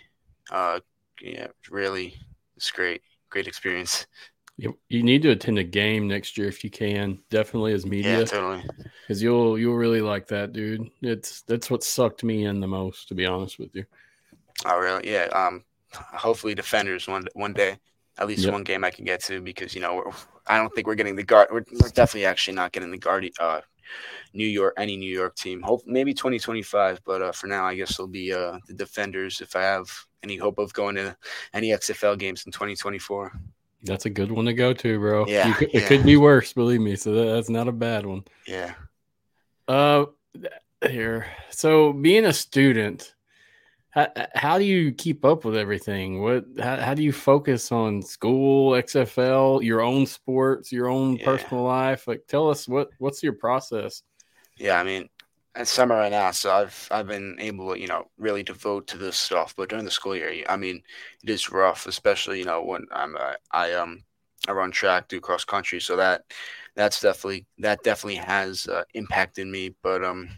uh, 0.51 0.79
yeah, 1.21 1.47
really, 1.69 2.15
it's 2.55 2.71
great, 2.71 3.01
great 3.29 3.47
experience. 3.47 4.05
You, 4.59 4.75
you 4.89 5.03
need 5.03 5.21
to 5.21 5.29
attend 5.29 5.59
a 5.59 5.63
game 5.63 6.07
next 6.07 6.35
year 6.35 6.47
if 6.47 6.63
you 6.63 6.71
can. 6.71 7.19
Definitely 7.29 7.73
as 7.73 7.85
media, 7.85 8.19
yeah, 8.19 8.25
totally. 8.25 8.65
Because 9.01 9.21
you'll 9.21 9.57
you'll 9.59 9.75
really 9.75 10.01
like 10.01 10.27
that, 10.27 10.51
dude. 10.51 10.89
It's 11.01 11.43
that's 11.43 11.69
what 11.69 11.83
sucked 11.83 12.23
me 12.23 12.45
in 12.45 12.59
the 12.59 12.67
most, 12.67 13.07
to 13.09 13.15
be 13.15 13.25
honest 13.25 13.59
with 13.59 13.75
you. 13.75 13.85
Oh, 14.65 14.79
really? 14.79 15.11
Yeah. 15.11 15.25
Um, 15.25 15.63
hopefully, 15.93 16.55
defenders 16.55 17.07
one 17.07 17.27
one 17.33 17.53
day, 17.53 17.77
at 18.17 18.27
least 18.27 18.45
yep. 18.45 18.53
one 18.53 18.63
game 18.63 18.83
I 18.83 18.89
can 18.89 19.05
get 19.05 19.23
to 19.25 19.41
because 19.41 19.75
you 19.75 19.81
know 19.81 20.11
I 20.47 20.57
don't 20.57 20.73
think 20.73 20.87
we're 20.87 20.95
getting 20.95 21.15
the 21.15 21.23
guard. 21.23 21.49
We're, 21.51 21.63
we're 21.79 21.89
definitely 21.89 22.25
actually 22.25 22.55
not 22.55 22.71
getting 22.71 22.89
the 22.89 22.97
guard. 22.97 23.29
Uh, 23.39 23.61
New 24.33 24.45
York, 24.45 24.73
any 24.77 24.97
New 24.97 25.11
York 25.11 25.35
team. 25.35 25.61
Hope 25.61 25.81
maybe 25.85 26.13
2025, 26.13 27.01
but 27.05 27.21
uh, 27.21 27.31
for 27.31 27.47
now, 27.47 27.65
I 27.65 27.75
guess 27.75 27.91
it'll 27.91 28.07
be 28.07 28.33
uh, 28.33 28.59
the 28.67 28.73
Defenders 28.73 29.41
if 29.41 29.55
I 29.55 29.61
have 29.61 29.89
any 30.23 30.38
hope 30.38 30.59
of 30.59 30.73
going 30.73 30.95
to 30.95 31.15
any 31.53 31.69
XFL 31.69 32.17
games 32.17 32.45
in 32.45 32.51
2024. 32.51 33.31
That's 33.83 34.05
a 34.05 34.09
good 34.09 34.31
one 34.31 34.45
to 34.45 34.53
go 34.53 34.73
to, 34.73 34.99
bro. 34.99 35.27
Yeah, 35.27 35.53
could, 35.53 35.69
yeah. 35.73 35.81
it 35.81 35.88
could 35.88 36.03
be 36.03 36.17
worse, 36.17 36.53
believe 36.53 36.81
me. 36.81 36.95
So 36.95 37.13
that, 37.13 37.25
that's 37.33 37.49
not 37.49 37.67
a 37.67 37.71
bad 37.71 38.05
one. 38.05 38.23
Yeah. 38.47 38.73
Uh, 39.67 40.05
here. 40.88 41.27
So 41.49 41.93
being 41.93 42.25
a 42.25 42.33
student, 42.33 43.13
how, 43.91 44.07
how 44.35 44.57
do 44.57 44.63
you 44.63 44.91
keep 44.91 45.25
up 45.25 45.45
with 45.45 45.55
everything? 45.55 46.21
What 46.21 46.45
how, 46.59 46.77
how 46.77 46.93
do 46.93 47.03
you 47.03 47.11
focus 47.11 47.71
on 47.71 48.01
school, 48.01 48.71
XFL, 48.73 49.63
your 49.63 49.81
own 49.81 50.05
sports, 50.05 50.71
your 50.71 50.89
own 50.89 51.15
yeah. 51.15 51.25
personal 51.25 51.63
life? 51.63 52.07
Like, 52.07 52.27
tell 52.27 52.49
us 52.49 52.67
what 52.67 52.89
what's 52.99 53.23
your 53.23 53.33
process? 53.33 54.03
Yeah, 54.57 54.79
I 54.79 54.83
mean, 54.83 55.09
it's 55.55 55.71
summer 55.71 55.95
right 55.95 56.11
now, 56.11 56.31
so 56.31 56.51
I've 56.51 56.88
I've 56.91 57.07
been 57.07 57.38
able 57.39 57.73
to 57.73 57.79
you 57.79 57.88
know 57.88 58.05
really 58.17 58.43
devote 58.43 58.88
to 58.88 58.97
this 58.97 59.17
stuff. 59.17 59.55
But 59.55 59.69
during 59.69 59.85
the 59.85 59.91
school 59.91 60.15
year, 60.15 60.43
I 60.47 60.57
mean, 60.57 60.81
it 61.23 61.29
is 61.29 61.51
rough, 61.51 61.88
especially 61.88 62.39
you 62.39 62.45
know 62.45 62.63
when 62.63 62.85
I'm 62.91 63.15
uh, 63.15 63.33
I 63.51 63.73
um 63.73 64.03
I 64.47 64.51
run 64.51 64.71
track, 64.71 65.07
do 65.07 65.19
cross 65.19 65.43
country, 65.43 65.79
so 65.79 65.95
that 65.95 66.23
that's 66.75 67.01
definitely 67.01 67.45
that 67.59 67.83
definitely 67.83 68.15
has 68.17 68.67
uh, 68.67 68.83
impacted 68.93 69.47
me. 69.47 69.75
But 69.81 70.03
um, 70.03 70.29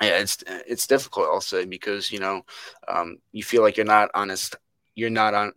yeah, 0.00 0.18
it's 0.18 0.42
it's 0.46 0.86
difficult. 0.86 1.42
Say 1.42 1.64
because 1.64 2.12
you 2.12 2.20
know, 2.20 2.42
um, 2.88 3.18
you 3.32 3.42
feel 3.42 3.62
like 3.62 3.76
you're 3.76 3.86
not 3.86 4.10
honest. 4.14 4.56
You're 4.94 5.10
not 5.10 5.34
on. 5.34 5.52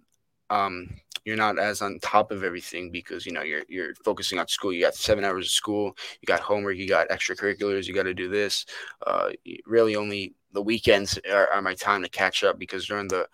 Um, 0.50 0.90
you're 1.26 1.36
not 1.36 1.58
as 1.58 1.82
on 1.82 2.00
top 2.00 2.32
of 2.32 2.44
everything 2.44 2.92
because 2.92 3.26
you 3.26 3.32
know 3.32 3.42
you're 3.42 3.64
you're 3.68 3.96
focusing 3.96 4.38
on 4.40 4.48
school. 4.48 4.72
You 4.72 4.82
got 4.82 4.96
seven 4.96 5.26
hours 5.26 5.48
of 5.48 5.52
school. 5.52 5.98
You 6.22 6.26
got 6.28 6.40
homework. 6.40 6.78
You 6.78 6.88
got 6.88 7.10
extracurriculars. 7.10 7.88
You 7.88 7.96
got 7.96 8.04
to 8.04 8.14
do 8.14 8.30
this. 8.30 8.66
Uh, 9.06 9.32
really, 9.66 9.96
only 9.96 10.36
the 10.54 10.62
weekends 10.62 11.20
are, 11.30 11.50
are, 11.52 11.62
my 11.62 11.74
time 11.74 12.02
to 12.04 12.10
catch 12.10 12.44
up 12.44 12.58
because 12.58 12.86
during 12.86 13.08
the 13.08 13.28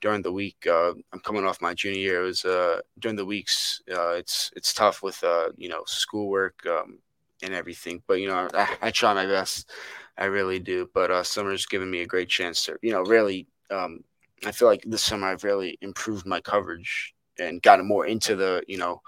during 0.00 0.22
the 0.22 0.32
week, 0.32 0.66
uh, 0.66 0.92
I'm 1.12 1.20
coming 1.20 1.44
off 1.44 1.62
my 1.62 1.74
junior 1.74 1.98
year. 1.98 2.22
It 2.22 2.26
was 2.26 2.44
uh, 2.44 2.80
during 2.98 3.16
the 3.16 3.24
weeks. 3.24 3.82
Uh, 3.90 4.10
it's 4.10 4.50
it's 4.56 4.74
tough 4.74 5.02
with 5.02 5.22
uh, 5.22 5.50
you 5.56 5.68
know 5.68 5.82
schoolwork 5.86 6.64
um, 6.66 6.98
and 7.42 7.54
everything. 7.54 8.02
But 8.06 8.20
you 8.20 8.28
know, 8.28 8.48
I, 8.52 8.76
I, 8.82 8.90
try 8.90 9.14
my 9.14 9.26
best. 9.26 9.70
I 10.18 10.26
really 10.26 10.58
do. 10.58 10.90
But 10.92 11.10
uh, 11.10 11.22
summer's 11.22 11.66
given 11.66 11.90
me 11.90 12.00
a 12.00 12.06
great 12.06 12.28
chance 12.28 12.64
to 12.64 12.76
you 12.82 12.92
know 12.92 13.02
really. 13.02 13.46
Um, 13.70 14.04
I 14.44 14.52
feel 14.52 14.68
like 14.68 14.84
this 14.86 15.02
summer 15.02 15.26
I've 15.26 15.44
really 15.44 15.78
improved 15.80 16.24
my 16.24 16.40
coverage 16.40 17.14
and 17.38 17.60
gotten 17.62 17.86
more 17.86 18.06
into 18.06 18.36
the 18.36 18.62
you 18.66 18.78
know 18.78 19.02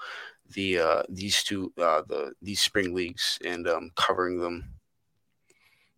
the 0.55 0.79
uh, 0.79 1.03
these 1.09 1.43
two 1.43 1.73
uh, 1.79 2.03
the 2.09 2.33
these 2.43 2.61
spring 2.61 2.95
leagues 2.95 3.39
and 3.45 3.69
um, 3.69 3.91
covering 3.97 4.41
them. 4.41 4.75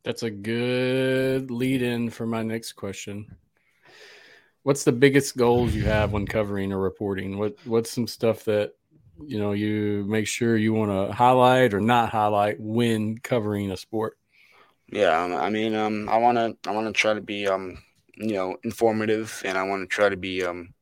That's 0.05 0.23
a 0.23 0.31
good 0.31 1.51
lead 1.51 1.83
in 1.83 2.11
for 2.11 2.27
my 2.27 2.43
next 2.43 2.73
question. 2.73 3.37
What's 4.65 4.85
the 4.85 4.93
biggest 4.93 5.37
goals 5.37 5.75
you 5.75 5.85
have 5.85 6.13
when 6.13 6.27
covering 6.27 6.73
or 6.73 6.79
reporting? 6.79 7.39
What 7.39 7.57
what's 7.65 7.91
some 7.91 8.07
stuff 8.07 8.45
that 8.45 8.75
you 9.25 9.39
know 9.39 9.53
you 9.53 10.05
make 10.09 10.27
sure 10.27 10.57
you 10.57 10.73
want 10.73 10.91
to 10.91 11.15
highlight 11.15 11.75
or 11.75 11.81
not 11.81 12.11
highlight 12.11 12.61
when 12.61 13.19
covering 13.19 13.71
a 13.71 13.77
sport? 13.77 14.19
Yeah, 14.93 15.25
um, 15.25 15.35
I 15.35 15.51
mean, 15.51 15.75
um, 15.75 16.09
I 16.09 16.19
want 16.19 16.39
to 16.39 16.71
I 16.71 16.75
want 16.75 16.87
to 16.87 16.93
try 16.93 17.15
to 17.15 17.23
be 17.23 17.49
um, 17.49 17.79
you 18.17 18.35
know 18.35 18.57
informative, 18.63 19.43
and 19.45 19.59
I 19.59 19.65
want 19.65 19.83
to 19.83 19.87
try 19.87 20.11
to 20.11 20.17
be 20.19 20.45
um, 20.45 20.75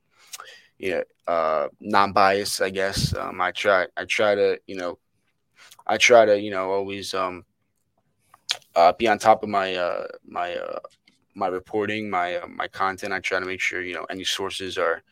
yeah, 0.78 1.02
uh, 1.26 1.68
non-biased. 1.80 2.62
I 2.62 2.70
guess 2.70 3.14
um, 3.16 3.40
I 3.40 3.52
try 3.52 3.86
I 3.96 4.04
try 4.06 4.34
to 4.34 4.60
you 4.66 4.76
know 4.76 4.98
I 5.86 5.98
try 5.98 6.26
to 6.26 6.40
you 6.40 6.50
know 6.50 6.70
always 6.70 7.14
um, 7.14 7.44
uh, 8.76 8.92
be 8.98 9.08
on 9.08 9.18
top 9.18 9.42
of 9.42 9.48
my 9.48 9.74
uh, 9.76 10.06
my 10.24 10.56
uh, 10.56 10.80
my 11.34 11.48
reporting, 11.48 12.10
my 12.10 12.36
uh, 12.36 12.48
my 12.48 12.68
content. 12.68 13.12
I 13.12 13.20
try 13.20 13.40
to 13.40 13.46
make 13.46 13.60
sure 13.60 13.82
you 13.82 13.94
know 13.94 14.06
any 14.10 14.24
sources 14.24 14.78
are 14.78 15.02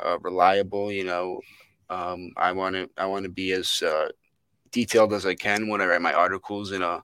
uh, 0.00 0.18
reliable. 0.20 0.92
You 0.92 1.04
know, 1.04 1.40
um, 1.90 2.32
I 2.36 2.52
want 2.52 2.74
to 2.76 2.90
I 2.98 3.06
want 3.06 3.24
to 3.24 3.30
be 3.30 3.52
as 3.52 3.82
uh, 3.82 4.08
detailed 4.72 5.12
as 5.14 5.26
I 5.26 5.34
can 5.34 5.68
when 5.68 5.82
I 5.82 5.86
write 5.86 6.02
my 6.02 6.14
articles 6.14 6.72
in 6.72 6.82
a 6.82 7.02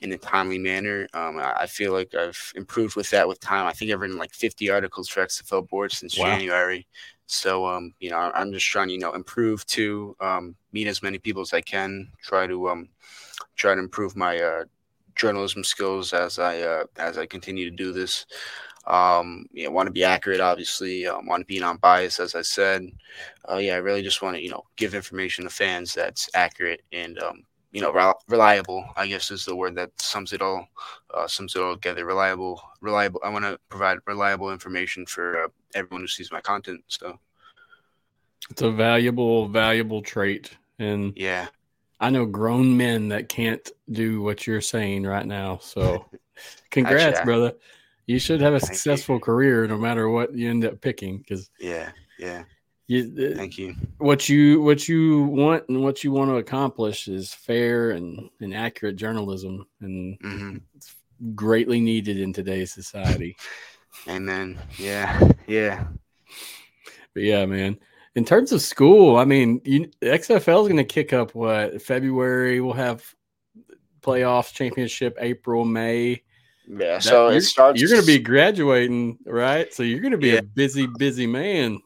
in 0.00 0.12
a 0.12 0.18
timely 0.18 0.58
manner. 0.58 1.06
Um, 1.14 1.38
I, 1.38 1.52
I, 1.60 1.66
feel 1.66 1.92
like 1.92 2.14
I've 2.14 2.52
improved 2.54 2.96
with 2.96 3.10
that 3.10 3.26
with 3.26 3.40
time. 3.40 3.66
I 3.66 3.72
think 3.72 3.90
I've 3.90 4.00
written 4.00 4.16
like 4.16 4.32
50 4.32 4.70
articles 4.70 5.08
for 5.08 5.24
XFL 5.24 5.68
board 5.68 5.92
since 5.92 6.18
wow. 6.18 6.26
January. 6.26 6.86
So, 7.26 7.66
um, 7.66 7.92
you 8.00 8.10
know, 8.10 8.16
I'm 8.34 8.52
just 8.52 8.66
trying 8.66 8.88
to, 8.88 8.94
you 8.94 9.00
know, 9.00 9.12
improve 9.12 9.66
to 9.66 10.16
um, 10.20 10.56
meet 10.72 10.86
as 10.86 11.02
many 11.02 11.18
people 11.18 11.42
as 11.42 11.52
I 11.52 11.60
can. 11.60 12.10
Try 12.22 12.46
to 12.46 12.70
um, 12.70 12.88
try 13.56 13.74
to 13.74 13.80
improve 13.80 14.16
my 14.16 14.38
uh, 14.38 14.64
journalism 15.14 15.62
skills 15.62 16.14
as 16.14 16.38
I 16.38 16.60
uh, 16.60 16.84
as 16.96 17.18
I 17.18 17.26
continue 17.26 17.68
to 17.68 17.76
do 17.76 17.92
this. 17.92 18.24
Um, 18.86 19.44
you 19.52 19.64
know, 19.64 19.72
want 19.72 19.88
to 19.88 19.92
be 19.92 20.04
accurate, 20.04 20.40
obviously. 20.40 21.06
Um, 21.06 21.26
want 21.26 21.42
to 21.42 21.46
be 21.46 21.60
non-biased, 21.60 22.20
as 22.20 22.34
I 22.34 22.40
said. 22.40 22.90
Uh, 23.50 23.56
yeah, 23.56 23.74
I 23.74 23.78
really 23.78 24.02
just 24.02 24.22
want 24.22 24.36
to, 24.36 24.42
you 24.42 24.48
know, 24.48 24.64
give 24.76 24.94
information 24.94 25.44
to 25.44 25.50
fans 25.50 25.92
that's 25.92 26.30
accurate 26.32 26.80
and, 26.90 27.18
um, 27.18 27.42
you 27.70 27.80
know, 27.80 27.92
re- 27.92 28.12
reliable. 28.28 28.84
I 28.96 29.06
guess 29.06 29.30
is 29.30 29.44
the 29.44 29.56
word 29.56 29.74
that 29.76 29.90
sums 30.00 30.32
it 30.32 30.42
all, 30.42 30.68
uh, 31.12 31.26
sums 31.26 31.54
it 31.54 31.62
all 31.62 31.74
together. 31.74 32.04
Reliable, 32.04 32.62
reliable. 32.80 33.20
I 33.24 33.28
want 33.28 33.44
to 33.44 33.58
provide 33.68 33.98
reliable 34.06 34.52
information 34.52 35.06
for 35.06 35.44
uh, 35.44 35.48
everyone 35.74 36.02
who 36.02 36.08
sees 36.08 36.32
my 36.32 36.40
content. 36.40 36.82
So 36.88 37.18
it's 38.50 38.62
a 38.62 38.70
valuable, 38.70 39.48
valuable 39.48 40.02
trait. 40.02 40.56
And 40.78 41.12
yeah, 41.16 41.48
I 42.00 42.10
know 42.10 42.26
grown 42.26 42.76
men 42.76 43.08
that 43.08 43.28
can't 43.28 43.68
do 43.90 44.22
what 44.22 44.46
you're 44.46 44.60
saying 44.60 45.04
right 45.04 45.26
now. 45.26 45.58
So, 45.58 46.06
congrats, 46.70 47.20
brother. 47.20 47.54
You 48.06 48.18
should 48.18 48.40
have 48.40 48.54
a 48.54 48.60
Thank 48.60 48.72
successful 48.72 49.16
you. 49.16 49.20
career 49.20 49.66
no 49.66 49.76
matter 49.76 50.08
what 50.08 50.34
you 50.34 50.48
end 50.48 50.64
up 50.64 50.80
picking. 50.80 51.18
Because 51.18 51.50
yeah, 51.60 51.90
yeah. 52.18 52.44
You, 52.88 53.32
uh, 53.32 53.36
Thank 53.36 53.58
you. 53.58 53.74
What 53.98 54.28
you 54.28 54.60
what 54.62 54.88
you 54.88 55.22
want 55.22 55.68
and 55.68 55.82
what 55.82 56.02
you 56.02 56.10
want 56.10 56.30
to 56.30 56.36
accomplish 56.36 57.06
is 57.06 57.32
fair 57.32 57.92
and, 57.92 58.30
and 58.40 58.54
accurate 58.54 58.96
journalism, 58.96 59.66
and 59.80 60.18
mm-hmm. 60.18 60.56
it's 60.74 60.94
greatly 61.34 61.80
needed 61.80 62.18
in 62.18 62.32
today's 62.32 62.72
society. 62.72 63.36
Amen. 64.08 64.58
Yeah, 64.78 65.32
yeah. 65.46 65.84
But 67.14 67.22
yeah, 67.22 67.46
man 67.46 67.78
in 68.18 68.24
terms 68.24 68.50
of 68.50 68.60
school, 68.60 69.16
I 69.16 69.24
mean, 69.24 69.60
you, 69.64 69.88
XFL 70.02 70.62
is 70.62 70.68
going 70.68 70.76
to 70.76 70.84
kick 70.84 71.12
up 71.12 71.36
what 71.36 71.80
February. 71.80 72.60
We'll 72.60 72.72
have 72.72 73.04
playoffs, 74.00 74.52
championship, 74.52 75.16
April, 75.20 75.64
May. 75.64 76.22
Yeah, 76.66 76.94
that, 76.94 77.02
so 77.04 77.28
it 77.28 77.42
starts. 77.42 77.80
You're 77.80 77.90
going 77.90 78.02
to 78.02 78.06
be 78.06 78.18
graduating, 78.18 79.18
right? 79.24 79.72
So 79.72 79.84
you're 79.84 80.00
going 80.00 80.12
to 80.12 80.18
be 80.18 80.30
yeah. 80.30 80.40
a 80.40 80.42
busy, 80.42 80.88
busy 80.98 81.28
man. 81.28 81.78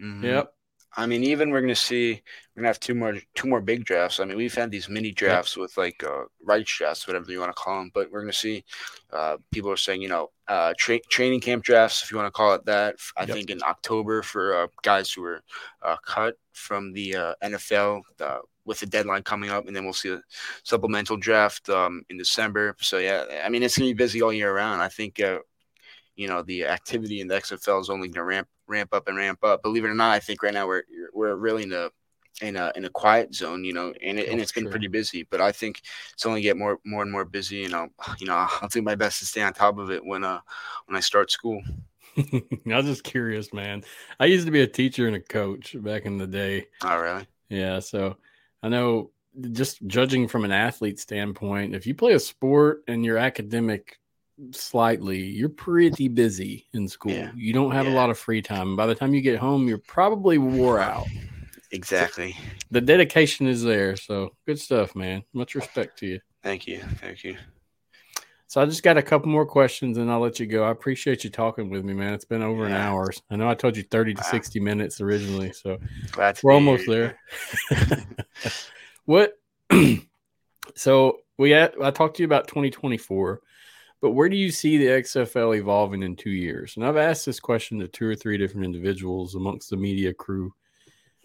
Mm-hmm. 0.00 0.24
Yep. 0.24 0.52
I 0.96 1.06
mean, 1.06 1.22
even 1.22 1.50
we're 1.50 1.60
gonna 1.60 1.76
see 1.76 2.22
we're 2.54 2.62
gonna 2.62 2.68
have 2.68 2.80
two 2.80 2.94
more 2.94 3.14
two 3.34 3.48
more 3.48 3.60
big 3.60 3.84
drafts. 3.84 4.18
I 4.18 4.24
mean, 4.24 4.36
we've 4.36 4.54
had 4.54 4.70
these 4.70 4.88
mini 4.88 5.12
drafts 5.12 5.56
yep. 5.56 5.62
with 5.62 5.76
like 5.76 6.02
uh, 6.02 6.24
rights 6.42 6.76
drafts, 6.76 7.06
whatever 7.06 7.30
you 7.30 7.38
want 7.38 7.54
to 7.54 7.62
call 7.62 7.78
them. 7.78 7.90
But 7.94 8.10
we're 8.10 8.20
gonna 8.20 8.32
see 8.32 8.64
uh, 9.12 9.36
people 9.52 9.70
are 9.70 9.76
saying, 9.76 10.02
you 10.02 10.08
know, 10.08 10.30
uh, 10.48 10.74
tra- 10.76 10.98
training 11.10 11.40
camp 11.40 11.62
drafts, 11.62 12.02
if 12.02 12.10
you 12.10 12.16
want 12.16 12.26
to 12.26 12.32
call 12.32 12.54
it 12.54 12.64
that. 12.64 12.96
I 13.16 13.22
yep. 13.22 13.30
think 13.30 13.50
in 13.50 13.62
October 13.62 14.22
for 14.22 14.54
uh, 14.54 14.66
guys 14.82 15.12
who 15.12 15.22
were 15.22 15.42
uh, 15.82 15.96
cut 16.04 16.34
from 16.52 16.92
the 16.92 17.14
uh, 17.14 17.34
NFL 17.44 18.02
uh, 18.20 18.38
with 18.64 18.80
the 18.80 18.86
deadline 18.86 19.22
coming 19.22 19.50
up, 19.50 19.68
and 19.68 19.76
then 19.76 19.84
we'll 19.84 19.92
see 19.92 20.12
a 20.12 20.20
supplemental 20.64 21.16
draft 21.16 21.68
um, 21.68 22.02
in 22.10 22.18
December. 22.18 22.74
So 22.80 22.98
yeah, 22.98 23.24
I 23.44 23.50
mean, 23.50 23.62
it's 23.62 23.78
gonna 23.78 23.90
be 23.90 23.94
busy 23.94 24.22
all 24.22 24.32
year 24.32 24.54
round. 24.54 24.82
I 24.82 24.88
think 24.88 25.20
uh, 25.20 25.38
you 26.18 26.26
know 26.26 26.42
the 26.42 26.66
activity 26.66 27.20
in 27.20 27.28
the 27.28 27.36
XFL 27.36 27.80
is 27.80 27.88
only 27.88 28.08
going 28.08 28.14
to 28.14 28.24
ramp 28.24 28.48
ramp 28.66 28.92
up 28.92 29.08
and 29.08 29.16
ramp 29.16 29.38
up. 29.44 29.62
Believe 29.62 29.84
it 29.84 29.88
or 29.88 29.94
not, 29.94 30.10
I 30.10 30.18
think 30.18 30.42
right 30.42 30.52
now 30.52 30.66
we're 30.66 30.82
we're 31.14 31.36
really 31.36 31.62
in 31.62 31.72
a 31.72 31.90
in 32.42 32.56
a 32.56 32.72
in 32.74 32.84
a 32.84 32.90
quiet 32.90 33.32
zone, 33.32 33.64
you 33.64 33.72
know, 33.72 33.94
and, 34.02 34.18
it, 34.18 34.28
and 34.28 34.40
it's 34.40 34.52
been 34.52 34.64
sure. 34.64 34.70
pretty 34.72 34.88
busy. 34.88 35.26
But 35.30 35.40
I 35.40 35.52
think 35.52 35.80
it's 36.12 36.26
only 36.26 36.42
get 36.42 36.56
more 36.56 36.78
more 36.84 37.02
and 37.02 37.12
more 37.12 37.24
busy. 37.24 37.58
You 37.58 37.68
know, 37.68 37.88
you 38.18 38.26
know, 38.26 38.34
I'll 38.34 38.68
do 38.68 38.82
my 38.82 38.96
best 38.96 39.20
to 39.20 39.26
stay 39.26 39.42
on 39.42 39.52
top 39.52 39.78
of 39.78 39.90
it 39.92 40.04
when 40.04 40.24
uh 40.24 40.40
when 40.86 40.96
I 40.96 41.00
start 41.00 41.30
school. 41.30 41.62
I 42.18 42.42
was 42.64 42.86
just 42.86 43.04
curious, 43.04 43.52
man. 43.52 43.84
I 44.18 44.26
used 44.26 44.46
to 44.46 44.52
be 44.52 44.62
a 44.62 44.66
teacher 44.66 45.06
and 45.06 45.14
a 45.14 45.20
coach 45.20 45.76
back 45.80 46.04
in 46.04 46.18
the 46.18 46.26
day. 46.26 46.66
Oh, 46.82 46.98
really? 46.98 47.26
Yeah. 47.48 47.78
So 47.78 48.16
I 48.60 48.68
know 48.68 49.12
just 49.52 49.86
judging 49.86 50.26
from 50.26 50.44
an 50.44 50.50
athlete 50.50 50.98
standpoint, 50.98 51.76
if 51.76 51.86
you 51.86 51.94
play 51.94 52.14
a 52.14 52.20
sport 52.20 52.82
and 52.88 53.04
your 53.04 53.18
academic 53.18 54.00
slightly, 54.52 55.18
you're 55.18 55.48
pretty 55.48 56.08
busy 56.08 56.66
in 56.72 56.88
school. 56.88 57.12
Yeah. 57.12 57.30
You 57.34 57.52
don't 57.52 57.72
have 57.72 57.86
yeah. 57.86 57.92
a 57.92 57.94
lot 57.94 58.10
of 58.10 58.18
free 58.18 58.42
time. 58.42 58.76
By 58.76 58.86
the 58.86 58.94
time 58.94 59.14
you 59.14 59.20
get 59.20 59.38
home, 59.38 59.68
you're 59.68 59.78
probably 59.78 60.38
wore 60.38 60.80
out. 60.80 61.06
Exactly. 61.70 62.36
The 62.70 62.80
dedication 62.80 63.46
is 63.46 63.62
there. 63.62 63.96
So 63.96 64.30
good 64.46 64.58
stuff, 64.58 64.94
man. 64.94 65.22
Much 65.32 65.54
respect 65.54 65.98
to 66.00 66.06
you. 66.06 66.20
Thank 66.42 66.66
you. 66.66 66.80
Thank 67.00 67.24
you. 67.24 67.36
So 68.46 68.62
I 68.62 68.64
just 68.64 68.82
got 68.82 68.96
a 68.96 69.02
couple 69.02 69.28
more 69.28 69.44
questions 69.44 69.98
and 69.98 70.10
I'll 70.10 70.20
let 70.20 70.40
you 70.40 70.46
go. 70.46 70.64
I 70.64 70.70
appreciate 70.70 71.22
you 71.22 71.28
talking 71.28 71.68
with 71.68 71.84
me, 71.84 71.92
man. 71.92 72.14
It's 72.14 72.24
been 72.24 72.42
over 72.42 72.66
yeah. 72.66 72.76
an 72.76 72.80
hour. 72.80 73.10
I 73.30 73.36
know 73.36 73.48
I 73.48 73.54
told 73.54 73.76
you 73.76 73.82
30 73.82 74.14
to 74.14 74.24
60 74.24 74.58
minutes 74.60 75.02
originally. 75.02 75.52
So 75.52 75.78
we're 76.42 76.52
almost 76.52 76.84
here. 76.84 77.18
there. 77.68 78.06
what 79.04 79.38
so 80.74 81.18
we 81.36 81.50
had, 81.50 81.74
I 81.82 81.90
talked 81.90 82.16
to 82.16 82.22
you 82.22 82.26
about 82.26 82.48
2024 82.48 83.42
but 84.00 84.12
where 84.12 84.28
do 84.28 84.36
you 84.36 84.50
see 84.50 84.78
the 84.78 84.86
XFL 84.86 85.58
evolving 85.58 86.02
in 86.02 86.14
two 86.14 86.30
years? 86.30 86.76
And 86.76 86.84
I've 86.84 86.96
asked 86.96 87.26
this 87.26 87.40
question 87.40 87.78
to 87.80 87.88
two 87.88 88.06
or 88.06 88.14
three 88.14 88.38
different 88.38 88.64
individuals 88.64 89.34
amongst 89.34 89.70
the 89.70 89.76
media 89.76 90.14
crew, 90.14 90.54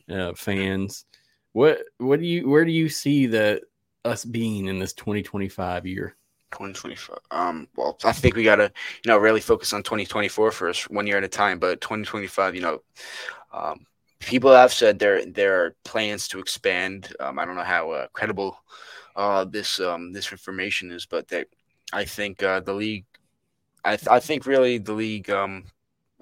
uh, 0.09 0.34
fans. 0.34 1.05
What 1.51 1.80
what 1.99 2.19
do 2.19 2.26
you 2.26 2.49
where 2.49 2.65
do 2.65 2.71
you 2.71 2.89
see 2.89 3.28
that 3.28 3.61
us 4.05 4.26
being 4.26 4.67
in 4.67 4.80
this 4.80 4.93
2025 4.93 5.86
year? 5.86 6.15
2025. 6.51 7.17
Um, 7.32 7.67
well, 7.76 7.97
I 8.03 8.11
think 8.11 8.36
we 8.36 8.43
gotta, 8.43 8.71
you 9.03 9.09
know, 9.09 9.17
really 9.17 9.41
focus 9.41 9.74
on 9.74 9.84
2024 9.84 10.51
first, 10.51 10.89
one 10.89 11.07
year 11.07 11.17
at 11.17 11.24
a 11.24 11.28
time. 11.28 11.59
But 11.59 11.82
2025, 11.82 12.55
you 12.55 12.61
know, 12.61 12.82
um, 13.51 13.86
people 14.19 14.51
have 14.51 14.74
said 14.74 14.99
there 14.99 15.26
there 15.26 15.63
are 15.63 15.76
plans 15.84 16.28
to 16.30 16.39
expand. 16.39 17.13
Um, 17.19 17.39
I 17.39 17.45
don't 17.45 17.55
know 17.55 17.63
how 17.63 17.91
uh, 17.91 18.07
credible 18.13 18.57
uh, 19.15 19.45
this 19.45 19.80
um, 19.80 20.11
this 20.11 20.32
information 20.32 20.91
is, 20.91 21.05
but 21.05 21.28
that 21.30 21.47
I 21.94 22.06
think 22.06 22.44
uh, 22.44 22.62
the 22.62 22.74
league. 22.74 23.06
I 23.86 23.98
th- 23.98 24.10
I 24.10 24.20
think 24.20 24.46
really 24.46 24.80
the 24.80 24.94
league. 24.94 25.30
Um, 25.30 25.66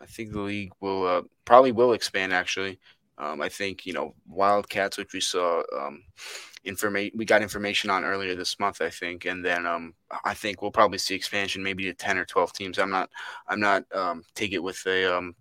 I 0.02 0.06
think 0.08 0.32
the 0.34 0.42
league 0.42 0.74
will 0.82 1.08
uh, 1.08 1.24
probably 1.46 1.72
will 1.74 1.94
expand 1.94 2.34
actually 2.34 2.80
Um, 3.18 3.42
I 3.42 3.50
think 3.50 3.86
you 3.86 3.94
know 3.94 4.16
Wildcats, 4.28 4.98
which 4.98 5.14
we 5.14 5.22
saw 5.22 5.64
um, 5.80 6.04
information 6.66 7.18
we 7.18 7.26
got 7.26 7.44
information 7.44 7.90
on 7.92 8.04
earlier 8.04 8.36
this 8.36 8.60
month, 8.60 8.82
I 8.82 8.90
think, 8.90 9.26
and 9.26 9.46
then 9.46 9.66
um, 9.68 9.94
I 10.26 10.34
think 10.34 10.62
we'll 10.62 10.72
probably 10.72 10.98
see 11.00 11.16
expansion 11.16 11.64
maybe 11.64 11.84
to 11.86 11.94
ten 11.94 12.18
or 12.18 12.26
twelve 12.26 12.54
teams. 12.54 12.80
I'm 12.80 12.92
not 12.92 13.10
I'm 13.48 13.60
not 13.60 13.86
um, 13.96 14.24
take 14.36 14.54
it 14.54 14.64
with 14.64 14.86
a 14.88 15.06
um, 15.18 15.36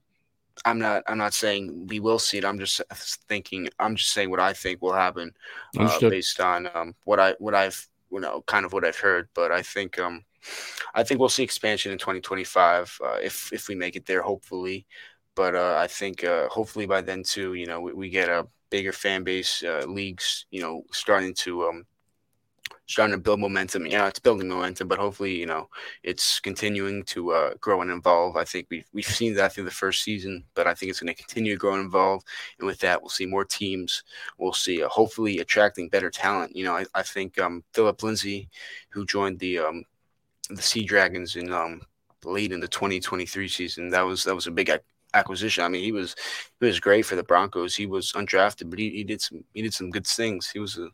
I'm 0.67 0.79
not 0.79 1.05
I'm 1.07 1.19
not 1.19 1.35
saying 1.35 1.87
we 1.89 2.01
will 2.01 2.19
see 2.19 2.39
it. 2.39 2.45
I'm 2.45 2.59
just 2.59 2.83
thinking 3.29 3.69
I'm 3.79 3.97
just 3.97 4.13
saying 4.13 4.31
what 4.31 4.41
I 4.41 4.53
think 4.53 4.83
will 4.83 4.93
happen 4.95 5.33
uh, 5.79 6.01
based 6.11 6.41
on 6.41 6.69
um, 6.75 6.95
what 7.05 7.21
I 7.21 7.35
what 7.39 7.55
I've 7.55 7.89
you 8.11 8.21
know 8.21 8.43
kind 8.47 8.65
of 8.67 8.73
what 8.73 8.85
I've 8.85 8.99
heard. 8.99 9.29
But 9.35 9.53
I 9.53 9.63
think 9.63 9.99
um 9.99 10.25
I 10.95 11.03
think 11.05 11.21
we'll 11.21 11.29
see 11.29 11.43
expansion 11.43 11.93
in 11.93 11.99
2025 11.99 12.97
uh, 13.05 13.19
if 13.23 13.53
if 13.53 13.69
we 13.69 13.75
make 13.75 13.97
it 13.97 14.07
there, 14.07 14.23
hopefully. 14.23 14.87
But 15.37 15.55
uh, 15.55 15.77
I 15.79 15.87
think 15.87 16.25
uh, 16.25 16.49
hopefully 16.49 16.87
by 16.87 17.01
then 17.03 17.23
too, 17.23 17.55
you 17.55 17.67
know, 17.67 17.81
we, 17.81 17.93
we 17.93 18.11
get 18.11 18.29
a 18.29 18.47
bigger 18.71 18.93
fan 18.93 19.25
base, 19.25 19.63
uh, 19.63 19.85
leagues, 19.89 20.47
you 20.51 20.61
know, 20.61 20.83
starting 20.93 21.35
to 21.35 21.67
um, 21.69 21.87
starting 22.91 23.15
to 23.15 23.21
build 23.21 23.41
momentum. 23.41 23.87
Yeah, 23.87 24.09
it's 24.09 24.19
building 24.19 24.49
momentum, 24.49 24.89
but 24.89 24.99
hopefully, 24.99 25.35
you 25.35 25.47
know, 25.47 25.69
it's 26.03 26.41
continuing 26.41 27.05
to 27.05 27.33
uh, 27.33 27.55
grow 27.61 27.83
and 27.83 27.91
evolve. 27.91 28.37
I 28.37 28.45
think 28.45 28.67
we've 28.71 28.87
we've 28.93 29.05
seen 29.05 29.35
that 29.35 29.53
through 29.53 29.65
the 29.65 29.71
first 29.71 30.03
season, 30.03 30.45
but 30.55 30.67
I 30.67 30.75
think 30.75 30.91
it's 30.91 31.01
going 31.01 31.15
to 31.15 31.23
continue 31.23 31.55
to 31.55 31.59
grow 31.59 31.75
and 31.75 31.87
evolve. 31.87 32.23
And 32.59 32.67
with 32.67 32.81
that, 32.81 33.01
we'll 33.01 33.09
see 33.11 33.27
more 33.27 33.45
teams. 33.45 34.03
We'll 34.39 34.53
see, 34.53 34.83
uh, 34.83 34.89
hopefully, 34.89 35.39
attracting 35.39 35.89
better 35.89 36.11
talent. 36.11 36.57
You 36.57 36.65
know, 36.65 36.77
I, 36.77 36.85
I 36.95 37.03
think 37.03 37.39
um, 37.39 37.65
Phillip 37.73 38.03
Lindsay, 38.03 38.49
who 38.91 39.07
joined 39.07 39.39
the 39.39 39.61
um, 39.61 39.85
the 40.51 40.63
Sea 40.63 40.85
Dragons 40.85 41.37
in 41.37 41.53
um, 41.53 41.83
late 42.25 42.53
in 42.53 42.61
the 42.61 42.69
2023 42.69 43.49
season, 43.49 43.89
that 43.91 44.03
was 44.03 44.25
that 44.25 44.35
was 44.35 44.49
a 44.49 44.51
big 44.51 44.71
acquisition. 45.15 45.65
I 45.65 45.69
mean, 45.69 45.85
he 45.85 45.93
was 45.93 46.17
he 46.61 46.67
was 46.67 46.81
great 46.81 47.07
for 47.07 47.17
the 47.17 47.23
Broncos. 47.23 47.77
He 47.77 47.87
was 47.87 48.13
undrafted, 48.13 48.69
but 48.71 48.79
he, 48.79 48.91
he 48.91 49.05
did 49.05 49.21
some 49.21 49.45
he 49.55 49.63
did 49.63 49.75
some 49.75 49.91
good 49.91 50.07
things. 50.07 50.51
He 50.51 50.59
was 50.59 50.79
a 50.79 50.89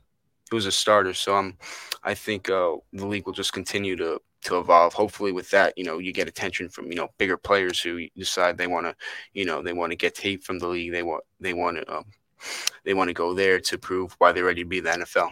he 0.51 0.55
was 0.55 0.67
a 0.67 0.73
starter. 0.73 1.15
So 1.15 1.35
um, 1.37 1.57
I 2.03 2.15
think 2.15 2.49
uh, 2.49 2.77
the 2.93 3.07
league 3.07 3.27
will 3.27 3.33
just 3.33 3.53
continue 3.53 3.97
to 3.97 4.21
to 4.45 4.59
evolve. 4.59 4.93
Hopefully, 4.95 5.33
with 5.33 5.51
that, 5.51 5.75
you 5.77 5.85
know, 5.85 5.99
you 5.99 6.13
get 6.13 6.29
attention 6.29 6.69
from 6.69 6.91
you 6.91 6.97
know 6.97 7.09
bigger 7.19 7.37
players 7.37 7.81
who 7.81 8.07
decide 8.17 8.57
they 8.57 8.67
want 8.67 8.87
to, 8.87 8.95
you 9.35 9.45
know, 9.45 9.63
they 9.63 9.73
want 9.73 9.93
to 9.93 9.97
get 9.97 10.15
tape 10.15 10.45
from 10.45 10.59
the 10.59 10.69
league. 10.69 10.93
They 10.93 11.03
want 11.03 11.25
they 11.41 11.53
want 11.53 11.79
to 11.79 11.97
um, 11.97 12.05
they 12.85 12.95
want 12.95 13.09
to 13.09 13.15
go 13.15 13.35
there 13.35 13.61
to 13.61 13.79
prove 13.79 14.15
why 14.19 14.33
they're 14.33 14.45
ready 14.45 14.63
to 14.63 14.69
be 14.69 14.81
the 14.81 14.91
NFL. 14.91 15.31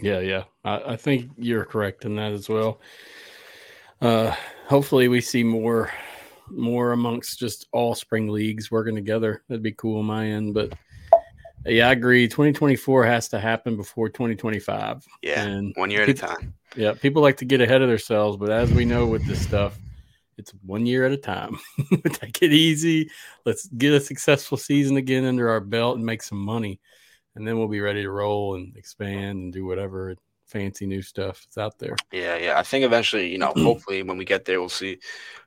Yeah, 0.00 0.20
yeah, 0.20 0.44
I, 0.64 0.92
I 0.92 0.96
think 0.96 1.30
you're 1.36 1.64
correct 1.64 2.04
in 2.04 2.16
that 2.16 2.32
as 2.32 2.48
well. 2.48 2.80
Uh, 4.00 4.34
hopefully, 4.66 5.08
we 5.08 5.20
see 5.20 5.42
more 5.42 5.92
more 6.50 6.92
amongst 6.92 7.38
just 7.38 7.66
all 7.72 7.94
spring 7.94 8.28
leagues 8.28 8.70
working 8.70 8.94
together. 8.94 9.42
That'd 9.48 9.62
be 9.62 9.72
cool 9.72 9.98
on 9.98 10.06
my 10.06 10.26
end, 10.26 10.54
but 10.54 10.72
yeah, 11.66 11.88
I 11.88 11.92
agree. 11.92 12.28
2024 12.28 13.04
has 13.04 13.28
to 13.28 13.40
happen 13.40 13.76
before 13.76 14.08
2025. 14.08 15.04
Yeah, 15.22 15.44
and 15.44 15.72
one 15.76 15.90
year 15.90 16.06
people, 16.06 16.28
at 16.28 16.32
a 16.32 16.36
time. 16.36 16.54
Yeah, 16.76 16.94
people 16.94 17.22
like 17.22 17.36
to 17.38 17.44
get 17.44 17.60
ahead 17.60 17.82
of 17.82 17.88
themselves, 17.88 18.36
but 18.36 18.50
as 18.50 18.72
we 18.72 18.84
know 18.84 19.06
with 19.06 19.26
this 19.26 19.42
stuff, 19.42 19.78
it's 20.36 20.52
one 20.64 20.86
year 20.86 21.04
at 21.04 21.12
a 21.12 21.16
time. 21.16 21.58
Take 22.12 22.42
it 22.42 22.52
easy. 22.52 23.10
Let's 23.44 23.66
get 23.66 23.92
a 23.92 24.00
successful 24.00 24.56
season 24.56 24.96
again 24.96 25.24
under 25.24 25.48
our 25.50 25.60
belt 25.60 25.96
and 25.96 26.06
make 26.06 26.22
some 26.22 26.38
money, 26.38 26.80
and 27.34 27.46
then 27.46 27.58
we'll 27.58 27.68
be 27.68 27.80
ready 27.80 28.02
to 28.02 28.10
roll 28.10 28.54
and 28.54 28.76
expand 28.76 29.38
and 29.38 29.52
do 29.52 29.66
whatever 29.66 30.16
fancy 30.48 30.86
new 30.86 31.02
stuff 31.02 31.44
that's 31.44 31.58
out 31.58 31.78
there. 31.78 31.96
Yeah, 32.12 32.36
yeah. 32.36 32.58
I 32.58 32.62
think 32.62 32.84
eventually, 32.84 33.30
you 33.30 33.38
know, 33.38 33.52
hopefully 33.56 34.02
when 34.02 34.18
we 34.18 34.24
get 34.24 34.44
there, 34.44 34.60
we'll 34.60 34.68
see, 34.68 34.98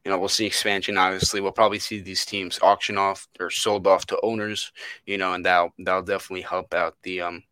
you 0.06 0.12
know, 0.12 0.18
we'll 0.18 0.30
see 0.30 0.46
expansion. 0.46 0.98
Obviously, 0.98 1.42
we'll 1.42 1.52
probably 1.52 1.80
see 1.80 2.00
these 2.00 2.26
teams 2.26 2.60
auction 2.62 2.98
off 2.98 3.28
or 3.40 3.50
sold 3.50 3.88
off 3.88 4.06
to 4.08 4.20
owners, 4.22 4.72
you 5.06 5.18
know, 5.18 5.34
and 5.34 5.46
that'll 5.46 5.74
that'll 5.80 6.04
definitely 6.04 6.42
help 6.42 6.74
out 6.74 6.96
the 7.04 7.22
um, 7.22 7.44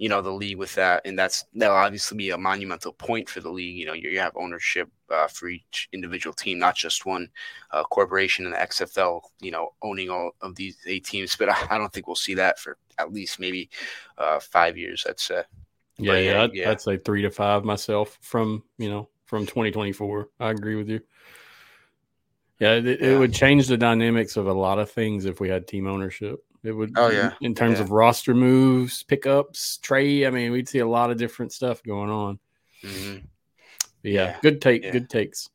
you 0.00 0.08
know, 0.08 0.22
the 0.22 0.32
league 0.32 0.56
with 0.56 0.74
that, 0.76 1.02
and 1.04 1.18
that's 1.18 1.44
that'll 1.54 1.76
obviously 1.76 2.16
be 2.16 2.30
a 2.30 2.38
monumental 2.38 2.90
point 2.94 3.28
for 3.28 3.40
the 3.40 3.50
league. 3.50 3.76
You 3.76 3.84
know, 3.84 3.92
you, 3.92 4.08
you 4.08 4.18
have 4.18 4.32
ownership 4.34 4.88
uh, 5.10 5.26
for 5.26 5.48
each 5.48 5.90
individual 5.92 6.32
team, 6.32 6.58
not 6.58 6.74
just 6.74 7.04
one 7.04 7.28
uh, 7.70 7.84
corporation 7.84 8.46
in 8.46 8.52
the 8.52 8.56
XFL, 8.56 9.20
you 9.42 9.50
know, 9.50 9.74
owning 9.82 10.08
all 10.08 10.30
of 10.40 10.54
these 10.54 10.78
eight 10.86 11.04
teams. 11.04 11.36
But 11.36 11.50
I, 11.50 11.66
I 11.72 11.78
don't 11.78 11.92
think 11.92 12.06
we'll 12.06 12.16
see 12.16 12.32
that 12.34 12.58
for 12.58 12.78
at 12.98 13.12
least 13.12 13.38
maybe 13.38 13.68
uh, 14.16 14.40
five 14.40 14.78
years. 14.78 15.04
I'd 15.06 15.20
say. 15.20 15.42
Yeah, 16.02 16.12
but, 16.12 16.24
yeah, 16.24 16.42
I'd, 16.42 16.54
yeah, 16.54 16.70
I'd 16.70 16.80
say 16.80 16.96
three 16.96 17.22
to 17.22 17.30
five 17.30 17.64
myself 17.64 18.18
from 18.20 18.62
you 18.78 18.90
know 18.90 19.08
from 19.26 19.46
2024. 19.46 20.28
I 20.40 20.50
agree 20.50 20.76
with 20.76 20.88
you. 20.88 21.00
Yeah 22.58 22.74
it, 22.74 23.00
yeah, 23.00 23.08
it, 23.08 23.18
would 23.18 23.32
change 23.32 23.66
the 23.66 23.76
dynamics 23.76 24.36
of 24.36 24.46
a 24.46 24.52
lot 24.52 24.78
of 24.78 24.90
things 24.90 25.24
if 25.24 25.40
we 25.40 25.48
had 25.48 25.66
team 25.66 25.86
ownership. 25.86 26.44
It 26.62 26.72
would. 26.72 26.92
Oh 26.96 27.10
yeah. 27.10 27.32
In 27.40 27.54
terms 27.54 27.78
yeah. 27.78 27.84
of 27.84 27.90
roster 27.90 28.34
moves, 28.34 29.02
pickups, 29.02 29.78
trade. 29.78 30.26
I 30.26 30.30
mean, 30.30 30.52
we'd 30.52 30.68
see 30.68 30.80
a 30.80 30.86
lot 30.86 31.10
of 31.10 31.16
different 31.16 31.52
stuff 31.52 31.82
going 31.82 32.10
on. 32.10 32.38
Mm-hmm. 32.84 33.24
Yeah, 34.02 34.12
yeah, 34.12 34.36
good 34.42 34.60
take. 34.60 34.90
Good 34.90 35.08
takes. 35.08 35.48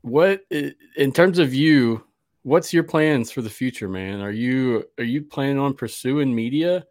What 0.00 0.42
in 0.50 1.12
terms 1.12 1.38
of 1.38 1.52
you? 1.52 2.04
What's 2.42 2.72
your 2.72 2.84
plans 2.84 3.30
for 3.30 3.42
the 3.42 3.50
future, 3.50 3.88
man? 3.88 4.20
Are 4.20 4.30
you 4.30 4.84
are 4.96 5.04
you 5.04 5.22
planning 5.22 5.58
on 5.58 5.74
pursuing 5.74 6.34
media? 6.34 6.86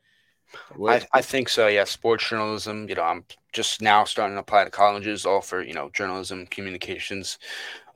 I, 0.87 1.01
I 1.13 1.21
think 1.21 1.49
so. 1.49 1.67
Yeah, 1.67 1.83
sports 1.83 2.27
journalism. 2.27 2.87
You 2.89 2.95
know, 2.95 3.03
I'm 3.03 3.25
just 3.53 3.81
now 3.81 4.03
starting 4.03 4.35
to 4.35 4.41
apply 4.41 4.63
to 4.63 4.69
colleges, 4.69 5.25
all 5.25 5.41
for 5.41 5.61
you 5.61 5.73
know 5.73 5.89
journalism, 5.93 6.45
communications. 6.47 7.37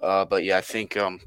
Uh, 0.02 0.26
but 0.26 0.44
yeah, 0.44 0.58
I 0.58 0.62
think 0.62 0.98
um, 0.98 1.20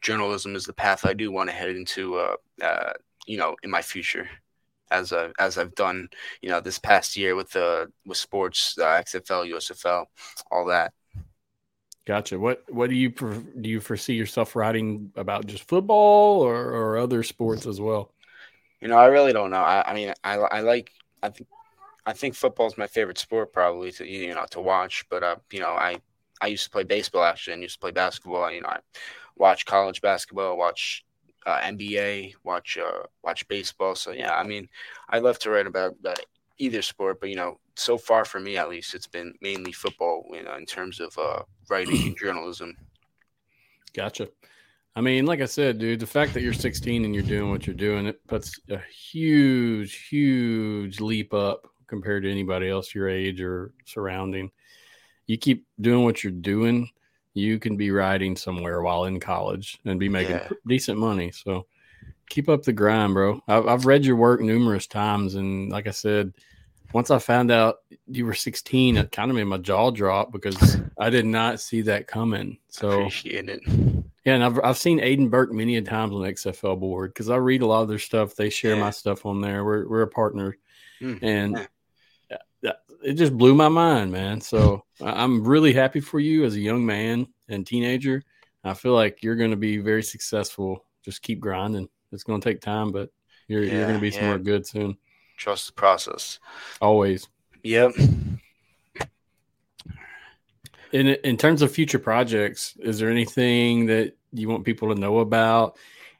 journalism 0.00 0.56
is 0.56 0.64
the 0.64 0.72
path 0.72 1.04
I 1.04 1.12
do 1.12 1.30
want 1.30 1.50
to 1.50 1.56
head 1.56 1.70
into. 1.70 2.16
Uh, 2.16 2.36
uh, 2.62 2.92
you 3.26 3.36
know, 3.36 3.54
in 3.62 3.70
my 3.70 3.82
future, 3.82 4.28
as 4.90 5.12
I, 5.12 5.30
as 5.38 5.58
I've 5.58 5.74
done, 5.74 6.08
you 6.42 6.48
know, 6.48 6.60
this 6.60 6.78
past 6.78 7.16
year 7.16 7.36
with 7.36 7.50
the 7.50 7.64
uh, 7.64 7.86
with 8.06 8.18
sports, 8.18 8.76
uh, 8.78 9.02
XFL, 9.02 9.50
USFL, 9.52 10.06
all 10.50 10.66
that. 10.66 10.92
Gotcha. 12.06 12.38
What 12.38 12.64
what 12.68 12.90
do 12.90 12.96
you 12.96 13.10
do? 13.10 13.46
You 13.62 13.80
foresee 13.80 14.14
yourself 14.14 14.56
writing 14.56 15.12
about 15.16 15.46
just 15.46 15.64
football 15.68 16.40
or, 16.40 16.56
or 16.56 16.98
other 16.98 17.22
sports 17.22 17.66
as 17.66 17.80
well? 17.80 18.12
You 18.80 18.88
know, 18.88 18.96
I 18.96 19.06
really 19.06 19.32
don't 19.32 19.50
know. 19.50 19.58
I, 19.58 19.90
I 19.90 19.94
mean, 19.94 20.14
I, 20.24 20.36
I 20.36 20.60
like, 20.60 20.90
I 21.22 21.28
think, 21.28 21.48
I 22.06 22.12
think 22.12 22.34
football 22.34 22.66
is 22.66 22.78
my 22.78 22.86
favorite 22.86 23.18
sport 23.18 23.52
probably 23.52 23.92
to 23.92 24.06
you 24.06 24.34
know 24.34 24.46
to 24.50 24.60
watch. 24.60 25.04
But 25.10 25.22
uh, 25.22 25.36
you 25.52 25.60
know, 25.60 25.68
I 25.70 25.98
I 26.40 26.46
used 26.46 26.64
to 26.64 26.70
play 26.70 26.84
baseball 26.84 27.24
actually, 27.24 27.54
and 27.54 27.62
used 27.62 27.76
to 27.76 27.80
play 27.80 27.90
basketball. 27.90 28.50
You 28.50 28.62
know, 28.62 28.68
I 28.68 28.78
watch 29.36 29.66
college 29.66 30.00
basketball, 30.00 30.56
watch 30.56 31.04
uh, 31.46 31.58
NBA, 31.60 32.34
watch 32.44 32.78
uh, 32.78 33.04
watch 33.22 33.46
baseball. 33.48 33.94
So 33.94 34.12
yeah, 34.12 34.34
I 34.34 34.44
mean, 34.44 34.68
I 35.08 35.18
love 35.18 35.38
to 35.40 35.50
write 35.50 35.66
about, 35.66 35.96
about 36.00 36.20
either 36.58 36.82
sport, 36.82 37.20
but 37.20 37.28
you 37.28 37.36
know, 37.36 37.58
so 37.76 37.98
far 37.98 38.24
for 38.24 38.40
me 38.40 38.56
at 38.56 38.68
least, 38.68 38.94
it's 38.94 39.06
been 39.06 39.34
mainly 39.40 39.72
football. 39.72 40.24
You 40.32 40.42
know, 40.42 40.56
in 40.56 40.66
terms 40.66 41.00
of 41.00 41.16
uh, 41.18 41.42
writing 41.68 42.08
and 42.08 42.18
journalism. 42.18 42.76
Gotcha. 43.92 44.28
I 44.96 45.00
mean, 45.00 45.24
like 45.24 45.40
I 45.40 45.46
said, 45.46 45.78
dude, 45.78 46.00
the 46.00 46.06
fact 46.06 46.34
that 46.34 46.42
you're 46.42 46.52
16 46.52 47.04
and 47.04 47.14
you're 47.14 47.22
doing 47.22 47.50
what 47.50 47.66
you're 47.66 47.74
doing, 47.74 48.06
it 48.06 48.26
puts 48.26 48.58
a 48.70 48.78
huge, 48.78 50.06
huge 50.08 51.00
leap 51.00 51.32
up 51.32 51.66
compared 51.86 52.24
to 52.24 52.30
anybody 52.30 52.68
else 52.68 52.94
your 52.94 53.08
age 53.08 53.40
or 53.40 53.72
surrounding. 53.84 54.50
You 55.26 55.38
keep 55.38 55.66
doing 55.80 56.04
what 56.04 56.24
you're 56.24 56.32
doing, 56.32 56.90
you 57.34 57.58
can 57.58 57.76
be 57.76 57.90
riding 57.90 58.36
somewhere 58.36 58.82
while 58.82 59.04
in 59.04 59.20
college 59.20 59.78
and 59.84 60.00
be 60.00 60.08
making 60.08 60.36
yeah. 60.36 60.48
decent 60.66 60.98
money. 60.98 61.30
So 61.30 61.66
keep 62.28 62.48
up 62.48 62.64
the 62.64 62.72
grind, 62.72 63.14
bro. 63.14 63.40
I've, 63.46 63.66
I've 63.66 63.86
read 63.86 64.04
your 64.04 64.16
work 64.16 64.40
numerous 64.40 64.86
times, 64.86 65.36
and 65.36 65.70
like 65.70 65.86
I 65.86 65.92
said, 65.92 66.32
once 66.92 67.10
I 67.10 67.18
found 67.18 67.52
out 67.52 67.76
you 68.06 68.26
were 68.26 68.34
16, 68.34 68.96
it 68.96 69.12
kind 69.12 69.30
of 69.30 69.36
made 69.36 69.44
my 69.44 69.58
jaw 69.58 69.90
drop 69.90 70.32
because 70.32 70.78
I 70.98 71.10
did 71.10 71.26
not 71.26 71.60
see 71.60 71.82
that 71.82 72.08
coming. 72.08 72.58
So 72.68 72.90
appreciate 72.90 73.48
it. 73.48 73.60
Yeah, 74.24 74.34
and 74.34 74.44
I've 74.44 74.60
I've 74.62 74.78
seen 74.78 75.00
Aidan 75.00 75.28
Burke 75.28 75.52
many 75.52 75.76
a 75.76 75.82
times 75.82 76.12
on 76.12 76.22
the 76.22 76.28
XFL 76.28 76.78
board 76.78 77.12
because 77.14 77.30
I 77.30 77.36
read 77.36 77.62
a 77.62 77.66
lot 77.66 77.82
of 77.82 77.88
their 77.88 77.98
stuff. 77.98 78.34
They 78.34 78.50
share 78.50 78.74
yeah. 78.74 78.82
my 78.82 78.90
stuff 78.90 79.24
on 79.24 79.40
there. 79.40 79.64
We're 79.64 79.88
we're 79.88 80.02
a 80.02 80.08
partner, 80.08 80.58
mm, 81.00 81.18
and 81.22 81.68
yeah. 82.62 82.72
it 83.02 83.14
just 83.14 83.36
blew 83.36 83.54
my 83.54 83.68
mind, 83.68 84.12
man. 84.12 84.40
So 84.40 84.84
I'm 85.00 85.42
really 85.42 85.72
happy 85.72 86.00
for 86.00 86.20
you 86.20 86.44
as 86.44 86.54
a 86.54 86.60
young 86.60 86.84
man 86.84 87.28
and 87.48 87.66
teenager. 87.66 88.22
I 88.62 88.74
feel 88.74 88.92
like 88.92 89.22
you're 89.22 89.36
going 89.36 89.52
to 89.52 89.56
be 89.56 89.78
very 89.78 90.02
successful. 90.02 90.84
Just 91.02 91.22
keep 91.22 91.40
grinding. 91.40 91.88
It's 92.12 92.24
going 92.24 92.42
to 92.42 92.46
take 92.46 92.60
time, 92.60 92.92
but 92.92 93.08
you're 93.48 93.62
yeah, 93.62 93.72
you're 93.72 93.86
going 93.86 93.94
to 93.94 94.00
be 94.00 94.10
somewhere 94.10 94.38
good 94.38 94.66
soon. 94.66 94.98
Trust 95.38 95.68
the 95.68 95.72
process. 95.72 96.38
Always. 96.82 97.26
Yep. 97.62 97.92
In 100.92 101.08
in 101.08 101.36
terms 101.36 101.62
of 101.62 101.72
future 101.72 101.98
projects, 101.98 102.74
is 102.80 102.98
there 102.98 103.10
anything 103.10 103.86
that 103.86 104.16
you 104.32 104.48
want 104.48 104.64
people 104.64 104.92
to 104.92 105.00
know 105.00 105.18
about? 105.18 105.76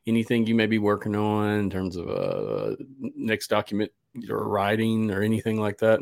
Anything 0.06 0.46
you 0.46 0.54
may 0.54 0.66
be 0.66 0.78
working 0.78 1.14
on 1.14 1.58
in 1.58 1.70
terms 1.70 1.96
of 1.96 2.08
a 2.08 2.12
uh, 2.12 2.76
next 3.00 3.48
document 3.48 3.92
or 4.28 4.48
writing 4.48 5.10
or 5.10 5.22
anything 5.22 5.60
like 5.60 5.78
that? 5.78 6.00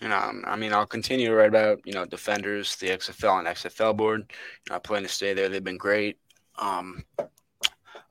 You 0.00 0.08
know, 0.08 0.32
I 0.44 0.56
mean, 0.56 0.72
I'll 0.72 0.86
continue 0.86 1.28
to 1.28 1.34
write 1.34 1.48
about 1.48 1.80
you 1.84 1.92
know 1.92 2.04
defenders, 2.04 2.76
the 2.76 2.88
XFL 2.88 3.38
and 3.38 3.48
XFL 3.48 3.96
board. 3.96 4.20
You 4.66 4.70
know, 4.70 4.76
I 4.76 4.78
plan 4.78 5.02
to 5.02 5.08
stay 5.08 5.34
there. 5.34 5.48
They've 5.48 5.64
been 5.64 5.78
great. 5.78 6.18
Um, 6.58 7.04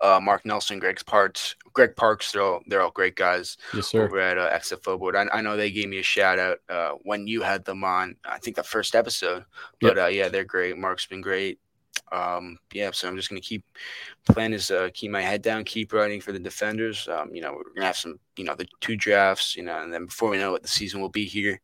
uh, 0.04 0.20
Mark 0.20 0.46
Nelson, 0.46 0.80
Greg 0.80 1.04
Parks, 1.06 1.56
Greg 1.72 1.96
Parks. 1.96 2.32
They're 2.32 2.44
all 2.44 2.62
they're 2.68 2.82
all 2.82 2.92
great 2.92 3.16
guys. 3.16 3.58
Yes, 3.74 3.88
sir. 3.88 4.04
Over 4.04 4.20
at 4.20 4.38
uh, 4.38 4.52
XFL 4.52 5.00
board, 5.00 5.16
I, 5.16 5.26
I 5.32 5.42
know 5.42 5.56
they 5.56 5.72
gave 5.72 5.90
me 5.90 6.00
a 6.00 6.04
shout 6.04 6.38
out 6.38 6.58
uh, 6.70 6.92
when 7.04 7.26
you 7.26 7.42
had 7.42 7.64
them 7.64 7.84
on. 7.84 8.16
I 8.26 8.38
think 8.38 8.58
the 8.58 8.64
first 8.64 8.96
episode. 8.96 9.46
But 9.82 9.96
yep. 9.96 10.06
uh, 10.06 10.10
yeah, 10.10 10.28
they're 10.28 10.44
great. 10.44 10.78
Mark's 10.78 11.06
been 11.06 11.22
great. 11.22 11.60
Um, 12.12 12.58
yeah, 12.74 12.92
so 12.92 13.08
I'm 13.08 13.16
just 13.16 13.30
gonna 13.30 13.42
keep 13.42 13.64
plan 14.26 14.54
is 14.54 14.70
uh, 14.70 14.90
keep 14.94 15.10
my 15.10 15.22
head 15.22 15.42
down, 15.42 15.64
keep 15.64 15.94
writing 15.94 16.20
for 16.20 16.34
the 16.34 16.40
defenders. 16.40 17.08
Um, 17.08 17.34
you 17.34 17.42
know, 17.42 17.54
we're 17.54 17.74
gonna 17.74 17.88
have 17.88 17.98
some, 17.98 18.20
you 18.38 18.44
know, 18.44 18.56
the 18.56 18.68
two 18.82 18.98
drafts, 18.98 19.56
you 19.56 19.64
know, 19.64 19.82
and 19.82 19.92
then 19.92 20.06
before 20.06 20.30
we 20.30 20.38
know 20.38 20.56
it, 20.56 20.64
the 20.64 20.68
season 20.68 21.02
will 21.02 21.10
be 21.10 21.26
here. 21.26 21.60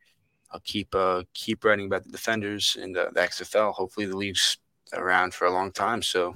I'll 0.51 0.61
keep 0.61 0.95
uh 0.95 1.23
keep 1.33 1.65
writing 1.65 1.87
about 1.87 2.03
the 2.03 2.11
defenders 2.11 2.77
and 2.81 2.95
the, 2.95 3.09
the 3.13 3.19
XFL. 3.19 3.73
Hopefully, 3.73 4.05
the 4.05 4.17
league's 4.17 4.57
around 4.93 5.33
for 5.33 5.45
a 5.45 5.51
long 5.51 5.71
time, 5.71 6.01
so 6.01 6.33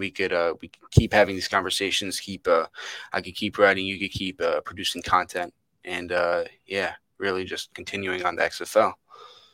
we 0.00 0.10
could 0.10 0.32
uh 0.32 0.54
we 0.60 0.66
could 0.66 0.90
keep 0.90 1.12
having 1.12 1.36
these 1.36 1.46
conversations. 1.46 2.18
Keep 2.18 2.48
uh 2.48 2.66
I 3.12 3.20
could 3.20 3.36
keep 3.36 3.58
writing, 3.58 3.86
you 3.86 4.00
could 4.00 4.10
keep 4.10 4.40
uh, 4.40 4.62
producing 4.62 5.02
content, 5.02 5.54
and 5.84 6.10
uh 6.10 6.44
yeah, 6.66 6.94
really 7.18 7.44
just 7.44 7.72
continuing 7.74 8.24
on 8.24 8.34
the 8.34 8.42
XFL. 8.42 8.94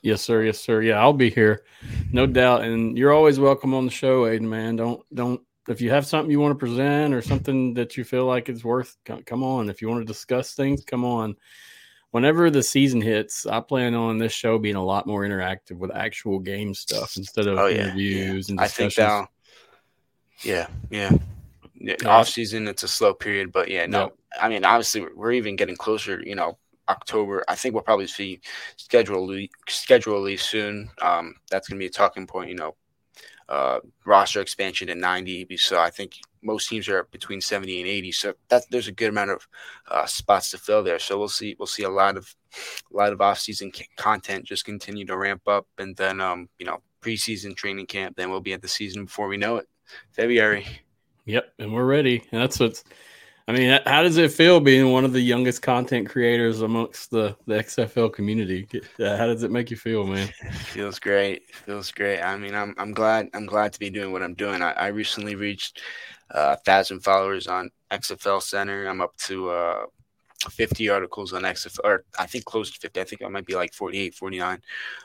Yes, 0.02 0.22
sir. 0.22 0.44
Yes, 0.44 0.60
sir. 0.60 0.80
Yeah, 0.82 1.00
I'll 1.00 1.12
be 1.12 1.30
here, 1.30 1.64
no 2.12 2.26
doubt. 2.26 2.62
And 2.62 2.96
you're 2.96 3.12
always 3.12 3.40
welcome 3.40 3.74
on 3.74 3.84
the 3.84 3.90
show, 3.90 4.26
Aidan. 4.26 4.48
Man, 4.48 4.76
don't 4.76 5.02
don't 5.12 5.40
if 5.68 5.80
you 5.80 5.90
have 5.90 6.06
something 6.06 6.30
you 6.30 6.38
want 6.38 6.52
to 6.52 6.66
present 6.66 7.12
or 7.12 7.20
something 7.20 7.74
that 7.74 7.96
you 7.96 8.04
feel 8.04 8.24
like 8.24 8.48
it's 8.48 8.64
worth, 8.64 8.96
come 9.04 9.42
on. 9.42 9.68
If 9.68 9.82
you 9.82 9.88
want 9.88 10.00
to 10.00 10.12
discuss 10.12 10.54
things, 10.54 10.84
come 10.84 11.04
on 11.04 11.36
whenever 12.16 12.50
the 12.50 12.62
season 12.62 13.02
hits, 13.02 13.44
I 13.44 13.60
plan 13.60 13.94
on 13.94 14.16
this 14.16 14.32
show 14.32 14.58
being 14.58 14.76
a 14.76 14.82
lot 14.82 15.06
more 15.06 15.20
interactive 15.22 15.76
with 15.76 15.94
actual 15.94 16.38
game 16.38 16.72
stuff 16.72 17.18
instead 17.18 17.46
of 17.46 17.58
oh, 17.58 17.66
yeah, 17.66 17.88
interviews 17.88 18.48
yeah. 18.48 18.52
and 18.52 18.58
discussions. 18.58 18.98
I 18.98 19.18
think 19.18 19.28
yeah, 20.42 20.66
yeah. 20.90 21.12
yeah. 21.74 21.96
Off 22.06 22.28
season, 22.28 22.68
it's 22.68 22.82
a 22.82 22.88
slow 22.88 23.14
period, 23.14 23.52
but 23.52 23.68
yeah, 23.68 23.86
no. 23.86 24.12
I 24.40 24.48
mean, 24.48 24.64
obviously, 24.64 25.06
we're 25.14 25.32
even 25.32 25.56
getting 25.56 25.76
closer. 25.76 26.20
You 26.24 26.34
know, 26.34 26.58
October. 26.88 27.44
I 27.48 27.54
think 27.54 27.74
we'll 27.74 27.84
probably 27.84 28.06
see 28.06 28.40
schedule 28.76 29.46
schedule 29.68 30.36
soon. 30.38 30.90
Um, 31.00 31.34
that's 31.50 31.68
going 31.68 31.78
to 31.78 31.82
be 31.82 31.86
a 31.86 31.90
talking 31.90 32.26
point. 32.26 32.50
You 32.50 32.56
know, 32.56 32.76
uh, 33.48 33.80
roster 34.04 34.40
expansion 34.40 34.88
to 34.88 34.94
90. 34.94 35.56
So 35.56 35.78
I 35.78 35.90
think 35.90 36.14
most 36.42 36.68
teams 36.68 36.88
are 36.88 37.04
between 37.10 37.40
70 37.40 37.80
and 37.80 37.88
80. 37.88 38.12
So 38.12 38.34
that 38.48 38.64
there's 38.70 38.88
a 38.88 38.92
good 38.92 39.10
amount 39.10 39.30
of 39.30 39.46
uh, 39.88 40.06
spots 40.06 40.50
to 40.50 40.58
fill 40.58 40.82
there. 40.82 40.98
So 40.98 41.18
we'll 41.18 41.28
see 41.28 41.56
we'll 41.58 41.66
see 41.66 41.84
a 41.84 41.90
lot 41.90 42.16
of 42.16 42.34
a 42.92 42.96
lot 42.96 43.12
of 43.12 43.18
offseason 43.18 43.72
content 43.96 44.44
just 44.44 44.64
continue 44.64 45.04
to 45.06 45.16
ramp 45.16 45.42
up, 45.46 45.66
and 45.78 45.96
then 45.96 46.20
um 46.20 46.48
you 46.58 46.66
know 46.66 46.78
preseason 47.00 47.56
training 47.56 47.86
camp. 47.86 48.16
Then 48.16 48.30
we'll 48.30 48.40
be 48.40 48.52
at 48.52 48.62
the 48.62 48.68
season 48.68 49.04
before 49.04 49.28
we 49.28 49.36
know 49.36 49.56
it, 49.56 49.68
February. 50.12 50.66
Yep, 51.26 51.52
and 51.58 51.72
we're 51.72 51.84
ready. 51.84 52.22
And 52.32 52.40
that's 52.40 52.58
what's. 52.58 52.84
I 53.48 53.52
mean, 53.52 53.78
how 53.86 54.02
does 54.02 54.16
it 54.16 54.32
feel 54.32 54.58
being 54.58 54.90
one 54.90 55.04
of 55.04 55.12
the 55.12 55.20
youngest 55.20 55.62
content 55.62 56.08
creators 56.08 56.62
amongst 56.62 57.12
the, 57.12 57.36
the 57.46 57.54
XFL 57.54 58.12
community? 58.12 58.66
How 58.98 59.26
does 59.26 59.44
it 59.44 59.52
make 59.52 59.70
you 59.70 59.76
feel, 59.76 60.04
man? 60.04 60.26
feels 60.52 60.98
great. 60.98 61.48
feels 61.54 61.92
great. 61.92 62.20
I 62.20 62.36
mean, 62.36 62.56
I'm 62.56 62.74
I'm 62.76 62.92
glad 62.92 63.28
I'm 63.34 63.46
glad 63.46 63.72
to 63.72 63.78
be 63.78 63.88
doing 63.88 64.10
what 64.10 64.22
I'm 64.22 64.34
doing. 64.34 64.62
I, 64.62 64.72
I 64.72 64.86
recently 64.88 65.36
reached 65.36 65.80
uh, 66.32 66.56
thousand 66.64 67.00
followers 67.00 67.46
on 67.46 67.70
XFL 67.92 68.42
Center. 68.42 68.86
I'm 68.88 69.00
up 69.00 69.16
to 69.18 69.50
uh, 69.50 69.86
50 70.50 70.88
articles 70.90 71.32
on 71.32 71.42
XFL, 71.42 71.80
or 71.84 72.04
I 72.18 72.26
think 72.26 72.44
close 72.44 72.70
to 72.70 72.78
50. 72.78 73.00
I 73.00 73.04
think 73.04 73.22
I 73.22 73.28
might 73.28 73.46
be 73.46 73.54
like 73.54 73.72
48, 73.72 74.14
49, 74.14 74.62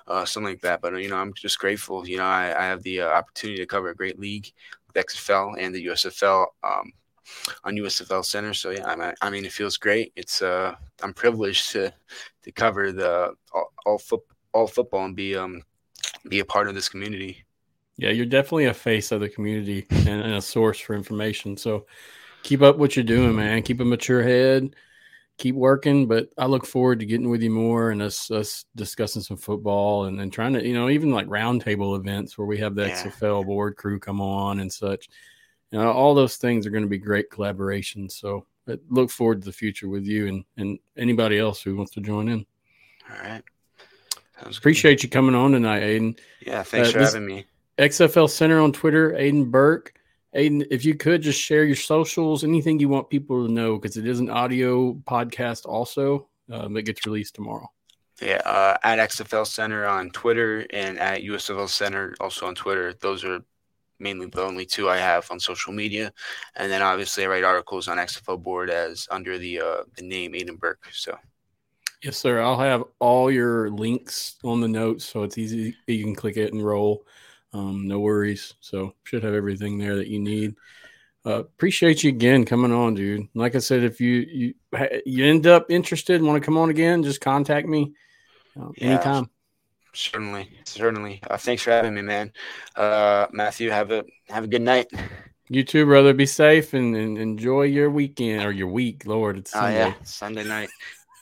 uh, 0.07 0.25
something 0.25 0.51
like 0.51 0.61
that. 0.61 0.81
But 0.81 0.95
you 1.01 1.09
know, 1.09 1.17
I'm 1.17 1.33
just 1.33 1.59
grateful. 1.59 2.07
You 2.07 2.17
know, 2.17 2.25
I, 2.25 2.53
I 2.57 2.65
have 2.65 2.83
the 2.83 3.01
uh, 3.01 3.09
opportunity 3.09 3.59
to 3.59 3.65
cover 3.65 3.89
a 3.89 3.95
great 3.95 4.19
league, 4.19 4.51
the 4.93 5.03
XFL 5.03 5.55
and 5.59 5.73
the 5.73 5.87
USFL. 5.87 6.47
Um, 6.63 6.93
on 7.63 7.75
USFL 7.75 8.25
Center, 8.25 8.53
so 8.53 8.71
yeah, 8.71 8.85
I 8.85 9.13
I 9.21 9.29
mean, 9.29 9.45
it 9.45 9.53
feels 9.53 9.77
great. 9.77 10.11
It's 10.17 10.41
uh, 10.41 10.75
I'm 11.01 11.13
privileged 11.13 11.71
to 11.71 11.93
to 12.43 12.51
cover 12.51 12.91
the 12.91 13.35
all, 13.53 13.71
all, 13.85 14.01
all 14.51 14.67
football 14.67 15.05
and 15.05 15.15
be 15.15 15.37
um 15.37 15.63
be 16.27 16.39
a 16.39 16.45
part 16.45 16.67
of 16.67 16.75
this 16.75 16.89
community. 16.89 17.45
Yeah, 17.97 18.09
you're 18.09 18.25
definitely 18.25 18.65
a 18.65 18.73
face 18.73 19.11
of 19.11 19.21
the 19.21 19.29
community 19.29 19.85
and, 19.91 20.07
and, 20.07 20.33
a 20.33 20.41
source 20.41 20.79
for 20.79 20.95
information. 20.95 21.55
So 21.55 21.85
keep 22.41 22.61
up 22.61 22.77
what 22.77 22.95
you're 22.95 23.05
doing, 23.05 23.35
man. 23.35 23.61
Keep 23.61 23.79
a 23.79 23.85
mature 23.85 24.23
head. 24.23 24.75
Keep 25.37 25.55
working. 25.55 26.07
But 26.07 26.29
I 26.37 26.45
look 26.45 26.65
forward 26.65 26.99
to 26.99 27.05
getting 27.05 27.29
with 27.29 27.41
you 27.41 27.49
more 27.49 27.91
and 27.91 28.01
us 28.01 28.29
us 28.31 28.65
discussing 28.75 29.21
some 29.21 29.37
football 29.37 30.05
and, 30.05 30.19
then 30.19 30.29
trying 30.29 30.53
to, 30.53 30.65
you 30.65 30.73
know, 30.73 30.89
even 30.89 31.11
like 31.11 31.27
roundtable 31.27 31.97
events 31.97 32.37
where 32.37 32.47
we 32.47 32.57
have 32.59 32.75
the 32.75 32.87
yeah. 32.87 33.03
XFL 33.03 33.45
board 33.45 33.75
crew 33.75 33.99
come 33.99 34.21
on 34.21 34.59
and 34.59 34.71
such. 34.71 35.09
You 35.71 35.79
know, 35.79 35.91
all 35.91 36.13
those 36.13 36.37
things 36.37 36.67
are 36.67 36.71
going 36.71 36.83
to 36.83 36.89
be 36.89 36.97
great 36.97 37.29
collaborations. 37.29 38.11
So 38.11 38.45
I 38.67 38.77
look 38.89 39.09
forward 39.09 39.41
to 39.41 39.45
the 39.45 39.53
future 39.53 39.87
with 39.87 40.05
you 40.05 40.27
and, 40.27 40.45
and 40.57 40.79
anybody 40.97 41.39
else 41.39 41.61
who 41.61 41.75
wants 41.75 41.93
to 41.93 42.01
join 42.01 42.27
in. 42.27 42.45
All 43.09 43.17
right. 43.21 43.43
Sounds 44.41 44.57
Appreciate 44.57 44.95
good. 44.95 45.03
you 45.03 45.09
coming 45.09 45.35
on 45.35 45.51
tonight, 45.51 45.83
Aidan. 45.83 46.15
Yeah, 46.45 46.63
thanks 46.63 46.89
uh, 46.89 46.93
for 46.93 46.99
having 46.99 47.25
me. 47.25 47.45
XFL 47.77 48.29
Center 48.29 48.59
on 48.59 48.71
Twitter, 48.71 49.15
Aidan 49.15 49.45
Burke. 49.45 49.93
Aidan, 50.33 50.65
if 50.71 50.85
you 50.85 50.95
could 50.95 51.21
just 51.21 51.39
share 51.39 51.65
your 51.65 51.75
socials, 51.75 52.43
anything 52.43 52.79
you 52.79 52.89
want 52.89 53.09
people 53.09 53.45
to 53.45 53.51
know, 53.51 53.77
because 53.77 53.97
it 53.97 54.07
is 54.07 54.19
an 54.19 54.29
audio 54.29 54.93
podcast 54.93 55.65
also 55.65 56.29
um, 56.51 56.73
that 56.73 56.83
gets 56.83 57.05
released 57.05 57.35
tomorrow. 57.35 57.69
Yeah, 58.21 58.41
uh, 58.45 58.77
at 58.83 58.99
XFL 58.99 59.47
Center 59.47 59.85
on 59.85 60.11
Twitter 60.11 60.65
and 60.71 60.99
at 60.99 61.21
USFL 61.21 61.67
Center 61.67 62.15
also 62.19 62.45
on 62.45 62.55
Twitter. 62.55 62.93
Those 62.93 63.25
are 63.25 63.43
mainly 64.01 64.27
the 64.27 64.43
only 64.43 64.65
two 64.65 64.89
I 64.89 64.97
have 64.97 65.29
on 65.31 65.39
social 65.39 65.73
media. 65.73 66.11
And 66.55 66.71
then 66.71 66.81
obviously 66.81 67.23
I 67.23 67.27
write 67.27 67.43
articles 67.43 67.87
on 67.87 67.97
XFL 67.97 68.41
board 68.41 68.69
as 68.69 69.07
under 69.11 69.37
the 69.37 69.61
uh, 69.61 69.83
the 69.95 70.03
name 70.03 70.35
Aidan 70.35 70.57
Burke. 70.57 70.87
So 70.91 71.17
yes, 72.03 72.17
sir. 72.17 72.41
I'll 72.41 72.59
have 72.59 72.83
all 72.99 73.31
your 73.31 73.69
links 73.69 74.35
on 74.43 74.61
the 74.61 74.67
notes, 74.67 75.05
so 75.05 75.23
it's 75.23 75.37
easy. 75.37 75.75
You 75.87 76.03
can 76.03 76.15
click 76.15 76.37
it 76.37 76.53
and 76.53 76.63
roll. 76.63 77.05
Um, 77.53 77.87
no 77.87 77.99
worries. 77.99 78.53
So 78.59 78.95
should 79.03 79.23
have 79.23 79.33
everything 79.33 79.77
there 79.77 79.95
that 79.97 80.07
you 80.07 80.19
need. 80.19 80.55
Uh, 81.25 81.39
appreciate 81.39 82.03
you 82.03 82.09
again 82.09 82.45
coming 82.45 82.71
on, 82.71 82.95
dude. 82.95 83.27
Like 83.35 83.55
I 83.55 83.59
said, 83.59 83.83
if 83.83 84.01
you 84.01 84.25
you 84.31 84.53
you 85.05 85.25
end 85.25 85.45
up 85.45 85.69
interested 85.69 86.15
and 86.15 86.25
want 86.25 86.41
to 86.41 86.45
come 86.45 86.57
on 86.57 86.69
again, 86.69 87.03
just 87.03 87.21
contact 87.21 87.67
me 87.67 87.93
uh, 88.59 88.69
yeah, 88.77 88.87
anytime. 88.87 89.29
Certainly, 89.93 90.49
certainly. 90.63 91.19
Uh, 91.29 91.37
thanks 91.37 91.61
for 91.61 91.71
having 91.71 91.93
me, 91.93 92.01
man. 92.01 92.31
Uh, 92.75 93.27
Matthew, 93.31 93.69
have 93.69 93.91
a 93.91 94.03
have 94.29 94.45
a 94.45 94.47
good 94.47 94.61
night. 94.61 94.87
You 95.49 95.63
too, 95.63 95.85
brother. 95.85 96.13
Be 96.13 96.25
safe 96.25 96.73
and, 96.73 96.95
and 96.95 97.17
enjoy 97.17 97.63
your 97.63 97.91
weekend 97.91 98.45
or 98.45 98.51
your 98.51 98.69
week. 98.69 99.05
Lord, 99.05 99.37
it's 99.37 99.51
Sunday. 99.51 99.83
Oh, 99.83 99.87
yeah, 99.87 99.93
Sunday 100.03 100.45
night. 100.45 100.69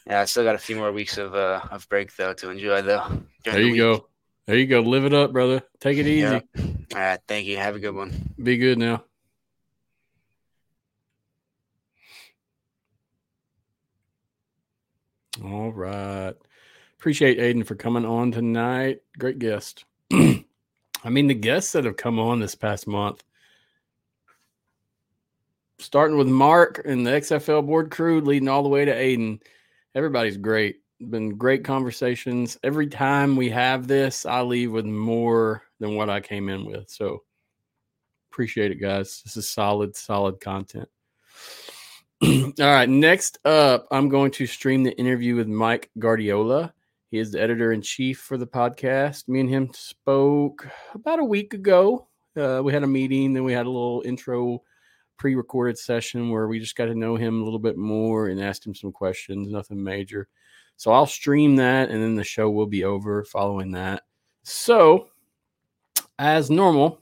Yeah, 0.05 0.21
I 0.21 0.25
still 0.25 0.43
got 0.43 0.55
a 0.55 0.59
few 0.59 0.75
more 0.75 0.91
weeks 0.91 1.17
of 1.17 1.35
uh 1.35 1.61
of 1.71 1.89
break 1.89 2.15
though 2.15 2.33
to 2.33 2.51
enjoy 2.51 2.83
though. 2.83 3.23
There 3.43 3.59
you 3.59 3.71
the 3.71 3.77
go. 3.79 4.08
There 4.49 4.57
you 4.57 4.65
go. 4.65 4.79
Live 4.79 5.05
it 5.05 5.13
up, 5.13 5.31
brother. 5.31 5.61
Take 5.79 5.99
it 5.99 6.07
easy. 6.07 6.25
All 6.25 6.41
right. 6.95 7.19
Thank 7.27 7.45
you. 7.45 7.57
Have 7.57 7.75
a 7.75 7.79
good 7.79 7.93
one. 7.93 8.33
Be 8.41 8.57
good 8.57 8.79
now. 8.79 9.03
All 15.45 15.71
right. 15.71 16.33
Appreciate 16.97 17.37
Aidan 17.37 17.63
for 17.63 17.75
coming 17.75 18.05
on 18.05 18.31
tonight. 18.31 19.03
Great 19.19 19.37
guest. 19.37 19.85
I 20.11 20.41
mean, 21.07 21.27
the 21.27 21.35
guests 21.35 21.73
that 21.73 21.85
have 21.85 21.97
come 21.97 22.17
on 22.17 22.39
this 22.39 22.55
past 22.55 22.87
month, 22.87 23.23
starting 25.77 26.17
with 26.17 26.27
Mark 26.27 26.81
and 26.85 27.05
the 27.05 27.11
XFL 27.11 27.67
board 27.67 27.91
crew, 27.91 28.19
leading 28.19 28.49
all 28.49 28.63
the 28.63 28.69
way 28.69 28.83
to 28.83 28.91
Aidan. 28.91 29.41
Everybody's 29.93 30.37
great 30.37 30.81
been 30.99 31.37
great 31.37 31.63
conversations. 31.63 32.57
Every 32.63 32.87
time 32.87 33.35
we 33.35 33.49
have 33.49 33.87
this, 33.87 34.25
I 34.25 34.41
leave 34.41 34.71
with 34.71 34.85
more 34.85 35.63
than 35.79 35.95
what 35.95 36.09
I 36.09 36.19
came 36.19 36.49
in 36.49 36.65
with. 36.65 36.89
So 36.89 37.23
appreciate 38.31 38.71
it, 38.71 38.81
guys. 38.81 39.21
This 39.23 39.37
is 39.37 39.49
solid, 39.49 39.95
solid 39.95 40.39
content. 40.39 40.89
All 42.23 42.53
right. 42.59 42.89
Next 42.89 43.39
up, 43.45 43.87
I'm 43.91 44.09
going 44.09 44.31
to 44.31 44.45
stream 44.45 44.83
the 44.83 44.97
interview 44.97 45.35
with 45.35 45.47
Mike 45.47 45.89
Guardiola. 45.97 46.73
He 47.11 47.17
is 47.17 47.31
the 47.31 47.41
editor 47.41 47.71
in 47.71 47.81
chief 47.81 48.19
for 48.19 48.37
the 48.37 48.45
podcast. 48.45 49.27
Me 49.27 49.39
and 49.39 49.49
him 49.49 49.71
spoke 49.73 50.67
about 50.93 51.19
a 51.19 51.23
week 51.23 51.53
ago. 51.53 52.07
Uh, 52.37 52.61
we 52.63 52.71
had 52.71 52.83
a 52.83 52.87
meeting, 52.87 53.33
then 53.33 53.43
we 53.43 53.53
had 53.53 53.65
a 53.65 53.69
little 53.69 54.03
intro 54.05 54.61
pre 55.17 55.35
recorded 55.35 55.77
session 55.77 56.29
where 56.29 56.47
we 56.47 56.59
just 56.59 56.75
got 56.75 56.85
to 56.85 56.95
know 56.95 57.15
him 57.15 57.41
a 57.41 57.43
little 57.43 57.59
bit 57.59 57.77
more 57.77 58.27
and 58.27 58.41
asked 58.41 58.65
him 58.65 58.75
some 58.75 58.91
questions, 58.91 59.49
nothing 59.49 59.83
major. 59.83 60.27
So 60.79 60.93
I'll 60.93 61.05
stream 61.05 61.57
that 61.57 61.89
and 61.89 62.01
then 62.01 62.15
the 62.15 62.23
show 62.23 62.49
will 62.49 62.65
be 62.65 62.85
over 62.85 63.25
following 63.25 63.71
that. 63.71 64.03
So, 64.43 65.09
as 66.17 66.49
normal, 66.49 67.01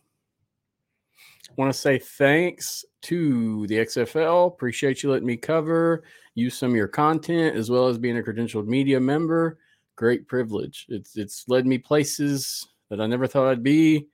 I 1.47 1.53
want 1.57 1.71
to 1.71 1.79
say 1.79 1.99
thanks 1.99 2.83
to 3.03 3.67
the 3.67 3.75
XFL. 3.75 4.47
Appreciate 4.47 5.03
you 5.03 5.11
letting 5.11 5.27
me 5.27 5.37
cover, 5.37 6.05
use 6.33 6.57
some 6.57 6.71
of 6.71 6.75
your 6.75 6.87
content, 6.87 7.55
as 7.55 7.69
well 7.69 7.87
as 7.87 7.99
being 7.99 8.17
a 8.17 8.23
credentialed 8.23 8.65
media 8.65 8.99
member. 8.99 9.59
Great 9.95 10.27
privilege. 10.27 10.87
It's 10.89 11.15
it's 11.15 11.47
led 11.47 11.67
me 11.67 11.77
places 11.77 12.67
that 12.89 12.99
I 12.99 13.05
never 13.05 13.27
thought 13.27 13.47
I'd 13.47 13.61
be, 13.61 14.07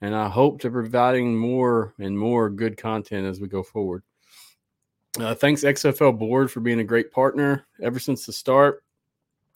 and 0.00 0.12
I 0.12 0.28
hope 0.28 0.60
to 0.62 0.70
providing 0.72 1.36
more 1.36 1.94
and 2.00 2.18
more 2.18 2.50
good 2.50 2.76
content 2.76 3.28
as 3.28 3.40
we 3.40 3.46
go 3.46 3.62
forward. 3.62 4.02
Uh, 5.20 5.36
thanks 5.36 5.62
XFL 5.62 6.18
board 6.18 6.50
for 6.50 6.58
being 6.58 6.80
a 6.80 6.84
great 6.84 7.12
partner 7.12 7.64
ever 7.80 8.00
since 8.00 8.26
the 8.26 8.32
start. 8.32 8.83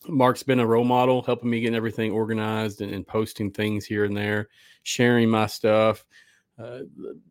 Mark's 0.06 0.42
been 0.42 0.60
a 0.60 0.66
role 0.66 0.84
model, 0.84 1.22
helping 1.22 1.50
me 1.50 1.60
get 1.60 1.74
everything 1.74 2.12
organized 2.12 2.80
and, 2.80 2.92
and 2.92 3.06
posting 3.06 3.50
things 3.50 3.84
here 3.84 4.04
and 4.04 4.16
there, 4.16 4.48
sharing 4.84 5.28
my 5.28 5.46
stuff, 5.46 6.04
uh, 6.58 6.80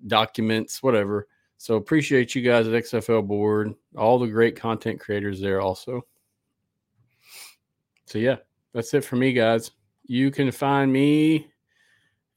documents, 0.07 0.84
whatever. 0.84 1.27
So 1.57 1.76
appreciate 1.76 2.35
you 2.35 2.41
guys 2.41 2.68
at 2.68 2.73
XFL 2.73 3.26
board, 3.26 3.73
all 3.95 4.19
the 4.19 4.27
great 4.27 4.56
content 4.56 4.99
creators 4.99 5.41
there 5.41 5.61
also. 5.61 6.06
So 8.06 8.19
yeah, 8.19 8.38
that's 8.73 8.94
it 8.94 9.03
for 9.03 9.15
me, 9.15 9.34
guys. 9.34 9.72
You 10.06 10.31
can 10.31 10.52
find 10.52 10.91
me, 10.91 11.48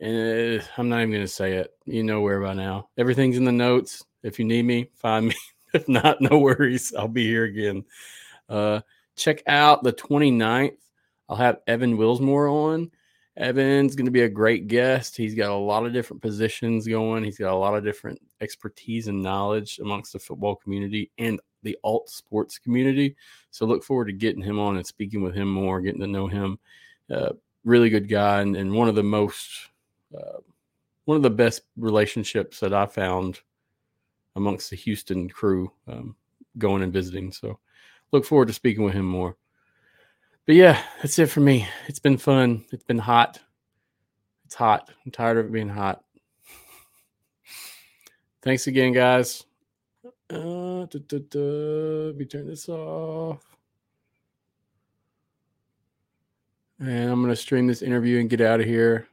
and 0.01 0.61
uh, 0.61 0.65
I'm 0.77 0.89
not 0.89 1.01
even 1.01 1.11
going 1.11 1.23
to 1.23 1.29
say 1.29 1.55
it. 1.55 1.73
You 1.85 2.03
know 2.03 2.23
where 2.23 2.41
by 2.41 2.55
now. 2.55 2.89
Everything's 2.97 3.37
in 3.37 3.45
the 3.45 3.53
notes. 3.53 4.05
If 4.23 4.39
you 4.39 4.45
need 4.45 4.65
me, 4.65 4.91
find 4.97 5.29
me. 5.29 5.35
if 5.75 5.87
not, 5.89 6.21
no 6.21 6.39
worries. 6.39 6.93
I'll 6.99 7.09
be 7.09 7.27
here 7.27 7.45
again. 7.45 7.85
Uh, 8.49 8.81
check 9.21 9.43
out 9.47 9.83
the 9.83 9.93
29th. 9.93 10.77
I'll 11.29 11.37
have 11.37 11.61
Evan 11.67 11.97
Wilsmore 11.97 12.51
on. 12.51 12.91
Evan's 13.37 13.95
going 13.95 14.07
to 14.07 14.11
be 14.11 14.23
a 14.23 14.29
great 14.29 14.67
guest. 14.67 15.17
He's 15.17 15.35
got 15.35 15.51
a 15.51 15.55
lot 15.55 15.87
of 15.87 15.93
different 15.93 16.21
positions 16.21 16.87
going. 16.87 17.23
He's 17.23 17.39
got 17.39 17.53
a 17.53 17.57
lot 17.57 17.75
of 17.75 17.85
different 17.85 18.21
expertise 18.41 19.07
and 19.07 19.23
knowledge 19.23 19.79
amongst 19.79 20.13
the 20.13 20.19
football 20.19 20.57
community 20.57 21.11
and 21.19 21.41
the 21.63 21.79
alt 21.85 22.09
sports 22.09 22.59
community. 22.59 23.17
So 23.51 23.67
look 23.67 23.85
forward 23.85 24.07
to 24.07 24.13
getting 24.13 24.43
him 24.43 24.59
on 24.59 24.77
and 24.77 24.87
speaking 24.87 25.23
with 25.23 25.35
him 25.35 25.51
more, 25.51 25.81
getting 25.81 26.01
to 26.01 26.07
know 26.07 26.27
him. 26.27 26.59
Uh, 27.09 27.31
really 27.65 27.91
good 27.91 28.09
guy 28.09 28.41
and, 28.41 28.57
and, 28.57 28.73
one 28.73 28.89
of 28.89 28.95
the 28.95 29.03
most, 29.03 29.69
uh, 30.17 30.39
one 31.05 31.17
of 31.17 31.23
the 31.23 31.31
best 31.31 31.63
relationships 31.77 32.61
that 32.61 32.73
I 32.73 32.87
found 32.87 33.41
amongst 34.37 34.71
the 34.71 34.77
Houston 34.77 35.29
crew 35.29 35.71
um, 35.89 36.15
going 36.59 36.83
and 36.83 36.93
visiting. 36.93 37.33
So 37.33 37.59
look 38.13 38.25
forward 38.25 38.49
to 38.49 38.55
speaking 38.55 38.85
with 38.85 38.95
him 38.95 39.07
more 39.07 39.37
but 40.51 40.57
yeah, 40.57 40.83
that's 41.01 41.17
it 41.21 41.27
for 41.27 41.39
me. 41.39 41.69
It's 41.87 42.01
been 42.01 42.17
fun. 42.17 42.65
It's 42.73 42.83
been 42.83 42.99
hot. 42.99 43.39
It's 44.47 44.57
hot. 44.57 44.91
I'm 45.07 45.13
tired 45.13 45.39
of 45.39 45.47
it 45.47 45.53
being 45.53 45.69
hot. 45.69 46.03
Thanks 48.43 48.67
again, 48.67 48.93
guys. 48.93 49.45
Uh, 50.29 50.87
da, 50.87 50.99
da, 51.07 51.19
da. 51.19 51.39
Let 51.39 52.17
me 52.17 52.25
turn 52.25 52.49
this 52.49 52.69
off. 52.69 53.45
And 56.81 57.13
I'm 57.13 57.21
going 57.23 57.33
to 57.33 57.37
stream 57.37 57.69
this 57.69 57.83
interview 57.83 58.19
and 58.19 58.29
get 58.29 58.41
out 58.41 58.59
of 58.59 58.67
here. 58.67 59.07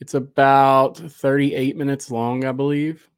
It's 0.00 0.12
about 0.12 0.98
38 0.98 1.78
minutes 1.78 2.10
long, 2.10 2.44
I 2.44 2.52
believe. 2.52 3.08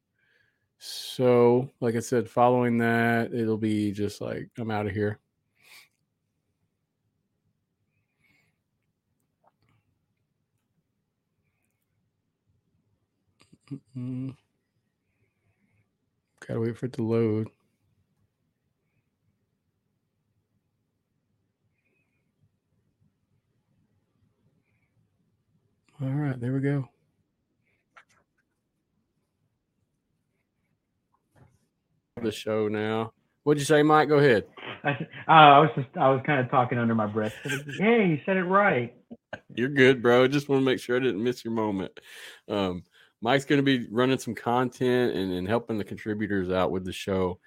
So, 0.79 1.69
like 1.81 1.95
I 1.95 1.99
said, 1.99 2.29
following 2.29 2.77
that, 2.79 3.33
it'll 3.33 3.57
be 3.57 3.91
just 3.91 4.21
like 4.21 4.49
I'm 4.57 4.71
out 4.71 4.87
of 4.87 4.93
here. 4.93 5.19
Mm-mm. 13.71 14.35
Gotta 16.45 16.59
wait 16.59 16.77
for 16.77 16.87
it 16.87 16.93
to 16.93 17.03
load. 17.03 17.49
All 26.01 26.09
right, 26.09 26.39
there 26.39 26.51
we 26.53 26.59
go. 26.61 26.89
The 32.23 32.31
show 32.31 32.67
now. 32.67 33.13
What'd 33.43 33.61
you 33.61 33.65
say, 33.65 33.81
Mike? 33.81 34.09
Go 34.09 34.17
ahead. 34.17 34.45
I, 34.83 34.91
uh, 34.91 34.95
I 35.27 35.59
was 35.59 35.69
just 35.75 35.87
I 35.97 36.09
was 36.09 36.21
kind 36.25 36.39
of 36.39 36.51
talking 36.51 36.77
under 36.77 36.95
my 36.95 37.07
breath. 37.07 37.33
Hey, 37.43 38.07
you 38.07 38.19
said 38.25 38.37
it 38.37 38.43
right. 38.43 38.93
You're 39.55 39.69
good, 39.69 40.01
bro. 40.01 40.27
Just 40.27 40.49
want 40.49 40.61
to 40.61 40.65
make 40.65 40.79
sure 40.79 40.97
I 40.97 40.99
didn't 40.99 41.23
miss 41.23 41.43
your 41.43 41.53
moment. 41.53 41.97
Um, 42.47 42.83
Mike's 43.21 43.45
going 43.45 43.57
to 43.57 43.63
be 43.63 43.87
running 43.89 44.19
some 44.19 44.35
content 44.35 45.15
and, 45.15 45.33
and 45.33 45.47
helping 45.47 45.77
the 45.77 45.83
contributors 45.83 46.49
out 46.49 46.71
with 46.71 46.85
the 46.85 46.93
show. 46.93 47.39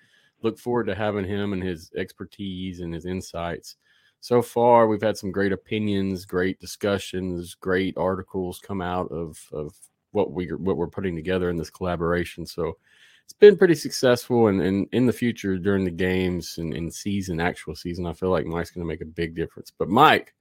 Look 0.43 0.59
forward 0.59 0.86
to 0.86 0.94
having 0.94 1.24
him 1.24 1.53
and 1.53 1.62
his 1.62 1.90
expertise 1.97 2.81
and 2.81 2.93
his 2.93 3.07
insights. 3.07 3.77
So 4.20 4.43
far, 4.43 4.86
we've 4.86 5.03
had 5.03 5.16
some 5.16 5.32
great 5.32 5.53
opinions, 5.53 6.24
great 6.24 6.61
discussions, 6.61 7.55
great 7.55 7.97
articles 7.97 8.61
come 8.61 8.81
out 8.81 9.11
of, 9.11 9.39
of 9.53 9.74
what 10.12 10.32
we 10.32 10.47
what 10.49 10.77
we're 10.77 10.86
putting 10.86 11.16
together 11.16 11.51
in 11.51 11.57
this 11.57 11.70
collaboration. 11.70 12.47
So 12.47 12.77
it's 13.24 13.39
been 13.39 13.57
pretty 13.57 13.74
successful, 13.74 14.49
and, 14.49 14.61
and 14.61 14.89
in 14.93 15.07
the 15.07 15.12
future 15.12 15.57
during 15.57 15.85
the 15.85 15.90
games 15.90 16.59
and 16.59 16.74
in 16.74 16.90
season, 16.90 17.40
actual 17.40 17.74
season, 17.74 18.07
I 18.07 18.12
feel 18.12 18.31
like 18.31 18.47
Mike's 18.47 18.70
going 18.70 18.85
to 18.85 18.89
make 18.89 19.01
a 19.01 19.07
big 19.07 19.35
difference. 19.35 19.73
But 19.77 19.89
Mike, 19.89 20.35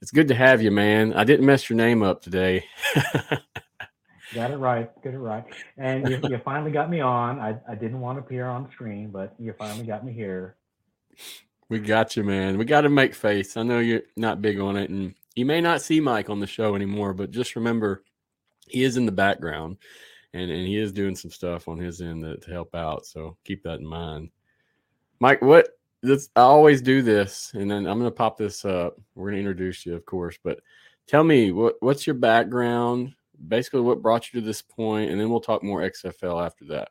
it's 0.00 0.10
good 0.10 0.28
to 0.28 0.34
have 0.34 0.60
you, 0.60 0.70
man. 0.70 1.14
I 1.14 1.24
didn't 1.24 1.46
mess 1.46 1.70
your 1.70 1.76
name 1.76 2.02
up 2.02 2.22
today. 2.22 2.64
Got 4.34 4.50
it 4.50 4.56
right. 4.56 4.90
Got 5.02 5.14
it 5.14 5.18
right. 5.18 5.44
And 5.76 6.08
you, 6.08 6.20
you 6.28 6.40
finally 6.44 6.70
got 6.70 6.88
me 6.88 7.00
on. 7.00 7.38
I, 7.38 7.56
I 7.68 7.74
didn't 7.74 8.00
want 8.00 8.18
to 8.18 8.24
appear 8.24 8.46
on 8.46 8.70
screen, 8.72 9.10
but 9.10 9.34
you 9.38 9.52
finally 9.58 9.84
got 9.84 10.04
me 10.04 10.12
here. 10.12 10.56
We 11.68 11.78
got 11.80 12.16
you, 12.16 12.24
man. 12.24 12.56
We 12.56 12.64
got 12.64 12.82
to 12.82 12.88
make 12.88 13.14
face. 13.14 13.56
I 13.56 13.62
know 13.62 13.78
you're 13.78 14.02
not 14.16 14.40
big 14.40 14.58
on 14.58 14.76
it, 14.76 14.90
and 14.90 15.14
you 15.34 15.44
may 15.44 15.60
not 15.60 15.82
see 15.82 16.00
Mike 16.00 16.30
on 16.30 16.40
the 16.40 16.46
show 16.46 16.74
anymore, 16.74 17.12
but 17.12 17.30
just 17.30 17.56
remember 17.56 18.04
he 18.68 18.82
is 18.82 18.96
in 18.96 19.06
the 19.06 19.12
background 19.12 19.76
and, 20.34 20.50
and 20.50 20.66
he 20.66 20.78
is 20.78 20.92
doing 20.92 21.14
some 21.14 21.30
stuff 21.30 21.68
on 21.68 21.78
his 21.78 22.00
end 22.00 22.22
to, 22.22 22.36
to 22.36 22.50
help 22.50 22.74
out. 22.74 23.06
So 23.06 23.36
keep 23.44 23.62
that 23.64 23.80
in 23.80 23.86
mind. 23.86 24.30
Mike, 25.20 25.42
what 25.42 25.68
this 26.02 26.28
I 26.34 26.40
always 26.40 26.82
do 26.82 27.02
this, 27.02 27.52
and 27.54 27.70
then 27.70 27.86
I'm 27.86 27.98
gonna 27.98 28.10
pop 28.10 28.36
this 28.36 28.64
up. 28.64 28.98
We're 29.14 29.30
gonna 29.30 29.38
introduce 29.38 29.86
you, 29.86 29.94
of 29.94 30.04
course, 30.04 30.38
but 30.42 30.60
tell 31.06 31.24
me 31.24 31.52
what 31.52 31.76
what's 31.80 32.06
your 32.06 32.14
background 32.14 33.14
basically 33.48 33.80
what 33.80 34.02
brought 34.02 34.32
you 34.32 34.40
to 34.40 34.46
this 34.46 34.62
point, 34.62 35.10
and 35.10 35.20
then 35.20 35.30
we'll 35.30 35.40
talk 35.40 35.62
more 35.62 35.80
XFL 35.80 36.44
after 36.44 36.64
that. 36.66 36.90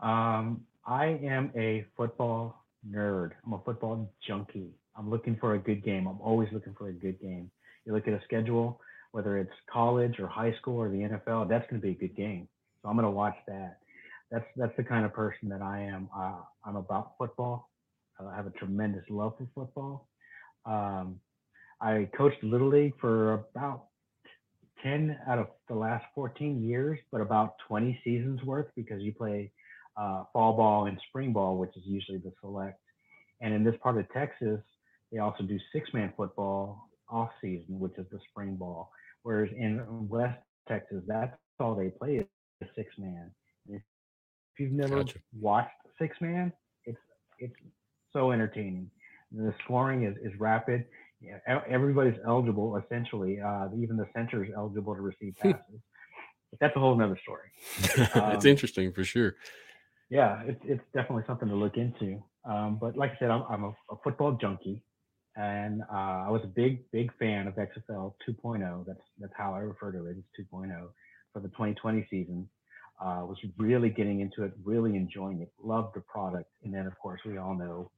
Um, 0.00 0.62
I 0.86 1.06
am 1.22 1.50
a 1.56 1.84
football 1.96 2.64
nerd. 2.88 3.32
I'm 3.44 3.54
a 3.54 3.60
football 3.64 4.12
junkie. 4.26 4.70
I'm 4.96 5.10
looking 5.10 5.36
for 5.36 5.54
a 5.54 5.58
good 5.58 5.84
game. 5.84 6.06
I'm 6.06 6.20
always 6.20 6.48
looking 6.52 6.74
for 6.74 6.88
a 6.88 6.92
good 6.92 7.20
game. 7.20 7.50
You 7.84 7.92
look 7.92 8.06
at 8.06 8.14
a 8.14 8.20
schedule, 8.24 8.80
whether 9.12 9.38
it's 9.38 9.52
college 9.72 10.18
or 10.18 10.26
high 10.26 10.54
school 10.60 10.76
or 10.76 10.88
the 10.88 10.98
NFL, 10.98 11.48
that's 11.48 11.68
going 11.70 11.80
to 11.80 11.86
be 11.86 11.92
a 11.92 12.08
good 12.08 12.16
game. 12.16 12.48
So 12.82 12.88
I'm 12.88 12.96
going 12.96 13.04
to 13.04 13.10
watch 13.10 13.36
that. 13.46 13.78
That's 14.30 14.44
that's 14.56 14.76
the 14.76 14.84
kind 14.84 15.06
of 15.06 15.14
person 15.14 15.48
that 15.48 15.62
I 15.62 15.80
am. 15.80 16.08
Uh, 16.14 16.40
I'm 16.64 16.76
about 16.76 17.12
football. 17.16 17.70
I 18.20 18.34
have 18.36 18.46
a 18.46 18.50
tremendous 18.50 19.04
love 19.08 19.34
for 19.38 19.46
football. 19.54 20.08
Um, 20.66 21.20
I 21.80 22.08
coached 22.16 22.42
little 22.42 22.68
league 22.68 22.94
for 23.00 23.34
about 23.34 23.84
10 24.82 25.16
out 25.28 25.38
of 25.38 25.48
the 25.68 25.74
last 25.74 26.04
14 26.14 26.62
years, 26.62 26.98
but 27.10 27.20
about 27.20 27.54
20 27.68 28.00
seasons 28.04 28.42
worth 28.42 28.66
because 28.76 29.00
you 29.02 29.12
play 29.12 29.52
uh, 29.96 30.24
fall 30.32 30.56
ball 30.56 30.86
and 30.86 30.98
spring 31.08 31.32
ball, 31.32 31.56
which 31.56 31.76
is 31.76 31.82
usually 31.84 32.18
the 32.18 32.32
select. 32.40 32.80
And 33.40 33.54
in 33.54 33.64
this 33.64 33.74
part 33.82 33.98
of 33.98 34.08
Texas, 34.12 34.60
they 35.12 35.18
also 35.18 35.44
do 35.44 35.58
six 35.72 35.88
man 35.94 36.12
football 36.16 36.88
off 37.08 37.30
season, 37.40 37.78
which 37.78 37.96
is 37.98 38.06
the 38.10 38.18
spring 38.30 38.56
ball. 38.56 38.90
Whereas 39.28 39.50
in 39.56 39.84
West 40.08 40.38
Texas, 40.68 41.02
that's 41.06 41.36
all 41.60 41.74
they 41.74 41.90
play 41.90 42.16
is 42.16 42.68
six 42.74 42.88
man. 42.96 43.30
If 43.68 43.82
you've 44.58 44.72
never 44.72 44.96
gotcha. 44.96 45.18
watched 45.38 45.70
six 46.00 46.16
man, 46.20 46.52
it's 46.84 46.98
it's 47.38 47.54
so 48.12 48.32
entertaining. 48.32 48.90
The 49.30 49.54
scoring 49.64 50.04
is, 50.04 50.16
is 50.24 50.32
rapid 50.40 50.86
yeah, 51.20 51.38
everybody's 51.68 52.18
eligible 52.26 52.76
essentially. 52.76 53.40
Uh, 53.40 53.68
even 53.76 53.96
the 53.96 54.06
center 54.14 54.44
is 54.44 54.50
eligible 54.56 54.94
to 54.94 55.00
receive 55.00 55.34
passes. 55.40 55.80
but 56.50 56.60
that's 56.60 56.76
a 56.76 56.80
whole 56.80 56.96
nother 56.96 57.18
story. 57.22 57.50
Um, 58.14 58.32
it's 58.32 58.44
interesting 58.44 58.92
for 58.92 59.04
sure. 59.04 59.34
Yeah, 60.10 60.42
it's 60.46 60.60
it's 60.64 60.84
definitely 60.94 61.24
something 61.26 61.48
to 61.48 61.54
look 61.54 61.76
into. 61.76 62.22
Um, 62.44 62.78
but 62.80 62.96
like 62.96 63.12
I 63.12 63.18
said, 63.18 63.30
I'm, 63.30 63.42
I'm 63.50 63.64
a, 63.64 63.68
a, 63.90 63.96
football 64.02 64.32
junkie, 64.40 64.82
and 65.38 65.82
uh, 65.82 66.26
I 66.26 66.30
was 66.30 66.42
a 66.44 66.48
big 66.48 66.90
big 66.90 67.10
fan 67.18 67.46
of 67.46 67.54
XFL 67.54 68.14
2.0. 68.28 68.86
That's 68.86 69.00
that's 69.18 69.32
how 69.36 69.54
I 69.54 69.60
refer 69.60 69.92
to 69.92 70.06
it. 70.06 70.16
It's 70.18 70.48
2.0 70.52 70.88
for 71.32 71.40
the 71.40 71.48
2020 71.48 72.06
season. 72.10 72.48
Uh, 73.00 73.22
was 73.22 73.38
really 73.56 73.90
getting 73.90 74.20
into 74.20 74.42
it, 74.42 74.52
really 74.64 74.96
enjoying 74.96 75.40
it, 75.40 75.52
loved 75.62 75.94
the 75.94 76.00
product, 76.00 76.50
and 76.64 76.74
then 76.74 76.84
of 76.84 76.98
course 76.98 77.20
we 77.24 77.38
all 77.38 77.54
know 77.54 77.90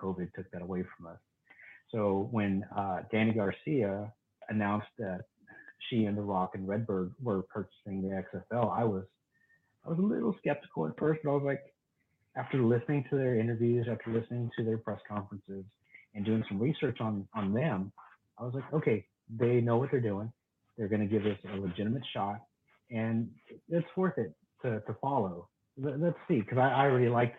COVID 0.00 0.34
took 0.34 0.50
that 0.50 0.60
away 0.60 0.84
from 0.96 1.06
us. 1.06 1.18
So 1.90 2.28
when 2.30 2.62
uh, 2.76 2.98
Dany 3.10 3.34
Garcia 3.34 4.12
announced 4.50 4.88
that 4.98 5.22
she 5.88 6.04
and 6.04 6.18
The 6.18 6.22
Rock 6.22 6.50
and 6.54 6.68
Redbird 6.68 7.14
were 7.22 7.42
purchasing 7.42 8.02
the 8.02 8.22
XFL, 8.22 8.70
I 8.70 8.84
was 8.84 9.04
I 9.86 9.88
was 9.88 9.98
a 9.98 10.02
little 10.02 10.34
skeptical 10.38 10.86
at 10.88 10.98
first, 10.98 11.20
but 11.24 11.30
I 11.30 11.34
was 11.34 11.44
like, 11.44 11.62
after 12.36 12.62
listening 12.62 13.04
to 13.08 13.16
their 13.16 13.38
interviews, 13.38 13.86
after 13.90 14.10
listening 14.10 14.50
to 14.58 14.64
their 14.64 14.78
press 14.78 15.00
conferences, 15.08 15.64
and 16.14 16.24
doing 16.24 16.44
some 16.48 16.58
research 16.58 16.98
on 17.00 17.26
on 17.34 17.52
them, 17.52 17.92
I 18.38 18.44
was 18.44 18.54
like, 18.54 18.72
okay, 18.72 19.06
they 19.28 19.60
know 19.60 19.76
what 19.76 19.90
they're 19.90 20.00
doing. 20.00 20.32
They're 20.76 20.88
going 20.88 21.00
to 21.00 21.06
give 21.06 21.22
this 21.22 21.38
a 21.52 21.56
legitimate 21.56 22.02
shot, 22.12 22.40
and 22.90 23.28
it's 23.68 23.86
worth 23.96 24.18
it 24.18 24.34
to, 24.62 24.80
to 24.80 24.96
follow. 25.00 25.48
Let, 25.76 25.94
us 26.02 26.14
see, 26.28 26.40
because 26.40 26.58
I, 26.58 26.68
I 26.68 26.80
already 26.86 27.08
liked. 27.08 27.38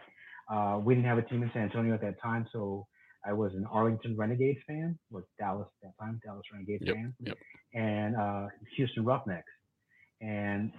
Uh, 0.52 0.80
we 0.84 0.94
didn't 0.96 1.08
have 1.08 1.18
a 1.18 1.24
team 1.24 1.44
in 1.44 1.50
San 1.54 1.64
Antonio 1.64 1.94
at 1.94 2.02
that 2.02 2.22
time, 2.22 2.46
so 2.54 2.86
I 3.26 3.34
was 3.34 3.54
an 3.56 3.66
Arlington 3.72 4.16
Renegades 4.16 4.60
fan, 4.68 4.98
was 5.10 5.24
Dallas 5.40 5.68
at 5.84 5.90
that 5.90 6.04
time, 6.04 6.20
Dallas 6.24 6.44
Renegades 6.54 6.84
yep, 6.86 6.96
fan, 6.96 7.14
yep. 7.20 7.38
and 7.74 8.16
uh, 8.16 8.48
Houston 8.78 9.04
Roughnecks. 9.04 9.52
And 10.22 10.72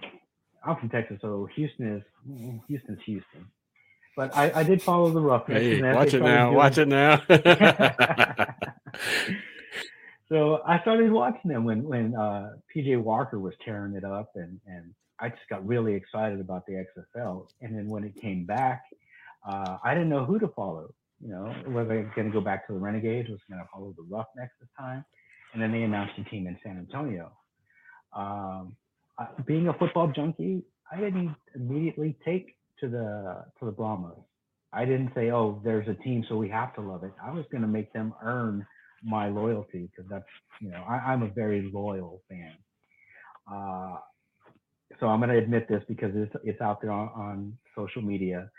I'm 0.65 0.77
from 0.77 0.89
Texas, 0.89 1.17
so 1.21 1.47
Houston 1.55 1.97
is 1.97 2.03
mm, 2.27 2.61
Houston's 2.67 2.99
Houston. 3.05 3.45
But 4.17 4.35
I, 4.35 4.51
I 4.55 4.63
did 4.63 4.81
follow 4.81 5.11
the 5.11 5.21
Roughnecks. 5.21 5.61
Hey, 5.61 5.93
watch 5.93 6.15
it 6.15 6.23
now, 6.23 6.51
watch 6.51 6.79
it 6.79 6.87
now. 6.87 7.21
so 10.27 10.59
I 10.65 10.81
started 10.81 11.11
watching 11.11 11.51
them 11.51 11.63
when 11.63 11.83
when 11.83 12.15
uh, 12.15 12.53
PJ 12.75 12.99
Walker 12.99 13.39
was 13.39 13.53
tearing 13.63 13.93
it 13.93 14.03
up, 14.03 14.31
and 14.33 14.59
and 14.65 14.91
I 15.19 15.29
just 15.29 15.47
got 15.51 15.63
really 15.67 15.93
excited 15.93 16.39
about 16.39 16.65
the 16.65 16.83
XFL. 16.83 17.45
And 17.61 17.77
then 17.77 17.87
when 17.89 18.03
it 18.03 18.19
came 18.19 18.43
back, 18.43 18.85
uh, 19.47 19.77
I 19.83 19.93
didn't 19.93 20.09
know 20.09 20.25
who 20.25 20.39
to 20.39 20.47
follow. 20.47 20.95
You 21.21 21.29
know, 21.29 21.53
was 21.67 21.87
I 21.87 22.01
going 22.15 22.25
to 22.25 22.33
go 22.33 22.41
back 22.41 22.65
to 22.65 22.73
the 22.73 22.79
Renegades? 22.79 23.29
Was 23.29 23.39
going 23.47 23.61
to 23.61 23.69
follow 23.71 23.93
the 23.95 24.03
Roughnecks 24.09 24.53
this 24.59 24.69
time? 24.79 25.05
And 25.53 25.61
then 25.61 25.71
they 25.71 25.83
announced 25.83 26.13
a 26.17 26.23
team 26.23 26.47
in 26.47 26.57
San 26.63 26.79
Antonio. 26.79 27.31
Um, 28.15 28.75
being 29.45 29.67
a 29.67 29.73
football 29.73 30.07
junkie, 30.07 30.63
I 30.91 30.99
didn't 30.99 31.35
immediately 31.53 32.15
take 32.25 32.56
to 32.79 32.87
the 32.87 33.45
to 33.59 33.65
the 33.65 33.71
Brahmas. 33.71 34.17
I 34.73 34.85
didn't 34.85 35.11
say, 35.15 35.31
"Oh, 35.31 35.61
there's 35.63 35.87
a 35.87 35.93
team, 36.03 36.25
so 36.27 36.35
we 36.35 36.49
have 36.49 36.73
to 36.75 36.81
love 36.81 37.03
it." 37.03 37.13
I 37.23 37.31
was 37.31 37.45
going 37.51 37.61
to 37.61 37.67
make 37.67 37.91
them 37.93 38.13
earn 38.21 38.65
my 39.03 39.29
loyalty 39.29 39.89
because 39.91 40.09
that's 40.09 40.25
you 40.61 40.69
know 40.69 40.83
I, 40.87 41.13
am 41.13 41.23
a 41.23 41.29
very 41.29 41.69
loyal 41.73 42.21
fan. 42.29 42.53
Uh, 43.51 43.97
so 44.99 45.07
I'm 45.07 45.19
going 45.19 45.29
to 45.29 45.37
admit 45.37 45.67
this 45.67 45.83
because 45.87 46.11
it's 46.15 46.33
it's 46.43 46.61
out 46.61 46.81
there 46.81 46.91
on, 46.91 47.07
on 47.09 47.57
social 47.75 48.01
media. 48.01 48.49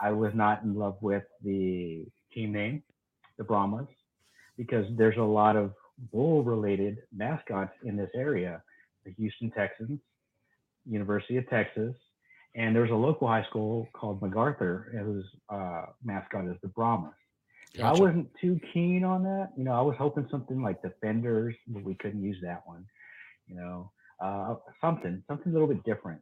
I 0.00 0.10
was 0.10 0.32
not 0.34 0.62
in 0.62 0.74
love 0.74 0.96
with 1.00 1.24
the 1.44 2.06
team 2.34 2.52
name, 2.52 2.82
the 3.38 3.44
Brahmas, 3.44 3.86
because 4.56 4.86
there's 4.96 5.18
a 5.18 5.22
lot 5.22 5.54
of 5.54 5.72
bull-related 6.12 6.98
mascots 7.14 7.72
in 7.84 7.96
this 7.96 8.10
area. 8.14 8.62
The 9.04 9.12
Houston 9.12 9.50
Texans, 9.50 10.00
University 10.86 11.36
of 11.36 11.48
Texas, 11.48 11.94
and 12.54 12.76
there's 12.76 12.90
a 12.90 12.94
local 12.94 13.28
high 13.28 13.44
school 13.48 13.88
called 13.92 14.20
MacArthur 14.20 14.92
whose 14.92 15.24
uh, 15.48 15.86
mascot 16.04 16.46
is 16.46 16.56
the 16.62 16.68
Brahmas. 16.68 17.12
Gotcha. 17.76 17.86
I 17.86 18.00
wasn't 18.00 18.28
too 18.40 18.60
keen 18.74 19.04
on 19.04 19.22
that. 19.22 19.50
You 19.56 19.64
know, 19.64 19.72
I 19.72 19.80
was 19.80 19.96
hoping 19.98 20.28
something 20.30 20.62
like 20.62 20.82
Defenders, 20.82 21.54
but 21.68 21.82
we 21.82 21.94
couldn't 21.94 22.22
use 22.22 22.36
that 22.42 22.62
one. 22.66 22.84
You 23.46 23.56
know, 23.56 23.90
uh, 24.22 24.56
something, 24.80 25.22
something 25.26 25.50
a 25.50 25.52
little 25.52 25.68
bit 25.68 25.82
different. 25.84 26.20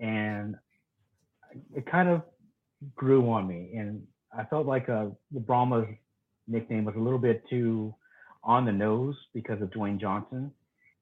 And 0.00 0.56
it 1.74 1.90
kind 1.90 2.08
of 2.08 2.22
grew 2.94 3.30
on 3.30 3.46
me. 3.46 3.74
And 3.76 4.02
I 4.36 4.44
felt 4.44 4.66
like 4.66 4.88
uh, 4.88 5.06
the 5.32 5.40
Brahmas 5.40 5.86
nickname 6.48 6.84
was 6.84 6.94
a 6.96 7.00
little 7.00 7.18
bit 7.18 7.42
too 7.48 7.94
on 8.42 8.64
the 8.64 8.72
nose 8.72 9.16
because 9.34 9.60
of 9.60 9.68
Dwayne 9.70 10.00
Johnson, 10.00 10.50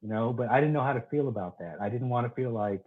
you 0.01 0.09
know, 0.09 0.33
but 0.33 0.49
I 0.49 0.61
didn't 0.61 0.73
know 0.73 0.83
how 0.83 0.95
to 0.95 1.05
feel 1.11 1.29
about 1.29 1.59
that. 1.59 1.77
I 1.81 1.89
didn't 1.89 2.09
want 2.09 2.27
to 2.27 2.35
feel 2.35 2.51
like 2.51 2.83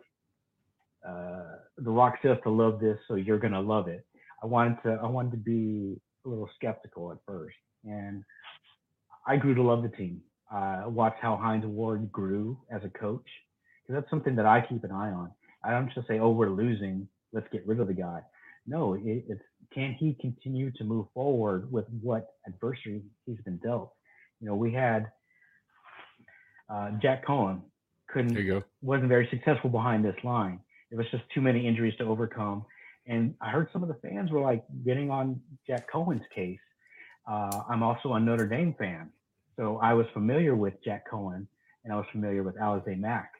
uh, 1.05 1.57
The 1.77 1.91
Rock 1.91 2.15
says 2.21 2.37
to 2.43 2.49
love 2.49 2.79
this, 2.79 2.97
so 3.07 3.15
you're 3.15 3.39
going 3.39 3.53
to 3.53 3.59
love 3.59 3.87
it. 3.87 4.05
I 4.41 4.45
wanted 4.45 4.77
to, 4.83 4.99
I 5.01 5.07
wanted 5.07 5.31
to 5.31 5.37
be 5.37 5.99
a 6.25 6.29
little 6.29 6.49
skeptical 6.55 7.11
at 7.11 7.17
first. 7.25 7.55
And 7.83 8.23
I 9.27 9.35
grew 9.37 9.55
to 9.55 9.61
love 9.61 9.83
the 9.83 9.89
team. 9.89 10.21
I 10.51 10.83
uh, 10.85 10.89
watched 10.89 11.21
how 11.21 11.35
Hines 11.35 11.65
Ward 11.65 12.11
grew 12.11 12.57
as 12.71 12.81
a 12.83 12.89
coach 12.89 13.25
because 13.85 14.01
that's 14.01 14.09
something 14.09 14.35
that 14.35 14.45
I 14.45 14.65
keep 14.67 14.83
an 14.83 14.91
eye 14.91 15.11
on. 15.11 15.31
I 15.63 15.71
don't 15.71 15.91
just 15.93 16.07
say, 16.07 16.19
"Oh, 16.19 16.29
we're 16.29 16.49
losing, 16.49 17.07
let's 17.33 17.47
get 17.51 17.67
rid 17.67 17.81
of 17.81 17.87
the 17.87 17.93
guy." 17.93 18.21
No, 18.65 18.93
it, 18.93 19.25
it's 19.27 19.41
can 19.73 19.93
he 19.99 20.15
continue 20.21 20.71
to 20.71 20.83
move 20.83 21.07
forward 21.13 21.69
with 21.71 21.85
what 22.01 22.27
adversity 22.47 23.01
he's 23.25 23.39
been 23.43 23.57
dealt? 23.57 23.93
You 24.39 24.47
know, 24.47 24.55
we 24.55 24.71
had 24.71 25.11
uh, 26.69 26.91
Jack 27.01 27.25
Coan 27.25 27.61
couldn't 28.09 28.33
wasn't 28.81 29.09
very 29.09 29.27
successful 29.29 29.69
behind 29.69 30.05
this 30.05 30.15
line. 30.23 30.59
It 30.91 30.97
was 30.97 31.05
just 31.11 31.23
too 31.33 31.41
many 31.41 31.67
injuries 31.67 31.95
to 31.97 32.05
overcome. 32.05 32.65
And 33.07 33.35
I 33.41 33.49
heard 33.49 33.69
some 33.71 33.83
of 33.83 33.89
the 33.89 33.95
fans 34.07 34.31
were 34.31 34.41
like 34.41 34.63
getting 34.85 35.09
on 35.09 35.39
Jack 35.65 35.89
Coan's 35.91 36.25
case. 36.33 36.59
Uh, 37.29 37.61
I'm 37.69 37.83
also 37.83 38.13
a 38.13 38.19
Notre 38.19 38.47
Dame 38.47 38.73
fan, 38.79 39.09
so 39.57 39.77
I 39.77 39.93
was 39.93 40.05
familiar 40.13 40.55
with 40.55 40.73
Jack 40.83 41.09
Coan 41.11 41.45
and 41.83 41.93
I 41.93 41.95
was 41.95 42.05
familiar 42.11 42.43
with 42.43 42.55
Alize 42.55 42.97
Mack. 42.97 43.31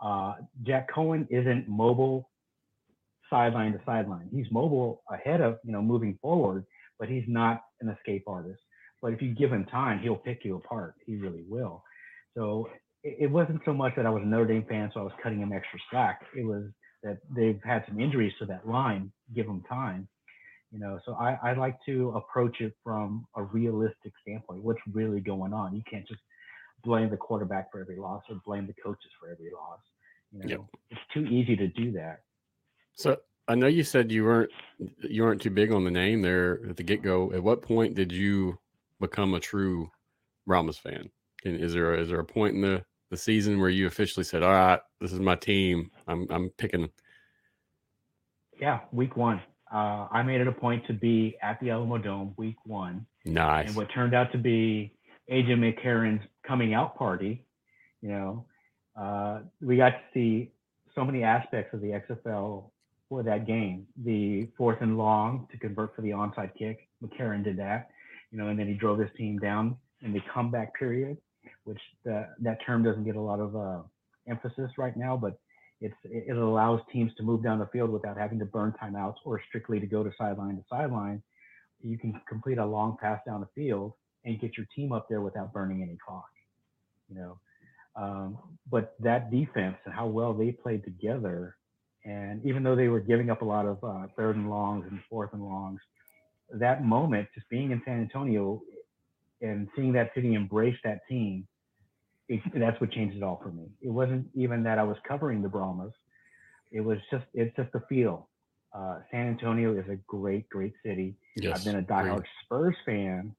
Uh, 0.00 0.34
Jack 0.64 0.92
Coan 0.92 1.26
isn't 1.30 1.68
mobile 1.68 2.28
sideline 3.30 3.72
to 3.72 3.80
sideline. 3.86 4.28
He's 4.32 4.46
mobile 4.50 5.02
ahead 5.10 5.40
of, 5.40 5.58
you 5.64 5.72
know, 5.72 5.82
moving 5.82 6.18
forward, 6.20 6.64
but 6.98 7.08
he's 7.08 7.24
not 7.26 7.62
an 7.80 7.88
escape 7.88 8.24
artist. 8.26 8.60
But 9.00 9.12
if 9.12 9.22
you 9.22 9.34
give 9.34 9.52
him 9.52 9.64
time, 9.66 10.00
he'll 10.00 10.16
pick 10.16 10.44
you 10.44 10.56
apart. 10.56 10.94
He 11.06 11.16
really 11.16 11.44
will. 11.48 11.82
So 12.36 12.68
it, 13.02 13.16
it 13.20 13.30
wasn't 13.30 13.60
so 13.64 13.72
much 13.72 13.94
that 13.96 14.06
I 14.06 14.10
was 14.10 14.22
a 14.22 14.26
Notre 14.26 14.46
Dame 14.46 14.64
fan, 14.68 14.90
so 14.92 15.00
I 15.00 15.02
was 15.04 15.12
cutting 15.22 15.40
him 15.40 15.52
extra 15.52 15.78
slack. 15.90 16.22
It 16.36 16.44
was 16.44 16.64
that 17.02 17.18
they've 17.34 17.60
had 17.64 17.84
some 17.88 18.00
injuries 18.00 18.32
to 18.38 18.46
that 18.46 18.68
line. 18.68 19.12
Give 19.34 19.46
them 19.46 19.62
time. 19.68 20.08
You 20.70 20.78
know, 20.78 20.98
so 21.04 21.14
I, 21.14 21.38
I 21.42 21.52
like 21.52 21.76
to 21.86 22.10
approach 22.16 22.60
it 22.60 22.72
from 22.82 23.26
a 23.36 23.42
realistic 23.42 24.12
standpoint. 24.22 24.62
What's 24.62 24.80
really 24.90 25.20
going 25.20 25.52
on? 25.52 25.76
You 25.76 25.82
can't 25.90 26.08
just 26.08 26.20
blame 26.82 27.10
the 27.10 27.16
quarterback 27.16 27.70
for 27.70 27.80
every 27.80 27.96
loss 27.96 28.22
or 28.30 28.40
blame 28.46 28.66
the 28.66 28.74
coaches 28.82 29.10
for 29.20 29.30
every 29.30 29.50
loss. 29.52 29.80
You 30.32 30.38
know, 30.38 30.48
yep. 30.48 30.60
it's 30.90 31.00
too 31.12 31.26
easy 31.26 31.56
to 31.56 31.68
do 31.68 31.92
that. 31.92 32.20
So 32.94 33.18
I 33.48 33.54
know 33.54 33.66
you 33.66 33.84
said 33.84 34.10
you 34.10 34.24
weren't 34.24 34.50
you 35.02 35.24
weren't 35.24 35.42
too 35.42 35.50
big 35.50 35.72
on 35.72 35.84
the 35.84 35.90
name 35.90 36.22
there 36.22 36.60
at 36.68 36.76
the 36.76 36.82
get 36.82 37.02
go. 37.02 37.32
At 37.32 37.42
what 37.42 37.60
point 37.60 37.94
did 37.94 38.10
you 38.10 38.58
become 38.98 39.34
a 39.34 39.40
true 39.40 39.90
Brahmas 40.46 40.78
fan? 40.78 41.10
And 41.44 41.60
is 41.60 41.74
there 41.74 41.94
is 41.94 42.08
there 42.08 42.20
a 42.20 42.24
point 42.24 42.54
in 42.54 42.62
the 42.62 42.82
the 43.12 43.18
season 43.18 43.60
where 43.60 43.68
you 43.68 43.86
officially 43.86 44.24
said, 44.24 44.42
"All 44.42 44.50
right, 44.50 44.80
this 44.98 45.12
is 45.12 45.20
my 45.20 45.36
team. 45.36 45.90
I'm 46.08 46.26
I'm 46.30 46.48
picking." 46.56 46.88
Yeah, 48.58 48.80
week 48.90 49.16
one. 49.16 49.42
Uh, 49.72 50.08
I 50.10 50.22
made 50.22 50.40
it 50.40 50.48
a 50.48 50.52
point 50.52 50.86
to 50.86 50.94
be 50.94 51.36
at 51.42 51.60
the 51.60 51.68
Alamodome 51.68 52.32
week 52.38 52.56
one. 52.64 53.06
Nice. 53.26 53.68
And 53.68 53.76
what 53.76 53.88
turned 53.94 54.14
out 54.14 54.32
to 54.32 54.38
be 54.38 54.94
AJ 55.30 55.48
McCarron's 55.58 56.22
coming 56.46 56.72
out 56.72 56.96
party. 56.96 57.44
You 58.00 58.08
know, 58.08 58.46
uh, 58.98 59.40
we 59.60 59.76
got 59.76 59.90
to 59.90 60.00
see 60.14 60.50
so 60.94 61.04
many 61.04 61.22
aspects 61.22 61.74
of 61.74 61.82
the 61.82 61.88
XFL 61.88 62.70
for 63.10 63.22
that 63.22 63.46
game. 63.46 63.86
The 64.04 64.48
fourth 64.56 64.78
and 64.80 64.96
long 64.96 65.48
to 65.52 65.58
convert 65.58 65.94
for 65.94 66.00
the 66.00 66.10
onside 66.10 66.54
kick. 66.58 66.88
McCarron 67.04 67.44
did 67.44 67.58
that, 67.58 67.90
you 68.30 68.38
know, 68.38 68.48
and 68.48 68.58
then 68.58 68.68
he 68.68 68.74
drove 68.74 68.98
his 68.98 69.10
team 69.18 69.38
down 69.38 69.76
in 70.00 70.14
the 70.14 70.20
comeback 70.32 70.74
period, 70.78 71.18
which 71.64 71.80
that 72.04 72.58
term 72.66 72.82
doesn't 72.82 73.04
get 73.04 73.16
a 73.16 73.20
lot 73.20 73.40
of 73.40 73.56
uh, 73.56 73.82
emphasis 74.28 74.70
right 74.78 74.96
now, 74.96 75.16
but 75.16 75.38
it's, 75.80 75.94
it 76.04 76.36
allows 76.36 76.80
teams 76.92 77.12
to 77.16 77.22
move 77.22 77.42
down 77.42 77.58
the 77.58 77.66
field 77.66 77.90
without 77.90 78.16
having 78.16 78.38
to 78.38 78.44
burn 78.44 78.72
timeouts 78.80 79.16
or 79.24 79.40
strictly 79.48 79.80
to 79.80 79.86
go 79.86 80.04
to 80.04 80.10
sideline 80.16 80.56
to 80.56 80.64
sideline. 80.70 81.22
You 81.82 81.98
can 81.98 82.20
complete 82.28 82.58
a 82.58 82.64
long 82.64 82.96
pass 83.00 83.20
down 83.26 83.40
the 83.40 83.48
field 83.54 83.94
and 84.24 84.40
get 84.40 84.56
your 84.56 84.66
team 84.74 84.92
up 84.92 85.08
there 85.08 85.20
without 85.20 85.52
burning 85.52 85.82
any 85.82 85.98
clock. 86.04 86.28
You 87.08 87.16
know, 87.16 87.38
um, 87.96 88.38
but 88.70 88.94
that 89.00 89.30
defense 89.30 89.76
and 89.84 89.92
how 89.92 90.06
well 90.06 90.32
they 90.32 90.52
played 90.52 90.84
together, 90.84 91.56
and 92.04 92.44
even 92.46 92.62
though 92.62 92.76
they 92.76 92.88
were 92.88 93.00
giving 93.00 93.30
up 93.30 93.42
a 93.42 93.44
lot 93.44 93.66
of 93.66 93.82
uh, 93.82 94.06
third 94.16 94.36
and 94.36 94.48
longs 94.48 94.86
and 94.88 95.00
fourth 95.10 95.32
and 95.32 95.42
longs, 95.42 95.80
that 96.54 96.84
moment, 96.84 97.28
just 97.34 97.48
being 97.48 97.70
in 97.70 97.82
San 97.84 98.00
Antonio 98.00 98.62
and 99.40 99.68
seeing 99.74 99.92
that 99.92 100.12
city 100.14 100.34
embrace 100.34 100.76
that 100.84 101.00
team, 101.08 101.46
it, 102.32 102.40
that's 102.54 102.80
what 102.80 102.90
changed 102.92 103.16
it 103.16 103.22
all 103.22 103.40
for 103.42 103.50
me. 103.50 103.68
It 103.80 103.90
wasn't 103.90 104.26
even 104.34 104.62
that 104.64 104.78
I 104.78 104.82
was 104.82 104.96
covering 105.06 105.42
the 105.42 105.48
Brahmas; 105.48 105.92
it 106.70 106.80
was 106.80 106.98
just 107.10 107.24
it's 107.34 107.54
just 107.56 107.72
the 107.72 107.82
feel. 107.88 108.28
Uh, 108.74 109.00
San 109.10 109.28
Antonio 109.28 109.76
is 109.78 109.88
a 109.90 109.96
great, 110.06 110.48
great 110.48 110.74
city. 110.84 111.14
Yes, 111.36 111.58
I've 111.58 111.64
been 111.64 111.76
a 111.76 111.82
diehard 111.82 112.14
great. 112.14 112.26
Spurs 112.44 112.76
fan 112.86 113.34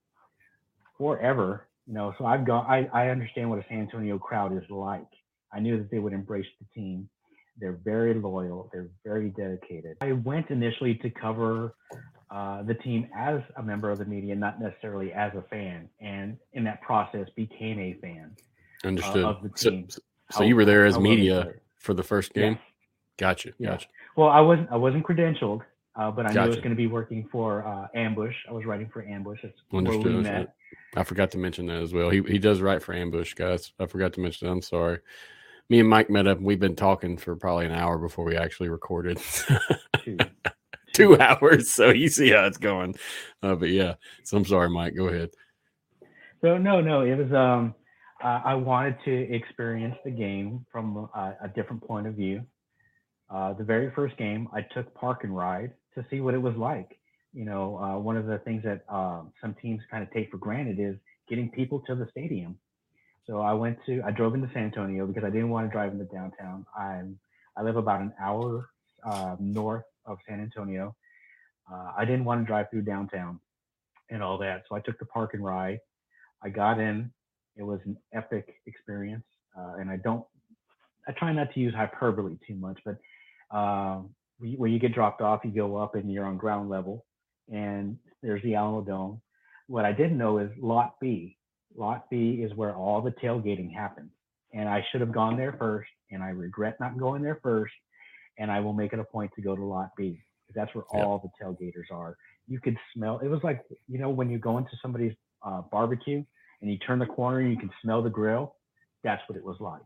forever 0.97 1.67
you 1.87 1.93
know, 1.93 2.13
so 2.17 2.25
I've 2.25 2.45
gone. 2.45 2.65
I, 2.67 2.87
I 2.93 3.09
understand 3.09 3.49
what 3.49 3.59
a 3.59 3.65
San 3.67 3.79
Antonio 3.79 4.17
crowd 4.17 4.55
is 4.55 4.63
like. 4.69 5.07
I 5.51 5.59
knew 5.59 5.77
that 5.77 5.91
they 5.91 5.99
would 5.99 6.13
embrace 6.13 6.45
the 6.59 6.65
team. 6.73 7.09
They're 7.59 7.79
very 7.83 8.13
loyal. 8.13 8.69
They're 8.71 8.89
very 9.03 9.29
dedicated. 9.29 9.97
I 10.01 10.13
went 10.13 10.49
initially 10.49 10.95
to 10.95 11.09
cover 11.09 11.75
uh, 12.31 12.63
the 12.63 12.73
team 12.73 13.09
as 13.15 13.41
a 13.57 13.63
member 13.63 13.91
of 13.91 13.99
the 13.99 14.05
media, 14.05 14.35
not 14.35 14.59
necessarily 14.59 15.11
as 15.11 15.33
a 15.35 15.43
fan, 15.49 15.89
and 15.99 16.37
in 16.53 16.63
that 16.63 16.81
process 16.81 17.27
became 17.35 17.79
a 17.79 17.93
fan. 18.01 18.35
Understood. 18.83 19.23
Uh, 19.23 19.29
of 19.29 19.43
the 19.43 19.49
team. 19.49 19.85
So, 19.89 19.99
so 20.31 20.39
how, 20.39 20.45
you 20.45 20.55
were 20.55 20.65
there 20.65 20.85
as 20.85 20.97
media 20.97 21.53
for 21.77 21.93
the 21.93 22.03
first 22.03 22.33
game. 22.33 22.53
Yeah. 22.53 22.59
Gotcha. 23.17 23.53
Yeah. 23.59 23.71
Gotcha. 23.71 23.87
Well, 24.15 24.29
I 24.29 24.41
wasn't. 24.41 24.71
I 24.71 24.75
wasn't 24.75 25.05
credentialed, 25.05 25.61
uh, 25.95 26.11
but 26.11 26.25
I 26.25 26.29
gotcha. 26.29 26.39
knew 26.39 26.45
I 26.45 26.47
was 26.47 26.55
going 26.57 26.69
to 26.69 26.75
be 26.75 26.87
working 26.87 27.27
for 27.31 27.65
uh, 27.67 27.87
Ambush. 27.95 28.35
I 28.49 28.53
was 28.53 28.65
writing 28.65 28.89
for 28.91 29.05
Ambush. 29.05 29.39
That's 29.43 29.55
Understood. 29.73 30.05
where 30.05 30.15
we 30.15 30.21
met. 30.21 30.55
I 30.95 31.03
forgot 31.03 31.31
to 31.31 31.37
mention 31.37 31.67
that 31.67 31.81
as 31.81 31.93
well. 31.93 32.09
He 32.09 32.21
he 32.21 32.39
does 32.39 32.61
write 32.61 32.81
for 32.83 32.93
Ambush, 32.93 33.33
guys. 33.33 33.71
I 33.79 33.85
forgot 33.85 34.13
to 34.13 34.21
mention 34.21 34.47
that. 34.47 34.53
I'm 34.53 34.61
sorry. 34.61 34.99
me 35.69 35.79
and 35.79 35.89
Mike 35.89 36.09
met 36.09 36.27
up. 36.27 36.37
and 36.37 36.45
We've 36.45 36.59
been 36.59 36.75
talking 36.75 37.17
for 37.17 37.35
probably 37.35 37.65
an 37.65 37.71
hour 37.71 37.97
before 37.97 38.25
we 38.25 38.35
actually 38.35 38.69
recorded. 38.69 39.19
Two. 40.03 40.17
Two 40.93 41.19
hours. 41.19 41.71
So 41.71 41.89
you 41.89 42.07
see 42.09 42.29
how 42.29 42.45
it's 42.45 42.57
going. 42.57 42.95
Uh, 43.41 43.55
but 43.55 43.69
yeah, 43.69 43.95
so 44.23 44.37
I'm 44.37 44.45
sorry, 44.45 44.69
Mike. 44.69 44.95
Go 44.95 45.07
ahead. 45.07 45.29
So 46.41 46.57
no, 46.57 46.81
no, 46.81 47.01
it 47.01 47.15
was 47.15 47.31
um, 47.33 47.73
uh, 48.23 48.41
I 48.45 48.55
wanted 48.55 48.95
to 49.05 49.33
experience 49.35 49.95
the 50.05 50.11
game 50.11 50.65
from 50.71 51.09
a, 51.13 51.35
a 51.43 51.47
different 51.49 51.85
point 51.85 52.07
of 52.07 52.15
view. 52.15 52.43
Uh, 53.29 53.53
the 53.53 53.63
very 53.63 53.91
first 53.91 54.15
game, 54.17 54.47
I 54.53 54.61
took 54.61 54.93
park 54.93 55.23
and 55.23 55.35
ride 55.35 55.71
to 55.95 56.05
see 56.09 56.21
what 56.21 56.33
it 56.33 56.41
was 56.41 56.55
like. 56.55 56.97
You 57.33 57.45
know, 57.45 57.77
uh, 57.77 57.99
one 57.99 58.15
of 58.15 58.25
the 58.25 58.37
things 58.39 58.63
that 58.63 58.83
uh, 58.87 59.23
some 59.41 59.55
teams 59.61 59.81
kind 59.91 60.03
of 60.03 60.11
take 60.11 60.31
for 60.31 60.37
granted 60.37 60.79
is 60.79 60.95
getting 61.27 61.49
people 61.49 61.81
to 61.87 61.95
the 61.95 62.07
stadium. 62.11 62.57
So 63.27 63.41
I 63.41 63.53
went 63.53 63.77
to, 63.87 64.01
I 64.05 64.11
drove 64.11 64.35
into 64.35 64.49
San 64.53 64.65
Antonio 64.65 65.05
because 65.05 65.23
I 65.23 65.29
didn't 65.29 65.49
want 65.49 65.67
to 65.67 65.71
drive 65.71 65.91
into 65.91 66.05
downtown. 66.05 66.65
I'm, 66.77 67.19
I 67.57 67.63
live 67.63 67.75
about 67.75 68.01
an 68.01 68.13
hour 68.21 68.69
uh, 69.05 69.35
north 69.39 69.85
of 70.05 70.17
San 70.27 70.39
Antonio. 70.39 70.95
Uh, 71.71 71.91
I 71.97 72.05
didn't 72.05 72.25
want 72.25 72.41
to 72.41 72.45
drive 72.45 72.69
through 72.69 72.83
downtown 72.83 73.39
and 74.09 74.21
all 74.21 74.37
that. 74.37 74.63
So 74.69 74.75
I 74.75 74.79
took 74.81 74.99
the 74.99 75.05
park 75.05 75.33
and 75.33 75.43
ride. 75.43 75.79
I 76.41 76.49
got 76.49 76.79
in. 76.79 77.11
It 77.55 77.63
was 77.63 77.79
an 77.85 77.97
epic 78.13 78.55
experience. 78.65 79.25
Uh, 79.57 79.75
and 79.79 79.89
I 79.89 79.97
don't, 79.97 80.25
I 81.07 81.11
try 81.11 81.33
not 81.33 81.53
to 81.53 81.59
use 81.59 81.73
hyperbole 81.73 82.37
too 82.47 82.55
much, 82.55 82.79
but 82.85 82.97
um, 83.55 84.09
where 84.39 84.69
you 84.69 84.79
get 84.79 84.93
dropped 84.93 85.21
off, 85.21 85.41
you 85.43 85.51
go 85.51 85.77
up 85.77 85.95
and 85.95 86.11
you're 86.11 86.25
on 86.25 86.37
ground 86.37 86.69
level, 86.69 87.05
and 87.51 87.97
there's 88.21 88.41
the 88.43 88.53
Alamodome. 88.53 89.19
What 89.67 89.85
I 89.85 89.91
didn't 89.91 90.17
know 90.17 90.39
is 90.39 90.49
Lot 90.59 90.99
B. 90.99 91.37
Lot 91.75 92.09
B 92.09 92.41
is 92.43 92.53
where 92.55 92.75
all 92.75 93.01
the 93.01 93.11
tailgating 93.11 93.73
happens, 93.73 94.11
and 94.53 94.67
I 94.67 94.85
should 94.91 95.01
have 95.01 95.11
gone 95.11 95.37
there 95.37 95.55
first, 95.59 95.89
and 96.11 96.23
I 96.23 96.29
regret 96.29 96.77
not 96.79 96.97
going 96.97 97.21
there 97.21 97.39
first, 97.41 97.73
and 98.37 98.51
I 98.51 98.59
will 98.59 98.73
make 98.73 98.93
it 98.93 98.99
a 98.99 99.03
point 99.03 99.31
to 99.35 99.41
go 99.41 99.55
to 99.55 99.63
Lot 99.63 99.91
B 99.97 100.19
because 100.47 100.55
that's 100.55 100.75
where 100.75 100.85
yep. 100.93 101.05
all 101.05 101.19
the 101.19 101.43
tailgaters 101.43 101.91
are. 101.91 102.17
You 102.47 102.59
could 102.59 102.77
smell. 102.93 103.19
It 103.19 103.27
was 103.27 103.41
like 103.43 103.63
you 103.87 103.99
know 103.99 104.09
when 104.09 104.29
you 104.29 104.37
go 104.37 104.57
into 104.57 104.71
somebody's 104.81 105.13
uh, 105.45 105.61
barbecue 105.71 106.23
and 106.63 106.71
you 106.71 106.77
turn 106.77 106.97
the 106.97 107.05
corner 107.05 107.39
and 107.39 107.51
you 107.51 107.57
can 107.57 107.69
smell 107.81 108.01
the 108.01 108.09
grill. 108.09 108.55
That's 109.03 109.21
what 109.27 109.37
it 109.37 109.43
was 109.43 109.57
like. 109.59 109.81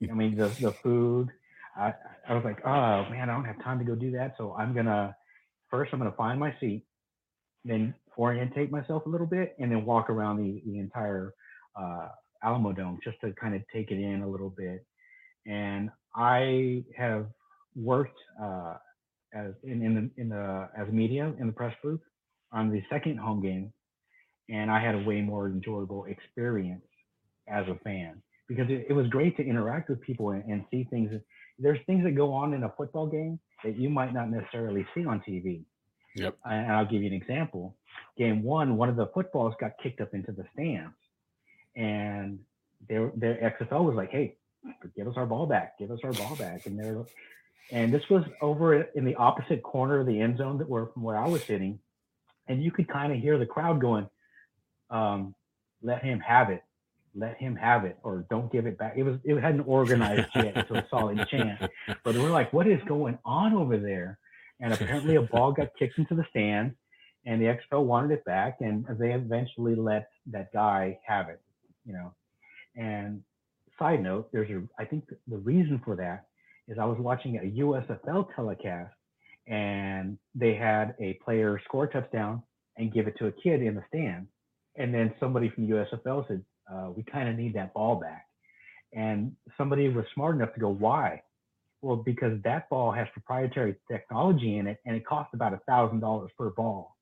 I 0.10 0.12
mean, 0.12 0.36
the 0.36 0.48
the 0.48 0.72
food. 0.82 1.30
I 1.76 1.94
I 2.28 2.34
was 2.34 2.44
like, 2.44 2.66
oh 2.66 3.08
man, 3.10 3.30
I 3.30 3.32
don't 3.32 3.44
have 3.44 3.62
time 3.62 3.78
to 3.78 3.84
go 3.84 3.94
do 3.94 4.10
that. 4.10 4.34
So 4.36 4.54
I'm 4.58 4.74
gonna 4.74 5.14
first 5.70 5.92
I'm 5.92 6.00
gonna 6.00 6.12
find 6.12 6.38
my 6.38 6.52
seat, 6.58 6.84
then 7.64 7.94
orientate 8.18 8.72
myself 8.72 9.06
a 9.06 9.08
little 9.08 9.26
bit, 9.26 9.54
and 9.60 9.70
then 9.70 9.86
walk 9.86 10.10
around 10.10 10.38
the 10.38 10.60
the 10.66 10.80
entire 10.80 11.32
uh, 11.80 12.08
Alamodome 12.44 12.98
just 13.04 13.20
to 13.20 13.32
kind 13.40 13.54
of 13.54 13.62
take 13.72 13.92
it 13.92 14.00
in 14.00 14.22
a 14.22 14.28
little 14.28 14.50
bit. 14.50 14.84
And 15.46 15.90
I 16.16 16.82
have 16.96 17.26
worked 17.76 18.18
uh, 18.42 18.78
as 19.32 19.52
in 19.62 19.80
in 19.82 19.94
the, 19.94 20.20
in 20.20 20.28
the 20.28 20.68
as 20.76 20.88
media 20.88 21.32
in 21.38 21.46
the 21.46 21.52
press 21.52 21.74
booth 21.84 22.00
on 22.50 22.68
the 22.68 22.82
second 22.90 23.18
home 23.18 23.40
game 23.40 23.72
and 24.48 24.70
I 24.70 24.80
had 24.80 24.94
a 24.94 24.98
way 24.98 25.20
more 25.20 25.48
enjoyable 25.48 26.04
experience 26.06 26.84
as 27.48 27.66
a 27.68 27.74
fan 27.84 28.22
because 28.48 28.68
it, 28.70 28.86
it 28.88 28.92
was 28.92 29.06
great 29.08 29.36
to 29.36 29.44
interact 29.44 29.88
with 29.88 30.00
people 30.00 30.30
and, 30.30 30.44
and, 30.44 30.64
see 30.70 30.84
things. 30.90 31.10
There's 31.58 31.78
things 31.86 32.04
that 32.04 32.12
go 32.12 32.32
on 32.32 32.54
in 32.54 32.64
a 32.64 32.72
football 32.76 33.06
game 33.06 33.38
that 33.64 33.76
you 33.76 33.88
might 33.88 34.12
not 34.12 34.30
necessarily 34.30 34.86
see 34.94 35.04
on 35.04 35.22
TV. 35.26 35.62
Yep. 36.16 36.36
And 36.44 36.72
I'll 36.72 36.84
give 36.84 37.02
you 37.02 37.08
an 37.08 37.14
example. 37.14 37.76
Game 38.18 38.42
one, 38.42 38.76
one 38.76 38.88
of 38.88 38.96
the 38.96 39.06
footballs 39.14 39.54
got 39.58 39.72
kicked 39.82 40.00
up 40.00 40.12
into 40.12 40.32
the 40.32 40.44
stands, 40.52 40.94
and 41.74 42.38
their 42.88 43.10
their 43.16 43.56
XFL 43.60 43.84
was 43.84 43.94
like, 43.94 44.10
"Hey, 44.10 44.36
give 44.94 45.08
us 45.08 45.14
our 45.16 45.24
ball 45.24 45.46
back, 45.46 45.78
give 45.78 45.90
us 45.90 46.00
our 46.04 46.12
ball 46.12 46.36
back," 46.36 46.66
and 46.66 46.78
they're 46.78 47.04
and 47.70 47.92
this 47.92 48.02
was 48.10 48.24
over 48.42 48.82
in 48.82 49.04
the 49.04 49.14
opposite 49.14 49.62
corner 49.62 50.00
of 50.00 50.06
the 50.06 50.20
end 50.20 50.36
zone 50.36 50.58
that 50.58 50.68
were 50.68 50.86
from 50.92 51.02
where 51.02 51.16
I 51.16 51.26
was 51.26 51.42
sitting, 51.44 51.78
and 52.46 52.62
you 52.62 52.70
could 52.70 52.88
kind 52.88 53.12
of 53.12 53.18
hear 53.18 53.38
the 53.38 53.46
crowd 53.46 53.80
going, 53.80 54.08
um, 54.92 55.34
let 55.82 56.04
him 56.04 56.20
have 56.20 56.50
it, 56.50 56.62
let 57.14 57.36
him 57.38 57.56
have 57.56 57.84
it, 57.84 57.98
or 58.04 58.24
don't 58.30 58.52
give 58.52 58.66
it 58.66 58.78
back. 58.78 58.94
It 58.96 59.02
was 59.02 59.16
it 59.24 59.40
hadn't 59.40 59.62
organized 59.62 60.28
yet 60.36 60.56
until 60.56 60.76
a 60.76 60.86
solid 60.90 61.26
chant. 61.28 61.60
But 62.04 62.14
we're 62.14 62.30
like, 62.30 62.52
what 62.52 62.68
is 62.68 62.80
going 62.86 63.18
on 63.24 63.54
over 63.54 63.78
there? 63.78 64.18
And 64.60 64.72
apparently 64.72 65.16
a 65.16 65.22
ball 65.22 65.52
got 65.52 65.68
kicked 65.76 65.98
into 65.98 66.14
the 66.14 66.24
stand, 66.30 66.74
and 67.26 67.40
the 67.40 67.46
XFL 67.46 67.84
wanted 67.84 68.12
it 68.12 68.24
back, 68.24 68.58
and 68.60 68.86
they 68.98 69.12
eventually 69.12 69.74
let 69.74 70.08
that 70.26 70.52
guy 70.52 70.98
have 71.04 71.28
it. 71.28 71.40
You 71.84 71.94
know, 71.94 72.14
and 72.76 73.22
side 73.78 74.02
note, 74.02 74.28
there's 74.32 74.50
a 74.50 74.62
I 74.78 74.84
think 74.84 75.04
the 75.26 75.38
reason 75.38 75.80
for 75.84 75.96
that 75.96 76.26
is 76.68 76.78
I 76.78 76.84
was 76.84 76.98
watching 77.00 77.38
a 77.38 77.60
USFL 77.60 78.28
telecast, 78.36 78.94
and 79.48 80.18
they 80.34 80.54
had 80.54 80.94
a 81.00 81.14
player 81.24 81.60
score 81.64 81.84
a 81.84 81.92
touchdown 81.92 82.42
and 82.76 82.92
give 82.92 83.08
it 83.08 83.18
to 83.18 83.26
a 83.26 83.32
kid 83.32 83.62
in 83.62 83.74
the 83.74 83.84
stand 83.88 84.28
and 84.76 84.92
then 84.94 85.14
somebody 85.20 85.48
from 85.50 85.66
USFL 85.66 86.26
said, 86.28 86.44
uh, 86.72 86.90
"We 86.94 87.02
kind 87.02 87.28
of 87.28 87.36
need 87.36 87.54
that 87.54 87.74
ball 87.74 87.96
back." 87.96 88.26
And 88.92 89.36
somebody 89.56 89.88
was 89.88 90.04
smart 90.14 90.36
enough 90.36 90.54
to 90.54 90.60
go, 90.60 90.68
"Why?" 90.68 91.22
Well, 91.80 91.96
because 91.96 92.40
that 92.42 92.68
ball 92.70 92.92
has 92.92 93.08
proprietary 93.12 93.76
technology 93.90 94.58
in 94.58 94.66
it, 94.66 94.78
and 94.86 94.94
it 94.94 95.04
costs 95.04 95.34
about 95.34 95.52
a 95.52 95.60
thousand 95.66 96.00
dollars 96.00 96.30
per 96.38 96.50
ball. 96.50 96.96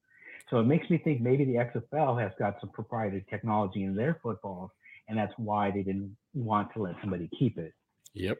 So 0.48 0.59
it 0.59 0.64
makes 0.64 0.90
me 0.90 0.98
think 0.98 1.20
maybe 1.20 1.44
the 1.44 1.55
XFL 1.55 2.20
has 2.20 2.32
got 2.38 2.60
some 2.60 2.70
proprietary 2.70 3.24
technology 3.30 3.84
in 3.84 3.94
their 3.94 4.18
footballs, 4.22 4.70
and 5.09 5.16
that's 5.16 5.32
why 5.36 5.70
they 5.70 5.82
didn't 5.82 6.16
want 6.34 6.72
to 6.74 6.82
let 6.82 6.97
somebody 7.01 7.28
keep 7.38 7.59
it. 7.59 7.72
Yep. 8.14 8.38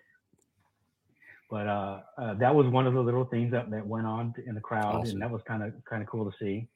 But 1.51 1.67
uh, 1.67 2.01
uh, 2.17 2.35
that 2.35 2.55
was 2.55 2.67
one 2.69 2.87
of 2.87 2.95
the 2.95 3.01
little 3.01 3.25
things 3.25 3.51
that, 3.53 3.71
that 3.71 3.87
went 3.87 4.07
on 4.07 4.35
in 4.47 4.55
the 4.55 4.61
crowd, 4.61 5.03
awesome. 5.03 5.15
and 5.15 5.23
that 5.23 5.31
was 5.31 5.43
kind 5.47 5.63
of 5.63 5.73
kind 5.85 6.03
of 6.03 6.09
cool 6.09 6.31
to 6.31 6.37
see. 6.39 6.69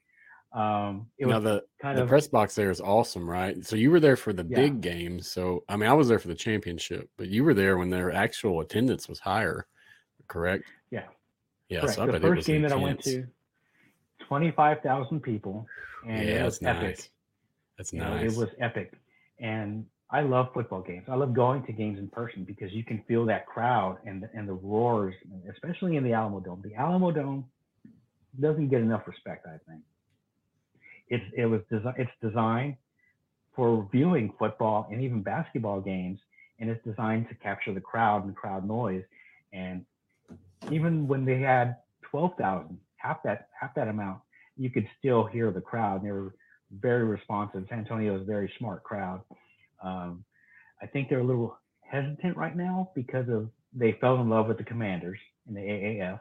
Um, 0.55 1.09
it 1.19 1.27
now 1.27 1.41
the 1.41 1.65
kind 1.83 1.99
the 1.99 2.03
of, 2.03 2.09
press 2.09 2.29
box 2.29 2.55
there 2.55 2.71
is 2.71 2.81
awesome, 2.81 3.29
right? 3.29 3.65
So 3.67 3.75
you 3.75 3.91
were 3.91 3.99
there 3.99 4.17
for 4.17 4.33
the 4.33 4.47
yeah. 4.49 4.57
big 4.57 4.81
games. 4.81 5.29
So 5.29 5.65
I 5.69 5.77
mean, 5.77 5.91
I 5.91 5.93
was 5.95 6.07
there 6.07 6.21
for 6.21 6.29
the 6.29 6.35
championship, 6.35 7.11
but 7.17 7.29
you 7.29 7.43
were 7.43 7.55
there 7.55 7.77
when 7.77 7.91
their 7.91 8.13
actual 8.13 8.61
attendance 8.61 9.09
was 9.09 9.19
higher, 9.19 9.67
correct? 10.29 10.65
Yeah. 10.91 11.03
Yeah. 11.69 11.81
Correct. 11.81 11.97
So 11.97 12.07
the 12.07 12.21
first 12.21 12.47
game 12.47 12.65
intense. 12.65 12.73
that 12.73 12.79
I 12.79 12.83
went 12.83 13.03
to, 13.03 13.27
twenty 14.29 14.53
five 14.53 14.81
thousand 14.83 15.23
people, 15.23 15.67
and 16.07 16.29
yeah, 16.29 16.43
it 16.43 16.45
was 16.45 16.63
epic. 16.63 16.83
Nice. 16.83 17.09
That's 17.77 17.93
you 17.93 17.99
nice. 17.99 18.21
Know, 18.21 18.27
it 18.27 18.37
was 18.39 18.55
epic, 18.61 18.93
and 19.41 19.85
I 20.11 20.21
love 20.21 20.51
football 20.55 20.83
games. 20.83 21.07
I 21.09 21.17
love 21.17 21.35
going 21.35 21.65
to 21.67 21.73
games 21.73 21.99
in 21.99 22.09
person 22.09 22.45
because 22.45 22.73
you 22.73 22.85
can 22.85 23.03
feel 23.09 23.27
that 23.27 23.47
crowd 23.47 23.99
and 24.07 24.23
the, 24.23 24.31
and 24.35 24.49
the 24.49 24.53
roars, 24.53 25.15
especially 25.51 25.97
in 25.97 26.05
the 26.05 26.11
Alamodome. 26.11 26.63
The 26.63 26.75
Alamodome 26.79 27.43
doesn't 28.39 28.69
get 28.69 28.81
enough 28.83 29.03
respect, 29.09 29.47
I 29.47 29.59
think. 29.69 29.83
It's 31.09 31.25
it 31.37 31.47
was 31.47 31.61
desi- 31.71 31.99
it's 31.99 32.11
designed 32.23 32.77
for 33.55 33.89
viewing 33.93 34.33
football 34.39 34.89
and 34.91 35.01
even 35.01 35.23
basketball 35.23 35.81
games, 35.81 36.19
and 36.59 36.69
it's 36.69 36.83
designed 36.85 37.29
to 37.29 37.35
capture 37.37 37.73
the 37.73 37.81
crowd 37.81 38.25
and 38.25 38.35
crowd 38.35 38.67
noise. 38.67 39.05
And 39.53 39.85
even 40.71 41.07
when 41.07 41.25
they 41.25 41.41
had 41.41 41.77
twelve 42.03 42.33
thousand, 42.37 42.79
half 42.97 43.23
that 43.25 43.49
half 43.59 43.75
that 43.75 43.89
amount, 43.89 44.21
you 44.57 44.71
could 44.71 44.89
still 44.99 45.25
hear 45.25 45.51
the 45.51 45.61
crowd. 45.61 46.05
They 46.05 46.11
were 46.11 46.35
very 46.81 47.05
responsive. 47.05 47.67
San 47.69 47.81
Antonio 47.81 48.17
is 48.17 48.23
a 48.23 48.25
very 48.25 48.53
smart 48.59 48.83
crowd. 48.83 49.21
Um, 49.83 50.25
I 50.83 50.87
think 50.87 51.09
they're 51.09 51.21
a 51.21 51.25
little 51.25 51.59
hesitant 51.81 52.37
right 52.37 52.57
now 52.57 52.91
because 52.95 53.29
of 53.29 53.49
they 53.73 53.93
fell 54.01 54.21
in 54.21 54.29
love 54.29 54.47
with 54.47 54.59
the 54.59 54.65
Commanders 54.65 55.19
in 55.49 55.55
the 55.55 55.61
AAF, 55.61 56.21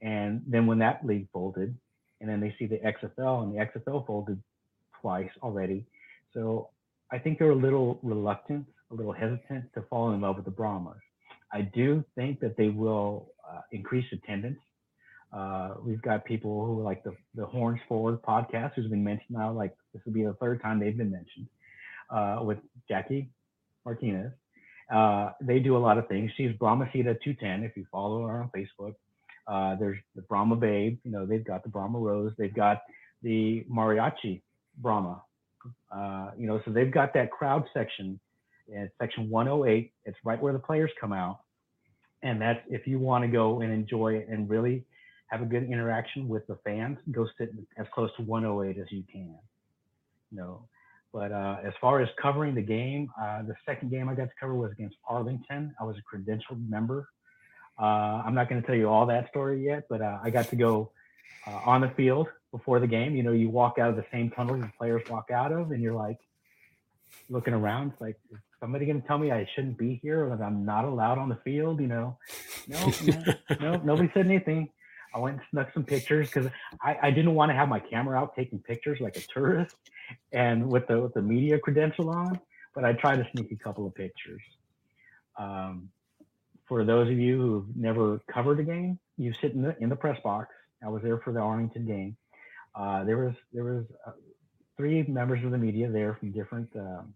and 0.00 0.42
then 0.46 0.66
when 0.66 0.78
that 0.78 1.04
league 1.04 1.28
folded, 1.32 1.76
and 2.20 2.28
then 2.28 2.40
they 2.40 2.54
see 2.58 2.66
the 2.66 2.78
XFL, 2.78 3.42
and 3.42 3.54
the 3.54 3.64
XFL 3.64 4.06
folded 4.06 4.40
twice 5.00 5.30
already. 5.42 5.84
So 6.32 6.70
I 7.10 7.18
think 7.18 7.38
they're 7.38 7.50
a 7.50 7.54
little 7.54 7.98
reluctant, 8.02 8.66
a 8.90 8.94
little 8.94 9.12
hesitant 9.12 9.72
to 9.74 9.82
fall 9.82 10.12
in 10.12 10.20
love 10.20 10.36
with 10.36 10.44
the 10.44 10.50
Brahmas. 10.50 10.98
I 11.52 11.62
do 11.62 12.04
think 12.14 12.40
that 12.40 12.56
they 12.56 12.68
will 12.68 13.32
uh, 13.48 13.60
increase 13.72 14.06
attendance. 14.12 14.58
Uh, 15.32 15.74
we've 15.84 16.02
got 16.02 16.24
people 16.24 16.64
who 16.66 16.82
like 16.82 17.04
the, 17.04 17.14
the 17.34 17.46
Horns 17.46 17.80
Forward 17.88 18.22
podcast, 18.22 18.72
who's 18.74 18.88
been 18.88 19.04
mentioned 19.04 19.36
now, 19.36 19.52
like 19.52 19.74
this 19.92 20.02
will 20.04 20.12
be 20.12 20.24
the 20.24 20.34
third 20.34 20.60
time 20.62 20.80
they've 20.80 20.96
been 20.96 21.10
mentioned, 21.10 21.46
uh, 22.10 22.40
with 22.42 22.58
Jackie 22.88 23.30
Martinez. 23.84 24.32
Uh, 24.92 25.30
they 25.40 25.58
do 25.58 25.76
a 25.76 25.78
lot 25.78 25.98
of 25.98 26.06
things. 26.08 26.30
She's 26.36 26.52
Brahmacita 26.52 27.18
210 27.24 27.64
if 27.64 27.76
you 27.76 27.86
follow 27.90 28.26
her 28.26 28.40
on 28.40 28.50
Facebook. 28.50 28.94
Uh, 29.46 29.76
there's 29.76 29.98
the 30.14 30.22
Brahma 30.22 30.56
Babe. 30.56 30.98
You 31.04 31.10
know, 31.10 31.26
they've 31.26 31.44
got 31.44 31.62
the 31.62 31.68
Brahma 31.68 31.98
Rose. 31.98 32.32
They've 32.36 32.54
got 32.54 32.82
the 33.22 33.64
Mariachi 33.70 34.42
Brahma. 34.78 35.22
Uh, 35.90 36.30
you 36.36 36.46
know, 36.46 36.60
so 36.64 36.72
they've 36.72 36.92
got 36.92 37.14
that 37.14 37.30
crowd 37.30 37.64
section. 37.72 38.20
Section 39.00 39.30
108. 39.30 39.92
It's 40.04 40.16
right 40.24 40.40
where 40.40 40.52
the 40.52 40.58
players 40.58 40.90
come 41.00 41.12
out, 41.12 41.38
and 42.22 42.42
that's 42.42 42.58
if 42.68 42.86
you 42.86 42.98
want 42.98 43.22
to 43.22 43.28
go 43.28 43.60
and 43.60 43.72
enjoy 43.72 44.14
it 44.14 44.26
and 44.28 44.50
really 44.50 44.84
have 45.28 45.42
a 45.42 45.44
good 45.44 45.64
interaction 45.64 46.28
with 46.28 46.46
the 46.46 46.58
fans. 46.64 46.98
Go 47.10 47.26
sit 47.38 47.52
as 47.78 47.86
close 47.94 48.10
to 48.16 48.22
108 48.22 48.80
as 48.80 48.90
you 48.90 49.04
can. 49.10 49.36
You 50.30 50.38
know, 50.38 50.68
But 51.12 51.32
uh, 51.32 51.58
as 51.64 51.72
far 51.80 52.00
as 52.00 52.08
covering 52.20 52.54
the 52.54 52.62
game, 52.62 53.08
uh, 53.20 53.42
the 53.42 53.54
second 53.64 53.90
game 53.90 54.08
I 54.08 54.14
got 54.14 54.24
to 54.24 54.34
cover 54.38 54.54
was 54.54 54.72
against 54.72 54.96
Arlington. 55.08 55.74
I 55.80 55.84
was 55.84 55.96
a 55.96 56.16
credentialed 56.16 56.68
member. 56.68 57.08
Uh, 57.78 58.22
I'm 58.24 58.34
not 58.34 58.48
going 58.48 58.60
to 58.60 58.66
tell 58.66 58.76
you 58.76 58.88
all 58.88 59.06
that 59.06 59.28
story 59.28 59.64
yet, 59.64 59.84
but 59.88 60.00
uh, 60.00 60.18
I 60.22 60.30
got 60.30 60.48
to 60.48 60.56
go 60.56 60.92
uh, 61.46 61.60
on 61.64 61.82
the 61.82 61.90
field 61.90 62.28
before 62.50 62.80
the 62.80 62.86
game. 62.86 63.14
You 63.14 63.22
know, 63.22 63.32
you 63.32 63.50
walk 63.50 63.78
out 63.78 63.90
of 63.90 63.96
the 63.96 64.06
same 64.10 64.30
tunnel 64.30 64.56
the 64.56 64.70
players 64.78 65.02
walk 65.10 65.30
out 65.30 65.52
of, 65.52 65.70
and 65.72 65.82
you're 65.82 65.94
like 65.94 66.18
looking 67.28 67.54
around, 67.54 67.92
it's 67.92 68.00
like, 68.00 68.16
is 68.32 68.38
somebody 68.60 68.86
going 68.86 69.00
to 69.00 69.06
tell 69.06 69.18
me 69.18 69.30
I 69.30 69.48
shouldn't 69.54 69.78
be 69.78 69.98
here 70.02 70.26
or 70.26 70.36
that 70.36 70.42
I'm 70.42 70.64
not 70.64 70.84
allowed 70.84 71.18
on 71.18 71.28
the 71.28 71.38
field? 71.44 71.80
You 71.80 71.88
know, 71.88 72.18
no, 72.66 72.92
no, 73.04 73.34
no 73.60 73.76
nobody 73.76 74.10
said 74.14 74.26
anything. 74.26 74.70
I 75.14 75.18
went 75.18 75.36
and 75.36 75.44
snuck 75.50 75.72
some 75.72 75.84
pictures 75.84 76.28
because 76.28 76.50
I, 76.82 76.98
I 77.02 77.10
didn't 77.10 77.34
want 77.34 77.50
to 77.50 77.54
have 77.54 77.68
my 77.68 77.80
camera 77.80 78.18
out 78.18 78.34
taking 78.36 78.58
pictures 78.58 79.00
like 79.00 79.16
a 79.16 79.20
tourist 79.20 79.76
and 80.32 80.68
with 80.70 80.86
the 80.88 81.00
with 81.00 81.14
the 81.14 81.22
media 81.22 81.58
credential 81.58 82.10
on, 82.10 82.38
but 82.74 82.84
I 82.84 82.92
tried 82.92 83.16
to 83.16 83.28
sneak 83.32 83.50
a 83.52 83.56
couple 83.56 83.86
of 83.86 83.94
pictures. 83.94 84.42
Um, 85.38 85.90
for 86.66 86.84
those 86.84 87.08
of 87.08 87.18
you 87.18 87.40
who've 87.40 87.76
never 87.76 88.20
covered 88.32 88.60
a 88.60 88.64
game, 88.64 88.98
you 89.16 89.32
sit 89.40 89.52
in 89.52 89.62
the 89.62 89.76
in 89.80 89.88
the 89.88 89.96
press 89.96 90.18
box. 90.22 90.48
I 90.84 90.88
was 90.88 91.02
there 91.02 91.18
for 91.18 91.32
the 91.32 91.40
Arlington 91.40 91.86
game. 91.86 92.16
Uh, 92.74 93.04
there 93.04 93.16
was 93.18 93.34
there 93.52 93.64
was 93.64 93.84
uh, 94.06 94.12
three 94.76 95.02
members 95.04 95.44
of 95.44 95.50
the 95.50 95.58
media 95.58 95.90
there 95.90 96.14
from 96.14 96.32
different 96.32 96.68
um, 96.76 97.14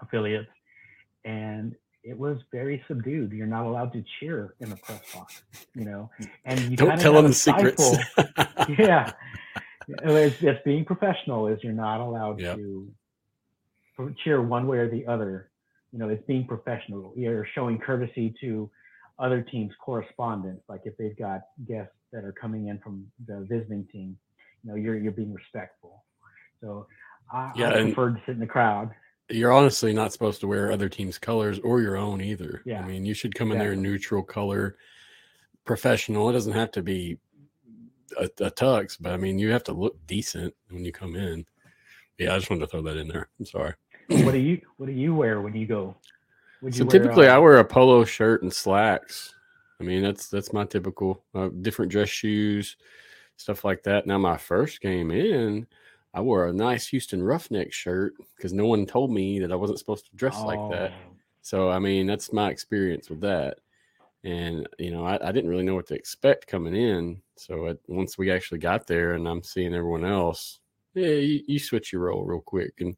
affiliates, 0.00 0.50
and 1.24 1.74
it 2.02 2.18
was 2.18 2.38
very 2.50 2.82
subdued. 2.88 3.32
You're 3.32 3.46
not 3.46 3.66
allowed 3.66 3.92
to 3.92 4.04
cheer 4.18 4.54
in 4.60 4.70
the 4.70 4.76
press 4.76 5.00
box, 5.14 5.42
you 5.74 5.84
know. 5.84 6.10
And 6.44 6.60
you 6.60 6.76
don't 6.76 6.98
tell 6.98 7.12
them 7.12 7.26
the 7.26 7.34
secrets. 7.34 7.96
yeah, 8.78 9.12
it's, 9.88 10.42
it's, 10.42 10.60
being 10.64 10.84
professional. 10.84 11.46
Is 11.46 11.62
you're 11.62 11.72
not 11.72 12.00
allowed 12.00 12.40
yep. 12.40 12.56
to 12.56 12.90
cheer 14.24 14.40
one 14.40 14.66
way 14.66 14.78
or 14.78 14.88
the 14.88 15.06
other. 15.06 15.49
You 15.92 15.98
know, 15.98 16.08
it's 16.08 16.24
being 16.26 16.46
professional. 16.46 17.12
You're 17.16 17.46
showing 17.54 17.78
courtesy 17.78 18.34
to 18.40 18.70
other 19.18 19.42
teams' 19.42 19.72
correspondents. 19.84 20.62
Like 20.68 20.82
if 20.84 20.96
they've 20.96 21.16
got 21.16 21.42
guests 21.66 21.92
that 22.12 22.24
are 22.24 22.32
coming 22.32 22.68
in 22.68 22.78
from 22.78 23.06
the 23.26 23.46
visiting 23.48 23.86
team, 23.92 24.16
you 24.62 24.70
know, 24.70 24.76
you're 24.76 24.98
you're 24.98 25.12
being 25.12 25.34
respectful. 25.34 26.04
So 26.60 26.86
I, 27.32 27.52
yeah, 27.56 27.70
I 27.70 27.82
preferred 27.82 28.16
to 28.16 28.22
sit 28.26 28.32
in 28.32 28.40
the 28.40 28.46
crowd 28.46 28.90
you're 29.30 29.52
honestly 29.52 29.92
not 29.92 30.12
supposed 30.12 30.40
to 30.40 30.46
wear 30.46 30.72
other 30.72 30.88
teams' 30.88 31.18
colors 31.18 31.58
or 31.60 31.80
your 31.80 31.96
own 31.96 32.20
either. 32.20 32.62
Yeah. 32.64 32.82
I 32.82 32.86
mean, 32.86 33.04
you 33.04 33.14
should 33.14 33.34
come 33.34 33.52
in 33.52 33.58
there 33.58 33.72
in 33.72 33.82
neutral 33.82 34.22
color, 34.22 34.76
professional. 35.64 36.28
It 36.28 36.32
doesn't 36.32 36.52
have 36.52 36.72
to 36.72 36.82
be 36.82 37.18
a, 38.18 38.24
a, 38.24 38.50
tux, 38.50 38.96
but 39.00 39.12
I 39.12 39.16
mean, 39.16 39.38
you 39.38 39.50
have 39.50 39.64
to 39.64 39.72
look 39.72 39.96
decent 40.06 40.54
when 40.70 40.84
you 40.84 40.92
come 40.92 41.14
in. 41.14 41.46
Yeah, 42.18 42.34
I 42.34 42.38
just 42.38 42.50
wanted 42.50 42.62
to 42.62 42.66
throw 42.66 42.82
that 42.82 42.96
in 42.96 43.08
there. 43.08 43.28
I'm 43.38 43.46
sorry. 43.46 43.74
What 44.10 44.32
do 44.32 44.38
you 44.38 44.60
What 44.76 44.86
do 44.86 44.92
you 44.92 45.14
wear 45.14 45.40
when 45.40 45.54
you 45.54 45.66
go? 45.66 45.94
You 46.62 46.72
so 46.72 46.84
wear, 46.84 46.90
typically, 46.90 47.28
uh, 47.28 47.36
I 47.36 47.38
wear 47.38 47.58
a 47.58 47.64
polo 47.64 48.04
shirt 48.04 48.42
and 48.42 48.52
slacks. 48.52 49.34
I 49.80 49.84
mean, 49.84 50.02
that's 50.02 50.28
that's 50.28 50.52
my 50.52 50.64
typical 50.64 51.22
uh, 51.34 51.48
different 51.60 51.90
dress 51.90 52.08
shoes, 52.08 52.76
stuff 53.36 53.64
like 53.64 53.82
that. 53.84 54.06
Now, 54.06 54.18
my 54.18 54.36
first 54.36 54.80
game 54.80 55.10
in, 55.10 55.66
I 56.12 56.20
wore 56.20 56.48
a 56.48 56.52
nice 56.52 56.86
Houston 56.88 57.22
Roughneck 57.22 57.72
shirt 57.72 58.14
because 58.36 58.52
no 58.52 58.66
one 58.66 58.84
told 58.84 59.10
me 59.10 59.38
that 59.38 59.52
I 59.52 59.56
wasn't 59.56 59.78
supposed 59.78 60.06
to 60.06 60.16
dress 60.16 60.36
oh. 60.38 60.46
like 60.46 60.70
that. 60.72 60.90
Oh. 60.90 61.16
So 61.42 61.70
I 61.70 61.78
mean, 61.78 62.06
that's 62.06 62.32
my 62.32 62.50
experience 62.50 63.08
with 63.08 63.20
that. 63.22 63.58
And 64.22 64.68
you 64.78 64.90
know, 64.90 65.06
I, 65.06 65.28
I 65.28 65.32
didn't 65.32 65.48
really 65.48 65.62
know 65.62 65.76
what 65.76 65.86
to 65.88 65.94
expect 65.94 66.46
coming 66.46 66.76
in. 66.76 67.22
So 67.36 67.66
it, 67.66 67.80
once 67.88 68.18
we 68.18 68.30
actually 68.30 68.58
got 68.58 68.86
there, 68.86 69.14
and 69.14 69.26
I'm 69.26 69.42
seeing 69.42 69.74
everyone 69.74 70.04
else, 70.04 70.60
yeah, 70.94 71.06
you, 71.06 71.40
you 71.46 71.58
switch 71.58 71.92
your 71.92 72.02
role 72.02 72.24
real 72.24 72.40
quick. 72.40 72.74
And 72.80 72.96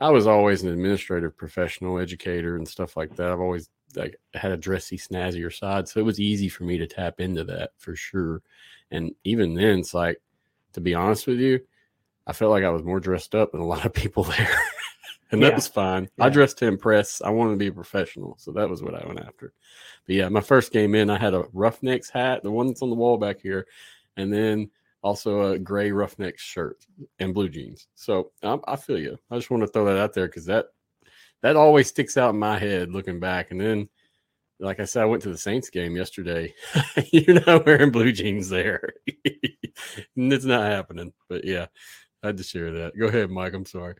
I 0.00 0.10
was 0.10 0.26
always 0.26 0.62
an 0.62 0.68
administrative 0.70 1.36
professional, 1.36 1.98
educator, 1.98 2.56
and 2.56 2.68
stuff 2.68 2.96
like 2.96 3.16
that. 3.16 3.30
I've 3.30 3.40
always 3.40 3.70
like 3.94 4.16
had 4.34 4.52
a 4.52 4.56
dressy, 4.56 4.98
snazzier 4.98 5.52
side, 5.52 5.88
so 5.88 6.00
it 6.00 6.04
was 6.04 6.20
easy 6.20 6.48
for 6.48 6.64
me 6.64 6.76
to 6.78 6.86
tap 6.86 7.20
into 7.20 7.44
that 7.44 7.70
for 7.78 7.96
sure. 7.96 8.42
And 8.90 9.14
even 9.24 9.54
then, 9.54 9.78
it's 9.78 9.94
like, 9.94 10.20
to 10.74 10.80
be 10.80 10.94
honest 10.94 11.26
with 11.26 11.38
you, 11.38 11.60
I 12.26 12.32
felt 12.32 12.50
like 12.50 12.64
I 12.64 12.70
was 12.70 12.82
more 12.82 13.00
dressed 13.00 13.34
up 13.34 13.52
than 13.52 13.60
a 13.60 13.66
lot 13.66 13.86
of 13.86 13.94
people 13.94 14.24
there. 14.24 14.58
and 15.30 15.40
yeah. 15.40 15.48
that 15.48 15.56
was 15.56 15.68
fine. 15.68 16.08
Yeah. 16.18 16.26
I 16.26 16.28
dressed 16.28 16.58
to 16.58 16.66
impress. 16.66 17.22
I 17.22 17.30
wanted 17.30 17.52
to 17.52 17.56
be 17.56 17.68
a 17.68 17.72
professional. 17.72 18.36
So 18.38 18.52
that 18.52 18.68
was 18.68 18.82
what 18.82 18.94
I 18.94 19.06
went 19.06 19.20
after. 19.20 19.52
But 20.06 20.14
yeah, 20.14 20.28
my 20.28 20.42
first 20.42 20.72
game 20.72 20.94
in, 20.94 21.08
I 21.08 21.18
had 21.18 21.34
a 21.34 21.44
Roughnecks 21.52 22.10
hat, 22.10 22.42
the 22.42 22.50
one 22.50 22.66
that's 22.66 22.82
on 22.82 22.90
the 22.90 22.96
wall 22.96 23.16
back 23.16 23.40
here, 23.40 23.66
and 24.16 24.32
then 24.32 24.70
also 25.06 25.52
a 25.52 25.58
gray 25.58 25.92
Roughnecks 25.92 26.42
shirt 26.42 26.84
and 27.20 27.32
blue 27.32 27.48
jeans. 27.48 27.86
So 27.94 28.32
I, 28.42 28.58
I 28.66 28.74
feel 28.74 28.98
you. 28.98 29.16
I 29.30 29.36
just 29.36 29.50
want 29.50 29.62
to 29.62 29.68
throw 29.68 29.84
that 29.84 29.98
out 29.98 30.12
there 30.12 30.26
because 30.26 30.46
that 30.46 30.66
that 31.42 31.54
always 31.54 31.86
sticks 31.86 32.16
out 32.16 32.34
in 32.34 32.40
my 32.40 32.58
head 32.58 32.90
looking 32.90 33.20
back. 33.20 33.52
And 33.52 33.60
then, 33.60 33.88
like 34.58 34.80
I 34.80 34.84
said, 34.84 35.02
I 35.02 35.06
went 35.06 35.22
to 35.22 35.28
the 35.28 35.38
Saints 35.38 35.70
game 35.70 35.94
yesterday. 35.94 36.52
You're 37.12 37.40
not 37.46 37.64
wearing 37.64 37.92
blue 37.92 38.10
jeans 38.10 38.48
there. 38.48 38.94
it's 40.16 40.44
not 40.44 40.72
happening. 40.72 41.12
But 41.28 41.44
yeah, 41.44 41.66
I 42.24 42.28
had 42.28 42.38
to 42.38 42.42
share 42.42 42.72
that. 42.72 42.98
Go 42.98 43.06
ahead, 43.06 43.30
Mike. 43.30 43.54
I'm 43.54 43.64
sorry. 43.64 43.94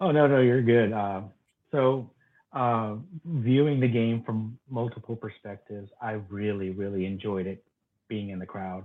Oh 0.00 0.12
no, 0.12 0.26
no, 0.26 0.40
you're 0.40 0.62
good. 0.62 0.92
Uh, 0.92 1.22
so, 1.70 2.10
uh, 2.54 2.94
viewing 3.26 3.80
the 3.80 3.88
game 3.88 4.22
from 4.22 4.58
multiple 4.70 5.14
perspectives, 5.14 5.90
I 6.00 6.12
really, 6.30 6.70
really 6.70 7.04
enjoyed 7.04 7.46
it 7.46 7.62
being 8.08 8.30
in 8.30 8.38
the 8.38 8.46
crowd. 8.46 8.84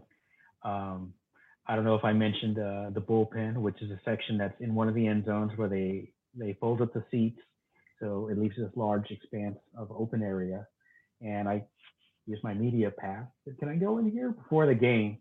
Um, 0.63 1.13
I 1.67 1.75
don't 1.75 1.85
know 1.85 1.95
if 1.95 2.05
I 2.05 2.13
mentioned 2.13 2.59
uh, 2.59 2.89
the 2.93 3.01
bullpen, 3.01 3.57
which 3.57 3.81
is 3.81 3.91
a 3.91 3.99
section 4.05 4.37
that's 4.37 4.59
in 4.61 4.73
one 4.73 4.87
of 4.87 4.95
the 4.95 5.05
end 5.07 5.25
zones 5.25 5.51
where 5.55 5.69
they 5.69 6.11
they 6.35 6.57
fold 6.59 6.81
up 6.81 6.93
the 6.93 7.03
seats, 7.09 7.39
so 7.99 8.29
it 8.31 8.37
leaves 8.37 8.55
this 8.57 8.71
large 8.75 9.09
expanse 9.11 9.57
of 9.77 9.91
open 9.91 10.21
area. 10.21 10.67
And 11.21 11.49
I 11.49 11.63
use 12.25 12.39
my 12.43 12.53
media 12.53 12.91
pass. 12.91 13.25
Can 13.59 13.69
I 13.69 13.75
go 13.75 13.97
in 13.97 14.09
here 14.11 14.31
before 14.31 14.67
the 14.67 14.75
game? 14.75 15.17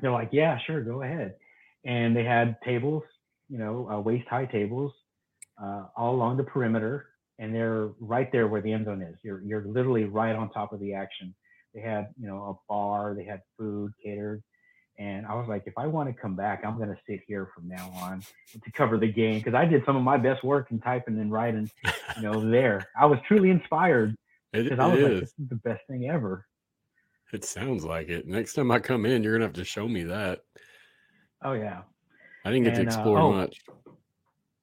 They're 0.00 0.12
like, 0.12 0.30
Yeah, 0.32 0.58
sure, 0.66 0.82
go 0.82 1.02
ahead 1.02 1.34
and 1.84 2.16
they 2.16 2.24
had 2.24 2.56
tables, 2.64 3.02
you 3.48 3.58
know, 3.58 3.88
uh, 3.90 4.00
waist 4.00 4.28
high 4.28 4.46
tables 4.46 4.92
uh, 5.62 5.86
all 5.96 6.14
along 6.14 6.36
the 6.36 6.44
perimeter, 6.44 7.06
and 7.38 7.54
they're 7.54 7.90
right 8.00 8.30
there 8.32 8.46
where 8.46 8.60
the 8.60 8.72
end 8.72 8.86
zone 8.86 9.02
is. 9.02 9.16
You're 9.22 9.40
you're 9.42 9.64
literally 9.64 10.04
right 10.04 10.34
on 10.34 10.50
top 10.50 10.72
of 10.72 10.80
the 10.80 10.94
action. 10.94 11.34
They 11.74 11.80
had 11.80 12.08
you 12.20 12.28
know 12.28 12.58
a 12.68 12.72
bar, 12.72 13.14
they 13.16 13.24
had 13.24 13.42
food 13.58 13.92
catered, 14.02 14.42
and 14.98 15.26
I 15.26 15.34
was 15.34 15.48
like, 15.48 15.64
if 15.66 15.74
I 15.78 15.86
want 15.86 16.14
to 16.14 16.20
come 16.20 16.36
back, 16.36 16.62
I'm 16.64 16.76
going 16.76 16.90
to 16.90 16.98
sit 17.08 17.20
here 17.26 17.50
from 17.54 17.68
now 17.68 17.90
on 17.96 18.22
to 18.52 18.72
cover 18.72 18.98
the 18.98 19.10
game 19.10 19.38
because 19.38 19.54
I 19.54 19.64
did 19.64 19.84
some 19.86 19.96
of 19.96 20.02
my 20.02 20.18
best 20.18 20.44
work 20.44 20.70
in 20.70 20.80
typing 20.80 21.18
and 21.18 21.32
writing, 21.32 21.70
you 22.16 22.22
know, 22.22 22.50
there. 22.50 22.86
I 22.98 23.06
was 23.06 23.18
truly 23.26 23.50
inspired 23.50 24.16
because 24.52 24.78
I 24.78 24.86
was 24.86 24.98
is. 24.98 25.04
like, 25.04 25.20
this 25.20 25.34
is 25.38 25.48
the 25.48 25.56
best 25.56 25.80
thing 25.88 26.08
ever. 26.08 26.46
It 27.32 27.44
sounds 27.44 27.84
like 27.84 28.10
it. 28.10 28.26
Next 28.26 28.52
time 28.52 28.70
I 28.70 28.78
come 28.78 29.06
in, 29.06 29.22
you're 29.22 29.32
gonna 29.32 29.46
have 29.46 29.54
to 29.54 29.64
show 29.64 29.88
me 29.88 30.02
that. 30.04 30.40
Oh 31.42 31.52
yeah. 31.52 31.82
I 32.44 32.50
didn't 32.50 32.64
get 32.64 32.76
and, 32.76 32.88
to 32.88 32.94
uh, 32.94 32.98
explore 32.98 33.18
uh, 33.18 33.22
oh, 33.22 33.32
much. 33.32 33.56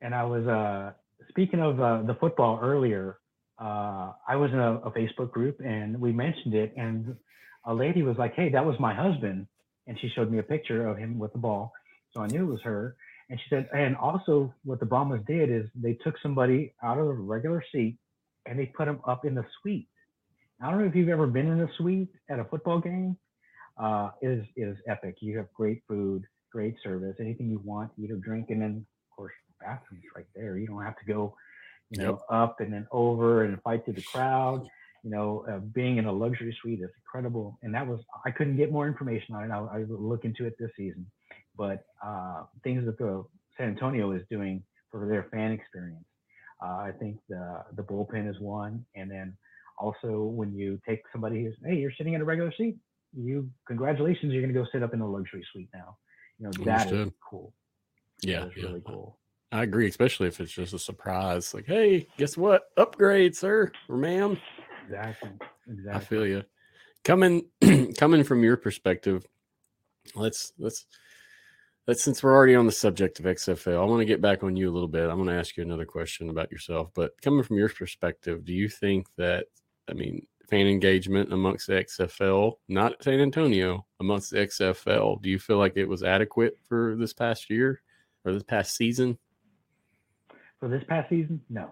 And 0.02 0.14
I 0.14 0.24
was 0.24 0.46
uh, 0.46 0.92
speaking 1.30 1.60
of 1.60 1.82
uh, 1.82 2.04
the 2.04 2.16
football 2.16 2.60
earlier. 2.62 3.20
Uh, 3.60 4.14
I 4.26 4.38
was 4.38 4.52
in 4.54 4.60
a, 4.60 4.76
a, 4.76 4.92
Facebook 4.92 5.32
group 5.32 5.60
and 5.60 6.00
we 6.00 6.14
mentioned 6.14 6.54
it, 6.54 6.74
and 6.78 7.18
a 7.66 7.74
lady 7.74 8.04
was 8.04 8.18
like, 8.18 8.34
"Hey, 8.34 8.48
that 8.50 8.66
was 8.66 8.80
my 8.80 8.94
husband," 8.94 9.48
and 9.90 10.00
she 10.00 10.08
showed 10.08 10.32
me 10.32 10.38
a 10.38 10.44
picture 10.44 10.88
of 10.88 10.98
him 10.98 11.20
with 11.20 11.34
the 11.34 11.40
ball, 11.40 11.74
so 12.14 12.22
I 12.22 12.28
knew 12.28 12.44
it 12.44 12.52
was 12.52 12.62
her. 12.62 12.96
And 13.30 13.38
she 13.40 13.46
said, 13.50 13.68
and 13.74 13.98
also 13.98 14.54
what 14.64 14.80
the 14.80 14.86
Brahmas 14.86 15.22
did 15.28 15.52
is 15.52 15.66
they 15.76 15.94
took 15.94 16.16
somebody 16.24 16.74
out 16.82 16.98
of 16.98 17.08
a 17.08 17.14
regular 17.14 17.64
seat 17.72 17.98
and 18.46 18.58
they 18.58 18.66
put 18.66 18.88
him 18.88 19.02
up 19.06 19.26
in 19.26 19.36
the 19.36 19.46
suite. 19.60 19.88
I 20.62 20.70
don't 20.70 20.80
know 20.80 20.86
if 20.86 20.96
you've 20.96 21.10
ever 21.10 21.28
been 21.28 21.48
in 21.48 21.60
a 21.60 21.70
suite 21.78 22.10
at 22.30 22.40
a 22.40 22.46
football 22.46 22.80
game. 22.80 23.18
Uh, 23.78 24.12
it 24.22 24.30
is 24.30 24.46
it 24.56 24.64
is 24.64 24.78
epic. 24.88 25.18
You 25.20 25.38
have 25.38 25.54
great 25.54 25.84
food 25.88 26.26
great 26.52 26.76
service. 26.84 27.16
Anything 27.20 27.50
you 27.50 27.62
want, 27.64 27.92
eat 27.98 28.12
or 28.12 28.18
drink, 28.18 28.50
and 28.50 28.62
then 28.62 28.86
of 29.12 29.16
course 29.16 29.34
bathrooms 29.60 30.04
right 30.16 30.26
there. 30.36 30.58
You 30.58 30.68
don't 30.68 30.84
have 30.84 30.98
to 30.98 31.06
go, 31.06 31.36
you 31.90 32.02
know, 32.02 32.12
yep. 32.12 32.20
up 32.30 32.60
and 32.60 32.74
then 32.74 32.88
over 32.92 33.44
and 33.44 33.62
fight 33.62 33.86
through 33.86 33.96
the 33.96 34.04
crowd. 34.04 34.68
You 35.04 35.12
know, 35.12 35.46
uh, 35.50 35.60
being 35.60 35.98
in 35.98 36.06
a 36.06 36.12
luxury 36.12 36.56
suite 36.62 36.82
is 36.82 36.90
incredible, 37.04 37.58
and 37.64 37.74
that 37.74 37.88
was 37.88 38.00
I 38.26 38.32
couldn't 38.32 38.58
get 38.58 38.72
more 38.72 38.88
information 38.88 39.36
on 39.36 39.44
it. 39.46 39.52
I, 39.52 39.58
I 39.58 39.84
will 39.84 40.02
look 40.02 40.26
into 40.26 40.46
it 40.46 40.56
this 40.60 40.72
season, 40.78 41.06
but 41.58 41.86
uh, 42.06 42.44
things 42.64 42.86
that 42.86 42.98
the 42.98 43.24
San 43.58 43.70
Antonio 43.70 44.12
is 44.12 44.22
doing 44.30 44.64
for 44.92 45.08
their 45.08 45.28
fan 45.32 45.52
experience. 45.52 46.06
Uh, 46.62 46.78
I 46.78 46.92
think 47.00 47.18
the 47.30 47.64
the 47.76 47.84
bullpen 47.84 48.30
is 48.30 48.40
one, 48.40 48.86
and 48.96 49.10
then 49.10 49.38
also 49.78 50.24
when 50.24 50.54
you 50.54 50.80
take 50.88 51.02
somebody 51.12 51.46
who's 51.46 51.56
hey, 51.66 51.76
you're 51.76 51.94
sitting 51.98 52.14
in 52.14 52.22
a 52.22 52.26
regular 52.26 52.54
seat, 52.58 52.78
you 53.14 53.50
congratulations, 53.68 54.34
you're 54.34 54.42
going 54.42 54.54
to 54.54 54.60
go 54.60 54.68
sit 54.72 54.84
up 54.84 54.94
in 54.94 55.02
a 55.02 55.10
luxury 55.10 55.46
suite 55.52 55.70
now. 55.74 55.98
You 56.40 56.46
know, 56.46 56.52
that 56.66 56.88
Understood. 56.88 57.08
is 57.08 57.14
cool. 57.30 57.54
Yeah, 58.22 58.46
yeah. 58.56 58.66
really 58.66 58.82
cool. 58.86 59.18
I 59.52 59.64
agree, 59.64 59.88
especially 59.88 60.28
if 60.28 60.40
it's 60.40 60.52
just 60.52 60.74
a 60.74 60.80
surprise. 60.80 61.54
Like, 61.54 61.66
hey, 61.66 62.08
guess 62.18 62.38
what? 62.38 62.70
Upgrade, 62.78 63.36
sir 63.36 63.72
or 63.88 63.98
ma'am. 63.98 64.40
Exactly. 64.90 65.30
Exactly. 65.68 65.92
I 65.92 66.00
feel 66.00 66.26
you. 66.26 66.44
Coming, 67.04 67.46
coming 67.98 68.24
from 68.24 68.44
your 68.44 68.58
perspective, 68.58 69.26
let's 70.16 70.54
let's 70.58 70.86
since 71.94 72.22
we're 72.22 72.36
already 72.36 72.56
on 72.56 72.66
the 72.66 72.72
subject 72.72 73.20
of 73.20 73.26
XFL, 73.26 73.82
I 73.82 73.86
want 73.86 74.02
to 74.02 74.06
get 74.06 74.22
back 74.22 74.44
on 74.44 74.56
you 74.56 74.70
a 74.70 74.74
little 74.74 74.88
bit. 74.88 75.10
I'm 75.10 75.18
going 75.18 75.30
to 75.30 75.34
ask 75.34 75.58
you 75.58 75.64
another 75.64 75.86
question 75.86 76.30
about 76.30 76.52
yourself. 76.52 76.92
But 76.94 77.20
coming 77.22 77.44
from 77.44 77.58
your 77.58 77.70
perspective, 77.70 78.46
do 78.46 78.54
you 78.54 78.70
think 78.70 79.08
that, 79.16 79.46
I 79.90 79.94
mean, 79.94 80.26
fan 80.50 80.68
engagement 80.68 81.34
amongst 81.34 81.68
the 81.68 81.74
XFL, 81.74 82.54
not 82.68 83.02
San 83.04 83.20
Antonio, 83.20 83.86
amongst 84.00 84.32
the 84.32 84.38
XFL, 84.38 85.22
do 85.22 85.30
you 85.30 85.40
feel 85.40 85.58
like 85.58 85.78
it 85.78 85.88
was 85.88 86.04
adequate 86.04 86.60
for 86.68 86.96
this 86.96 87.14
past 87.14 87.50
year 87.50 87.82
or 88.24 88.34
this 88.34 88.44
past 88.44 88.76
season? 88.76 89.18
For 90.60 90.68
this 90.68 90.84
past 90.84 91.10
season, 91.10 91.42
no, 91.50 91.72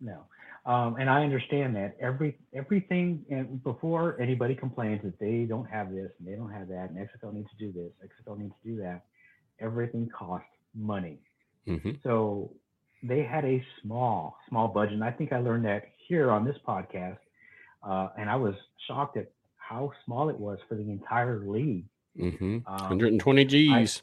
no. 0.00 0.24
Um, 0.64 0.96
and 1.00 1.10
I 1.10 1.24
understand 1.24 1.74
that 1.74 1.96
every 2.00 2.38
everything 2.54 3.24
and 3.30 3.62
before 3.64 4.16
anybody 4.20 4.54
complains 4.54 5.02
that 5.02 5.18
they 5.18 5.44
don't 5.44 5.68
have 5.68 5.90
this 5.90 6.10
and 6.18 6.28
they 6.28 6.36
don't 6.36 6.52
have 6.52 6.68
that 6.68 6.90
and 6.90 6.98
XFL 6.98 7.34
needs 7.34 7.48
to 7.58 7.66
do 7.66 7.72
this, 7.72 7.90
XFL 8.04 8.38
needs 8.38 8.54
to 8.62 8.68
do 8.68 8.76
that, 8.76 9.02
everything 9.60 10.08
costs 10.16 10.46
money. 10.74 11.18
Mm-hmm. 11.66 11.92
So 12.04 12.52
they 13.02 13.22
had 13.22 13.44
a 13.44 13.64
small, 13.82 14.36
small 14.48 14.68
budget. 14.68 14.94
And 14.94 15.04
I 15.04 15.10
think 15.10 15.32
I 15.32 15.38
learned 15.38 15.64
that 15.64 15.84
here 16.06 16.30
on 16.30 16.44
this 16.44 16.56
podcast. 16.66 17.18
Uh, 17.82 18.08
and 18.16 18.30
I 18.30 18.36
was 18.36 18.54
shocked 18.86 19.16
at 19.16 19.30
how 19.56 19.90
small 20.04 20.28
it 20.28 20.38
was 20.38 20.58
for 20.68 20.76
the 20.76 20.82
entire 20.82 21.40
league. 21.40 21.84
Mm-hmm. 22.18 22.58
Um, 22.66 22.80
120 22.82 23.44
G's. 23.44 24.02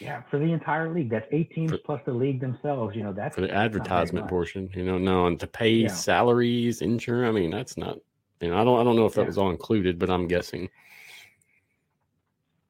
Yeah, 0.00 0.22
for 0.30 0.38
the 0.38 0.52
entire 0.52 0.92
league. 0.92 1.10
That's 1.10 1.26
eight 1.30 1.52
teams 1.52 1.70
for, 1.70 1.78
plus 1.78 2.00
the 2.04 2.12
league 2.12 2.40
themselves. 2.40 2.96
You 2.96 3.04
know, 3.04 3.12
that's 3.12 3.34
for 3.34 3.42
the 3.42 3.54
advertisement 3.54 4.28
portion. 4.28 4.68
You 4.74 4.84
know, 4.84 4.98
no, 4.98 5.26
and 5.26 5.38
to 5.40 5.46
pay 5.46 5.70
yeah. 5.70 5.88
salaries, 5.88 6.82
insurance. 6.82 7.28
I 7.28 7.40
mean, 7.40 7.50
that's 7.50 7.76
not. 7.76 7.98
You 8.40 8.50
know, 8.50 8.58
I 8.60 8.64
don't. 8.64 8.80
I 8.80 8.84
don't 8.84 8.96
know 8.96 9.06
if 9.06 9.14
that 9.14 9.22
yeah. 9.22 9.26
was 9.28 9.38
all 9.38 9.50
included, 9.50 9.98
but 9.98 10.10
I'm 10.10 10.26
guessing. 10.26 10.68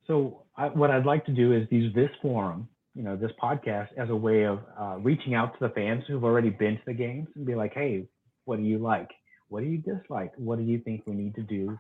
So 0.07 0.43
I, 0.57 0.66
what 0.66 0.90
I'd 0.90 1.07
like 1.07 1.24
to 1.27 1.32
do 1.32 1.53
is 1.53 1.66
use 1.70 1.94
this 1.94 2.11
forum, 2.20 2.69
you 2.94 3.03
know, 3.03 3.16
this 3.16 3.31
podcast 3.43 3.89
as 3.97 4.11
a 4.11 4.16
way 4.16 4.44
of 4.44 4.61
uh, 4.78 4.97
reaching 4.99 5.35
out 5.35 5.59
to 5.59 5.69
the 5.69 5.74
fans 5.74 6.05
who've 6.07 6.24
already 6.24 6.51
been 6.51 6.77
to 6.77 6.82
the 6.86 6.93
games 6.93 7.28
and 7.36 7.47
be 7.47 7.55
like, 7.55 7.73
hey, 7.73 8.07
what 8.44 8.57
do 8.57 8.62
you 8.62 8.78
like? 8.78 9.11
What 9.49 9.61
do 9.61 9.66
you 9.66 9.78
dislike? 9.78 10.32
What 10.36 10.59
do 10.59 10.65
you 10.65 10.78
think 10.78 11.05
we 11.07 11.15
need 11.15 11.35
to 11.36 11.43
do 11.43 11.78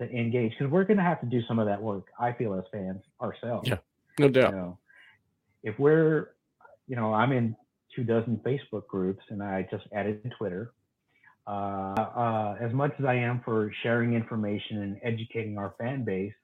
to 0.00 0.10
engage? 0.10 0.52
Because 0.58 0.72
we're 0.72 0.84
going 0.84 0.96
to 0.96 1.02
have 1.02 1.20
to 1.20 1.26
do 1.26 1.40
some 1.46 1.58
of 1.58 1.66
that 1.66 1.80
work. 1.80 2.06
I 2.18 2.32
feel 2.32 2.54
as 2.54 2.64
fans 2.72 3.02
ourselves. 3.20 3.68
Yeah, 3.68 3.78
no 4.18 4.28
doubt. 4.28 4.52
You 4.52 4.56
know, 4.56 4.78
if 5.62 5.78
we're, 5.78 6.30
you 6.86 6.96
know, 6.96 7.12
I'm 7.12 7.32
in 7.32 7.56
two 7.94 8.04
dozen 8.04 8.40
Facebook 8.44 8.86
groups 8.86 9.22
and 9.30 9.42
I 9.42 9.66
just 9.70 9.84
added 9.92 10.32
Twitter. 10.38 10.72
Uh, 11.46 11.50
uh, 11.50 12.56
as 12.60 12.72
much 12.72 12.92
as 12.98 13.06
I 13.06 13.14
am 13.14 13.40
for 13.44 13.72
sharing 13.82 14.12
information 14.12 14.82
and 14.82 15.00
educating 15.02 15.56
our 15.56 15.74
fan 15.78 16.04
base, 16.04 16.34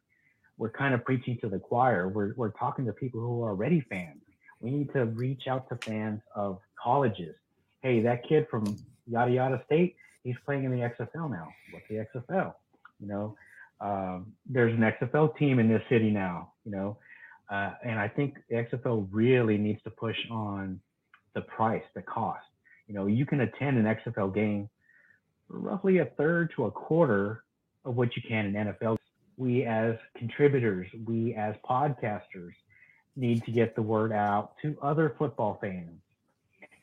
we're 0.57 0.71
kind 0.71 0.95
of 0.95 1.05
preaching 1.05 1.37
to 1.43 1.49
the 1.49 1.59
choir. 1.59 2.09
We're, 2.09 2.33
we're 2.37 2.53
talking 2.53 2.87
to 2.87 2.93
people 2.93 3.21
who 3.21 3.43
are 3.43 3.51
already 3.51 3.85
fans. 3.89 4.21
We 4.61 4.71
need 4.71 4.93
to 4.95 5.05
reach 5.07 5.43
out 5.49 5.69
to 5.69 5.77
fans 5.85 6.21
of 6.35 6.59
colleges. 6.83 7.35
Hey, 7.83 8.01
that 8.01 8.27
kid 8.27 8.47
from 8.51 8.79
yada 9.07 9.31
yada 9.33 9.63
state, 9.67 9.97
he's 10.23 10.37
playing 10.47 10.65
in 10.65 10.71
the 10.71 10.79
XFL 10.79 11.31
now. 11.31 11.49
What's 11.71 11.87
the 11.89 11.97
XFL? 11.97 12.55
You 13.01 13.09
know, 13.09 13.37
um, 13.81 14.33
there's 14.47 14.73
an 14.73 14.81
XFL 14.81 15.37
team 15.37 15.59
in 15.59 15.69
this 15.69 15.83
city 15.91 16.11
now. 16.11 16.53
You 16.65 16.73
know, 16.73 16.97
uh, 17.51 17.73
and 17.85 17.99
I 17.99 18.09
think 18.09 18.37
XFL 18.51 19.09
really 19.11 19.59
needs 19.59 19.83
to 19.83 19.91
push 19.91 20.17
on 20.31 20.81
the 21.35 21.43
price, 21.43 21.83
the 21.95 22.03
cost. 22.03 22.45
You 22.87 22.95
know, 22.95 23.07
you 23.07 23.27
can 23.27 23.41
attend 23.41 23.79
an 23.79 23.85
XFL 23.85 24.35
game 24.35 24.69
for 25.49 25.59
roughly 25.59 25.99
a 25.99 26.07
third 26.07 26.53
to 26.57 26.67
a 26.67 26.71
quarter 26.71 27.45
of 27.85 27.97
what 27.97 28.17
you 28.17 28.23
can 28.27 28.47
in 28.47 28.55
NFL 28.55 28.97
we 29.37 29.65
as 29.65 29.97
contributors, 30.17 30.89
we 31.07 31.35
as 31.35 31.55
podcasters 31.69 32.53
need 33.17 33.45
to 33.45 33.51
get 33.51 33.75
the 33.75 33.83
word 33.83 34.13
out 34.13 34.53
to 34.63 34.77
other 34.83 35.15
football 35.19 35.59
fans. 35.61 36.01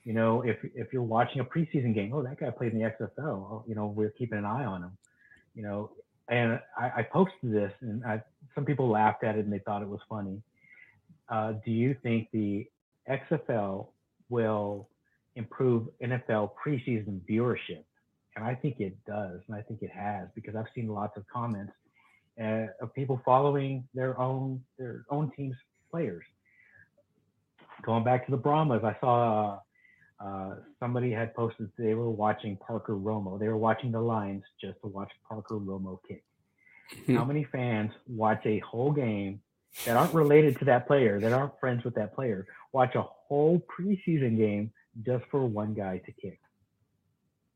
You 0.03 0.13
know, 0.13 0.41
if 0.41 0.57
if 0.75 0.91
you're 0.91 1.03
watching 1.03 1.41
a 1.41 1.45
preseason 1.45 1.93
game, 1.93 2.11
oh, 2.13 2.23
that 2.23 2.39
guy 2.39 2.49
played 2.49 2.73
in 2.73 2.79
the 2.79 2.89
XFL. 2.89 3.19
Oh, 3.19 3.63
you 3.67 3.75
know, 3.75 3.87
we're 3.87 4.09
keeping 4.09 4.39
an 4.39 4.45
eye 4.45 4.65
on 4.65 4.83
him. 4.83 4.97
You 5.53 5.63
know, 5.63 5.91
and 6.27 6.59
I, 6.75 6.91
I 6.97 7.03
posted 7.03 7.51
this, 7.51 7.71
and 7.81 8.03
I, 8.03 8.23
some 8.55 8.65
people 8.65 8.89
laughed 8.89 9.23
at 9.23 9.35
it 9.35 9.45
and 9.45 9.53
they 9.53 9.59
thought 9.59 9.81
it 9.81 9.87
was 9.87 9.99
funny. 10.09 10.41
Uh, 11.29 11.53
do 11.65 11.71
you 11.71 11.95
think 12.03 12.27
the 12.31 12.67
XFL 13.09 13.87
will 14.29 14.89
improve 15.35 15.87
NFL 16.03 16.51
preseason 16.65 17.21
viewership? 17.29 17.83
And 18.35 18.45
I 18.45 18.55
think 18.55 18.79
it 18.79 18.95
does, 19.05 19.41
and 19.47 19.55
I 19.55 19.61
think 19.61 19.81
it 19.81 19.91
has 19.91 20.27
because 20.35 20.55
I've 20.55 20.67
seen 20.73 20.87
lots 20.87 21.17
of 21.17 21.25
comments 21.27 21.73
uh, 22.41 22.67
of 22.81 22.93
people 22.93 23.21
following 23.25 23.83
their 23.93 24.17
own 24.19 24.61
their 24.79 25.03
own 25.09 25.31
team's 25.35 25.55
players. 25.89 26.23
Going 27.83 28.03
back 28.03 28.25
to 28.25 28.31
the 28.31 28.37
Brahmas, 28.37 28.83
I 28.83 28.95
saw 29.01 29.59
uh, 30.21 30.25
uh, 30.25 30.55
somebody 30.79 31.11
had 31.11 31.33
posted 31.33 31.69
they 31.77 31.93
were 31.93 32.09
watching 32.09 32.55
Parker 32.57 32.95
Romo. 32.95 33.39
They 33.39 33.47
were 33.47 33.57
watching 33.57 33.91
the 33.91 33.99
Lions 33.99 34.43
just 34.59 34.79
to 34.81 34.87
watch 34.87 35.11
Parker 35.27 35.55
Romo 35.55 35.99
kick. 36.07 36.23
How 37.07 37.25
many 37.25 37.45
fans 37.51 37.91
watch 38.07 38.41
a 38.45 38.59
whole 38.59 38.91
game 38.91 39.41
that 39.85 39.97
aren't 39.97 40.13
related 40.13 40.57
to 40.59 40.65
that 40.65 40.87
player, 40.87 41.19
that 41.19 41.33
aren't 41.33 41.59
friends 41.59 41.83
with 41.83 41.95
that 41.95 42.13
player, 42.13 42.47
watch 42.71 42.95
a 42.95 43.01
whole 43.01 43.61
preseason 43.67 44.37
game 44.37 44.71
just 45.05 45.23
for 45.31 45.45
one 45.45 45.73
guy 45.73 45.99
to 46.05 46.11
kick? 46.11 46.39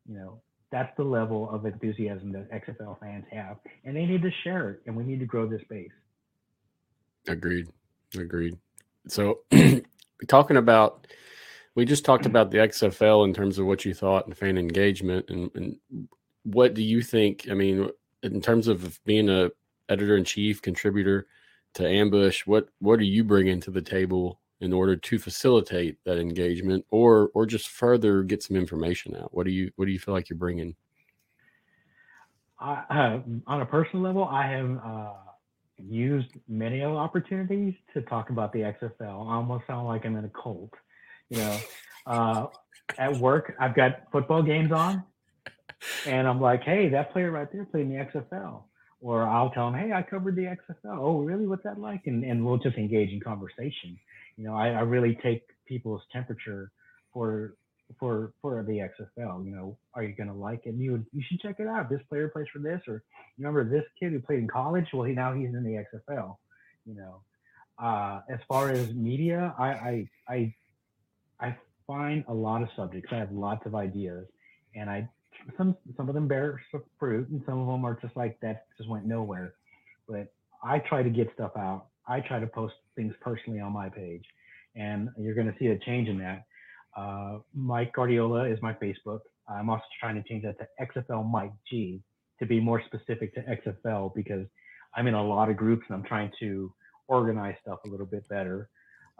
You 0.08 0.16
know, 0.16 0.42
that's 0.72 0.96
the 0.98 1.04
level 1.04 1.50
of 1.50 1.66
enthusiasm 1.66 2.32
that 2.34 2.52
XFL 2.52 3.00
fans 3.00 3.26
have, 3.32 3.58
and 3.84 3.96
they 3.96 4.06
need 4.06 4.22
to 4.22 4.32
share 4.44 4.72
it, 4.72 4.82
and 4.86 4.96
we 4.96 5.04
need 5.04 5.20
to 5.20 5.26
grow 5.26 5.48
this 5.48 5.62
base. 5.70 5.92
Agreed. 7.28 7.68
Agreed. 8.18 8.58
So, 9.08 9.40
talking 10.28 10.58
about, 10.58 11.08
we 11.76 11.86
just 11.86 12.06
talked 12.06 12.26
about 12.26 12.52
the 12.52 12.60
XFL 12.60 13.26
in 13.26 13.34
terms 13.34 13.60
of 13.60 13.66
what 13.66 13.86
you 13.86 13.94
thought 13.94 14.26
and 14.26 14.38
fan 14.38 14.58
engagement, 14.58 15.30
and, 15.30 15.52
and 15.56 15.78
what 16.44 16.74
do 16.74 16.84
you 16.84 17.02
think? 17.02 17.48
I 17.50 17.54
mean, 17.54 17.90
in 18.24 18.42
terms 18.42 18.68
of 18.68 19.04
being 19.04 19.30
a 19.30 19.52
editor 19.90 20.18
in 20.18 20.24
chief 20.24 20.62
contributor 20.62 21.28
to 21.76 21.88
Ambush, 21.88 22.46
what 22.46 22.70
what 22.80 23.00
are 23.00 23.04
you 23.04 23.24
bringing 23.24 23.62
to 23.62 23.72
the 23.72 23.82
table 23.82 24.40
in 24.62 24.74
order 24.74 24.96
to 24.96 25.20
facilitate 25.20 25.98
that 26.06 26.18
engagement 26.18 26.86
or 26.90 27.30
or 27.34 27.46
just 27.46 27.70
further 27.70 28.24
get 28.24 28.44
some 28.44 28.58
information 28.58 29.16
out? 29.16 29.34
What 29.34 29.46
do 29.46 29.52
you 29.52 29.72
what 29.76 29.86
do 29.86 29.92
you 29.92 30.00
feel 30.00 30.14
like 30.14 30.30
you're 30.30 30.38
bringing? 30.38 30.76
I, 32.60 32.84
uh, 32.90 33.20
on 33.48 33.62
a 33.62 33.66
personal 33.66 34.04
level 34.04 34.24
i 34.26 34.48
have 34.48 34.80
uh, 34.84 35.14
used 35.78 36.30
many 36.48 36.84
opportunities 36.84 37.74
to 37.94 38.02
talk 38.04 38.30
about 38.30 38.54
the 38.54 38.60
xfl 38.60 38.92
i 39.02 39.36
almost 39.36 39.68
sound 39.68 39.88
like 39.88 40.06
i'm 40.06 40.16
in 40.16 40.26
a 40.26 40.30
cult 40.30 40.74
you 41.30 41.38
know? 41.38 41.58
Uh, 42.06 42.46
at 42.98 43.16
work 43.18 43.56
i've 43.60 43.76
got 43.76 44.04
football 44.12 44.42
games 44.42 44.72
on 44.72 45.04
and 46.06 46.28
i'm 46.28 46.40
like 46.40 46.64
hey 46.64 46.88
that 46.88 47.12
player 47.12 47.32
right 47.32 47.52
there 47.52 47.66
played 47.66 47.88
in 47.88 47.90
the 47.90 48.06
xfl 48.06 48.62
or 49.06 49.28
I'll 49.28 49.52
tell 49.52 49.72
them, 49.72 49.80
hey, 49.80 49.94
I 49.94 50.02
covered 50.02 50.36
the 50.36 50.44
XFL. 50.44 50.98
Oh, 50.98 51.20
really? 51.20 51.46
What's 51.48 51.64
that 51.64 51.80
like? 51.80 52.02
And 52.08 52.24
and 52.24 52.46
we'll 52.46 52.58
just 52.58 52.78
engage 52.78 53.12
in 53.12 53.20
conversation 53.20 53.98
you 54.38 54.46
know, 54.46 54.56
I, 54.56 54.70
I 54.70 54.82
really 54.82 55.18
take 55.24 55.44
people's 55.66 56.02
temperature 56.12 56.72
for 57.14 57.56
for 58.00 58.34
for 58.42 58.64
the 58.64 58.74
XFL. 58.80 59.46
You 59.46 59.56
know, 59.56 59.78
are 59.94 60.04
you 60.04 60.14
going 60.16 60.30
to 60.30 60.36
like 60.36 60.62
it? 60.66 60.76
You 60.76 61.06
you 61.14 61.24
should 61.28 61.40
check 61.40 61.60
it 61.60 61.68
out. 61.68 61.90
This 61.90 62.02
player 62.10 62.28
plays 62.30 62.48
for 62.52 62.60
this, 62.60 62.82
or 62.88 63.04
remember 63.38 63.64
this 63.64 63.86
kid 64.00 64.12
who 64.12 64.20
played 64.20 64.40
in 64.40 64.48
college? 64.48 64.86
Well, 64.94 65.04
he 65.04 65.14
now 65.14 65.34
he's 65.34 65.50
in 65.50 65.64
the 65.64 65.84
XFL. 65.94 66.36
You 66.86 66.96
know, 66.96 67.22
uh, 67.80 68.22
as 68.30 68.40
far 68.48 68.72
as 68.72 68.94
media, 68.94 69.54
I 69.58 69.68
I 69.68 70.10
I 70.28 70.56
I 71.40 71.58
find 71.88 72.26
a 72.28 72.34
lot 72.34 72.62
of 72.62 72.70
subjects. 72.76 73.10
I 73.12 73.18
have 73.18 73.32
lots 73.32 73.66
of 73.66 73.76
ideas, 73.76 74.28
and 74.76 74.90
I 74.90 75.08
some 75.58 75.76
some 75.98 76.10
of 76.10 76.16
them 76.16 76.28
bear 76.28 76.62
fruit, 77.00 77.30
and 77.30 77.42
some 77.46 77.60
of 77.60 77.68
them 77.68 77.86
are 77.86 78.00
just 78.02 78.16
like 78.16 78.40
that 78.42 78.66
just 78.78 78.90
went 78.90 79.06
nowhere. 79.06 79.54
But 80.08 80.34
I 80.64 80.80
try 80.80 81.04
to 81.04 81.10
get 81.10 81.32
stuff 81.34 81.52
out. 81.58 81.88
I 82.08 82.20
try 82.20 82.40
to 82.40 82.48
post 82.48 82.76
things 82.96 83.14
personally 83.22 83.60
on 83.60 83.74
my 83.74 83.90
page, 83.90 84.24
and 84.76 85.10
you're 85.18 85.36
going 85.36 85.52
to 85.52 85.58
see 85.60 85.68
a 85.68 85.80
change 85.80 86.08
in 86.08 86.18
that. 86.20 86.44
Uh, 86.96 87.40
Mike 87.54 87.94
Guardiola 87.94 88.46
is 88.48 88.60
my 88.62 88.74
Facebook. 88.74 89.20
I'm 89.48 89.70
also 89.70 89.84
trying 90.00 90.16
to 90.22 90.28
change 90.28 90.44
that 90.44 90.58
to 90.60 90.68
XFL 90.82 91.30
Mike 91.30 91.54
G 91.70 92.02
to 92.40 92.46
be 92.46 92.60
more 92.60 92.82
specific 92.86 93.34
to 93.36 93.42
XFL 93.42 94.14
because 94.16 94.46
I'm 94.96 95.08
in 95.08 95.14
a 95.14 95.24
lot 95.24 95.50
of 95.50 95.58
groups 95.58 95.84
and 95.88 95.98
I'm 95.98 96.04
trying 96.04 96.32
to 96.40 96.74
organize 97.08 97.56
stuff 97.62 97.80
a 97.86 97.90
little 97.90 98.06
bit 98.06 98.28
better. 98.30 98.70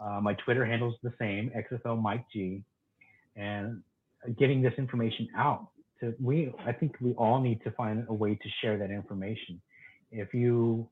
Uh, 0.00 0.20
my 0.20 0.34
Twitter 0.34 0.64
handles 0.64 0.94
the 1.02 1.12
same, 1.18 1.50
XFL 1.56 2.00
Mike 2.00 2.24
G, 2.32 2.64
and 3.36 3.82
getting 4.38 4.62
this 4.62 4.74
information 4.78 5.28
out 5.36 5.68
to 6.00 6.14
we. 6.20 6.52
I 6.64 6.72
think 6.72 6.96
we 7.00 7.12
all 7.12 7.40
need 7.40 7.62
to 7.64 7.70
find 7.72 8.04
a 8.08 8.14
way 8.14 8.34
to 8.34 8.48
share 8.60 8.78
that 8.78 8.90
information. 8.90 9.60
If 10.10 10.34
you 10.34 10.88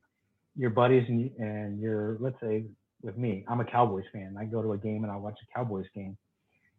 your 0.57 0.71
buddies 0.71 1.05
and, 1.09 1.31
and 1.39 1.81
your 1.81 2.17
let's 2.21 2.39
say 2.41 2.65
with 3.03 3.19
me 3.19 3.45
i'm 3.49 3.61
a 3.61 3.65
cowboys 3.65 4.05
fan. 4.13 4.37
I 4.39 4.45
go 4.45 4.63
to 4.63 4.73
a 4.73 4.79
game 4.79 5.03
and 5.05 5.13
i 5.13 5.17
watch 5.17 5.39
a 5.43 5.59
cowboys 5.59 5.87
game. 5.95 6.17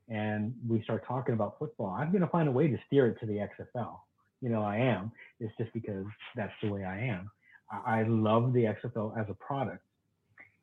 And 0.07 0.53
we 0.68 0.84
start 0.84 1.03
talking 1.07 1.34
about 1.34 1.57
football. 1.57 1.88
I'm 1.88 2.11
going 2.11 2.22
to 2.22 2.27
find 2.27 2.47
a 2.47 2.52
way 2.52 2.68
to 2.68 2.77
steer 2.85 3.07
it 3.07 3.19
to 3.19 3.26
the 3.26 3.47
xfl 3.49 3.97
you 4.41 4.49
know 4.49 4.61
i 4.61 4.77
am. 4.77 5.11
It's 5.39 5.53
just 5.57 5.73
because 5.73 6.06
that's 6.35 6.53
the 6.61 6.69
way 6.69 6.84
i 6.84 6.99
am. 6.99 7.30
I, 7.72 8.02
I 8.02 8.03
love 8.03 8.53
the 8.53 8.64
xfl 8.65 9.18
as 9.19 9.26
a 9.30 9.34
product. 9.34 9.84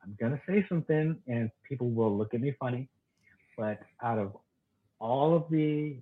I'm 0.03 0.17
gonna 0.19 0.41
say 0.47 0.65
something, 0.67 1.17
and 1.27 1.49
people 1.67 1.89
will 1.89 2.17
look 2.17 2.33
at 2.33 2.41
me 2.41 2.53
funny, 2.59 2.89
but 3.57 3.79
out 4.01 4.19
of 4.19 4.35
all 4.99 5.35
of 5.35 5.45
the 5.49 5.97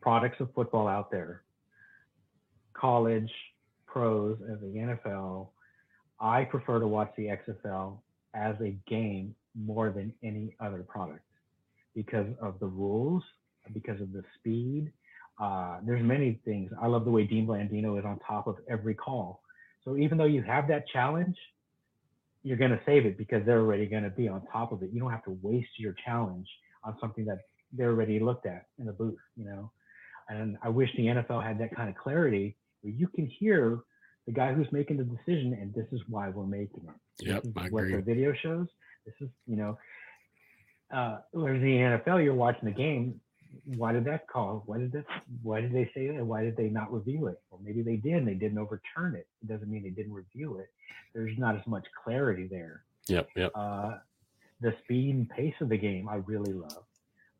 products 0.00 0.40
of 0.40 0.52
football 0.54 0.88
out 0.88 1.10
there, 1.10 1.42
college, 2.74 3.30
pros, 3.86 4.38
and 4.46 4.60
the 4.60 4.78
NFL, 4.78 5.48
I 6.20 6.44
prefer 6.44 6.80
to 6.80 6.86
watch 6.86 7.12
the 7.16 7.26
XFL 7.26 7.98
as 8.34 8.54
a 8.60 8.76
game 8.88 9.34
more 9.54 9.90
than 9.90 10.12
any 10.22 10.54
other 10.60 10.82
product 10.82 11.24
because 11.94 12.26
of 12.40 12.58
the 12.60 12.66
rules, 12.66 13.22
because 13.72 14.00
of 14.00 14.12
the 14.12 14.22
speed. 14.38 14.92
Uh, 15.40 15.78
there's 15.84 16.02
many 16.02 16.40
things. 16.44 16.70
I 16.80 16.86
love 16.86 17.04
the 17.04 17.10
way 17.10 17.24
Dean 17.24 17.46
Blandino 17.46 17.98
is 17.98 18.04
on 18.04 18.18
top 18.26 18.46
of 18.46 18.56
every 18.68 18.94
call. 18.94 19.42
So 19.84 19.96
even 19.96 20.18
though 20.18 20.24
you 20.24 20.42
have 20.42 20.68
that 20.68 20.86
challenge, 20.88 21.36
you're 22.42 22.56
going 22.56 22.70
to 22.70 22.80
save 22.86 23.06
it 23.06 23.18
because 23.18 23.44
they're 23.46 23.60
already 23.60 23.86
going 23.86 24.04
to 24.04 24.10
be 24.10 24.28
on 24.28 24.42
top 24.52 24.72
of 24.72 24.82
it. 24.82 24.90
You 24.92 25.00
don't 25.00 25.10
have 25.10 25.24
to 25.24 25.38
waste 25.42 25.78
your 25.78 25.94
challenge 26.04 26.46
on 26.84 26.96
something 27.00 27.24
that 27.26 27.38
they're 27.72 27.90
already 27.90 28.20
looked 28.20 28.46
at 28.46 28.66
in 28.78 28.86
the 28.86 28.92
booth, 28.92 29.18
you 29.36 29.44
know. 29.44 29.70
And 30.28 30.56
I 30.62 30.68
wish 30.68 30.90
the 30.96 31.06
NFL 31.06 31.42
had 31.42 31.58
that 31.60 31.74
kind 31.74 31.88
of 31.88 31.96
clarity 31.96 32.56
where 32.82 32.92
you 32.92 33.08
can 33.08 33.26
hear 33.26 33.80
the 34.26 34.32
guy 34.32 34.52
who's 34.52 34.70
making 34.72 34.98
the 34.98 35.04
decision, 35.04 35.56
and 35.58 35.72
this 35.74 35.86
is 35.90 36.00
why 36.08 36.28
we're 36.28 36.44
making 36.46 36.82
it. 36.86 37.26
Yep, 37.26 37.42
this 37.44 37.52
I 37.56 37.66
is 37.66 37.72
what 37.72 37.84
the 37.90 38.02
video 38.02 38.34
shows. 38.42 38.66
This 39.06 39.14
is, 39.22 39.28
you 39.46 39.56
know, 39.56 39.78
uh, 40.94 41.18
whereas 41.32 41.62
the 41.62 41.66
NFL, 41.66 42.22
you're 42.22 42.34
watching 42.34 42.66
the 42.68 42.74
game. 42.74 43.20
Why 43.64 43.92
did 43.92 44.04
that 44.04 44.28
call? 44.28 44.62
Why 44.66 44.78
did 44.78 44.92
that? 44.92 45.06
Why 45.42 45.62
did 45.62 45.72
they 45.72 45.90
say 45.94 46.08
that? 46.08 46.24
Why 46.24 46.42
did 46.42 46.56
they 46.56 46.68
not 46.68 46.92
review 46.92 47.28
it? 47.28 47.40
Well, 47.50 47.60
maybe 47.64 47.82
they 47.82 47.96
did. 47.96 48.16
and 48.16 48.28
They 48.28 48.34
didn't 48.34 48.58
overturn 48.58 49.14
it. 49.14 49.26
It 49.42 49.48
doesn't 49.48 49.70
mean 49.70 49.82
they 49.82 49.90
didn't 49.90 50.12
review 50.12 50.58
it. 50.58 50.68
There's 51.14 51.36
not 51.38 51.56
as 51.56 51.66
much 51.66 51.86
clarity 52.04 52.46
there. 52.50 52.84
Yep, 53.08 53.30
yep. 53.34 53.52
Uh, 53.54 53.94
the 54.60 54.74
speed 54.84 55.14
and 55.14 55.28
pace 55.30 55.54
of 55.62 55.70
the 55.70 55.78
game, 55.78 56.08
I 56.08 56.16
really 56.16 56.52
love. 56.52 56.84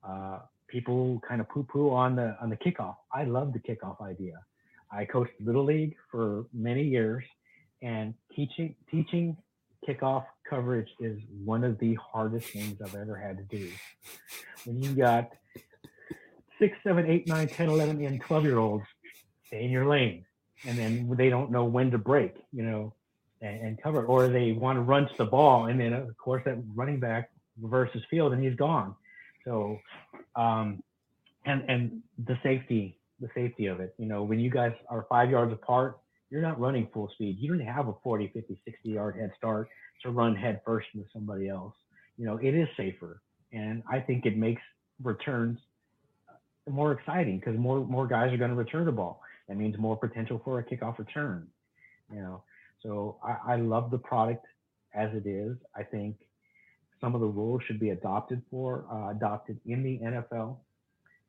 Uh, 0.02 0.38
people 0.68 1.20
kind 1.26 1.40
of 1.40 1.48
poo-poo 1.48 1.90
on 1.90 2.16
the 2.16 2.36
on 2.40 2.50
the 2.50 2.56
kickoff. 2.56 2.96
I 3.12 3.24
love 3.24 3.52
the 3.52 3.58
kickoff 3.58 4.00
idea. 4.00 4.34
I 4.90 5.04
coached 5.04 5.32
little 5.40 5.64
league 5.64 5.96
for 6.10 6.46
many 6.52 6.82
years, 6.82 7.24
and 7.82 8.14
teaching 8.34 8.74
teaching 8.90 9.36
kickoff 9.86 10.24
coverage 10.48 10.88
is 11.00 11.18
one 11.44 11.64
of 11.64 11.78
the 11.78 11.94
hardest 11.94 12.48
things 12.48 12.80
I've 12.84 12.94
ever 12.94 13.16
had 13.16 13.38
to 13.38 13.44
do. 13.44 13.70
When 14.64 14.82
you 14.82 14.94
got 14.94 15.30
six, 16.58 16.76
seven, 16.82 17.06
eight, 17.06 17.26
nine, 17.26 17.48
10, 17.48 17.68
11, 17.68 18.04
and 18.04 18.20
12 18.20 18.44
year 18.44 18.58
olds, 18.58 18.84
stay 19.46 19.64
in 19.64 19.70
your 19.70 19.86
lane. 19.86 20.24
And 20.66 20.76
then 20.76 21.14
they 21.16 21.28
don't 21.30 21.50
know 21.50 21.64
when 21.64 21.90
to 21.92 21.98
break, 21.98 22.34
you 22.52 22.64
know, 22.64 22.94
and, 23.40 23.60
and 23.60 23.82
cover, 23.82 24.04
or 24.04 24.28
they 24.28 24.52
want 24.52 24.76
to 24.76 24.80
run 24.80 25.06
to 25.06 25.14
the 25.16 25.24
ball. 25.24 25.66
And 25.66 25.78
then, 25.78 25.92
of 25.92 26.16
course, 26.16 26.42
that 26.46 26.56
running 26.74 26.98
back 26.98 27.30
reverses 27.60 28.02
field 28.10 28.32
and 28.32 28.42
he's 28.42 28.56
gone. 28.56 28.94
So, 29.44 29.78
um, 30.38 30.82
and, 31.44 31.62
and 31.68 32.02
the 32.26 32.38
safety, 32.42 32.96
the 33.20 33.28
safety 33.34 33.66
of 33.66 33.80
it, 33.80 33.94
you 33.98 34.06
know, 34.06 34.22
when 34.22 34.38
you 34.38 34.50
guys 34.50 34.72
are 34.88 35.06
five 35.08 35.30
yards 35.30 35.52
apart, 35.52 35.98
you're 36.30 36.42
not 36.42 36.60
running 36.60 36.88
full 36.92 37.10
speed. 37.14 37.36
You 37.40 37.56
don't 37.56 37.66
have 37.66 37.88
a 37.88 37.94
40, 38.02 38.30
50, 38.32 38.60
60 38.64 38.88
yard 38.88 39.16
head 39.16 39.32
start 39.36 39.68
to 40.02 40.10
run 40.10 40.36
head 40.36 40.60
first 40.64 40.86
into 40.94 41.06
somebody 41.12 41.48
else. 41.48 41.74
You 42.16 42.26
know, 42.26 42.36
it 42.36 42.54
is 42.54 42.68
safer. 42.76 43.20
And 43.52 43.82
I 43.90 43.98
think 43.98 44.26
it 44.26 44.36
makes 44.36 44.62
returns 45.02 45.58
more 46.68 46.92
exciting 46.92 47.38
because 47.38 47.58
more 47.58 47.80
more 47.80 48.06
guys 48.06 48.32
are 48.32 48.36
going 48.36 48.50
to 48.50 48.56
return 48.56 48.84
the 48.84 48.92
ball. 48.92 49.22
That 49.48 49.56
means 49.56 49.78
more 49.78 49.96
potential 49.96 50.40
for 50.44 50.58
a 50.58 50.64
kickoff 50.64 50.98
return. 50.98 51.46
You 52.12 52.20
know, 52.20 52.42
so 52.82 53.16
I, 53.24 53.54
I 53.54 53.56
love 53.56 53.90
the 53.90 53.98
product 53.98 54.44
as 54.94 55.10
it 55.14 55.26
is. 55.26 55.56
I 55.74 55.82
think 55.82 56.16
some 57.00 57.14
of 57.14 57.20
the 57.20 57.26
rules 57.26 57.62
should 57.66 57.80
be 57.80 57.90
adopted 57.90 58.42
for 58.50 58.84
uh, 58.90 59.10
adopted 59.10 59.58
in 59.66 59.82
the 59.82 59.98
NFL. 60.04 60.56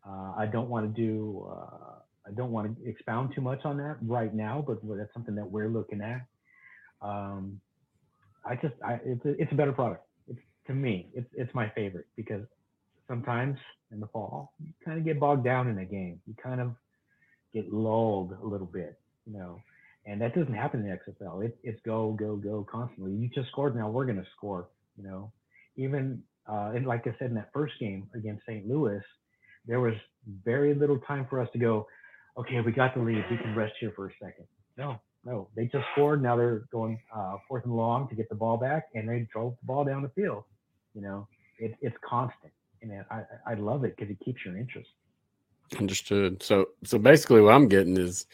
Uh, 0.08 0.34
I 0.38 0.46
don't 0.52 0.70
want 0.70 0.94
to 0.94 1.02
do 1.02 1.48
uh, 1.52 2.00
I 2.28 2.32
don't 2.36 2.52
want 2.52 2.78
to 2.78 2.90
expound 2.90 3.34
too 3.36 3.42
much 3.42 3.62
on 3.66 3.78
that 3.78 3.98
right 4.02 4.34
now, 4.34 4.64
but 4.66 4.80
that's 4.84 5.14
something 5.14 5.36
that 5.36 5.50
we're 5.50 5.70
looking 5.70 6.02
at. 6.02 6.26
Um, 7.02 7.60
I 8.46 8.56
just 8.56 8.76
I, 8.86 9.00
it's 9.06 9.26
a, 9.26 9.42
it's 9.42 9.52
a 9.52 9.56
better 9.56 9.74
product. 9.74 10.06
It's 10.28 10.40
to 10.68 10.74
me 10.74 11.10
it's 11.14 11.30
it's 11.34 11.54
my 11.54 11.70
favorite 11.70 12.08
because 12.16 12.46
sometimes 13.08 13.58
in 13.92 14.00
the 14.00 14.08
fall, 14.08 14.54
you 14.64 14.72
kind 14.86 14.98
of 14.98 15.06
get 15.06 15.20
bogged 15.20 15.44
down 15.44 15.68
in 15.68 15.78
a 15.80 15.86
game. 15.86 16.22
You 16.28 16.36
kind 16.42 16.62
of 16.62 16.76
get 17.54 17.74
lulled 17.74 18.38
a 18.42 18.46
little 18.46 18.68
bit, 18.68 19.00
you 19.26 19.34
know, 19.34 19.62
and 20.06 20.22
that 20.22 20.36
doesn't 20.36 20.54
happen 20.54 20.86
in 20.86 20.98
XFL. 20.98 21.46
It, 21.46 21.58
it's 21.64 21.80
go, 21.86 22.12
go, 22.12 22.36
go 22.36 22.66
constantly. 22.70 23.14
You 23.14 23.30
just 23.30 23.50
scored. 23.50 23.76
Now 23.76 23.90
we're 23.90 24.06
going 24.06 24.18
to 24.18 24.28
score, 24.36 24.68
you 24.98 25.04
know, 25.04 25.32
even, 25.80 26.22
uh, 26.48 26.72
and 26.76 26.86
like 26.86 27.08
I 27.08 27.16
said, 27.20 27.30
in 27.30 27.36
that 27.36 27.50
first 27.54 27.74
game 27.80 28.08
against 28.16 28.46
St. 28.46 28.68
Louis, 28.68 29.02
there 29.66 29.80
was 29.80 29.94
very 30.44 30.74
little 30.74 31.00
time 31.00 31.26
for 31.30 31.40
us 31.40 31.50
to 31.54 31.60
go, 31.60 31.88
okay, 32.38 32.62
we 32.62 32.72
got 32.72 32.94
the 32.94 33.02
lead. 33.02 33.24
We 33.30 33.38
can 33.38 33.56
rest 33.56 33.74
here 33.80 33.92
for 33.96 34.08
a 34.08 34.12
second. 34.22 34.46
No, 34.78 35.00
no, 35.26 35.50
they 35.56 35.66
just 35.66 35.86
scored. 35.94 36.22
Now 36.24 36.36
they're 36.36 36.64
going 36.72 37.00
uh, 37.16 37.38
fourth 37.48 37.66
and 37.66 37.76
long 37.76 38.08
to 38.10 38.16
get 38.16 38.30
the 38.30 38.36
ball 38.36 38.58
back, 38.58 38.88
and 38.96 39.08
they 39.08 39.28
drove 39.32 39.56
the 39.62 39.66
ball 39.66 39.84
down 39.84 40.02
the 40.02 40.10
field. 40.10 40.44
You 40.94 41.02
know, 41.02 41.28
it, 41.60 41.76
it's 41.82 41.98
constant 42.08 42.54
and 42.82 43.06
I, 43.12 43.24
I 43.46 43.54
love 43.56 43.84
it 43.84 43.96
because 43.96 44.12
it 44.12 44.20
keeps 44.24 44.46
your 44.46 44.58
interest. 44.58 44.90
Understood. 45.80 46.42
So, 46.42 46.70
so 46.84 46.98
basically, 46.98 47.42
what 47.42 47.54
I'm 47.54 47.68
getting 47.68 47.98
is 47.98 48.26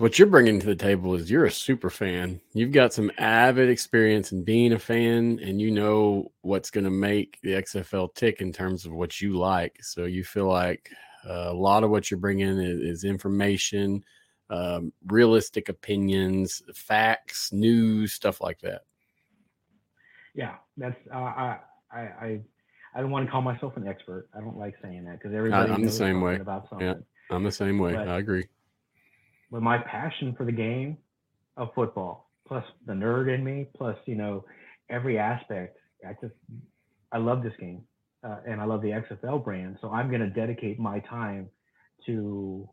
what 0.00 0.18
you're 0.18 0.28
bringing 0.28 0.58
to 0.58 0.66
the 0.66 0.74
table 0.74 1.14
is 1.14 1.30
you're 1.30 1.44
a 1.44 1.50
super 1.50 1.90
fan. 1.90 2.40
You've 2.54 2.72
got 2.72 2.94
some 2.94 3.12
avid 3.18 3.68
experience 3.68 4.32
in 4.32 4.42
being 4.42 4.72
a 4.72 4.78
fan, 4.78 5.38
and 5.42 5.60
you 5.60 5.70
know 5.70 6.32
what's 6.40 6.70
going 6.70 6.84
to 6.84 6.90
make 6.90 7.38
the 7.42 7.50
XFL 7.50 8.14
tick 8.14 8.40
in 8.40 8.50
terms 8.50 8.86
of 8.86 8.92
what 8.92 9.20
you 9.20 9.36
like. 9.36 9.76
So 9.84 10.06
you 10.06 10.24
feel 10.24 10.46
like 10.46 10.90
uh, 11.28 11.48
a 11.50 11.52
lot 11.52 11.84
of 11.84 11.90
what 11.90 12.10
you're 12.10 12.18
bringing 12.18 12.48
is, 12.48 12.80
is 12.80 13.04
information, 13.04 14.02
um, 14.48 14.90
realistic 15.06 15.68
opinions, 15.68 16.62
facts, 16.74 17.52
news, 17.52 18.14
stuff 18.14 18.40
like 18.40 18.58
that. 18.60 18.80
Yeah, 20.34 20.54
that's 20.78 20.96
uh, 21.12 21.18
I 21.18 21.58
I. 21.92 21.98
I 22.00 22.40
I 22.92 23.00
don't 23.00 23.12
want 23.12 23.24
to 23.24 23.30
call 23.30 23.40
myself 23.40 23.76
an 23.76 23.86
expert. 23.86 24.28
I 24.34 24.40
don't 24.40 24.58
like 24.58 24.74
saying 24.82 25.04
that 25.04 25.20
because 25.20 25.32
everybody 25.32 25.70
I'm 25.70 25.84
the 25.84 25.92
same 25.92 26.20
way. 26.20 26.40
about 26.40 26.68
something. 26.68 26.88
Yeah, 26.88 26.94
I'm 27.30 27.44
the 27.44 27.52
same 27.52 27.78
way. 27.78 27.92
But, 27.92 28.08
I 28.08 28.18
agree. 28.18 28.48
But 29.50 29.62
my 29.62 29.78
passion 29.78 30.34
for 30.36 30.44
the 30.44 30.52
game 30.52 30.98
of 31.56 31.74
football, 31.74 32.30
plus 32.46 32.64
the 32.86 32.92
nerd 32.92 33.34
in 33.34 33.44
me, 33.44 33.66
plus 33.76 33.96
you 34.06 34.14
know 34.14 34.44
every 34.88 35.18
aspect, 35.18 35.78
I 36.06 36.12
just 36.20 36.34
I 37.12 37.18
love 37.18 37.42
this 37.42 37.52
game, 37.58 37.82
uh, 38.24 38.38
and 38.46 38.60
I 38.60 38.64
love 38.64 38.82
the 38.82 38.90
XFL 38.90 39.44
brand. 39.44 39.78
So 39.80 39.90
I'm 39.90 40.08
going 40.08 40.20
to 40.20 40.30
dedicate 40.30 40.78
my 40.78 41.00
time 41.00 41.48
to 42.06 42.68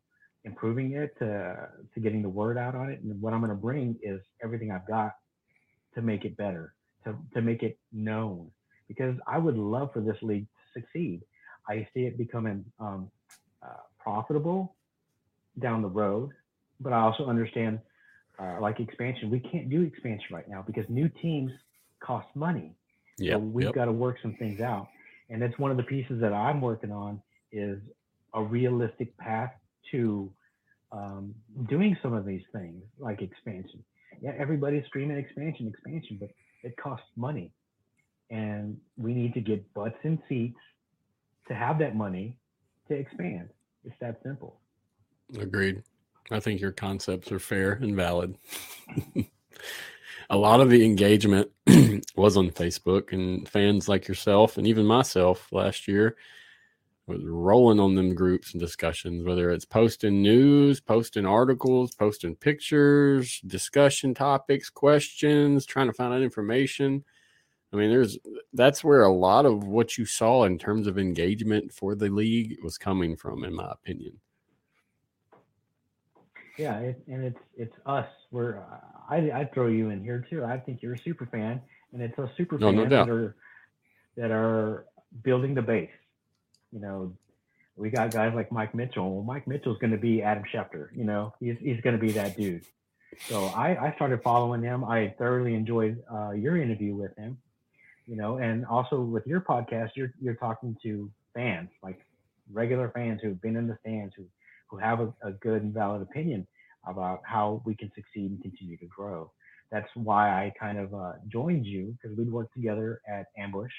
improving 0.45 0.93
it, 0.93 1.13
to 1.19 1.69
to 1.93 1.99
getting 1.99 2.21
the 2.21 2.29
word 2.29 2.57
out 2.57 2.75
on 2.75 2.89
it, 2.89 3.01
and 3.01 3.19
what 3.21 3.33
I'm 3.33 3.39
going 3.39 3.49
to 3.49 3.55
bring 3.55 3.97
is 4.03 4.21
everything 4.43 4.71
I've 4.71 4.87
got 4.87 5.13
to 5.95 6.01
make 6.01 6.25
it 6.25 6.37
better, 6.37 6.73
to 7.05 7.15
to 7.33 7.41
make 7.41 7.63
it 7.63 7.77
known 7.91 8.51
because 8.87 9.15
I 9.27 9.37
would 9.37 9.57
love 9.57 9.91
for 9.93 10.01
this 10.01 10.17
league 10.21 10.45
to 10.45 10.79
succeed. 10.79 11.21
I 11.69 11.87
see 11.93 12.01
it 12.01 12.17
becoming 12.17 12.65
um, 12.79 13.11
uh, 13.61 13.81
profitable 13.99 14.75
down 15.59 15.81
the 15.81 15.89
road, 15.89 16.31
but 16.79 16.93
I 16.93 16.99
also 17.01 17.25
understand, 17.25 17.79
uh, 18.39 18.57
like 18.61 18.79
expansion, 18.79 19.29
we 19.29 19.39
can't 19.39 19.69
do 19.69 19.81
expansion 19.81 20.27
right 20.31 20.47
now 20.47 20.63
because 20.65 20.85
new 20.89 21.09
teams 21.21 21.51
cost 21.99 22.27
money. 22.35 22.75
Yeah, 23.17 23.35
so 23.35 23.39
we've 23.39 23.65
yep. 23.65 23.73
got 23.73 23.85
to 23.85 23.91
work 23.91 24.17
some 24.21 24.35
things 24.35 24.61
out, 24.61 24.87
and 25.29 25.41
that's 25.41 25.57
one 25.57 25.71
of 25.71 25.77
the 25.77 25.83
pieces 25.83 26.21
that 26.21 26.33
I'm 26.33 26.61
working 26.61 26.91
on 26.91 27.21
is 27.51 27.79
a 28.33 28.43
realistic 28.43 29.17
path 29.17 29.51
to 29.91 30.31
um, 30.91 31.33
doing 31.67 31.97
some 32.01 32.13
of 32.13 32.25
these 32.25 32.43
things 32.53 32.83
like 32.99 33.21
expansion. 33.21 33.83
Yeah, 34.21 34.33
everybody's 34.37 34.85
screaming 34.85 35.17
expansion, 35.17 35.67
expansion, 35.67 36.17
but 36.19 36.29
it 36.63 36.75
costs 36.77 37.07
money 37.15 37.51
and 38.29 38.77
we 38.97 39.13
need 39.13 39.33
to 39.33 39.41
get 39.41 39.73
butts 39.73 39.97
in 40.03 40.21
seats 40.27 40.59
to 41.47 41.55
have 41.55 41.79
that 41.79 41.95
money 41.95 42.37
to 42.87 42.93
expand. 42.93 43.49
It's 43.85 43.95
that 44.01 44.19
simple. 44.23 44.59
Agreed. 45.39 45.83
I 46.31 46.39
think 46.39 46.59
your 46.59 46.71
concepts 46.71 47.31
are 47.31 47.39
fair 47.39 47.73
and 47.73 47.95
valid. 47.95 48.37
a 50.29 50.37
lot 50.37 50.59
of 50.59 50.69
the 50.69 50.83
engagement 50.83 51.49
was 52.15 52.37
on 52.37 52.51
Facebook, 52.51 53.13
and 53.13 53.47
fans 53.47 53.87
like 53.87 54.07
yourself 54.07 54.57
and 54.57 54.67
even 54.67 54.85
myself 54.85 55.47
last 55.51 55.87
year 55.87 56.17
was 57.07 57.23
rolling 57.23 57.79
on 57.79 57.95
them 57.95 58.13
groups 58.13 58.51
and 58.51 58.59
discussions, 58.59 59.23
whether 59.25 59.49
it's 59.49 59.63
posting 59.63 60.21
news, 60.21 60.81
posting 60.81 61.25
articles, 61.25 61.95
posting 61.95 62.35
pictures, 62.35 63.39
discussion 63.47 64.13
topics, 64.13 64.69
questions, 64.69 65.65
trying 65.65 65.87
to 65.87 65.93
find 65.93 66.13
out 66.13 66.21
information. 66.21 67.03
I 67.71 67.77
mean, 67.77 67.89
there's 67.89 68.17
that's 68.53 68.83
where 68.83 69.03
a 69.03 69.13
lot 69.13 69.45
of 69.45 69.65
what 69.65 69.97
you 69.97 70.05
saw 70.05 70.43
in 70.43 70.57
terms 70.57 70.87
of 70.87 70.97
engagement 70.97 71.73
for 71.73 71.95
the 71.95 72.09
league 72.09 72.57
was 72.61 72.77
coming 72.77 73.15
from, 73.15 73.43
in 73.43 73.53
my 73.53 73.71
opinion. 73.71 74.19
Yeah, 76.57 76.79
it, 76.79 77.03
and 77.07 77.23
it's 77.23 77.39
it's 77.55 77.75
us. 77.85 78.07
We're 78.31 78.59
I 79.09 79.31
I, 79.31 79.45
throw 79.53 79.67
you 79.67 79.89
in 79.89 80.03
here 80.03 80.25
too. 80.29 80.43
I 80.43 80.57
think 80.57 80.81
you're 80.81 80.95
a 80.95 80.99
super 80.99 81.25
fan, 81.27 81.61
and 81.93 82.01
it's 82.01 82.17
a 82.17 82.29
super 82.35 82.57
No, 82.57 82.67
fan 82.67 82.75
no 82.75 82.85
that 82.85 83.09
are 83.09 83.35
that 84.17 84.31
are 84.31 84.85
building 85.23 85.53
the 85.53 85.61
base. 85.61 85.91
You 86.71 86.79
know, 86.79 87.13
we 87.75 87.89
got 87.89 88.11
guys 88.11 88.33
like 88.33 88.51
Mike 88.51 88.73
Mitchell. 88.73 89.13
Well, 89.13 89.23
Mike 89.23 89.47
Mitchell's 89.47 89.77
going 89.77 89.91
to 89.91 89.97
be 89.97 90.21
Adam 90.21 90.43
Schefter. 90.51 90.89
You 90.95 91.03
know, 91.03 91.33
he's 91.39 91.57
he's 91.59 91.79
going 91.81 91.97
to 91.97 92.01
be 92.01 92.11
that 92.13 92.35
dude. 92.35 92.65
So 93.29 93.45
I, 93.45 93.87
I 93.87 93.95
started 93.95 94.21
following 94.21 94.61
him. 94.61 94.83
I 94.83 95.13
thoroughly 95.17 95.53
enjoyed 95.53 96.03
uh, 96.11 96.31
your 96.31 96.57
interview 96.57 96.95
with 96.95 97.15
him. 97.17 97.37
You 98.07 98.15
know, 98.15 98.37
and 98.37 98.65
also 98.65 99.01
with 99.01 99.27
your 99.27 99.41
podcast, 99.41 99.91
you're 99.95 100.13
you're 100.19 100.35
talking 100.35 100.75
to 100.83 101.11
fans, 101.33 101.69
like 101.83 102.05
regular 102.51 102.89
fans 102.89 103.21
who've 103.21 103.41
been 103.41 103.55
in 103.55 103.67
the 103.67 103.77
stands, 103.81 104.15
who 104.15 104.25
who 104.69 104.77
have 104.77 104.99
a, 104.99 105.13
a 105.23 105.31
good 105.31 105.63
and 105.63 105.73
valid 105.73 106.01
opinion 106.01 106.47
about 106.85 107.21
how 107.23 107.61
we 107.65 107.75
can 107.75 107.91
succeed 107.95 108.31
and 108.31 108.41
continue 108.41 108.77
to 108.77 108.85
grow. 108.85 109.31
That's 109.71 109.89
why 109.95 110.29
I 110.29 110.53
kind 110.59 110.77
of 110.77 110.93
uh, 110.93 111.13
joined 111.27 111.65
you 111.65 111.95
because 112.01 112.17
we'd 112.17 112.31
worked 112.31 112.53
together 112.53 113.01
at 113.07 113.27
Ambush, 113.37 113.73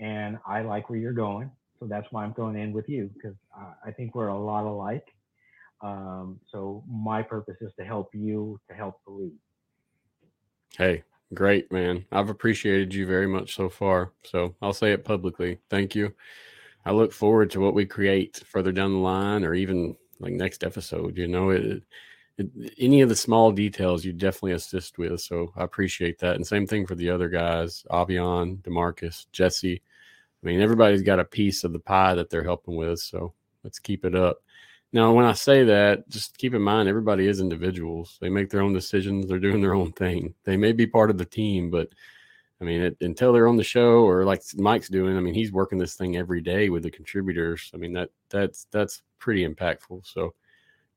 and 0.00 0.38
I 0.46 0.62
like 0.62 0.90
where 0.90 0.98
you're 0.98 1.12
going. 1.12 1.50
So 1.78 1.86
that's 1.86 2.06
why 2.10 2.24
I'm 2.24 2.32
going 2.32 2.56
in 2.56 2.72
with 2.72 2.88
you 2.88 3.10
because 3.14 3.36
uh, 3.56 3.74
I 3.84 3.90
think 3.92 4.14
we're 4.14 4.28
a 4.28 4.38
lot 4.38 4.64
alike. 4.64 5.06
Um, 5.82 6.40
so 6.50 6.82
my 6.88 7.22
purpose 7.22 7.56
is 7.60 7.72
to 7.78 7.84
help 7.84 8.10
you 8.14 8.58
to 8.68 8.74
help 8.74 9.00
the 9.06 9.12
league. 9.12 9.38
Hey, 10.76 11.04
great, 11.34 11.70
man. 11.70 12.06
I've 12.10 12.30
appreciated 12.30 12.94
you 12.94 13.06
very 13.06 13.26
much 13.26 13.54
so 13.54 13.68
far. 13.68 14.12
So 14.24 14.54
I'll 14.62 14.72
say 14.72 14.92
it 14.92 15.04
publicly. 15.04 15.58
Thank 15.70 15.94
you. 15.94 16.14
I 16.84 16.92
look 16.92 17.12
forward 17.12 17.50
to 17.52 17.60
what 17.60 17.74
we 17.74 17.86
create 17.86 18.42
further 18.46 18.72
down 18.72 18.92
the 18.92 18.98
line 18.98 19.44
or 19.44 19.54
even 19.54 19.96
like 20.20 20.32
next 20.32 20.64
episode. 20.64 21.16
You 21.16 21.28
know, 21.28 21.50
it, 21.50 21.82
it 22.38 22.50
any 22.78 23.00
of 23.00 23.08
the 23.08 23.16
small 23.16 23.52
details 23.52 24.04
you 24.04 24.12
definitely 24.12 24.52
assist 24.52 24.98
with. 24.98 25.20
So 25.20 25.52
I 25.56 25.64
appreciate 25.64 26.18
that. 26.18 26.36
And 26.36 26.46
same 26.46 26.66
thing 26.66 26.86
for 26.86 26.94
the 26.94 27.10
other 27.10 27.28
guys, 27.28 27.84
Avion, 27.90 28.58
Demarcus, 28.62 29.26
Jesse. 29.32 29.82
I 30.42 30.46
mean, 30.46 30.60
everybody's 30.60 31.02
got 31.02 31.20
a 31.20 31.24
piece 31.24 31.64
of 31.64 31.72
the 31.72 31.78
pie 31.78 32.14
that 32.14 32.30
they're 32.30 32.44
helping 32.44 32.76
with. 32.76 33.00
So 33.00 33.32
let's 33.62 33.78
keep 33.78 34.04
it 34.04 34.14
up. 34.14 34.42
Now, 34.92 35.12
when 35.12 35.24
I 35.24 35.32
say 35.32 35.64
that, 35.64 36.08
just 36.08 36.38
keep 36.38 36.54
in 36.54 36.62
mind 36.62 36.88
everybody 36.88 37.26
is 37.26 37.40
individuals. 37.40 38.16
They 38.20 38.28
make 38.28 38.48
their 38.50 38.60
own 38.60 38.72
decisions. 38.72 39.26
They're 39.26 39.40
doing 39.40 39.60
their 39.60 39.74
own 39.74 39.92
thing. 39.92 40.34
They 40.44 40.56
may 40.56 40.72
be 40.72 40.86
part 40.86 41.10
of 41.10 41.18
the 41.18 41.24
team, 41.24 41.70
but 41.70 41.88
I 42.60 42.64
mean, 42.64 42.80
it, 42.82 42.96
until 43.00 43.32
they're 43.32 43.48
on 43.48 43.56
the 43.56 43.64
show 43.64 44.04
or 44.04 44.24
like 44.24 44.42
Mike's 44.56 44.88
doing, 44.88 45.16
I 45.16 45.20
mean, 45.20 45.34
he's 45.34 45.52
working 45.52 45.78
this 45.78 45.94
thing 45.94 46.16
every 46.16 46.40
day 46.40 46.68
with 46.68 46.82
the 46.82 46.90
contributors. 46.90 47.70
I 47.74 47.78
mean, 47.78 47.92
that 47.94 48.10
that's 48.30 48.66
that's 48.70 49.02
pretty 49.18 49.46
impactful. 49.46 50.06
So 50.06 50.34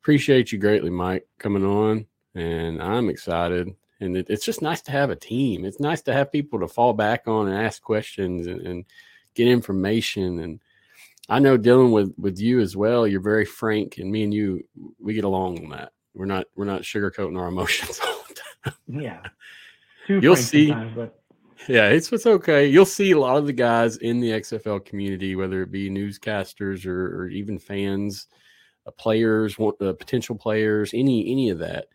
appreciate 0.02 0.52
you 0.52 0.60
greatly, 0.60 0.90
Mike, 0.90 1.28
coming 1.40 1.66
on, 1.66 2.06
and 2.36 2.82
I'm 2.82 3.10
excited. 3.10 3.70
And 4.00 4.16
it, 4.16 4.28
it's 4.30 4.46
just 4.46 4.62
nice 4.62 4.82
to 4.84 4.92
have 4.92 5.10
a 5.10 5.16
team. 5.16 5.66
It's 5.66 5.80
nice 5.80 6.04
to 6.04 6.14
have 6.14 6.32
people 6.32 6.60
to 6.60 6.68
fall 6.68 6.94
back 6.94 7.28
on 7.28 7.48
and 7.48 7.58
ask 7.58 7.82
questions 7.82 8.46
and, 8.46 8.62
and 8.62 8.86
get 9.34 9.48
information 9.48 10.40
and 10.40 10.60
I 11.30 11.40
know 11.40 11.58
dealing 11.58 11.92
with 11.92 12.14
with 12.18 12.40
you 12.40 12.60
as 12.62 12.78
well. 12.78 13.06
You're 13.06 13.22
very 13.22 13.46
frank, 13.46 13.98
and 13.98 14.10
me 14.12 14.24
and 14.24 14.34
you, 14.34 14.64
we 15.00 15.14
get 15.14 15.26
along 15.26 15.64
on 15.64 15.70
that. 15.72 15.92
We're 16.14 16.26
not 16.26 16.46
we're 16.56 16.66
not 16.66 16.84
sugarcoating 16.84 17.38
our 17.38 17.48
emotions 17.48 18.00
all 18.06 18.24
the 18.28 18.36
time. 18.36 19.02
Yeah. 19.02 19.22
Too 20.08 20.20
You'll 20.22 20.38
see. 20.38 20.72
but 20.72 21.20
Yeah, 21.68 21.90
it's 21.90 22.12
it's 22.12 22.26
okay. 22.26 22.68
You'll 22.68 22.86
see 22.86 23.12
a 23.12 23.20
lot 23.20 23.38
of 23.38 23.46
the 23.46 23.54
guys 23.54 23.98
in 23.98 24.20
the 24.20 24.32
XFL 24.32 24.80
community, 24.86 25.36
whether 25.36 25.62
it 25.64 25.72
be 25.72 25.90
newscasters 25.90 26.86
or, 26.86 27.24
or 27.24 27.28
even 27.30 27.58
fans, 27.60 28.28
uh, 28.86 28.92
players, 28.92 29.58
uh, 29.60 29.94
potential 29.94 30.36
players, 30.36 30.92
any 30.94 31.30
any 31.32 31.50
of 31.50 31.60
that. 31.60 31.88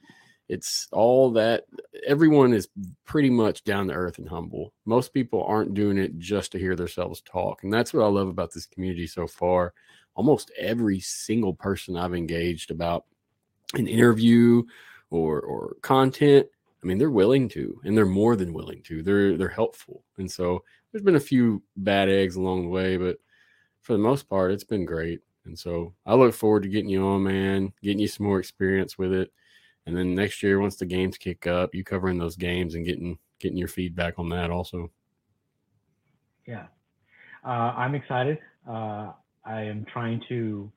It's 0.48 0.88
all 0.92 1.30
that 1.32 1.64
everyone 2.06 2.52
is 2.52 2.68
pretty 3.04 3.30
much 3.30 3.64
down 3.64 3.88
to 3.88 3.94
earth 3.94 4.18
and 4.18 4.28
humble. 4.28 4.72
Most 4.84 5.14
people 5.14 5.44
aren't 5.44 5.74
doing 5.74 5.96
it 5.96 6.18
just 6.18 6.52
to 6.52 6.58
hear 6.58 6.76
themselves 6.76 7.22
talk, 7.22 7.62
and 7.62 7.72
that's 7.72 7.94
what 7.94 8.04
I 8.04 8.08
love 8.08 8.28
about 8.28 8.52
this 8.52 8.66
community 8.66 9.06
so 9.06 9.26
far. 9.26 9.72
Almost 10.14 10.50
every 10.58 11.00
single 11.00 11.54
person 11.54 11.96
I've 11.96 12.14
engaged 12.14 12.70
about 12.70 13.04
an 13.74 13.86
interview 13.86 14.62
or 15.10 15.40
or 15.40 15.76
content 15.82 16.46
I 16.82 16.86
mean, 16.86 16.98
they're 16.98 17.10
willing 17.10 17.48
to, 17.50 17.80
and 17.84 17.96
they're 17.96 18.06
more 18.06 18.34
than 18.34 18.52
willing 18.52 18.82
to. 18.84 19.02
They're 19.02 19.36
they're 19.36 19.48
helpful, 19.48 20.02
and 20.18 20.30
so 20.30 20.64
there's 20.90 21.04
been 21.04 21.16
a 21.16 21.20
few 21.20 21.62
bad 21.76 22.08
eggs 22.08 22.36
along 22.36 22.62
the 22.62 22.68
way, 22.68 22.96
but 22.96 23.18
for 23.82 23.92
the 23.92 23.98
most 23.98 24.28
part, 24.28 24.52
it's 24.52 24.64
been 24.64 24.84
great. 24.84 25.20
And 25.44 25.58
so 25.58 25.94
I 26.06 26.14
look 26.14 26.34
forward 26.34 26.62
to 26.64 26.68
getting 26.68 26.90
you 26.90 27.04
on, 27.04 27.24
man, 27.24 27.72
getting 27.82 27.98
you 27.98 28.08
some 28.08 28.26
more 28.26 28.38
experience 28.38 28.98
with 28.98 29.12
it, 29.12 29.32
and 29.86 29.96
then 29.96 30.14
next 30.14 30.42
year, 30.42 30.60
once 30.60 30.76
the 30.76 30.86
games 30.86 31.18
kick 31.18 31.46
up, 31.46 31.74
you 31.74 31.84
covering 31.84 32.18
those 32.18 32.36
games 32.36 32.74
and 32.74 32.84
getting 32.84 33.18
getting 33.38 33.58
your 33.58 33.68
feedback 33.68 34.18
on 34.18 34.28
that 34.30 34.50
also. 34.50 34.90
Yeah, 36.46 36.66
uh, 37.44 37.74
I'm 37.76 37.94
excited. 37.94 38.38
Uh, 38.68 39.12
I 39.44 39.62
am 39.62 39.84
trying 39.92 40.22
to 40.28 40.72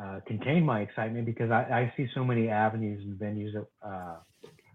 uh, 0.00 0.20
contain 0.26 0.64
my 0.64 0.80
excitement 0.80 1.26
because 1.26 1.50
I, 1.50 1.62
I, 1.62 1.92
see 1.96 2.08
so 2.14 2.24
many 2.24 2.48
avenues 2.48 3.04
and 3.04 3.18
venues 3.18 3.52
that 3.52 3.66
uh, 3.86 4.16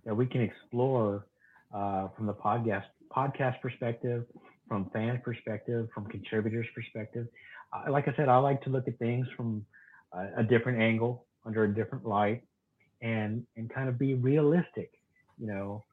that 0.07 0.15
we 0.15 0.25
can 0.25 0.41
explore 0.41 1.27
uh, 1.71 2.07
from 2.17 2.25
the 2.25 2.33
podcast 2.33 2.85
podcast 3.15 3.61
perspective, 3.61 4.25
from 4.67 4.89
fan 4.89 5.21
perspective, 5.23 5.87
from 5.93 6.07
contributors 6.07 6.65
perspective. 6.73 7.27
Uh, 7.71 7.91
like 7.91 8.07
I 8.07 8.15
said, 8.15 8.29
I 8.29 8.37
like 8.37 8.63
to 8.63 8.71
look 8.71 8.87
at 8.87 8.97
things 8.97 9.27
from 9.37 9.63
a, 10.13 10.41
a 10.41 10.43
different 10.43 10.81
angle, 10.81 11.27
under 11.45 11.65
a 11.65 11.75
different 11.75 12.07
light, 12.07 12.41
and 13.03 13.45
and 13.55 13.71
kind 13.71 13.87
of 13.87 13.99
be 13.99 14.15
realistic, 14.15 14.91
you 15.37 15.45
know, 15.45 15.83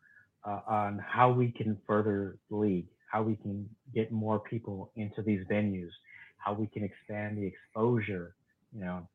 on 0.47 0.99
how 1.07 1.31
we 1.31 1.51
can 1.51 1.77
further 1.87 2.39
the 2.49 2.57
league 2.57 2.87
how 3.15 3.23
we 3.23 3.37
can 3.37 3.69
get 3.95 4.11
more 4.11 4.41
people 4.41 4.91
into 4.97 5.23
these 5.23 5.41
venues, 5.49 5.91
how 6.37 6.53
we 6.53 6.67
can 6.67 6.83
expand 6.83 7.39
the 7.39 7.47
exposure, 7.47 8.35
you 8.75 8.85
know. 8.85 9.09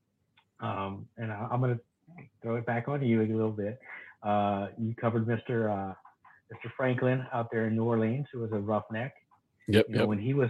Um, 0.61 1.05
and 1.17 1.33
I, 1.33 1.49
am 1.51 1.59
going 1.59 1.75
to 1.75 1.81
throw 2.41 2.55
it 2.55 2.65
back 2.65 2.87
on 2.87 3.05
you 3.05 3.21
a 3.21 3.27
little 3.27 3.51
bit. 3.51 3.77
Uh, 4.23 4.67
you 4.77 4.93
covered 4.95 5.25
Mr. 5.25 5.69
Uh, 5.71 5.93
Mr. 6.53 6.71
Franklin 6.75 7.25
out 7.33 7.49
there 7.51 7.67
in 7.67 7.75
New 7.75 7.83
Orleans, 7.83 8.27
who 8.33 8.39
was 8.39 8.51
a 8.51 8.59
roughneck. 8.59 9.13
Yep. 9.67 9.85
You 9.87 9.95
know, 9.95 10.01
yep. 10.01 10.09
when 10.09 10.19
he 10.19 10.33
was 10.33 10.49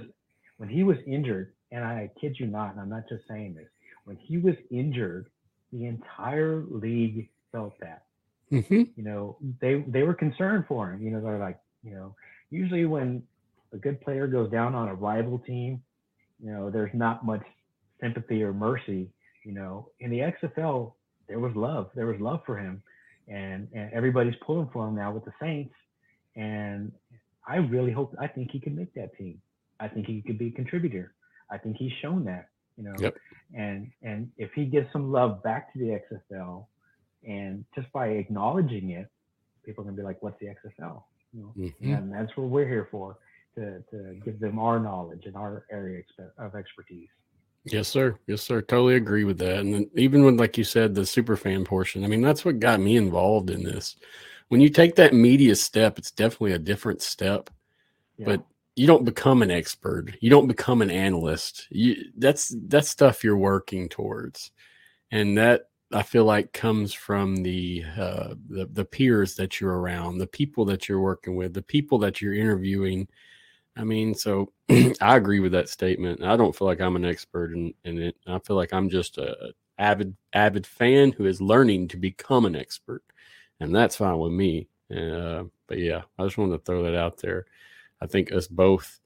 when 0.58 0.70
he 0.70 0.84
was 0.84 0.98
injured, 1.06 1.54
and 1.72 1.84
I 1.84 2.10
kid 2.20 2.36
you 2.40 2.48
not, 2.48 2.72
and 2.72 2.80
I'm 2.82 2.90
not 2.90 3.08
just 3.10 3.24
saying 3.28 3.56
this, 3.56 3.68
when 4.06 4.18
he 4.18 4.38
was 4.38 4.56
injured, 4.72 5.28
the 5.72 5.86
entire 5.86 6.64
league 6.70 7.30
felt 7.52 7.80
that. 7.80 8.04
Mm-hmm. 8.52 8.84
You 8.96 9.04
know, 9.04 9.38
they 9.62 9.84
they 9.88 10.04
were 10.04 10.14
concerned 10.14 10.66
for 10.68 10.92
him. 10.92 11.02
You 11.04 11.12
know, 11.12 11.22
they're 11.22 11.38
like, 11.38 11.60
you 11.84 11.92
know, 11.92 12.16
usually 12.50 12.86
when 12.86 13.24
a 13.74 13.78
good 13.78 14.02
player 14.02 14.26
goes 14.26 14.50
down 14.50 14.74
on 14.74 14.88
a 14.88 14.96
rival 14.96 15.38
team, 15.40 15.82
you 16.44 16.52
know, 16.52 16.70
there's 16.70 16.94
not 16.94 17.26
much 17.26 17.44
sympathy 18.02 18.42
or 18.42 18.54
mercy. 18.54 19.10
You 19.46 19.54
know, 19.54 19.90
in 20.00 20.10
the 20.12 20.20
XFL, 20.20 20.94
there 21.28 21.40
was 21.40 21.56
love. 21.56 21.90
There 21.96 22.08
was 22.08 22.20
love 22.20 22.42
for 22.46 22.58
him, 22.58 22.82
and 23.30 23.68
and 23.74 23.92
everybody's 23.94 24.36
pulling 24.46 24.70
for 24.74 24.88
him 24.88 24.96
now 24.96 25.12
with 25.12 25.26
the 25.26 25.34
Saints. 25.40 25.74
And 26.36 26.92
I 27.48 27.58
really 27.58 27.92
hope. 27.92 28.16
I 28.20 28.28
think 28.28 28.52
he 28.52 28.60
can 28.60 28.76
make 28.76 28.94
that 28.96 29.16
team. 29.18 29.42
I 29.80 29.88
think 29.88 30.08
he 30.08 30.22
could 30.22 30.38
be 30.38 30.48
a 30.48 30.52
contributor. 30.52 31.14
I 31.50 31.58
think 31.58 31.78
he's 31.78 31.92
shown 32.02 32.26
that. 32.26 32.50
You 32.78 32.84
know, 32.86 32.96
Yep. 33.00 33.16
and 33.54 33.92
and 34.02 34.32
if 34.38 34.52
he 34.54 34.66
gives 34.66 34.92
some 34.92 35.12
love 35.12 35.44
back 35.44 35.74
to 35.74 35.80
the 35.80 35.92
XFL, 36.00 36.68
and 37.28 37.66
just 37.76 37.92
by 37.92 38.08
acknowledging 38.10 38.92
it, 38.92 39.08
people 39.64 39.82
are 39.84 39.86
gonna 39.86 39.98
be 39.98 40.04
like, 40.04 40.22
"What's 40.22 40.40
the 40.40 40.48
XFL?" 40.48 41.04
You 41.34 41.42
know, 41.42 41.54
Mhm. 41.58 41.74
and 41.82 42.12
that's 42.14 42.36
what 42.38 42.48
we're 42.50 42.68
here 42.68 42.86
for 42.90 43.18
to, 43.56 43.82
to 43.92 44.16
give 44.24 44.40
them 44.40 44.60
our 44.60 44.80
knowledge 44.80 45.26
and 45.26 45.36
our 45.36 45.66
area 45.70 46.04
of 46.38 46.56
expertise. 46.56 47.10
Yes, 47.66 47.88
sir. 47.88 48.18
Yes, 48.28 48.42
sir. 48.42 48.62
Totally 48.62 48.96
agree 48.96 49.24
with 49.24 49.38
that. 49.40 49.60
And 49.60 49.74
then 49.74 49.90
even 49.96 50.24
when, 50.24 50.38
like 50.38 50.58
you 50.58 50.64
said, 50.64 50.96
the 50.96 51.06
super 51.06 51.36
fan 51.36 51.66
portion, 51.66 52.04
I 52.04 52.08
mean, 52.08 52.22
that's 52.22 52.46
what 52.46 52.60
got 52.60 52.80
me 52.80 52.96
involved 52.98 53.50
in 53.50 53.64
this. 53.64 53.96
When 54.48 54.62
you 54.62 54.70
take 54.70 54.96
that 54.96 55.14
media 55.14 55.56
step, 55.56 55.98
it's 56.00 56.12
definitely 56.12 56.54
a 56.54 56.60
different 56.60 57.02
step. 57.02 57.50
Yeah. 58.18 58.26
But 58.26 58.46
you 58.76 58.88
don't 58.88 59.06
become 59.06 59.42
an 59.42 59.52
expert. 59.52 60.16
You 60.22 60.30
don't 60.30 60.48
become 60.48 60.82
an 60.82 60.90
analyst. 60.90 61.68
You 61.70 61.98
that's 62.18 62.56
that's 62.68 62.90
stuff 62.90 63.24
you're 63.24 63.38
working 63.38 63.90
towards, 63.90 64.52
and 65.12 65.38
that 65.38 65.70
I 65.92 66.04
feel 66.04 66.24
like 66.24 66.54
comes 66.54 66.94
from 66.94 67.38
the 67.38 67.84
uh, 67.98 68.36
the 68.48 68.68
the 68.72 68.86
peers 68.86 69.36
that 69.36 69.60
you're 69.60 69.78
around, 69.78 70.18
the 70.18 70.28
people 70.28 70.66
that 70.66 70.88
you're 70.88 71.02
working 71.02 71.36
with, 71.36 71.54
the 71.54 71.62
people 71.62 72.00
that 72.00 72.22
you're 72.22 72.34
interviewing. 72.34 73.08
I 73.80 73.86
mean, 73.86 74.14
so 74.14 74.52
I 75.02 75.16
agree 75.16 75.40
with 75.40 75.54
that 75.54 75.70
statement. 75.70 76.22
I 76.22 76.36
don't 76.36 76.56
feel 76.56 76.68
like 76.68 76.82
I'm 76.82 76.98
an 76.98 77.06
expert 77.06 77.54
in, 77.54 77.74
in 77.86 77.98
it. 77.98 78.16
I 78.28 78.38
feel 78.40 78.58
like 78.58 78.74
I'm 78.74 78.90
just 78.90 79.18
a 79.18 79.54
avid 79.78 80.16
avid 80.34 80.68
fan 80.68 81.14
who 81.14 81.26
is 81.26 81.40
learning 81.40 81.88
to 81.90 81.98
become 81.98 82.46
an 82.46 82.58
expert, 82.58 83.04
and 83.62 83.74
that's 83.74 83.96
fine 83.96 84.18
with 84.18 84.34
me. 84.34 84.68
Uh, 84.94 85.44
but 85.68 85.78
yeah, 85.78 86.02
I 86.18 86.26
just 86.26 86.38
wanted 86.38 86.58
to 86.58 86.64
throw 86.64 86.84
that 86.84 86.96
out 86.96 87.18
there. 87.18 87.46
I 88.02 88.08
think 88.08 88.34
us 88.34 88.48
both. 88.48 89.00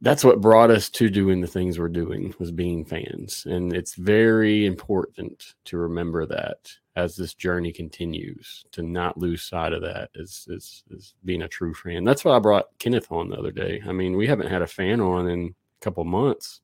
That's 0.00 0.24
what 0.24 0.40
brought 0.40 0.70
us 0.70 0.90
to 0.90 1.08
doing 1.08 1.40
the 1.40 1.46
things 1.46 1.78
we're 1.78 1.88
doing 1.88 2.34
was 2.40 2.50
being 2.50 2.84
fans, 2.84 3.46
and 3.46 3.72
it's 3.72 3.94
very 3.94 4.66
important 4.66 5.54
to 5.66 5.78
remember 5.78 6.26
that. 6.26 6.72
As 6.96 7.16
this 7.16 7.34
journey 7.34 7.72
continues 7.72 8.64
to 8.70 8.82
not 8.82 9.18
lose 9.18 9.42
sight 9.42 9.72
of 9.72 9.82
that 9.82 10.10
is, 10.14 10.46
is, 10.48 10.84
is 10.90 11.14
being 11.24 11.42
a 11.42 11.48
true 11.48 11.74
fan. 11.74 12.04
That's 12.04 12.24
why 12.24 12.36
I 12.36 12.38
brought 12.38 12.78
Kenneth 12.78 13.10
on 13.10 13.28
the 13.28 13.36
other 13.36 13.50
day. 13.50 13.82
I 13.86 13.92
mean, 13.92 14.16
we 14.16 14.26
haven't 14.26 14.50
had 14.50 14.62
a 14.62 14.66
fan 14.66 15.00
on 15.00 15.28
in 15.28 15.54
a 15.80 15.84
couple 15.84 16.04
months 16.04 16.60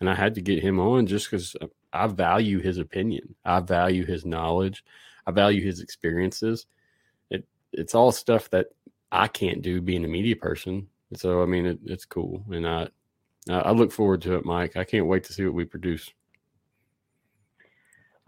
and 0.00 0.08
I 0.08 0.14
had 0.14 0.34
to 0.36 0.40
get 0.40 0.62
him 0.62 0.78
on 0.78 1.06
just 1.06 1.30
because 1.30 1.56
uh, 1.60 1.66
I 1.92 2.06
value 2.06 2.60
his 2.60 2.78
opinion. 2.78 3.34
I 3.44 3.60
value 3.60 4.04
his 4.04 4.24
knowledge. 4.24 4.84
I 5.26 5.30
value 5.30 5.64
his 5.64 5.80
experiences. 5.80 6.66
It 7.30 7.44
it's 7.72 7.94
all 7.94 8.12
stuff 8.12 8.50
that 8.50 8.68
I 9.10 9.28
can't 9.28 9.62
do 9.62 9.80
being 9.80 10.04
a 10.04 10.08
media 10.08 10.36
person. 10.36 10.88
So 11.14 11.42
I 11.42 11.46
mean, 11.46 11.66
it, 11.66 11.78
it's 11.84 12.04
cool, 12.04 12.44
and 12.50 12.66
I 12.66 12.88
I 13.50 13.72
look 13.72 13.92
forward 13.92 14.22
to 14.22 14.34
it, 14.36 14.44
Mike. 14.44 14.76
I 14.76 14.84
can't 14.84 15.06
wait 15.06 15.24
to 15.24 15.32
see 15.32 15.44
what 15.44 15.54
we 15.54 15.64
produce. 15.64 16.10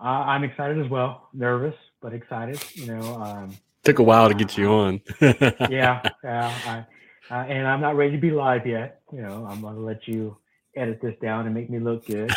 Uh, 0.00 0.04
I'm 0.04 0.44
excited 0.44 0.82
as 0.82 0.90
well. 0.90 1.28
Nervous, 1.34 1.74
but 2.00 2.14
excited. 2.14 2.62
You 2.74 2.94
know, 2.94 3.22
um, 3.22 3.56
took 3.84 3.98
a 3.98 4.02
while 4.02 4.28
to 4.28 4.34
get 4.34 4.56
you 4.56 4.68
on. 4.68 5.00
yeah, 5.20 6.02
yeah. 6.24 6.86
I, 7.30 7.34
uh, 7.34 7.44
and 7.44 7.68
I'm 7.68 7.80
not 7.80 7.96
ready 7.96 8.12
to 8.12 8.18
be 8.18 8.30
live 8.30 8.66
yet. 8.66 9.02
You 9.12 9.22
know, 9.22 9.46
I'm 9.48 9.60
gonna 9.60 9.80
let 9.80 10.08
you 10.08 10.36
edit 10.76 11.00
this 11.02 11.14
down 11.20 11.46
and 11.46 11.54
make 11.54 11.68
me 11.68 11.78
look 11.78 12.06
good. 12.06 12.32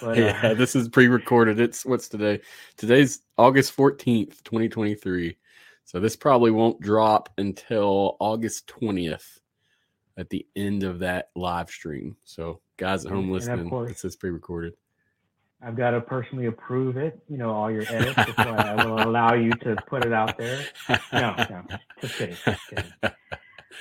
But, 0.00 0.02
uh, 0.18 0.20
yeah, 0.20 0.54
this 0.54 0.76
is 0.76 0.88
pre-recorded. 0.88 1.58
It's 1.58 1.84
what's 1.84 2.08
today? 2.08 2.40
Today's 2.76 3.20
August 3.36 3.76
14th, 3.76 4.42
2023. 4.44 5.36
So 5.84 5.98
this 5.98 6.14
probably 6.14 6.52
won't 6.52 6.80
drop 6.80 7.30
until 7.38 8.16
August 8.20 8.68
20th 8.68 9.40
at 10.16 10.30
the 10.30 10.46
end 10.54 10.84
of 10.84 11.00
that 11.00 11.30
live 11.34 11.70
stream. 11.70 12.16
So 12.24 12.60
guys 12.76 13.04
at 13.04 13.10
home 13.10 13.30
listening, 13.30 13.68
this 13.86 14.04
is 14.04 14.14
pre-recorded. 14.14 14.74
I've 15.62 15.76
got 15.76 15.90
to 15.90 16.00
personally 16.00 16.46
approve 16.46 16.96
it, 16.96 17.18
you 17.28 17.36
know, 17.36 17.50
all 17.50 17.70
your 17.70 17.84
edits. 17.88 18.16
Why 18.36 18.44
I 18.44 18.84
will 18.84 19.02
allow 19.02 19.34
you 19.34 19.50
to 19.50 19.76
put 19.88 20.04
it 20.04 20.12
out 20.12 20.38
there. 20.38 20.64
No, 21.12 21.34
no, 21.36 21.64
just 22.00 22.14
kidding. 22.14 22.36
Just 22.44 22.66
kidding. 22.68 22.92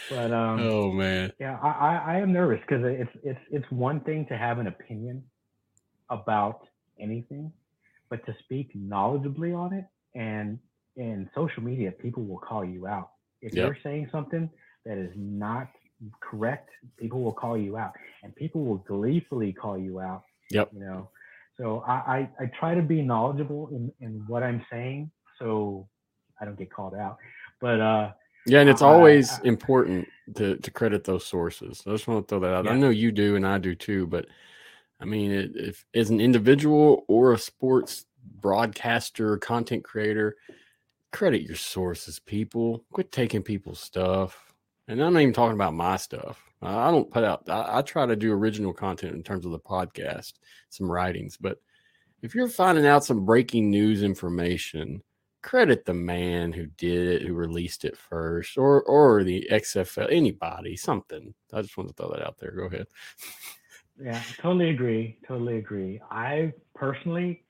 But 0.10 0.31
um, 0.34 0.60
oh 0.60 0.91
man, 0.91 1.31
yeah, 1.39 1.57
I, 1.61 1.69
I, 1.69 1.95
I 1.95 2.19
am 2.19 2.34
nervous 2.34 2.60
because 2.68 2.84
it's 2.85 3.11
it's 3.23 3.39
it's 3.49 3.72
one 3.72 4.01
thing 4.01 4.26
to 4.27 4.38
have 4.38 4.60
an 4.60 4.68
opinion 4.68 5.23
about 6.10 6.68
anything, 6.99 7.51
but 8.10 8.26
to 8.26 8.35
speak 8.43 8.76
knowledgeably 8.76 9.56
on 9.56 9.73
it 9.73 9.85
and 10.15 10.60
in 10.97 11.30
social 11.34 11.64
media, 11.64 11.91
people 11.91 12.26
will 12.26 12.39
call 12.39 12.65
you 12.65 12.88
out 12.88 13.11
if 13.41 13.53
yep. 13.53 13.68
you're 13.68 13.77
saying 13.84 14.10
something 14.11 14.49
that 14.85 14.97
is 14.97 15.11
not 15.15 15.69
correct. 16.19 16.69
People 16.97 17.22
will 17.23 17.34
call 17.34 17.57
you 17.57 17.77
out, 17.77 17.93
and 18.23 18.35
people 18.35 18.65
will 18.65 18.77
gleefully 18.77 19.53
call 19.53 19.77
you 19.77 19.99
out. 19.99 20.23
Yep. 20.51 20.72
You 20.73 20.80
know, 20.80 21.10
so 21.60 21.84
I 21.86 21.91
I, 21.91 22.30
I 22.40 22.45
try 22.57 22.73
to 22.73 22.81
be 22.81 23.02
knowledgeable 23.02 23.69
in 23.69 23.91
in 23.99 24.23
what 24.27 24.44
I'm 24.44 24.65
saying, 24.72 25.11
so 25.38 25.88
I 26.40 26.45
don't 26.45 26.57
get 26.57 26.72
called 26.72 26.95
out. 26.95 27.18
But 27.60 27.81
uh, 27.81 28.11
yeah, 28.45 28.61
and 28.61 28.69
it's 28.69 28.81
always 28.81 29.34
uh, 29.34 29.41
important 29.44 30.07
to, 30.36 30.57
to 30.57 30.72
credit 30.72 31.03
those 31.03 31.26
sources. 31.26 31.84
I 31.86 31.91
just 31.91 32.07
want 32.07 32.27
to 32.27 32.30
throw 32.30 32.40
that 32.40 32.53
out. 32.53 32.65
Yeah. 32.65 32.72
I 32.72 32.77
know 32.77 32.90
you 32.90 33.11
do, 33.11 33.36
and 33.36 33.45
I 33.45 33.57
do 33.57 33.76
too. 33.76 34.07
But 34.07 34.27
I 35.02 35.06
mean, 35.06 35.31
it, 35.31 35.52
if 35.56 35.86
as 35.94 36.10
an 36.10 36.22
individual 36.22 37.03
or 37.07 37.34
a 37.34 37.38
sports 37.38 38.06
broadcaster, 38.41 39.38
content 39.38 39.84
creator, 39.84 40.38
credit 41.11 41.41
your 41.41 41.56
sources. 41.56 42.19
People, 42.19 42.86
quit 42.91 43.11
taking 43.11 43.44
people's 43.44 43.80
stuff. 43.80 44.53
And 44.88 45.02
I'm 45.02 45.14
not 45.14 45.22
even 45.22 45.34
talking 45.34 45.56
about 45.56 45.73
my 45.73 45.98
stuff. 45.98 46.44
I 46.61 46.91
don't 46.91 47.10
put 47.10 47.23
out. 47.23 47.49
I, 47.49 47.80
I 47.80 47.81
try 47.81 48.06
to 48.06 48.15
do 48.15 48.34
original 48.34 48.73
content 48.73 49.15
in 49.15 49.23
terms 49.23 49.45
of 49.45 49.52
the 49.52 49.60
podcast, 49.60 50.34
some 50.69 50.91
writings. 50.91 51.38
But 51.38 51.60
if 52.22 52.36
you're 52.36 52.49
finding 52.49 52.86
out 52.86 53.06
some 53.06 53.26
breaking 53.26 53.69
news 53.69 54.03
information 54.03 55.02
credit 55.41 55.86
the 55.86 55.94
man 55.94 56.52
who 56.52 56.65
did 56.65 57.07
it, 57.07 57.27
who 57.27 57.34
released 57.34 57.86
it 57.86 57.98
first, 57.98 58.57
or 58.57 58.81
or 58.84 59.23
the 59.23 59.48
XFL, 59.52 60.11
anybody, 60.11 60.76
something. 60.76 61.34
I 61.53 61.61
just 61.61 61.77
want 61.77 61.90
to 61.90 61.95
throw 61.95 62.11
that 62.11 62.26
out 62.26 62.38
there. 62.38 62.52
Go 62.52 62.64
ahead. 62.64 62.88
Yeah, 64.02 64.22
totally 64.41 64.69
agree. 64.69 65.18
Totally 65.27 65.57
agree. 65.57 66.02
I 66.10 66.53
personally, 66.76 67.44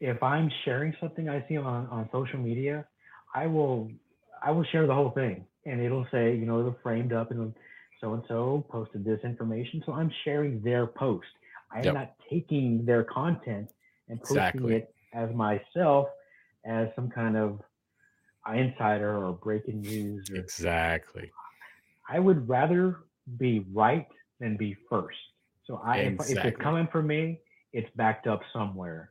if 0.00 0.22
I'm 0.22 0.50
sharing 0.64 0.94
something 1.00 1.28
I 1.28 1.44
see 1.48 1.56
on 1.56 1.86
on 1.88 2.08
social 2.12 2.38
media, 2.38 2.86
I 3.34 3.46
will 3.46 3.90
I 4.42 4.50
will 4.50 4.64
share 4.64 4.86
the 4.86 4.94
whole 4.94 5.10
thing, 5.10 5.46
and 5.66 5.80
it'll 5.80 6.06
say, 6.10 6.34
you 6.34 6.46
know, 6.46 6.60
it'll 6.60 6.76
framed 6.82 7.12
up 7.12 7.30
and 7.30 7.54
so 8.04 8.12
and 8.12 8.22
so 8.28 8.66
posted 8.68 9.02
this 9.02 9.20
information. 9.24 9.82
So 9.86 9.92
I'm 9.92 10.12
sharing 10.24 10.60
their 10.60 10.86
post. 10.86 11.26
I'm 11.72 11.84
yep. 11.84 11.94
not 11.94 12.12
taking 12.30 12.84
their 12.84 13.02
content 13.02 13.70
and 14.08 14.20
posting 14.20 14.36
exactly. 14.36 14.74
it 14.74 14.94
as 15.14 15.34
myself 15.34 16.08
as 16.66 16.88
some 16.94 17.08
kind 17.08 17.36
of 17.36 17.60
insider 18.54 19.24
or 19.24 19.32
breaking 19.32 19.80
news. 19.80 20.30
Or, 20.30 20.36
exactly. 20.36 21.32
I 22.08 22.18
would 22.18 22.46
rather 22.46 22.98
be 23.38 23.64
right 23.72 24.06
than 24.38 24.58
be 24.58 24.76
first. 24.90 25.16
So 25.66 25.80
I, 25.82 25.98
exactly. 25.98 26.32
if, 26.32 26.38
if 26.38 26.44
it's 26.44 26.62
coming 26.62 26.86
from 26.92 27.06
me, 27.06 27.40
it's 27.72 27.88
backed 27.96 28.26
up 28.26 28.42
somewhere. 28.52 29.10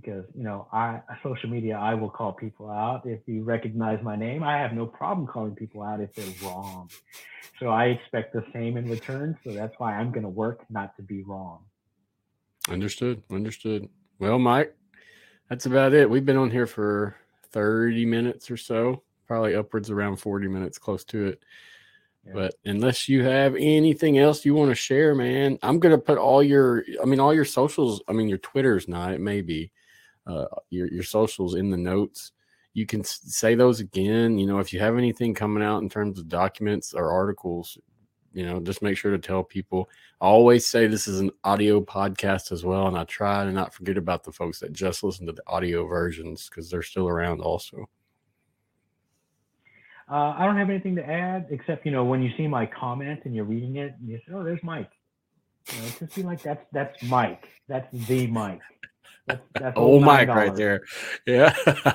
Because 0.00 0.24
you 0.36 0.44
know, 0.44 0.68
I 0.72 1.00
social 1.22 1.50
media, 1.50 1.76
I 1.76 1.94
will 1.94 2.10
call 2.10 2.32
people 2.32 2.70
out 2.70 3.02
if 3.04 3.20
you 3.26 3.42
recognize 3.42 4.02
my 4.02 4.16
name. 4.16 4.42
I 4.42 4.58
have 4.58 4.72
no 4.72 4.86
problem 4.86 5.26
calling 5.26 5.54
people 5.54 5.82
out 5.82 6.00
if 6.00 6.14
they're 6.14 6.48
wrong. 6.48 6.88
So 7.58 7.68
I 7.68 7.86
expect 7.86 8.32
the 8.32 8.44
same 8.52 8.76
in 8.76 8.88
return. 8.88 9.36
So 9.44 9.50
that's 9.50 9.74
why 9.78 9.94
I'm 9.94 10.12
going 10.12 10.22
to 10.22 10.28
work 10.28 10.64
not 10.70 10.96
to 10.96 11.02
be 11.02 11.22
wrong. 11.22 11.64
Understood. 12.68 13.22
Understood. 13.30 13.88
Well, 14.18 14.38
Mike, 14.38 14.76
that's 15.48 15.66
about 15.66 15.94
it. 15.94 16.08
We've 16.08 16.24
been 16.24 16.36
on 16.36 16.50
here 16.50 16.66
for 16.66 17.16
30 17.52 18.04
minutes 18.06 18.50
or 18.50 18.56
so, 18.56 19.02
probably 19.26 19.56
upwards 19.56 19.90
around 19.90 20.16
40 20.16 20.48
minutes, 20.48 20.78
close 20.78 21.04
to 21.06 21.26
it. 21.28 21.42
Yeah. 22.26 22.32
But 22.34 22.54
unless 22.64 23.08
you 23.08 23.24
have 23.24 23.54
anything 23.56 24.18
else 24.18 24.44
you 24.44 24.54
want 24.54 24.70
to 24.70 24.74
share, 24.74 25.14
man, 25.14 25.58
I'm 25.62 25.78
gonna 25.78 25.98
put 25.98 26.18
all 26.18 26.42
your, 26.42 26.84
I 27.02 27.06
mean, 27.06 27.20
all 27.20 27.34
your 27.34 27.44
socials. 27.44 28.02
I 28.06 28.12
mean, 28.12 28.28
your 28.28 28.38
Twitter's 28.38 28.86
not. 28.86 29.12
It 29.12 29.20
may 29.20 29.40
be 29.40 29.72
uh, 30.28 30.46
your 30.70 30.88
your 30.88 31.02
socials 31.02 31.54
in 31.54 31.70
the 31.70 31.76
notes. 31.76 32.32
You 32.74 32.86
can 32.86 33.02
say 33.02 33.54
those 33.54 33.80
again. 33.80 34.38
You 34.38 34.46
know, 34.46 34.58
if 34.58 34.72
you 34.72 34.78
have 34.78 34.96
anything 34.96 35.34
coming 35.34 35.62
out 35.62 35.82
in 35.82 35.88
terms 35.88 36.18
of 36.18 36.28
documents 36.28 36.94
or 36.94 37.10
articles, 37.10 37.78
you 38.32 38.46
know, 38.46 38.60
just 38.60 38.82
make 38.82 38.96
sure 38.96 39.10
to 39.10 39.18
tell 39.18 39.42
people. 39.42 39.88
I 40.20 40.26
always 40.26 40.66
say 40.66 40.86
this 40.86 41.08
is 41.08 41.20
an 41.20 41.30
audio 41.44 41.80
podcast 41.80 42.52
as 42.52 42.64
well, 42.64 42.86
and 42.86 42.96
I 42.96 43.04
try 43.04 43.44
to 43.44 43.52
not 43.52 43.72
forget 43.72 43.96
about 43.96 44.22
the 44.22 44.32
folks 44.32 44.60
that 44.60 44.72
just 44.72 45.02
listen 45.02 45.26
to 45.26 45.32
the 45.32 45.42
audio 45.46 45.86
versions 45.86 46.48
because 46.48 46.70
they're 46.70 46.82
still 46.82 47.08
around 47.08 47.40
also. 47.40 47.88
Uh, 50.10 50.34
I 50.38 50.46
don't 50.46 50.56
have 50.56 50.70
anything 50.70 50.96
to 50.96 51.06
add 51.06 51.48
except 51.50 51.84
you 51.84 51.92
know 51.92 52.04
when 52.04 52.22
you 52.22 52.30
see 52.36 52.46
my 52.46 52.64
comment 52.66 53.20
and 53.24 53.34
you're 53.34 53.44
reading 53.44 53.76
it, 53.76 53.94
you 54.04 54.18
say, 54.18 54.32
"Oh, 54.34 54.44
there's 54.44 54.62
Mike." 54.62 54.90
You 55.72 55.82
know, 55.82 55.88
just 55.98 56.14
be 56.14 56.22
like, 56.22 56.42
"That's 56.42 56.64
that's 56.72 57.02
Mike. 57.02 57.48
That's 57.66 57.88
the 58.06 58.26
Mike." 58.26 58.60
That's 59.54 59.74
oh, 59.76 60.00
Mike 60.00 60.28
right 60.28 60.54
there. 60.54 60.82
Yeah. 61.26 61.54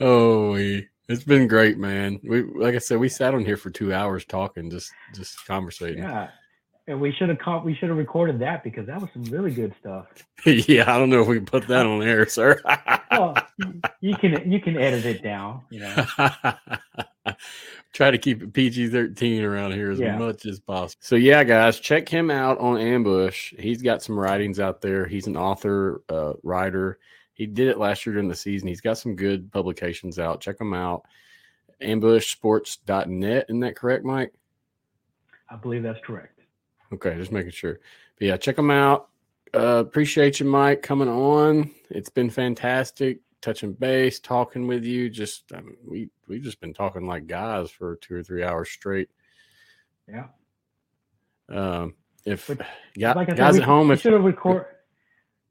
oh, 0.00 0.52
we. 0.52 0.88
It's 1.08 1.24
been 1.24 1.48
great, 1.48 1.78
man. 1.78 2.20
We 2.22 2.42
like 2.42 2.74
I 2.74 2.78
said, 2.78 2.98
we 2.98 3.08
sat 3.08 3.34
on 3.34 3.44
here 3.44 3.56
for 3.56 3.70
two 3.70 3.94
hours 3.94 4.26
talking, 4.26 4.70
just 4.70 4.92
just 5.14 5.46
conversating. 5.46 6.02
Yeah, 6.02 6.28
and 6.88 7.00
we 7.00 7.12
should 7.12 7.28
have 7.28 7.38
caught, 7.38 7.64
we 7.64 7.74
should 7.74 7.88
have 7.88 7.98
recorded 7.98 8.40
that 8.40 8.64
because 8.64 8.86
that 8.86 9.00
was 9.00 9.08
some 9.12 9.22
really 9.24 9.52
good 9.52 9.74
stuff. 9.78 10.06
yeah, 10.44 10.92
I 10.92 10.98
don't 10.98 11.10
know 11.10 11.22
if 11.22 11.28
we 11.28 11.36
can 11.36 11.46
put 11.46 11.68
that 11.68 11.86
on 11.86 12.02
air, 12.02 12.26
sir. 12.26 12.60
well, 13.10 13.36
you 14.00 14.16
can 14.16 14.50
you 14.50 14.60
can 14.60 14.76
edit 14.76 15.04
it 15.04 15.22
down, 15.22 15.62
you 15.70 15.80
know. 15.80 16.06
Try 17.92 18.10
to 18.10 18.18
keep 18.18 18.42
it 18.42 18.52
PG 18.52 18.88
thirteen 18.88 19.44
around 19.44 19.72
here 19.72 19.90
as 19.90 20.00
yeah. 20.00 20.18
much 20.18 20.46
as 20.46 20.58
possible. 20.58 21.00
So 21.02 21.16
yeah, 21.16 21.44
guys, 21.44 21.78
check 21.78 22.08
him 22.08 22.30
out 22.30 22.58
on 22.58 22.78
Ambush. 22.78 23.54
He's 23.58 23.82
got 23.82 24.02
some 24.02 24.18
writings 24.18 24.58
out 24.58 24.80
there. 24.80 25.06
He's 25.06 25.26
an 25.26 25.36
author, 25.36 26.02
uh, 26.08 26.34
writer 26.42 26.98
he 27.38 27.46
did 27.46 27.68
it 27.68 27.78
last 27.78 28.04
year 28.04 28.14
during 28.14 28.28
the 28.28 28.34
season. 28.34 28.66
He's 28.66 28.80
got 28.80 28.98
some 28.98 29.14
good 29.14 29.50
publications 29.52 30.18
out. 30.18 30.40
Check 30.40 30.58
them 30.58 30.74
out. 30.74 31.04
Ambushsports.net. 31.80 33.46
Isn't 33.48 33.60
that 33.60 33.76
correct, 33.76 34.04
Mike? 34.04 34.34
I 35.48 35.54
believe 35.54 35.84
that's 35.84 36.00
correct. 36.04 36.37
Okay, 36.92 37.16
just 37.16 37.32
making 37.32 37.52
sure. 37.52 37.80
But 38.18 38.26
yeah, 38.26 38.36
check 38.36 38.56
them 38.56 38.70
out. 38.70 39.08
Uh, 39.54 39.78
appreciate 39.78 40.40
you, 40.40 40.46
Mike, 40.46 40.82
coming 40.82 41.08
on. 41.08 41.70
It's 41.90 42.10
been 42.10 42.30
fantastic 42.30 43.20
touching 43.40 43.72
base, 43.72 44.18
talking 44.18 44.66
with 44.66 44.84
you. 44.84 45.08
Just 45.08 45.52
I 45.54 45.60
mean, 45.60 45.76
we 45.84 46.10
we've 46.26 46.42
just 46.42 46.60
been 46.60 46.74
talking 46.74 47.06
like 47.06 47.26
guys 47.26 47.70
for 47.70 47.96
two 47.96 48.16
or 48.16 48.22
three 48.22 48.42
hours 48.42 48.70
straight. 48.70 49.08
Yeah. 50.08 50.26
Um, 51.48 51.94
if 52.24 52.46
but, 52.46 52.66
yeah, 52.96 53.12
like 53.12 53.34
guys 53.34 53.54
said, 53.54 53.62
at 53.62 53.68
home, 53.68 53.90
if 53.90 54.00
should 54.02 54.12
have 54.12 54.24
record. 54.24 54.66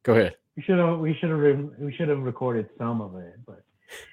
Go 0.03 0.13
ahead 0.13 0.35
we 0.57 0.63
should 0.63 0.79
have 0.79 0.99
we 0.99 1.15
should 1.21 1.29
have 1.29 1.69
we 1.79 1.93
should 1.93 2.09
have 2.09 2.19
recorded 2.19 2.67
some 2.77 2.99
of 2.99 3.15
it, 3.15 3.35
but 3.45 3.63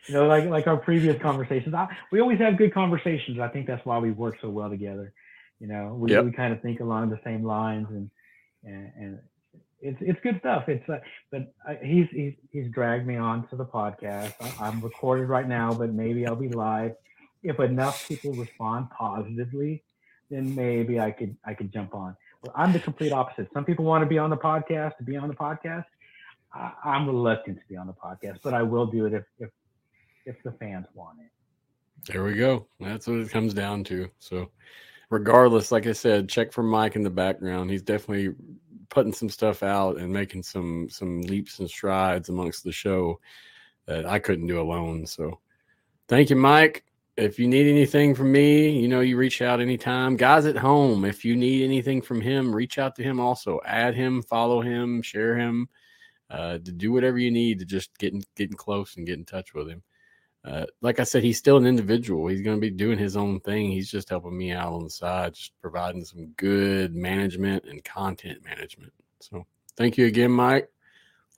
you 0.07 0.15
know, 0.15 0.27
like 0.27 0.45
like 0.45 0.67
our 0.67 0.77
previous 0.77 1.21
conversations, 1.21 1.75
I, 1.75 1.89
we 2.13 2.21
always 2.21 2.39
have 2.39 2.59
good 2.59 2.73
conversations. 2.73 3.41
I 3.41 3.49
think 3.49 3.67
that's 3.67 3.85
why 3.85 3.99
we 3.99 4.13
work 4.13 4.37
so 4.41 4.51
well 4.51 4.69
together. 4.69 5.13
You 5.60 5.68
know, 5.68 5.94
we, 5.98 6.10
yep. 6.10 6.24
we 6.24 6.32
kind 6.32 6.52
of 6.52 6.60
think 6.60 6.81
along 6.81 7.10
the 7.10 7.20
same 7.24 7.44
lines, 7.44 7.86
and 7.90 8.10
and, 8.64 8.93
and 8.97 9.18
it's 9.81 9.98
it's 10.01 10.20
good 10.22 10.39
stuff. 10.40 10.68
It's 10.68 10.89
uh, 10.89 10.98
but 11.31 11.52
I, 11.66 11.78
he's 11.82 12.06
he's 12.10 12.35
he's 12.51 12.68
dragged 12.70 13.06
me 13.06 13.16
on 13.16 13.47
to 13.48 13.56
the 13.56 13.64
podcast. 13.64 14.35
I, 14.40 14.66
I'm 14.66 14.81
recorded 14.81 15.28
right 15.28 15.48
now, 15.48 15.72
but 15.72 15.93
maybe 15.93 16.26
I'll 16.26 16.36
be 16.36 16.48
live. 16.48 16.93
If 17.43 17.60
enough 17.60 18.09
people 18.09 18.32
respond 18.32 18.89
positively, 18.90 19.82
then 20.31 20.55
maybe 20.55 20.98
I 20.98 21.10
could 21.10 21.36
I 21.44 21.55
could 21.55 21.72
jump 21.72 21.94
on. 21.94 22.16
Well, 22.43 22.52
I'm 22.56 22.72
the 22.72 22.81
complete 22.81 23.12
opposite. 23.12 23.48
Some 23.52 23.64
people 23.64 23.85
want 23.85 24.02
to 24.02 24.06
be 24.06 24.18
on 24.18 24.31
the 24.31 24.36
podcast 24.36 24.97
to 24.98 25.05
be 25.05 25.16
on 25.16 25.28
the 25.28 25.35
podcast. 25.35 25.85
I, 26.52 26.72
I'm 26.85 27.06
reluctant 27.06 27.59
to 27.59 27.64
be 27.68 27.76
on 27.76 27.86
the 27.86 27.93
podcast, 27.93 28.39
but 28.43 28.55
I 28.55 28.62
will 28.62 28.86
do 28.86 29.06
it 29.06 29.12
if 29.12 29.24
if 29.39 29.51
if 30.26 30.43
the 30.43 30.52
fans 30.52 30.86
want 30.94 31.18
it. 31.20 31.31
There 32.12 32.24
we 32.24 32.35
go. 32.35 32.66
That's 32.81 33.06
what 33.06 33.18
it 33.18 33.31
comes 33.31 33.55
down 33.55 33.85
to. 33.85 34.10
So, 34.18 34.51
regardless, 35.10 35.72
like 35.72 35.86
I 35.86 35.93
said, 35.93 36.28
check 36.28 36.52
for 36.52 36.62
Mike 36.62 36.97
in 36.97 37.02
the 37.02 37.10
background. 37.10 37.70
He's 37.70 37.82
definitely 37.82 38.35
putting 38.89 39.12
some 39.12 39.28
stuff 39.28 39.62
out 39.62 39.98
and 39.98 40.12
making 40.12 40.43
some 40.43 40.89
some 40.89 41.22
leaps 41.22 41.59
and 41.59 41.68
strides 41.68 42.28
amongst 42.28 42.64
the 42.64 42.72
show 42.72 43.20
that 43.86 44.06
I 44.06 44.18
couldn't 44.18 44.47
do 44.47 44.60
alone. 44.60 45.06
So, 45.06 45.40
thank 46.09 46.31
you, 46.31 46.36
Mike. 46.36 46.85
If 47.16 47.39
you 47.39 47.47
need 47.47 47.68
anything 47.68 48.14
from 48.14 48.32
me, 48.32 48.70
you 48.70 48.89
know, 48.89 49.01
you 49.01 49.16
reach 49.16 49.40
out 49.40 49.60
anytime. 49.60 50.16
Guys 50.16 50.47
at 50.47 50.56
home, 50.56 51.05
if 51.05 51.24
you 51.24 51.36
need 51.36 51.62
anything 51.62 52.02
from 52.02 52.20
him, 52.20 52.52
reach 52.52 52.78
out 52.78 52.97
to 52.97 53.05
him 53.05 53.20
also. 53.20 53.60
Add 53.64 53.94
him, 53.94 54.20
follow 54.22 54.60
him, 54.60 55.01
share 55.01 55.36
him, 55.36 55.68
uh, 56.28 56.59
to 56.59 56.72
do 56.72 56.90
whatever 56.90 57.18
you 57.18 57.31
need 57.31 57.60
to 57.60 57.64
just 57.64 57.97
get 57.98 58.12
in, 58.12 58.22
getting 58.35 58.56
close 58.56 58.97
and 58.97 59.06
get 59.06 59.18
in 59.18 59.24
touch 59.24 59.55
with 59.55 59.68
him 59.68 59.85
uh, 60.45 60.66
like 60.83 61.01
I 61.01 61.05
said, 61.05 61.23
he's 61.23 61.39
still 61.39 61.57
an 61.57 61.66
individual. 61.66 62.27
He's 62.27 62.43
going 62.43 62.57
to 62.57 62.61
be 62.61 62.71
doing 62.71 62.99
his 62.99 63.16
own 63.16 63.41
thing. 63.41 63.71
He's 63.71 63.91
just 63.91 64.11
helping 64.11 64.37
me 64.37 64.53
out 64.53 64.75
on 64.75 64.85
the 64.85 64.91
side, 64.91 65.35
just 65.35 65.53
providing 65.61 66.05
some 66.05 66.27
good 66.37 66.95
management 66.95 67.65
and 67.65 67.83
content 67.83 68.45
management. 68.45 68.93
So 69.21 69.47
thank 69.77 69.97
you 69.97 70.05
again, 70.07 70.31
Mike. 70.31 70.69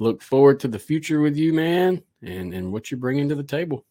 Look 0.00 0.22
forward 0.22 0.58
to 0.60 0.68
the 0.68 0.78
future 0.78 1.20
with 1.20 1.36
you, 1.36 1.52
man, 1.52 2.02
and, 2.22 2.52
and 2.52 2.72
what 2.72 2.90
you're 2.90 3.00
bringing 3.00 3.28
to 3.28 3.36
the 3.36 3.44
table. 3.44 3.84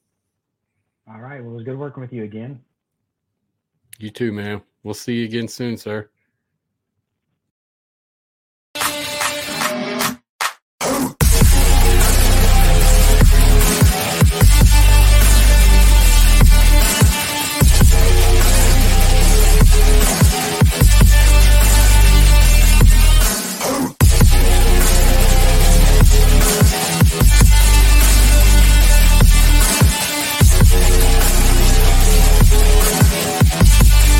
All 1.07 1.21
right. 1.21 1.41
Well, 1.41 1.53
it 1.53 1.55
was 1.55 1.63
good 1.63 1.77
working 1.77 2.01
with 2.01 2.11
you 2.11 2.23
again. 2.23 2.61
You 3.97 4.09
too, 4.09 4.33
man. 4.33 4.61
We'll 4.83 4.93
see 4.93 5.15
you 5.15 5.25
again 5.25 5.47
soon, 5.47 5.77
sir. 5.77 6.09